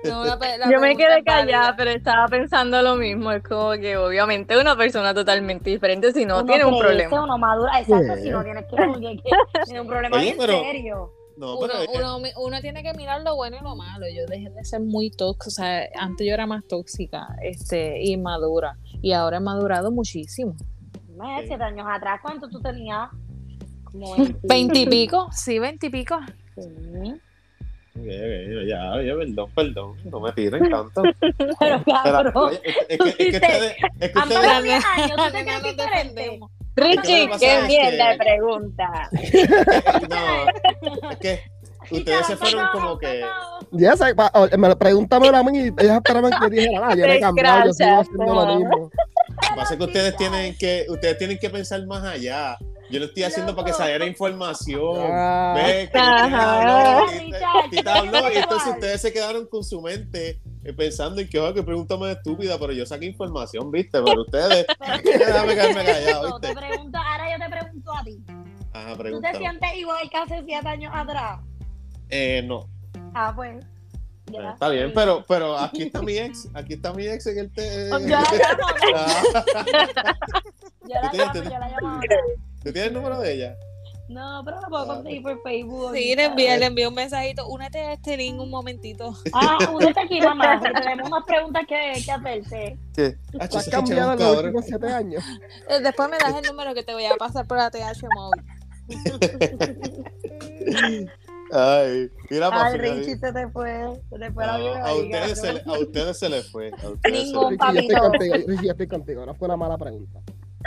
No, 0.03 0.23
la 0.25 0.37
pe- 0.39 0.57
la 0.57 0.69
Yo 0.71 0.79
me 0.79 0.95
quedé 0.95 1.23
callada, 1.23 1.75
pero 1.75 1.91
estaba 1.91 2.27
pensando 2.27 2.81
lo 2.81 2.95
mismo. 2.95 3.31
Es 3.31 3.43
como 3.43 3.71
que 3.73 3.97
obviamente 3.97 4.57
una 4.57 4.75
persona 4.75 5.13
totalmente 5.13 5.69
diferente 5.69 6.11
si 6.13 6.25
no 6.25 6.37
Uno 6.37 6.45
tiene 6.45 6.65
un 6.65 6.79
problema. 6.79 7.23
Uno 7.23 7.37
madura, 7.37 7.79
exacto, 7.79 8.15
Sí. 8.15 8.23
si 8.23 8.29
no 8.29 8.43
tienes 8.43 8.65
que, 8.65 8.75
que, 8.75 9.17
que 9.23 9.59
tiene 9.65 9.81
un 9.81 9.87
problema 9.87 10.17
Oye, 10.17 10.35
pero- 10.37 10.61
serio. 10.61 11.11
No, 11.37 11.57
Uno, 11.57 11.67
pero 11.67 11.83
es- 11.83 11.89
uno, 11.93 12.17
uno 12.45 12.61
tiene 12.61 12.81
que 12.81 12.93
mirar 12.93 13.21
lo 13.21 13.35
bueno 13.35 13.57
y 13.59 13.61
lo 13.63 13.75
malo. 13.75 14.05
Yo 14.07 14.25
dejé 14.25 14.49
de 14.51 14.63
ser 14.63 14.79
muy 14.79 15.11
tóxica. 15.11 15.47
O 15.47 15.51
sea, 15.51 15.83
antes 15.99 16.25
yo 16.25 16.33
era 16.33 16.47
más 16.47 16.63
tóxica 16.65 17.27
este, 17.43 18.01
y 18.01 18.15
madura. 18.15 18.77
Y 19.01 19.11
ahora 19.11 19.37
he 19.37 19.39
madurado 19.41 19.91
muchísimo. 19.91 20.55
Siete 21.45 21.61
años 21.63 21.85
atrás, 21.89 22.19
¿cuánto 22.21 22.47
tú 22.47 22.61
tenías? 22.61 23.09
Como 23.83 24.15
20. 24.17 24.39
Veintipico, 24.43 25.27
sí, 25.33 25.59
veintipico. 25.59 26.17
Sí. 26.57 27.13
Ya, 27.95 29.01
ya, 29.01 29.15
perdón, 29.15 29.49
perdón, 29.55 29.95
no 30.05 30.19
me 30.19 30.31
tiren 30.33 30.69
tanto. 30.69 31.01
Pero 31.59 31.83
cabrón, 31.85 32.31
oye, 32.35 32.59
es, 32.89 32.97
que, 32.99 33.09
es 33.09 33.15
que 33.15 33.25
ustedes, 33.37 33.75
es 34.01 34.11
que 34.11 34.19
ustedes, 34.19 34.41
pasado 34.41 34.61
10 34.63 34.85
años, 34.85 35.11
¿tú 35.15 35.31
te 35.31 35.43
crees 35.45 35.63
diferente? 35.63 36.39
Richie, 36.75 37.29
que 37.29 37.37
qué 37.39 37.57
es 37.59 37.67
bien 37.67 37.89
que- 37.91 37.97
la 37.97 38.17
pregunta. 38.17 39.09
no, 40.09 41.09
es 41.11 41.17
que 41.19 41.41
ustedes 41.89 42.25
se 42.27 42.35
fueron 42.35 42.67
como 42.73 42.97
que, 42.97 43.21
Ya 43.71 43.95
sé, 43.95 44.13
pa- 44.13 44.31
o- 44.33 44.57
me 44.57 44.67
lo- 44.67 44.77
pregúntamelo 44.77 45.37
a 45.37 45.43
mí, 45.43 45.57
ellos 45.59 45.95
esperaban 45.95 46.33
que 46.41 46.49
dijera, 46.49 46.87
ah, 46.89 46.95
yo 46.95 47.07
no 47.07 47.13
he 47.13 47.19
cambiado, 47.21 47.65
yo 47.67 47.73
sigo 47.73 47.99
haciendo 48.01 48.25
lo 48.33 48.55
mismo. 48.57 48.71
Lo 48.77 48.89
que 48.89 49.55
pasa 49.55 49.73
es 49.73 49.77
que 49.79 49.85
ustedes 49.85 50.17
tienen 50.17 50.57
que, 50.57 50.85
ustedes 50.89 51.17
tienen 51.17 51.37
que 51.39 51.49
pensar 51.49 51.85
más 51.87 52.03
allá. 52.03 52.57
Yo 52.95 52.99
lo 53.01 53.05
estoy 53.07 53.23
haciendo 53.23 53.53
para 53.55 53.67
que 53.67 53.73
saliera 53.73 54.05
información. 54.05 55.11
Ah, 55.11 55.53
Ve, 55.55 55.89
que 55.91 55.97
habló, 55.99 57.05
Tita 57.69 57.95
habló, 57.99 58.31
y 58.31 58.37
entonces 58.37 58.73
ustedes 58.73 59.01
se 59.01 59.11
quedaron 59.11 59.45
con 59.47 59.63
su 59.65 59.81
mente 59.81 60.39
eh, 60.63 60.73
pensando 60.73 61.19
en 61.19 61.27
que, 61.29 61.37
oh, 61.39 61.53
que 61.53 61.61
pregunta 61.61 61.97
más 61.97 62.15
estúpida, 62.15 62.57
pero 62.57 62.71
yo 62.71 62.85
saqué 62.85 63.05
información, 63.05 63.69
¿viste? 63.69 64.01
Pero 64.01 64.21
ustedes, 64.21 64.65
déjame 65.03 65.55
quedarme 65.55 65.83
callado, 65.85 66.39
te 66.39 66.47
¿viste? 66.47 66.61
pregunto, 66.67 66.97
ahora 66.97 67.37
yo 67.37 67.45
te 67.45 67.51
pregunto 67.51 67.91
a 67.93 68.03
ti. 68.03 68.23
Ajá, 68.73 68.95
¿Tú 68.97 69.21
te 69.21 69.37
sientes 69.37 69.69
igual 69.75 70.09
que 70.09 70.17
hace 70.17 70.43
7 70.45 70.67
años 70.67 70.91
atrás? 70.95 71.39
Eh, 72.09 72.43
no, 72.45 72.67
Ah, 73.13 73.31
pues. 73.35 73.57
eh, 73.57 73.67
ya. 74.31 74.51
está 74.51 74.69
bien, 74.69 74.91
pero, 74.95 75.23
pero 75.27 75.57
aquí 75.57 75.83
está 75.83 76.01
mi 76.01 76.17
ex, 76.17 76.47
aquí 76.53 76.73
está 76.73 76.93
mi 76.93 77.05
ex 77.07 77.27
en 77.27 77.39
el 77.39 77.51
te... 77.53 77.89
Yo 77.89 77.97
la 77.99 78.21
llamo, 78.21 78.67
Ah, 78.95 79.23
yo 80.87 81.01
la 81.01 81.11
¿Tú 81.11 81.17
llamo, 81.17 81.43
yo 81.43 81.59
la 81.59 81.69
llamo. 81.69 81.99
¿Tú 82.65 82.73
tienes 82.73 82.87
el 82.87 82.93
número 82.93 83.19
de 83.19 83.33
ella? 83.33 83.55
No, 84.09 84.41
pero 84.43 84.59
lo 84.61 84.67
puedo 84.69 84.83
Ah, 84.83 84.87
conseguir 84.95 85.21
por 85.23 85.41
Facebook. 85.43 85.91
Sí, 85.95 86.15
le 86.15 86.25
envié, 86.25 86.57
le 86.57 86.65
envié 86.65 86.87
un 86.87 86.93
mensajito. 86.95 87.47
Únete 87.47 87.79
a 87.79 87.93
este 87.93 88.17
link 88.17 88.39
un 88.39 88.49
momentito. 88.49 89.13
Ah, 89.33 89.57
únete 89.73 89.99
aquí, 89.99 90.19
mamá, 90.19 90.59
tenemos 90.61 91.09
más 91.09 91.23
preguntas 91.25 91.63
que, 91.67 91.93
que 92.03 92.11
hacerte. 92.11 92.77
¿Qué? 92.95 93.15
Ah, 93.39 93.47
¿Tú 93.47 93.57
has 93.57 93.69
cambiado 93.69 94.13
en 94.13 94.19
los 94.19 94.37
últimos 94.37 94.65
siete 94.65 94.87
años? 94.87 95.23
Eh, 95.69 95.79
Después 95.79 96.09
me 96.09 96.17
das 96.17 96.35
el 96.35 96.43
número 96.51 96.73
que 96.73 96.83
te 96.83 96.93
voy 96.93 97.05
a 97.05 97.15
pasar 97.17 97.47
por 97.47 97.57
la 97.57 97.69
TH 97.71 98.03
móvil. 98.15 98.43
Ay, 101.51 102.09
mira 102.29 102.49
para 102.49 102.65
Ay, 102.65 102.77
Richie, 102.79 103.17
se 103.17 103.31
te 103.31 103.47
fue. 103.49 104.01
Se 104.09 104.19
te 104.19 104.31
fue 104.31 104.45
la 104.45 104.57
vida. 104.57 104.83
a, 104.85 104.93
ustedes 104.95 105.39
se, 105.39 105.53
le- 105.53 105.61
a 105.65 105.71
ustedes 105.73 106.19
se 106.19 106.29
les 106.29 106.51
fue. 106.51 106.71
A 106.83 106.89
ustedes 106.89 106.99
se 107.01 107.11
Ningún 107.33 107.49
les- 107.51 107.59
pa- 107.59 107.71
Richie, 107.71 107.75
yo 107.75 107.81
estoy 107.81 107.95
Papito. 107.95 108.11
contigo, 108.11 108.35
Richie, 108.47 108.65
yo 108.65 108.71
estoy 108.71 108.87
contigo, 108.87 109.25
no 109.25 109.35
fue 109.35 109.47
una 109.47 109.57
mala 109.57 109.77
pregunta. 109.77 110.19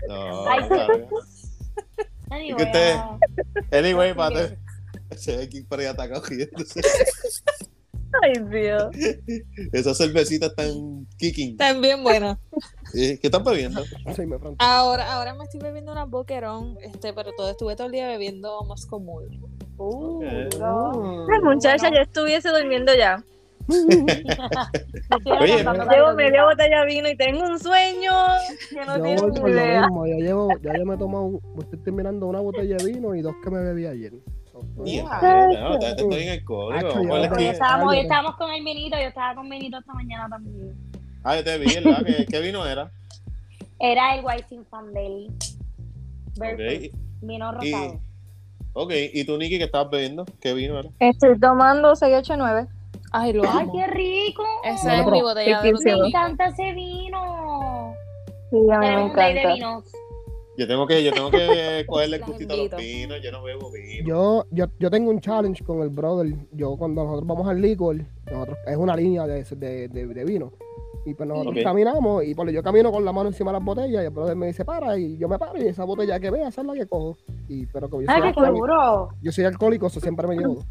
No, 0.09 0.49
Ay, 0.49 0.69
bien. 0.69 1.07
Anyway, 2.31 2.51
¿Y 2.53 2.57
que 2.57 2.63
usted- 2.65 2.95
ah, 2.97 3.19
Anyway, 3.73 4.15
mate. 4.15 4.59
Se 5.17 5.37
ve 5.37 5.45
aquí 5.45 5.63
por 5.63 5.81
allá 5.81 5.91
atacado 5.91 6.23
riéndose. 6.27 6.81
Ay, 8.23 8.33
Dios. 8.51 8.89
Esas 9.73 9.99
cervecitas 9.99 10.51
están 10.51 11.07
kicking. 11.19 11.53
Están 11.53 11.81
bien 11.81 12.03
buenas. 12.03 12.39
¿Qué 12.93 13.19
están 13.23 13.45
bebiendo? 13.45 13.83
Ahora, 14.59 15.13
ahora 15.15 15.35
me 15.35 15.45
estoy 15.45 15.61
bebiendo 15.61 15.93
una 15.93 16.05
boquerón, 16.05 16.79
este, 16.83 17.13
pero 17.13 17.33
todo 17.37 17.51
estuve 17.51 17.77
todo 17.77 17.87
el 17.87 17.93
día 17.93 18.07
bebiendo 18.09 18.63
Moscow 18.65 18.99
Mule. 19.01 19.39
uh, 19.77 20.17
Ok. 20.17 20.55
bro. 20.57 21.27
Ay, 21.33 21.41
muchacha, 21.43 21.89
yo 21.91 22.01
estuviese 22.01 22.49
durmiendo 22.51 22.95
ya. 22.95 23.23
Estoy 23.69 25.33
Oye, 25.41 25.65
Llevo 25.91 26.15
media 26.15 26.45
botella 26.45 26.81
de 26.81 26.87
vino 26.87 27.09
y 27.09 27.17
tengo 27.17 27.45
un 27.45 27.59
sueño 27.59 28.13
que 28.71 28.85
no 28.87 28.97
Yo 28.97 29.27
lo 29.27 29.49
idea. 29.49 29.83
mismo, 29.83 30.07
ya 30.07 30.15
llevo, 30.17 30.49
ya 30.63 30.73
yo 30.79 30.87
me 30.87 30.95
he 30.95 30.99
tomado, 30.99 31.41
estoy 31.61 31.79
terminando 31.81 32.27
una 32.27 32.41
botella 32.41 32.77
de 32.77 32.85
vino 32.93 33.15
y 33.15 33.21
dos 33.23 33.35
que 33.45 33.51
me 33.51 33.61
bebí 33.61 33.87
ayer. 33.87 34.13
Ah. 35.07 35.21
no, 35.23 35.53
yo 35.53 35.61
no 35.61 36.09
Hoy 36.09 36.29
aquí. 36.29 37.47
estábamos, 37.47 38.37
con 38.37 38.51
el 38.51 38.65
vinito, 38.65 38.97
yo 38.99 39.07
estaba 39.09 39.35
con 39.35 39.49
vinito 39.49 39.79
esta 39.79 39.93
mañana 39.95 40.29
también. 40.29 40.75
Ah, 41.23 41.37
yo 41.37 41.45
te 41.45 41.59
vi, 41.59 41.75
¿verdad? 41.75 42.05
¿Qué, 42.05 42.27
qué 42.27 42.41
vino 42.41 42.67
era? 42.67 42.91
Era 43.79 44.17
el 44.17 44.25
White 44.25 44.47
Zinfandel. 44.49 45.29
Ok. 46.41 46.93
Vino 47.21 47.51
Y, 47.63 47.73
rosado. 47.73 48.01
ok, 48.73 48.93
¿y 49.13 49.25
tú, 49.25 49.37
Nicky, 49.37 49.59
qué 49.59 49.65
estabas 49.65 49.91
bebiendo? 49.91 50.25
¿Qué 50.41 50.55
vino 50.55 50.79
era? 50.79 50.89
Estoy 51.01 51.39
tomando 51.39 51.95
689. 51.95 52.69
Ay, 53.13 53.33
lo 53.33 53.43
¡Ay, 53.45 53.63
amo. 53.63 53.73
qué 53.73 53.87
rico! 53.87 54.45
Esa 54.65 54.97
No, 54.97 55.03
es 55.03 55.13
mi 55.13 55.23
botella 55.23 55.63
de 55.63 55.77
Sí, 55.77 55.85
Me 55.85 56.07
encanta 56.09 56.47
ese 56.47 56.73
vino. 56.73 57.95
Sí, 58.51 58.57
a 58.71 58.79
mí 58.79 58.87
me 58.87 59.03
encanta. 59.07 59.83
Yo 60.57 60.67
tengo 60.67 60.87
que, 60.89 61.05
yo 61.05 61.13
tengo 61.13 61.31
que 61.31 61.85
cogerle 61.89 62.17
el 62.17 62.25
gustito 62.25 62.53
a 62.53 62.57
los 62.57 62.77
vinos. 62.77 63.19
Yo 63.23 63.31
no 63.31 63.43
bebo 63.45 63.71
vino. 63.71 64.05
Yo, 64.05 64.45
yo, 64.51 64.67
yo 64.81 64.91
tengo 64.91 65.11
un 65.11 65.21
challenge 65.21 65.65
con 65.65 65.83
el 65.83 65.89
brother. 65.89 66.35
Yo 66.53 66.77
cuando 66.77 67.05
nosotros 67.05 67.27
vamos 67.29 67.49
al 67.49 67.61
licor, 67.61 67.97
nosotros, 68.31 68.59
es 68.67 68.77
una 68.77 68.97
línea 68.97 69.27
de, 69.27 69.45
de, 69.45 69.89
de, 69.89 70.07
de 70.07 70.25
vino. 70.25 70.53
Y 71.07 71.15
pues 71.15 71.29
nosotros 71.29 71.57
caminamos 71.63 72.25
y 72.25 72.35
pues 72.35 72.53
yo 72.53 72.63
camino 72.63 72.91
con 72.93 73.03
la 73.05 73.13
mano 73.13 73.29
encima 73.29 73.51
de 73.51 73.59
las 73.59 73.65
botellas 73.65 74.03
y 74.03 74.07
el 74.07 74.11
brother 74.11 74.37
me 74.37 74.49
dice 74.49 74.65
para 74.65 74.99
y 74.99 75.17
yo 75.17 75.27
me 75.27 75.39
paro 75.39 75.57
y 75.57 75.67
esa 75.67 75.85
botella 75.85 76.21
que 76.21 76.31
vea, 76.31 76.49
esa 76.49 76.61
es 76.61 76.67
la 76.67 76.75
que 76.75 76.87
cojo. 76.87 77.17
Y 77.49 77.65
pero 77.67 77.89
como 77.89 78.03
yo 78.03 78.09
soy, 78.09 78.15
¡Ay, 78.17 78.21
qué 78.21 78.29
alcohólico, 78.29 78.67
seguro! 78.67 79.09
yo 79.23 79.33
soy 79.33 79.45
alcohólico, 79.45 79.87
eso 79.87 80.01
siempre 80.01 80.27
me 80.27 80.37
llevo. 80.37 80.65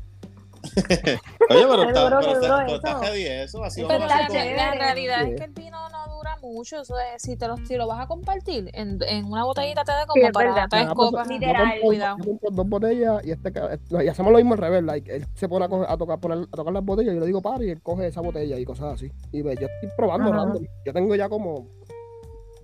Oye, 1.49 1.65
pero 1.67 1.83
está, 1.83 1.95
Seguro, 1.95 2.19
pero 2.19 2.19
está, 2.19 2.41
seguro 2.41 2.57
pero 2.65 2.75
está 2.75 2.89
eso. 2.91 2.99
heavy 3.01 3.25
eso. 3.25 3.63
Así 3.63 3.81
Pero 3.81 3.99
vamos 3.99 4.11
a 4.13 4.21
la, 4.21 4.71
realidad 4.73 5.23
Sí. 5.25 5.29
es 5.31 5.35
que 5.37 5.43
el 5.45 5.51
vino 5.51 5.89
no 5.89 6.15
dura 6.15 6.35
mucho. 6.41 6.81
Eso 6.81 6.95
es, 6.99 7.21
si, 7.21 7.35
te 7.37 7.47
lo, 7.47 7.57
si 7.65 7.75
lo 7.75 7.87
vas 7.87 7.99
a 8.01 8.07
compartir, 8.07 8.69
en, 8.73 8.99
en 9.07 9.25
una 9.25 9.43
botellita 9.45 9.83
te 9.83 9.91
da 9.91 10.01
Sí, 10.01 10.07
como 10.07 10.25
es 10.25 10.31
para 10.31 10.49
verdad. 10.53 10.67
tres 10.69 10.87
copas. 10.93 11.27
Literal. 11.27 11.79
Cuidado. 11.81 12.17
Dos 12.51 12.67
botellas 12.69 13.25
y 13.25 13.31
este 13.31 13.51
no, 13.89 14.01
y 14.01 14.07
hacemos 14.07 14.31
lo 14.31 14.37
mismo 14.37 14.53
al 14.53 14.59
revés. 14.59 14.83
Like, 14.83 15.15
él 15.15 15.25
se 15.35 15.47
pone 15.49 15.65
a, 15.65 15.69
coger- 15.69 15.85
a 15.89 15.97
tocar, 15.97 16.19
poner, 16.19 16.39
a 16.51 16.55
tocar 16.55 16.73
las 16.73 16.83
botellas 16.83 17.11
y 17.13 17.15
yo 17.15 17.19
le 17.21 17.27
digo 17.27 17.41
para 17.41 17.63
y 17.63 17.69
él 17.69 17.81
coge 17.81 18.07
esa 18.07 18.21
botella 18.21 18.57
y 18.59 18.65
cosas 18.65 18.93
así. 18.93 19.11
Y 19.31 19.43
pues, 19.43 19.59
yo 19.59 19.67
estoy 19.67 19.89
probando 19.97 20.31
random. 20.31 20.63
Yo 20.85 20.93
tengo 20.93 21.15
ya 21.15 21.29
como 21.29 21.67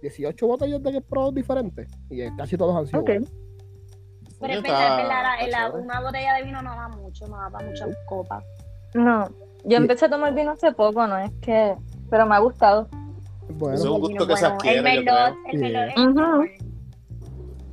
18 0.01 0.47
botellas 0.47 0.83
de 0.83 1.01
pro 1.01 1.31
diferentes 1.31 1.87
y 2.09 2.21
eh, 2.21 2.31
casi 2.37 2.57
todos 2.57 2.75
han 2.75 2.87
sido. 2.87 3.01
Buenos. 3.03 3.29
Pero 4.43 4.53
es 4.59 4.61
Coño, 4.61 4.73
verdad, 4.73 5.33
es 5.39 5.45
está- 5.47 5.57
verdad, 5.69 5.73
la- 5.77 5.83
una 5.83 5.99
botella 6.01 6.33
de 6.35 6.43
vino 6.43 6.61
no 6.61 6.69
da 6.75 6.87
mucho, 6.89 7.27
no 7.27 7.37
da 7.37 7.49
para 7.49 7.67
muchas 7.67 7.89
copas. 8.07 8.43
No, 8.93 9.27
yo 9.65 9.77
empecé 9.77 10.05
a 10.05 10.09
tomar 10.09 10.33
vino 10.35 10.51
hace 10.51 10.71
poco, 10.73 11.07
no 11.07 11.17
es 11.17 11.31
que, 11.41 11.75
pero 12.09 12.25
me 12.27 12.35
ha 12.35 12.39
gustado. 12.39 12.87
Bueno, 13.57 13.75
Eso 13.75 13.83
es 13.85 13.89
un 13.89 13.95
El 13.95 14.01
gusto 14.01 14.07
vino 14.13 14.27
que 14.27 14.35
se 14.37 14.41
bueno. 14.43 14.55
adquiere, 14.55 14.77
El 14.79 16.09
Ujú. 16.09 16.19
mejor. 16.19 16.49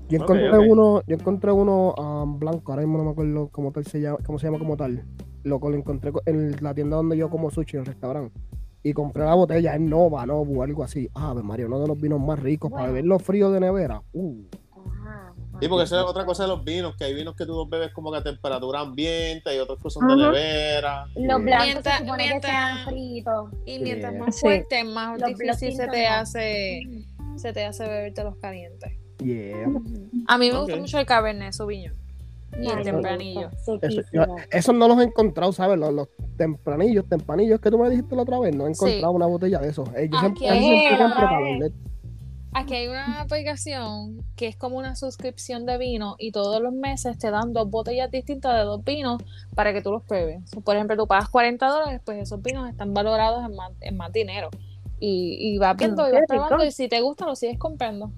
yo 0.09 0.19
encontré 0.19 0.59
uno, 0.59 1.03
yo 1.07 1.15
encontré 1.17 1.53
uno 1.53 1.95
um, 1.95 2.39
blanco, 2.39 2.73
ahora 2.73 2.83
mismo 2.83 2.99
no 2.99 3.05
me 3.05 3.11
acuerdo 3.11 3.49
cómo, 3.53 3.71
tal 3.71 3.85
se 3.85 4.01
llama, 4.01 4.19
cómo 4.27 4.39
se 4.39 4.47
llama 4.47 4.59
como 4.59 4.77
tal. 4.77 5.05
Loco, 5.45 5.71
lo 5.71 5.77
encontré 5.77 6.13
co- 6.13 6.23
en 6.27 6.57
la 6.61 6.75
tienda 6.75 6.97
donde 6.97 7.17
yo 7.17 7.31
como 7.31 7.51
sushi, 7.51 7.77
en 7.77 7.81
el 7.83 7.87
restaurante. 7.87 8.39
Y 8.83 8.93
compré 8.93 9.25
la 9.25 9.35
botella 9.35 9.75
en 9.75 9.89
Nova, 9.89 10.25
Novo 10.27 10.61
o 10.61 10.63
algo 10.63 10.83
así. 10.83 11.09
Ah, 11.15 11.35
Mario, 11.35 11.67
uno 11.67 11.81
de 11.81 11.87
los 11.89 12.01
vinos 12.01 12.21
más 12.21 12.39
ricos 12.41 12.71
para 12.71 12.83
Bueno. 12.85 12.95
beberlo 12.95 13.19
frío 13.19 13.51
de 13.51 13.61
nevera. 13.61 14.03
Uh, 14.13 14.43
Ajá. 14.73 15.30
Sí, 15.61 15.69
porque 15.69 15.85
eso 15.85 15.99
es 16.01 16.05
otra 16.07 16.25
cosa 16.25 16.45
de 16.45 16.49
los 16.49 16.65
vinos, 16.65 16.97
que 16.97 17.05
hay 17.05 17.15
vinos 17.15 17.35
que 17.37 17.45
tú 17.47 17.53
los 17.53 17.69
bebes 17.69 17.93
como 17.93 18.11
que 18.11 18.19
a 18.19 18.23
temperatura 18.23 18.81
ambiente 18.81 19.55
y 19.55 19.59
otros 19.59 19.79
que 19.83 19.91
son 19.91 20.09
de 20.09 20.17
nevera. 20.17 21.05
Los 21.15 21.43
blancos 21.43 21.67
Mientras- 21.67 21.99
se 21.99 22.05
supone 22.05 22.27
mientras- 22.29 22.53
que 22.53 22.59
sean 22.85 22.89
fritos. 22.89 23.51
Y 23.67 23.79
mientras 23.81 24.13
Sí. 24.15 24.19
más 24.19 24.35
Sí. 24.35 24.41
fuerte, 24.41 24.85
más 24.85 25.21
Los- 25.21 25.29
difícil 25.31 25.69
los 25.69 25.77
se 25.77 25.87
te 25.89 26.07
hace 26.07 26.81
se 27.37 27.53
te 27.53 27.65
hace 27.65 27.85
beberte 27.85 28.25
los 28.25 28.37
calientes. 28.37 28.93
yeah. 29.19 29.67
A 30.29 30.37
mí 30.39 30.51
me 30.51 30.59
gusta 30.59 30.77
mucho 30.77 30.99
el 30.99 31.07
Cabernet 31.07 31.53
Sauvignon. 31.53 31.95
Y 32.61 32.69
el 32.69 32.83
tempranillo. 32.83 33.49
Eso, 34.51 34.73
no 34.73 34.89
los 34.89 34.99
he 35.01 35.05
encontrado, 35.05 35.53
¿sabes? 35.53 35.79
Los, 35.79 35.93
los 35.93 36.09
tempranillos, 36.37 37.09
tempranillos 37.09 37.61
que 37.61 37.71
tú 37.71 37.79
me 37.79 37.89
dijiste 37.89 38.17
la 38.17 38.23
otra 38.23 38.41
vez, 38.41 38.55
no 38.55 38.67
he 38.67 38.75
Sí. 38.75 38.85
encontrado 38.85 39.13
una 39.13 39.27
botella 39.27 39.59
de 39.61 39.69
esos. 39.69 39.89
Eh, 39.95 40.09
yo 40.11 40.19
Aquí 40.19 40.39
siempre, 40.41 40.59
siempre 40.59 40.99
compro. 40.99 41.29
Cabernet. 41.29 41.73
Aquí 42.53 42.75
hay 42.75 42.89
una 42.89 43.21
aplicación 43.21 44.25
que 44.37 44.49
es 44.49 44.57
como 44.57 44.77
una 44.77 44.97
suscripción 44.97 45.67
de 45.67 45.79
vino 45.79 46.17
y 46.19 46.33
todos 46.33 46.61
los 46.61 46.73
meses 46.73 47.17
te 47.19 47.31
dan 47.31 47.53
dos 47.53 47.71
botellas 47.71 48.11
distintas 48.11 48.55
de 48.57 48.65
dos 48.65 48.85
vinos 48.85 49.23
para 49.55 49.73
que 49.73 49.83
tú 49.83 49.93
los 49.93 50.03
pruebes. 50.03 50.43
Por 50.65 50.75
ejemplo, 50.75 50.97
tú 50.97 51.07
pagas 51.07 51.29
40 51.29 51.65
dólares, 51.69 52.01
pues 52.05 52.19
esos 52.19 52.43
vinos 52.43 52.69
están 52.69 52.93
valorados 52.93 53.45
en 53.45 53.55
más, 53.55 53.71
en 53.81 53.97
más 53.97 54.13
dinero. 54.13 54.51
Y, 54.99 55.55
y 55.55 55.59
vas 55.59 55.77
viendo 55.77 56.07
y 56.09 56.13
vas 56.13 56.25
probando 56.29 56.65
y 56.65 56.73
si 56.73 56.89
te 56.89 57.01
gusta 57.01 57.25
lo 57.25 57.37
sigues 57.37 57.59
comprando. 57.59 58.11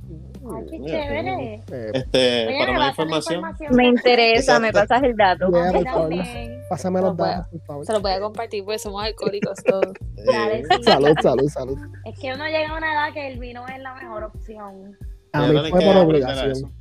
Ay, 0.52 0.66
qué 0.68 0.78
Mira, 0.78 1.02
chévere. 1.02 1.54
Eh, 1.54 1.90
Este, 1.94 2.46
Oye, 2.48 2.58
para 2.58 2.78
más 2.78 2.88
información, 2.90 3.44
Me 3.70 3.86
interesa, 3.86 4.58
me 4.58 4.72
pasas 4.72 5.02
el 5.02 5.14
dato. 5.14 5.48
Yeah, 5.50 6.51
Pásame 6.72 7.02
los 7.02 7.14
datos, 7.18 7.48
por 7.50 7.60
favor. 7.66 7.84
Se 7.86 7.92
los 7.92 8.00
voy 8.00 8.12
a 8.12 8.20
compartir 8.20 8.64
porque 8.64 8.78
somos 8.78 9.04
alcohólicos 9.04 9.62
todos. 9.66 9.92
Dale, 10.24 10.60
eh, 10.60 10.64
sí. 10.78 10.82
Salud, 10.84 11.14
salud, 11.20 11.48
salud. 11.48 11.78
Es 12.06 12.18
que 12.18 12.32
uno 12.32 12.46
llega 12.46 12.70
a 12.70 12.78
una 12.78 12.92
edad 12.94 13.12
que 13.12 13.28
el 13.28 13.38
vino 13.38 13.66
es 13.68 13.78
la 13.78 13.94
mejor 13.94 14.24
opción. 14.24 14.96
A 15.34 15.46
mí 15.48 15.70
fue 15.70 15.80
por 15.82 15.96
obligación. 15.98 16.72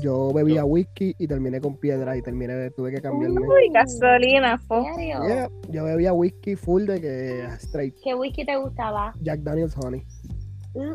Yo 0.00 0.32
bebía 0.32 0.64
whisky 0.64 1.16
y 1.18 1.26
terminé 1.26 1.60
con 1.60 1.76
piedra 1.76 2.16
y 2.16 2.22
terminé, 2.22 2.70
tuve 2.70 2.92
que 2.92 3.00
cambiarme. 3.00 3.40
Uy, 3.40 3.70
gasolina. 3.72 4.60
Yeah, 4.98 5.50
yo 5.68 5.84
bebía 5.84 6.12
whisky 6.12 6.54
full 6.54 6.84
de 6.84 7.00
que 7.00 7.44
straight. 7.58 7.96
¿Qué 8.04 8.14
whisky 8.14 8.44
te 8.44 8.56
gustaba? 8.56 9.14
Jack 9.20 9.40
Daniels 9.40 9.74
Honey. 9.76 10.04
Uh, 10.74 10.94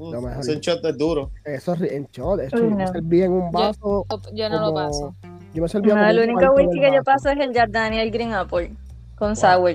Mm. 0.00 0.40
Ese 0.40 0.58
shot 0.60 0.82
es 0.84 0.96
duro. 0.96 1.30
Eso 1.44 1.74
es 1.74 1.92
en 1.92 2.08
shot. 2.10 2.40
No. 2.54 2.86
serví 2.88 3.22
en 3.22 3.32
un 3.32 3.50
vaso. 3.50 4.06
Yo 4.32 4.48
no 4.48 4.60
lo 4.60 4.74
paso. 4.74 5.14
Yo 5.54 5.62
me 5.62 5.68
servía 5.68 5.94
No, 5.94 6.06
el 6.06 6.18
único 6.18 6.38
cuarto 6.40 6.54
whisky 6.54 6.80
que 6.80 6.92
yo 6.94 7.02
paso 7.02 7.30
es 7.30 7.38
el 7.38 7.52
Jack 7.52 7.70
Daniel 7.70 8.10
Green 8.10 8.32
Apple 8.32 8.74
con 9.16 9.36
sour. 9.36 9.72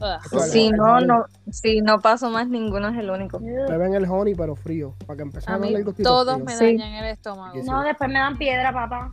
Ugh. 0.00 0.20
Bueno, 0.30 0.46
Si 0.46 0.66
el 0.68 0.76
no, 0.76 1.00
no, 1.00 1.24
si 1.50 1.80
no 1.80 2.00
paso 2.00 2.30
más 2.30 2.48
ninguno 2.48 2.88
es 2.88 2.96
el 2.98 3.10
único. 3.10 3.40
Beben 3.40 3.94
el 3.94 4.04
honey, 4.08 4.34
pero 4.34 4.54
frío. 4.54 4.94
Para 5.06 5.16
que 5.16 5.22
empezara 5.24 5.54
A 5.54 5.56
a 5.56 5.58
mí 5.58 5.66
darle 5.66 5.78
el 5.80 5.84
gustito 5.84 6.08
todos 6.08 6.34
frío. 6.34 6.44
me 6.46 6.52
Sí. 6.56 6.64
dañan 6.78 6.94
el 6.94 7.10
estómago. 7.10 7.54
Sí. 7.54 7.62
No, 7.68 7.82
después 7.82 8.08
me 8.08 8.18
dan 8.18 8.38
piedra, 8.38 8.72
papá. 8.72 9.12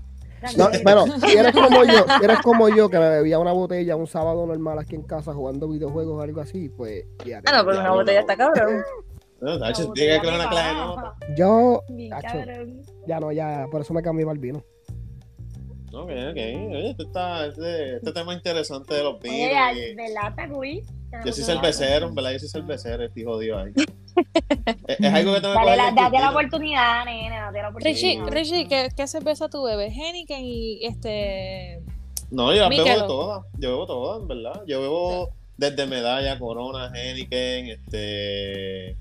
No, 0.57 0.68
bueno, 0.84 1.05
si 1.26 1.36
eres 1.38 1.53
como 1.53 1.84
yo, 1.86 2.05
si 2.20 2.24
eres 2.24 2.39
como 2.41 2.70
yo, 2.70 2.88
que 2.89 2.99
me 2.99 3.09
bebía 3.09 3.39
una 3.39 3.51
botella 3.51 3.95
un 3.95 4.05
sábado 4.05 4.45
normal 4.45 4.78
aquí 4.78 4.93
en 4.95 5.01
casa 5.01 5.34
jugando 5.34 5.68
videojuegos 5.68 6.20
o 6.20 6.22
algo 6.22 6.41
así, 6.41 6.70
pues 6.70 7.03
ya. 7.26 7.41
Ah, 7.47 7.57
no, 7.57 7.66
pero 7.66 7.80
una 7.80 7.91
botella 7.91 8.20
no. 8.22 8.22
está 8.22 8.38
cabrón. 8.38 8.84
No, 9.41 9.57
La 9.57 9.68
Tacho, 9.68 9.91
tiene 9.91 10.13
que 10.16 10.20
crear 10.22 10.36
una 10.39 10.49
clase 10.49 10.68
de 10.70 10.74
baja. 10.76 10.86
nota. 10.88 11.16
Yo, 11.36 11.82
Tacho. 12.09 12.38
ya 13.05 13.20
no, 13.20 13.32
ya, 13.34 13.66
por 13.70 13.82
eso 13.82 13.93
me 13.93 14.01
cambié 14.01 14.26
para 14.26 14.34
el 14.34 14.39
vino. 14.39 14.63
Ok, 15.96 16.10
ok. 16.10 16.36
Oye, 16.36 16.89
este, 16.91 17.04
está, 17.04 17.46
este, 17.48 17.96
este 17.98 18.12
tema 18.12 18.34
interesante 18.34 18.93
de 18.93 19.04
los 19.04 19.16
Oye, 19.16 19.30
vinos. 19.48 19.78
y- 19.78 19.96
¿verdad, 19.96 20.30
está 20.30 20.50
cool? 20.50 20.82
Yo 21.26 21.32
soy 21.32 21.43
cervecero, 21.46 22.08
en 22.08 22.16
verdad, 22.16 22.32
yo 22.34 22.39
soy 22.39 22.50
cervecero, 22.50 23.04
este 23.04 23.24
jodido 23.24 23.58
ahí. 23.60 23.72
es, 24.88 25.00
es 25.00 25.14
algo 25.14 25.34
que 25.34 25.41
tengo 25.41 25.54
que 25.54 25.66
la, 25.66 25.76
date 25.78 25.96
la 25.96 26.10
distinto. 26.10 26.30
oportunidad, 26.30 27.06
nene, 27.06 27.36
date 27.39 27.62
la 27.62 27.70
Richie, 27.72 28.20
oportunidad. 28.20 28.34
Richie, 28.34 28.68
¿qué, 28.68 28.89
qué 28.96 29.08
cerveza 29.08 29.48
tú 29.48 29.64
bebes? 29.64 29.93
Heineken 29.96 30.43
y 30.43 30.86
este... 30.86 31.82
No, 32.32 32.54
yo 32.54 32.62
las 32.62 32.70
bebo 32.70 32.84
de 32.84 32.96
todas. 33.08 33.46
Yo 33.60 33.70
bebo 33.72 33.86
todas, 33.86 34.22
en 34.22 34.28
verdad. 34.28 34.62
Yo 34.68 34.82
bebo 34.82 35.30
desde 35.58 35.86
medalla, 35.86 36.38
Corona, 36.39 36.91
Heineken, 36.93 37.68
este. 37.68 38.98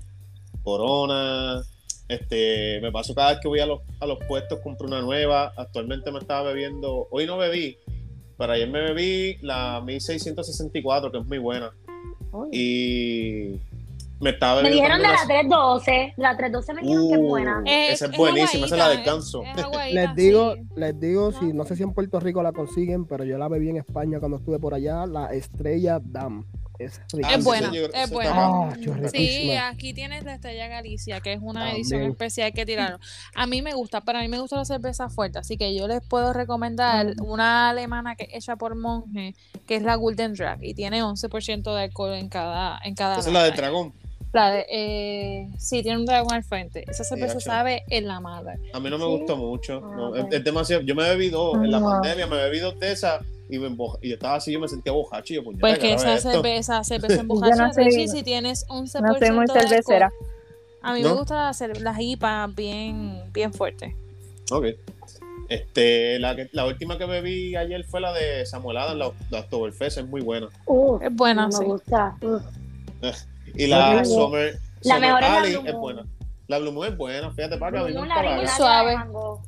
Corona. 0.63 1.61
Este, 2.07 2.79
me 2.81 2.91
paso 2.91 3.15
cada 3.15 3.31
vez 3.31 3.39
que 3.41 3.47
voy 3.47 3.59
a 3.59 3.65
los, 3.65 3.81
a 3.99 4.05
los 4.05 4.19
puestos, 4.27 4.59
compro 4.59 4.87
una 4.87 5.01
nueva. 5.01 5.53
Actualmente 5.57 6.11
me 6.11 6.19
estaba 6.19 6.43
bebiendo, 6.51 7.07
hoy 7.09 7.25
no 7.25 7.37
bebí, 7.37 7.77
pero 8.37 8.53
ayer 8.53 8.69
me 8.69 8.81
bebí 8.81 9.37
la 9.41 9.81
1664, 9.81 11.11
que 11.11 11.17
es 11.17 11.25
muy 11.25 11.37
buena. 11.39 11.71
Uy. 12.31 12.49
Y 12.51 13.59
me 14.19 14.29
estaba 14.29 14.61
Me 14.61 14.71
dijeron 14.71 14.97
de 14.99 15.07
la 15.07 15.15
312. 15.25 16.13
La 16.17 16.37
312 16.37 16.73
me 16.73 16.81
dijeron 16.81 17.07
que 17.09 17.13
es 17.15 17.19
Uh, 17.19 17.27
buena. 17.27 17.63
esa 17.65 18.05
es 18.05 18.17
buenísima, 18.17 18.65
esa 18.67 18.75
es 18.75 18.79
la 18.79 18.85
aguadita, 18.85 19.01
descanso. 19.11 19.43
es- 19.43 19.57
es 19.57 19.63
aguadita, 19.63 20.01
Les 20.01 20.15
digo, 20.15 20.53
sí. 20.53 20.61
les 20.75 20.99
digo, 20.99 21.31
si 21.31 21.45
no 21.53 21.65
sé 21.65 21.75
si 21.75 21.83
en 21.83 21.93
Puerto 21.93 22.19
Rico 22.19 22.43
la 22.43 22.51
consiguen, 22.51 23.05
pero 23.05 23.23
yo 23.23 23.37
la 23.37 23.47
bebí 23.47 23.69
en 23.69 23.77
España 23.77 24.19
cuando 24.19 24.37
estuve 24.37 24.59
por 24.59 24.73
allá, 24.73 25.05
la 25.05 25.33
Estrella 25.33 25.99
Dam. 26.03 26.45
Es. 26.79 26.99
Ah, 27.23 27.29
Es 27.31 27.37
sí, 27.37 27.41
buena, 27.43 27.71
sí, 27.71 27.77
es 27.77 28.07
sí, 28.09 28.13
buena. 28.13 28.31
Ah, 28.35 28.75
Sí, 29.11 29.51
aquí 29.51 29.93
tienes 29.93 30.23
la 30.23 30.35
Estrella 30.35 30.67
Galicia, 30.67 31.19
que 31.21 31.33
es 31.33 31.39
una 31.41 31.61
También. 31.61 31.75
edición 31.77 32.01
especial 32.03 32.53
que 32.53 32.65
tiraron. 32.65 32.99
A 33.35 33.47
mí 33.47 33.61
me 33.61 33.73
gusta, 33.73 34.01
pero 34.01 34.19
a 34.19 34.21
mí 34.21 34.27
me 34.27 34.39
gusta 34.39 34.57
la 34.57 34.65
cerveza 34.65 35.09
fuerte, 35.09 35.39
así 35.39 35.57
que 35.57 35.75
yo 35.75 35.87
les 35.87 36.01
puedo 36.05 36.33
recomendar 36.33 37.13
una 37.21 37.69
alemana 37.69 38.15
que 38.15 38.23
es 38.25 38.29
hecha 38.33 38.55
por 38.55 38.75
Monje, 38.75 39.35
que 39.67 39.75
es 39.77 39.83
la 39.83 39.95
Golden 39.95 40.33
Drag, 40.33 40.63
y 40.63 40.73
tiene 40.73 41.03
11% 41.03 41.73
de 41.75 41.81
alcohol 41.83 42.13
en 42.13 42.29
cada 42.29 42.79
en 42.83 42.95
cada 42.95 43.19
Esa 43.19 43.29
es 43.29 43.33
la 43.33 43.43
de 43.43 43.51
dragón. 43.51 43.93
La 44.33 44.51
de, 44.51 44.65
eh, 44.69 45.47
sí, 45.57 45.81
tiene 45.81 45.97
un 45.97 46.05
dragón 46.05 46.33
al 46.33 46.43
frente. 46.43 46.83
Esa 46.91 47.05
cerveza 47.05 47.33
hacho. 47.37 47.39
sabe 47.39 47.83
en 47.89 48.05
la 48.05 48.19
madre. 48.19 48.59
A 48.73 48.81
mí 48.81 48.89
no 48.89 48.97
me 48.97 49.05
¿Sí? 49.05 49.09
gustó 49.11 49.37
mucho. 49.37 49.81
Ah, 49.81 49.95
no, 49.95 50.09
ok. 50.09 50.17
es, 50.17 50.25
es 50.39 50.43
demasiado. 50.43 50.81
Yo 50.81 50.93
me 50.93 51.03
bebí 51.03 51.29
dos 51.29 51.55
en 51.55 51.71
la 51.71 51.79
No. 51.79 51.85
pandemia, 51.85 52.27
me 52.27 52.35
bebí 52.35 52.59
dos 52.59 52.77
de 52.77 52.91
esas 52.91 53.21
y, 53.49 53.59
me 53.59 53.67
emboja- 53.69 53.99
y 54.01 54.09
yo 54.09 54.13
estaba 54.15 54.35
así, 54.35 54.51
yo 54.51 54.59
me 54.59 54.67
sentía 54.67 54.91
bojacho 54.91 55.33
y 55.33 55.35
yo, 55.37 55.43
puñeta, 55.43 55.61
Pues 55.61 55.73
¿qué 55.75 55.87
que 55.87 55.93
esa 55.93 56.17
cerveza, 56.17 56.83
cerveza 56.83 57.15
Yo 57.15 57.21
emborracha, 57.21 57.67
no 57.67 57.73
Richie, 57.73 58.07
si 58.07 58.23
tienes 58.23 58.65
11% 58.67 58.77
No 58.77 58.89
soy 58.89 59.01
muy 59.01 59.45
de 59.45 59.53
alcohol, 59.53 59.61
cervecera. 59.61 60.11
A 60.81 60.93
mí 60.93 61.01
¿No? 61.01 61.09
me 61.09 61.15
gusta 61.15 61.49
hacer 61.49 61.81
las 61.81 61.97
IPA 61.99 62.47
bien, 62.55 63.21
bien 63.33 63.53
fuertes. 63.53 63.93
Ok. 64.51 64.65
Este, 65.49 66.17
la, 66.19 66.35
que- 66.35 66.49
la 66.53 66.65
última 66.65 66.97
que 66.97 67.05
bebí 67.05 67.55
ayer 67.55 67.83
fue 67.83 68.01
la 68.01 68.11
de 68.13 68.45
Samuel 68.45 68.77
Adams, 68.77 68.97
la, 68.97 69.11
la 69.29 69.39
Oktoberfest, 69.41 69.99
es 69.99 70.07
muy 70.07 70.21
buena. 70.21 70.47
Uh, 70.65 70.99
Es 71.01 71.13
buena, 71.13 71.51
sí. 71.51 71.59
me 71.59 71.65
gusta. 71.65 72.17
Uh. 72.21 72.39
Y 73.55 73.67
la 73.67 74.03
Summer, 74.05 74.57
La 74.81 74.95
Summer 74.95 75.01
mejor 75.01 75.23
es 75.23 75.29
la 75.29 75.59
Blue 75.59 75.67
es 75.69 75.75
buena. 75.75 76.05
La 76.47 76.59
Blue 76.59 76.71
Moon 76.71 76.87
es 76.91 76.97
buena, 76.97 77.31
fíjate, 77.31 77.57
para 77.57 77.71
que 77.71 77.77
a 77.77 77.83
mí 77.85 77.93
Moon, 77.93 78.07
la 78.07 78.21
la 78.23 78.47
Suave. 78.47 78.95
mango. 78.97 79.41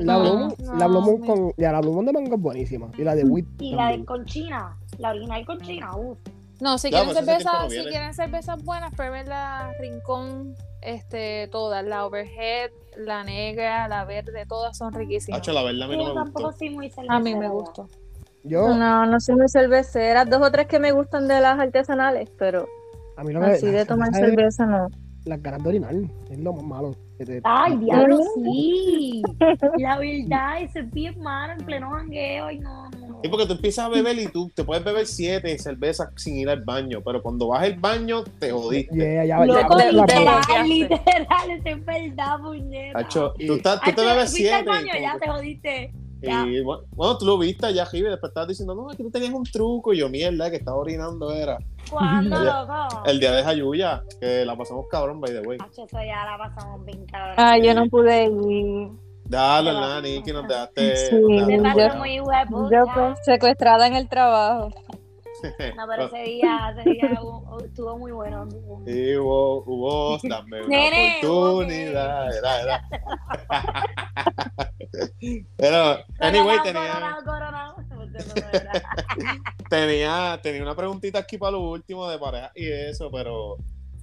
La 0.00 0.14
No, 0.14 0.20
Blue 0.20 0.38
Moon- 0.38 0.54
no, 0.58 0.74
la 0.76 0.86
Blue 0.86 1.00
Moon 1.02 1.20
me- 1.20 1.26
con. 1.26 1.52
Ya, 1.56 1.72
la 1.72 1.80
Blue 1.80 1.92
Moon 1.92 2.06
de 2.06 2.12
mango 2.12 2.34
es 2.34 2.40
buenísima. 2.40 2.88
Y 2.98 3.02
la 3.04 3.14
de 3.14 3.24
wheat. 3.24 3.46
Y 3.58 3.70
la 3.72 3.76
también. 3.78 4.00
de 4.00 4.06
con 4.06 4.24
China. 4.24 4.76
La 4.98 5.10
original 5.10 5.46
con 5.46 5.60
China. 5.60 5.96
Uh. 5.96 6.16
No, 6.60 6.76
si 6.78 6.90
Claro, 6.90 7.06
quieren 7.06 7.24
pues 7.24 7.42
cervezas, 7.42 7.62
no 7.62 7.68
si 7.70 7.74
viene. 7.76 7.90
quieren 7.90 8.14
cervezas 8.14 8.64
buenas, 8.64 8.94
prueben 8.94 9.28
la 9.28 9.72
Rincón, 9.80 10.54
este, 10.82 11.48
todas, 11.48 11.84
la 11.84 12.04
Overhead, 12.04 12.70
la 12.98 13.24
negra, 13.24 13.88
la 13.88 14.04
verde, 14.04 14.44
todas 14.46 14.76
son 14.76 14.92
riquísimas. 14.92 15.40
Hacho, 15.40 15.52
la 15.52 15.62
verdad 15.62 15.84
a 15.84 15.88
mí 15.88 15.96
no 15.96 16.02
Yo 16.02 16.08
me 16.10 16.14
tampoco 16.14 16.44
gustó. 16.48 16.58
soy 16.58 16.70
muy 16.70 16.90
cervecera. 16.90 17.16
A 17.16 17.20
mí 17.20 17.34
me 17.34 17.48
gustó. 17.48 17.88
Yo, 18.44 18.74
No, 18.74 19.06
no 19.06 19.20
soy 19.20 19.36
muy 19.36 19.48
cervecera. 19.48 20.24
Dos 20.26 20.40
o 20.42 20.50
tres 20.50 20.66
que 20.66 20.78
me 20.78 20.92
gustan 20.92 21.28
de 21.28 21.40
las 21.40 21.58
artesanales, 21.58 22.28
pero 22.38 22.66
a 23.16 23.24
mí 23.24 23.32
lo 23.32 23.40
que. 23.40 23.46
así 23.46 23.66
de 23.66 23.84
tomar 23.86 24.14
cerveza 24.14 24.64
no. 24.66 24.88
Las 25.24 25.42
ganas 25.42 25.62
de 25.62 25.68
orinar. 25.68 25.94
Es 26.30 26.38
lo 26.38 26.52
más 26.54 26.64
malo. 26.64 26.94
Te- 27.24 27.40
Ay, 27.44 27.76
diablo, 27.78 28.18
sí. 28.34 29.22
La 29.78 29.98
verdad, 29.98 30.62
ese 30.62 30.80
es 30.80 30.90
bien 30.90 31.20
malo 31.20 31.52
en 31.54 31.64
pleno 31.64 31.90
jangueo. 31.90 32.46
Ay, 32.46 32.58
no, 32.58 32.90
no. 32.90 33.20
Y 33.22 33.28
porque 33.28 33.46
tú 33.46 33.52
empiezas 33.52 33.84
a 33.86 33.88
beber 33.90 34.18
y 34.18 34.28
tú 34.28 34.50
te 34.54 34.64
puedes 34.64 34.82
beber 34.82 35.06
siete 35.06 35.58
cervezas 35.58 36.08
sin 36.16 36.36
ir 36.38 36.48
al 36.48 36.62
baño, 36.64 37.00
pero 37.04 37.22
cuando 37.22 37.48
vas 37.48 37.64
al 37.64 37.74
baño 37.74 38.24
te 38.38 38.50
jodiste. 38.50 38.94
Yeah, 38.96 39.24
ya, 39.26 39.44
Loco, 39.44 39.76
la- 39.76 39.90
literal, 39.92 40.68
literal, 40.68 41.50
eso 41.50 41.62
es 41.68 41.84
verdad, 41.84 42.38
puñeta. 42.42 42.98
Hacho, 42.98 43.34
Y- 43.38 43.46
tú, 43.46 43.54
estás- 43.54 43.80
tú 43.82 43.92
te 43.92 44.00
bebes 44.06 44.30
fuiste 44.30 44.52
al 44.52 44.64
siete. 44.64 44.68
baño, 44.70 44.88
como 44.92 45.02
ya 45.02 45.12
que- 45.12 45.18
te 45.18 45.30
jodiste. 45.30 45.92
Ya. 46.22 46.46
Y 46.46 46.60
bueno, 46.62 46.82
bueno, 46.92 47.18
tú 47.18 47.26
lo 47.26 47.38
viste 47.38 47.66
allá 47.66 47.86
y 47.92 48.00
después 48.02 48.30
estabas 48.30 48.48
diciendo, 48.48 48.74
no, 48.74 48.90
aquí 48.90 49.02
tú 49.02 49.10
tenías 49.10 49.32
un 49.32 49.44
truco. 49.44 49.92
Y 49.92 49.98
yo, 49.98 50.08
mierda, 50.08 50.50
que 50.50 50.56
estaba 50.56 50.76
orinando 50.76 51.32
era. 51.32 51.58
¿Cuándo, 51.90 52.38
loco? 52.38 53.02
El 53.06 53.18
día 53.20 53.32
de 53.32 53.42
Jayuya, 53.42 54.02
que 54.20 54.44
la 54.44 54.56
pasamos 54.56 54.86
cabrón, 54.90 55.20
by 55.20 55.32
the 55.32 55.40
way. 55.40 55.58
Hacho, 55.60 55.84
eso 55.84 55.98
ya 55.98 56.24
la 56.24 56.38
pasamos 56.38 56.84
bien 56.84 57.04
cabrón. 57.06 57.34
Ah, 57.38 57.58
yo 57.58 57.74
no 57.74 57.86
pude 57.86 58.24
ir. 58.24 58.88
Dale, 59.24 59.72
Nani, 59.72 60.22
que 60.22 60.32
nos 60.32 60.46
dejaste. 60.48 60.96
Sí, 60.96 61.14
nos 61.14 61.48
yo- 61.48 61.62
dejaste- 61.62 61.98
muy 61.98 62.20
hueputa. 62.20 62.76
Yo 62.76 62.84
pues 62.92 63.18
secuestrada 63.24 63.86
en 63.86 63.94
el 63.94 64.08
trabajo. 64.08 64.70
No, 65.76 65.86
pero 65.88 66.06
ese 66.06 66.22
día, 66.22 66.74
ese 66.76 66.90
día 66.90 67.18
hubo- 67.20 67.64
estuvo 67.64 67.98
muy 67.98 68.12
bueno. 68.12 68.46
Y 68.86 69.16
hubo, 69.16 69.62
hubo, 69.66 70.18
dame 70.28 70.60
una 70.62 70.68
Nene, 70.68 71.20
oportunidad. 71.24 72.36
Era, 72.36 72.60
era. 72.62 72.88
Pero, 75.56 75.98
anyway, 76.18 76.58
tenía, 76.62 77.16
tenía, 79.68 80.40
tenía 80.42 80.62
una 80.62 80.74
preguntita 80.74 81.18
aquí 81.20 81.38
para 81.38 81.52
lo 81.52 81.60
último 81.60 82.08
de 82.08 82.18
pareja 82.18 82.50
y 82.54 82.66
eso, 82.70 83.10
pero 83.10 83.56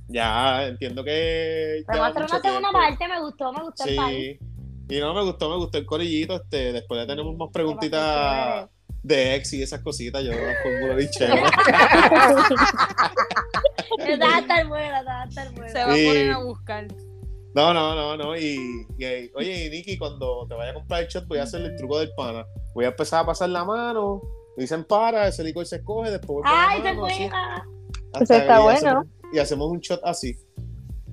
ya 0.07 0.65
entiendo 0.67 1.03
que. 1.03 1.83
Lleva 1.91 2.07
hacer 2.07 2.23
una 2.23 2.39
segunda 2.41 2.71
parte, 2.71 3.07
me 3.07 3.19
gustó, 3.21 3.51
me 3.53 3.63
gustó 3.63 3.85
el 3.85 3.95
país. 3.95 4.37
Sí. 4.39 4.45
Y 4.89 4.99
no, 5.01 5.13
me 5.13 5.23
gustó, 5.23 5.49
me 5.49 5.57
gustó 5.57 5.77
el 5.77 5.85
corillito. 5.85 6.35
Este, 6.35 6.71
después 6.71 7.01
ya 7.01 7.07
tenemos 7.07 7.35
más 7.35 7.49
preguntitas 7.51 8.69
de 9.07 9.35
ex 9.35 9.53
y 9.53 9.61
esas 9.63 9.81
cositas. 9.81 10.23
Yo 10.23 10.31
las 10.31 10.61
formulo 10.61 10.95
bien 10.95 11.09
chévere. 11.09 11.41
Va 14.21 14.35
a 14.35 14.39
estar 14.39 14.67
buena, 14.67 15.03
va 15.03 15.21
a 15.21 15.25
estar 15.25 15.51
buena. 15.53 15.69
Se 15.69 15.79
va 15.79 15.85
a 15.85 15.87
poner 15.87 16.31
a 16.31 16.37
buscar. 16.39 16.87
No, 17.55 17.73
no, 17.73 17.95
no, 17.95 18.17
no. 18.17 18.37
Y, 18.37 18.85
y- 18.99 19.31
oye, 19.35 19.65
y 19.65 19.69
Nicky, 19.69 19.97
cuando 19.97 20.45
te 20.47 20.53
vaya 20.55 20.71
a 20.71 20.73
comprar 20.75 21.01
el 21.03 21.07
shot, 21.07 21.27
voy 21.27 21.39
a 21.39 21.43
hacer 21.43 21.61
el 21.61 21.75
truco 21.75 21.99
del 21.99 22.11
pana. 22.15 22.45
Voy 22.75 22.85
a 22.85 22.89
empezar 22.89 23.23
a 23.23 23.25
pasar 23.25 23.49
la 23.49 23.63
mano. 23.65 24.21
Dicen 24.57 24.83
para, 24.83 25.27
ese 25.27 25.43
licor 25.43 25.65
se 25.65 25.77
escoge, 25.77 26.11
después 26.11 26.27
voy 26.29 26.43
la 26.43 26.67
Ay, 26.69 26.81
se 26.81 26.93
mano, 26.93 27.05
así, 27.05 27.23
Eso 28.23 28.33
está 28.33 28.59
y 28.59 28.63
bueno. 28.63 28.77
hacemos- 28.77 29.05
y 29.33 29.39
hacemos 29.39 29.67
un 29.69 29.79
shot 29.79 30.01
así. 30.03 30.35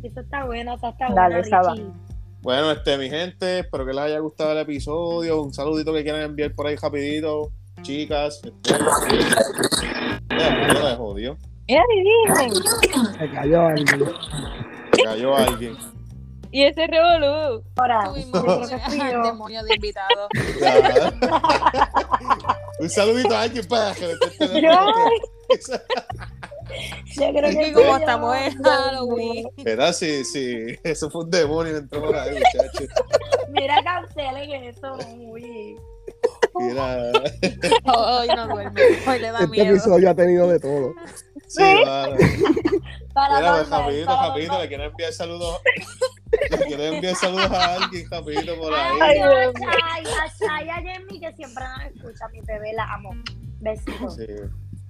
Eso 0.02 0.20
está 0.20 0.44
bueno, 0.44 0.74
eso 0.74 0.88
está 0.88 1.08
Dale, 1.14 1.42
bueno. 1.42 2.04
Bueno, 2.42 2.70
este, 2.72 2.98
mi 2.98 3.08
gente, 3.08 3.60
espero 3.60 3.86
que 3.86 3.92
les 3.94 4.02
haya 4.02 4.18
gustado 4.18 4.52
el 4.52 4.58
episodio. 4.58 5.40
Un 5.42 5.52
saludito 5.54 5.92
que 5.94 6.02
quieran 6.02 6.22
enviar 6.22 6.52
por 6.54 6.66
ahí 6.66 6.76
rapidito. 6.76 7.50
Chicas, 7.84 8.40
este, 8.42 8.78
ya 10.30 10.80
la 10.82 10.96
jodió. 10.96 11.36
Mira, 11.68 11.82
dicen. 12.26 12.50
Se 13.18 13.30
cayó 13.30 13.66
alguien. 13.66 14.14
Cayó 15.04 15.36
alguien. 15.36 15.76
Y 16.50 16.62
ese 16.62 16.86
revolú. 16.86 17.62
Ahora, 17.76 18.10
demonio 18.14 19.62
de 19.64 19.74
invitado. 19.74 20.28
Un 22.80 22.88
saludito 22.88 23.36
a 23.36 23.42
alguien 23.42 23.66
para 23.66 23.94
que 23.94 24.06
le 24.06 24.12
esté 24.14 24.62
Yo, 27.16 27.32
creo 27.34 27.50
que 27.50 27.72
como 27.74 27.96
estamos 27.98 28.34
en 28.34 28.62
Halloween. 28.62 29.46
Era 29.58 29.92
sí, 29.92 30.24
sí. 30.24 30.78
Eso 30.82 31.10
fue 31.10 31.24
un 31.24 31.30
demonio 31.30 31.76
entró 31.76 32.00
por 32.02 32.16
ahí, 32.16 32.30
muchachos. 32.32 32.88
Mira, 33.50 33.82
cancelen 33.82 34.64
eso. 34.64 34.96
Uy. 35.18 35.76
Mira, 36.60 37.10
Hoy 37.84 38.28
no 38.28 38.48
duerme. 38.48 38.80
Hoy 39.06 39.18
le 39.18 39.30
da 39.32 39.38
Este 39.40 39.48
miedo. 39.48 39.70
episodio 39.70 40.10
ha 40.10 40.14
tenido 40.14 40.48
de 40.48 40.60
todo. 40.60 40.94
sí, 41.48 41.62
vale. 41.84 42.16
Para 43.12 43.38
Mira, 43.38 43.52
pues, 43.54 43.70
rapidito, 43.70 44.10
normal. 44.10 44.62
le 44.62 44.68
quiero 44.68 44.84
enviar 44.84 45.12
saludos. 45.12 45.60
Le 46.50 46.58
quiero 46.66 46.82
enviar 46.84 47.14
saludos 47.14 47.50
a 47.50 47.74
alguien, 47.74 48.06
rapidito 48.10 48.56
por 48.58 48.72
Ay, 48.74 48.80
ahí. 49.00 49.00
Ay, 49.02 49.18
a 49.20 49.40
Dios 49.40 49.54
mío. 49.60 49.68
Chay, 50.38 50.68
a 50.68 50.74
Jenny 50.76 51.20
que 51.20 51.32
siempre 51.34 51.64
nos 51.64 51.94
escucha, 51.94 52.28
mi 52.28 52.40
bebé, 52.42 52.72
la 52.72 52.84
amo. 52.94 53.10
Besitos. 53.60 54.16
Sí. 54.16 54.26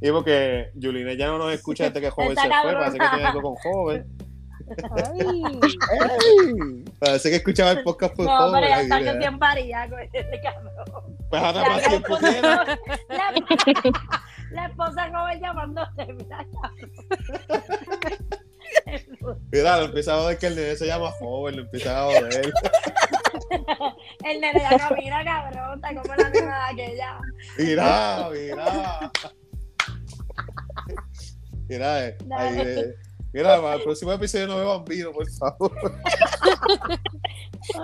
Y 0.00 0.10
porque 0.10 0.70
Juline 0.80 1.16
ya 1.16 1.26
no 1.28 1.38
nos 1.38 1.52
escucha 1.52 1.84
desde 1.84 2.00
que 2.00 2.10
Joven 2.10 2.36
se 2.36 2.42
fue, 2.48 2.72
parece 2.72 2.98
que 2.98 3.08
tiene 3.08 3.24
algo 3.24 3.42
con 3.42 3.54
Joven. 3.56 4.06
Ay. 4.92 5.52
¡Ey! 5.60 6.84
Parece 6.98 7.30
que 7.30 7.36
escuchaba 7.36 7.72
el 7.72 7.82
podcast 7.82 8.14
por 8.16 8.24
No, 8.24 8.36
Joven. 8.36 8.52
pero 8.54 8.68
ya 8.68 8.76
ay, 8.76 8.82
está 8.84 8.98
que 9.12 9.18
tiempo 9.18 9.44
haría 9.44 9.88
cabrón. 10.42 11.13
Pues 11.30 11.42
ahora 11.42 11.68
más 11.68 11.82
tiempo 11.88 12.16
tiene. 12.18 12.38
esposo- 12.38 12.78
La, 13.08 13.32
la 14.50 14.66
esposa 14.66 15.10
joven 15.12 15.40
llamándose, 15.40 16.12
mira. 16.12 16.46
Mira, 19.52 19.78
lo 19.78 19.84
empezaba 19.86 20.24
a 20.24 20.28
ver 20.28 20.38
que 20.38 20.46
el 20.46 20.56
nene 20.56 20.76
se 20.76 20.86
llama 20.86 21.10
Joven, 21.12 21.56
lo 21.56 21.62
empezaba 21.62 22.10
a 22.12 22.20
joder. 22.20 22.52
El 24.24 24.40
nene 24.40 24.60
ya 24.60 24.78
camina, 24.78 25.24
cabrón, 25.24 25.74
está 25.76 25.88
como 26.02 26.14
la 26.14 26.28
nena 26.30 26.66
aquella. 26.68 27.18
Mira, 27.58 28.28
mira. 28.32 29.10
Mira, 31.68 32.06
eh, 32.06 32.18
ahí, 32.36 32.54
eh, 32.58 32.94
mira, 33.32 33.60
para 33.60 33.74
el 33.76 33.82
próximo 33.82 34.12
episodio 34.12 34.46
no 34.48 34.56
beban 34.58 34.84
vino, 34.84 35.12
por 35.12 35.28
favor. 35.30 35.72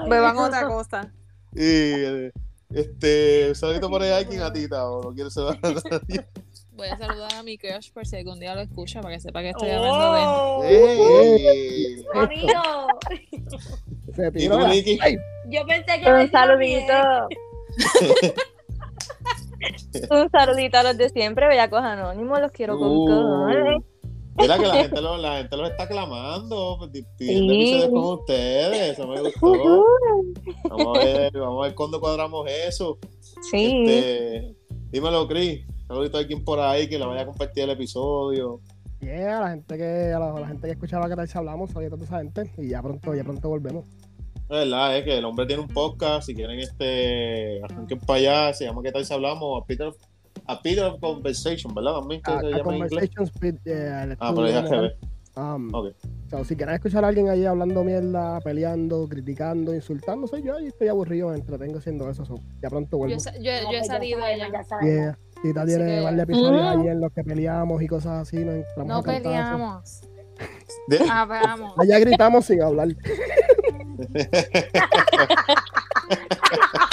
Beban 0.09 0.36
otra 0.38 0.66
cosa. 0.68 1.12
Y 1.55 1.62
eh, 1.62 2.32
este, 2.75 3.55
saludito 3.55 3.89
por 3.91 4.03
ahí 4.03 4.11
a 4.11 4.18
alguien 4.18 4.43
a 4.43 4.53
Tita, 4.53 4.89
o 4.89 5.03
no 5.03 5.14
quiero 5.14 5.31
saludar 5.31 5.59
a 5.62 5.71
nadie. 5.71 6.27
Voy 6.73 6.89
a 6.89 6.97
saludar 6.97 7.35
a 7.35 7.43
mi 7.43 7.59
crush 7.59 7.93
por 7.93 8.07
si 8.07 8.16
algún 8.16 8.41
día 8.41 8.55
lo 8.55 8.62
escucha 8.62 9.01
para 9.03 9.14
que 9.14 9.21
sepa 9.21 9.43
que 9.43 9.51
estoy 9.51 9.68
hablando 9.71 10.12
de 10.12 10.21
él. 10.21 10.27
Oh, 10.29 10.62
¡Ey! 10.64 12.05
Amigo, 12.14 12.62
Se 14.14 14.33
yo 15.49 15.66
pensé 15.66 16.01
que 16.01 16.11
Un 16.11 16.31
saludito. 16.31 17.29
Un 20.11 20.31
saludito 20.31 20.79
a 20.79 20.83
los 20.85 20.97
de 20.97 21.11
siempre, 21.11 21.49
bellacos 21.49 21.83
anónimos, 21.83 22.41
los 22.41 22.51
quiero 22.51 22.79
con 22.79 22.89
Uh, 22.89 23.07
cojones. 23.07 23.83
Mira 24.41 24.59
que 24.59 24.66
la 24.66 24.74
gente, 24.74 25.01
lo, 25.01 25.16
la 25.16 25.38
gente 25.38 25.57
los 25.57 25.70
está 25.70 25.88
clamando, 25.88 26.76
pues, 26.78 26.93
di- 26.93 27.05
pidiendo 27.16 27.53
Sí. 27.53 27.61
episodios 27.61 27.91
con 27.91 28.18
ustedes, 28.18 28.99
eso 28.99 29.07
me 29.09 29.20
gustó. 29.20 29.84
Vamos 30.68 30.99
a 30.99 31.05
ver, 31.05 31.32
vamos 31.32 31.62
a 31.64 31.66
ver 31.68 31.74
cuándo 31.74 32.01
cuadramos 32.01 32.49
eso. 32.51 32.99
Sí. 33.51 33.84
Este, 33.86 34.55
dímelo, 34.91 35.26
Chris. 35.28 35.66
Saludito 35.88 36.16
a 36.18 36.20
alguien 36.20 36.45
por 36.45 36.61
ahí 36.61 36.88
que 36.88 36.99
le 36.99 37.05
vaya 37.07 37.22
a 37.22 37.26
compartir 37.26 37.64
el 37.64 37.70
episodio. 37.70 38.61
Yeah, 39.01 39.38
a 39.38 39.41
la 39.41 39.51
gente 39.51 39.76
que, 39.78 40.12
a 40.14 40.18
la, 40.18 40.30
a 40.30 40.41
la 40.41 40.47
gente 40.47 40.66
que 40.66 40.72
escuchaba 40.72 41.09
que 41.09 41.16
tal 41.16 41.26
si 41.26 41.36
hablamos, 41.38 41.70
saludos 41.70 41.93
a 41.93 41.97
toda 41.97 42.05
esa 42.05 42.18
gente. 42.18 42.51
Y 42.59 42.68
ya 42.68 42.82
pronto, 42.82 43.14
ya 43.14 43.24
pronto 43.24 43.49
volvemos. 43.49 43.84
La 44.49 44.59
verdad 44.59 44.97
es 44.99 45.05
que 45.05 45.18
el 45.18 45.24
hombre 45.24 45.47
tiene 45.47 45.62
un 45.62 45.68
podcast, 45.68 46.26
si 46.26 46.34
quieren 46.34 46.59
este 46.59 47.61
arranquen 47.62 47.99
para 48.01 48.18
allá, 48.18 48.53
se 48.53 48.64
llama 48.64 48.82
¿Qué 48.82 48.91
tal 48.93 49.05
si 49.05 49.14
hablamos? 49.14 49.62
A 49.62 49.64
Peter 49.64 49.93
a 50.51 50.61
Peter 50.63 50.85
of 50.85 51.01
Conversation, 51.01 51.75
¿verdad? 51.75 51.95
También 52.01 52.21
que 52.23 52.31
A, 52.31 52.41
se 52.41 52.47
a 52.47 52.51
llama. 52.51 52.63
Conversations 52.65 53.31
with 53.41 53.57
eh, 53.65 54.17
Ah, 54.21 54.33
pero 54.35 54.49
ya 54.49 54.65
tal. 54.65 54.97
Um, 55.37 55.73
Ok. 55.73 55.95
so, 56.29 56.45
si 56.45 56.57
quieren 56.57 56.75
escuchar 56.75 57.05
a 57.05 57.09
alguien 57.09 57.29
ahí 57.29 57.47
hablando 57.47 57.85
mierda, 57.85 58.41
peleando, 58.41 59.09
criticando, 59.09 59.73
insultando, 59.75 60.27
soy 60.27 60.43
yo 60.43 60.59
y 60.59 60.67
estoy 60.67 60.89
aburrido, 60.89 61.29
me 61.29 61.37
entretengo 61.37 61.79
haciendo 61.79 62.11
eso. 62.11 62.25
so, 62.25 62.35
ya 62.61 62.69
pronto 62.69 62.97
Yo, 62.97 62.99
vuelvo. 62.99 63.17
yo, 63.17 63.31
No, 63.31 63.39
yo 63.41 63.51
he 63.53 63.65
pues 63.79 63.87
salido 63.87 64.19
ya 64.21 64.65
sabemos. 64.65 64.93
Yeah. 64.93 65.19
Tita 65.43 65.63
Así 65.63 65.75
tiene 65.75 65.97
que- 65.97 66.01
varios 66.03 66.23
episodios 66.25 66.63
Mm. 66.63 66.67
allí 66.81 66.89
en 66.89 67.01
los 67.01 67.13
que 67.13 67.25
peleamos 67.25 67.81
y 67.81 67.87
cosas 67.87 68.29
así. 68.29 68.45
Nos 68.45 68.65
No 68.87 69.03
peleamos. 69.03 70.01
De- 70.89 71.09
Hablamos. 71.11 71.73
Allá 71.79 71.99
gritamos 72.01 72.45
sin 72.45 72.61
hablar. 72.63 72.89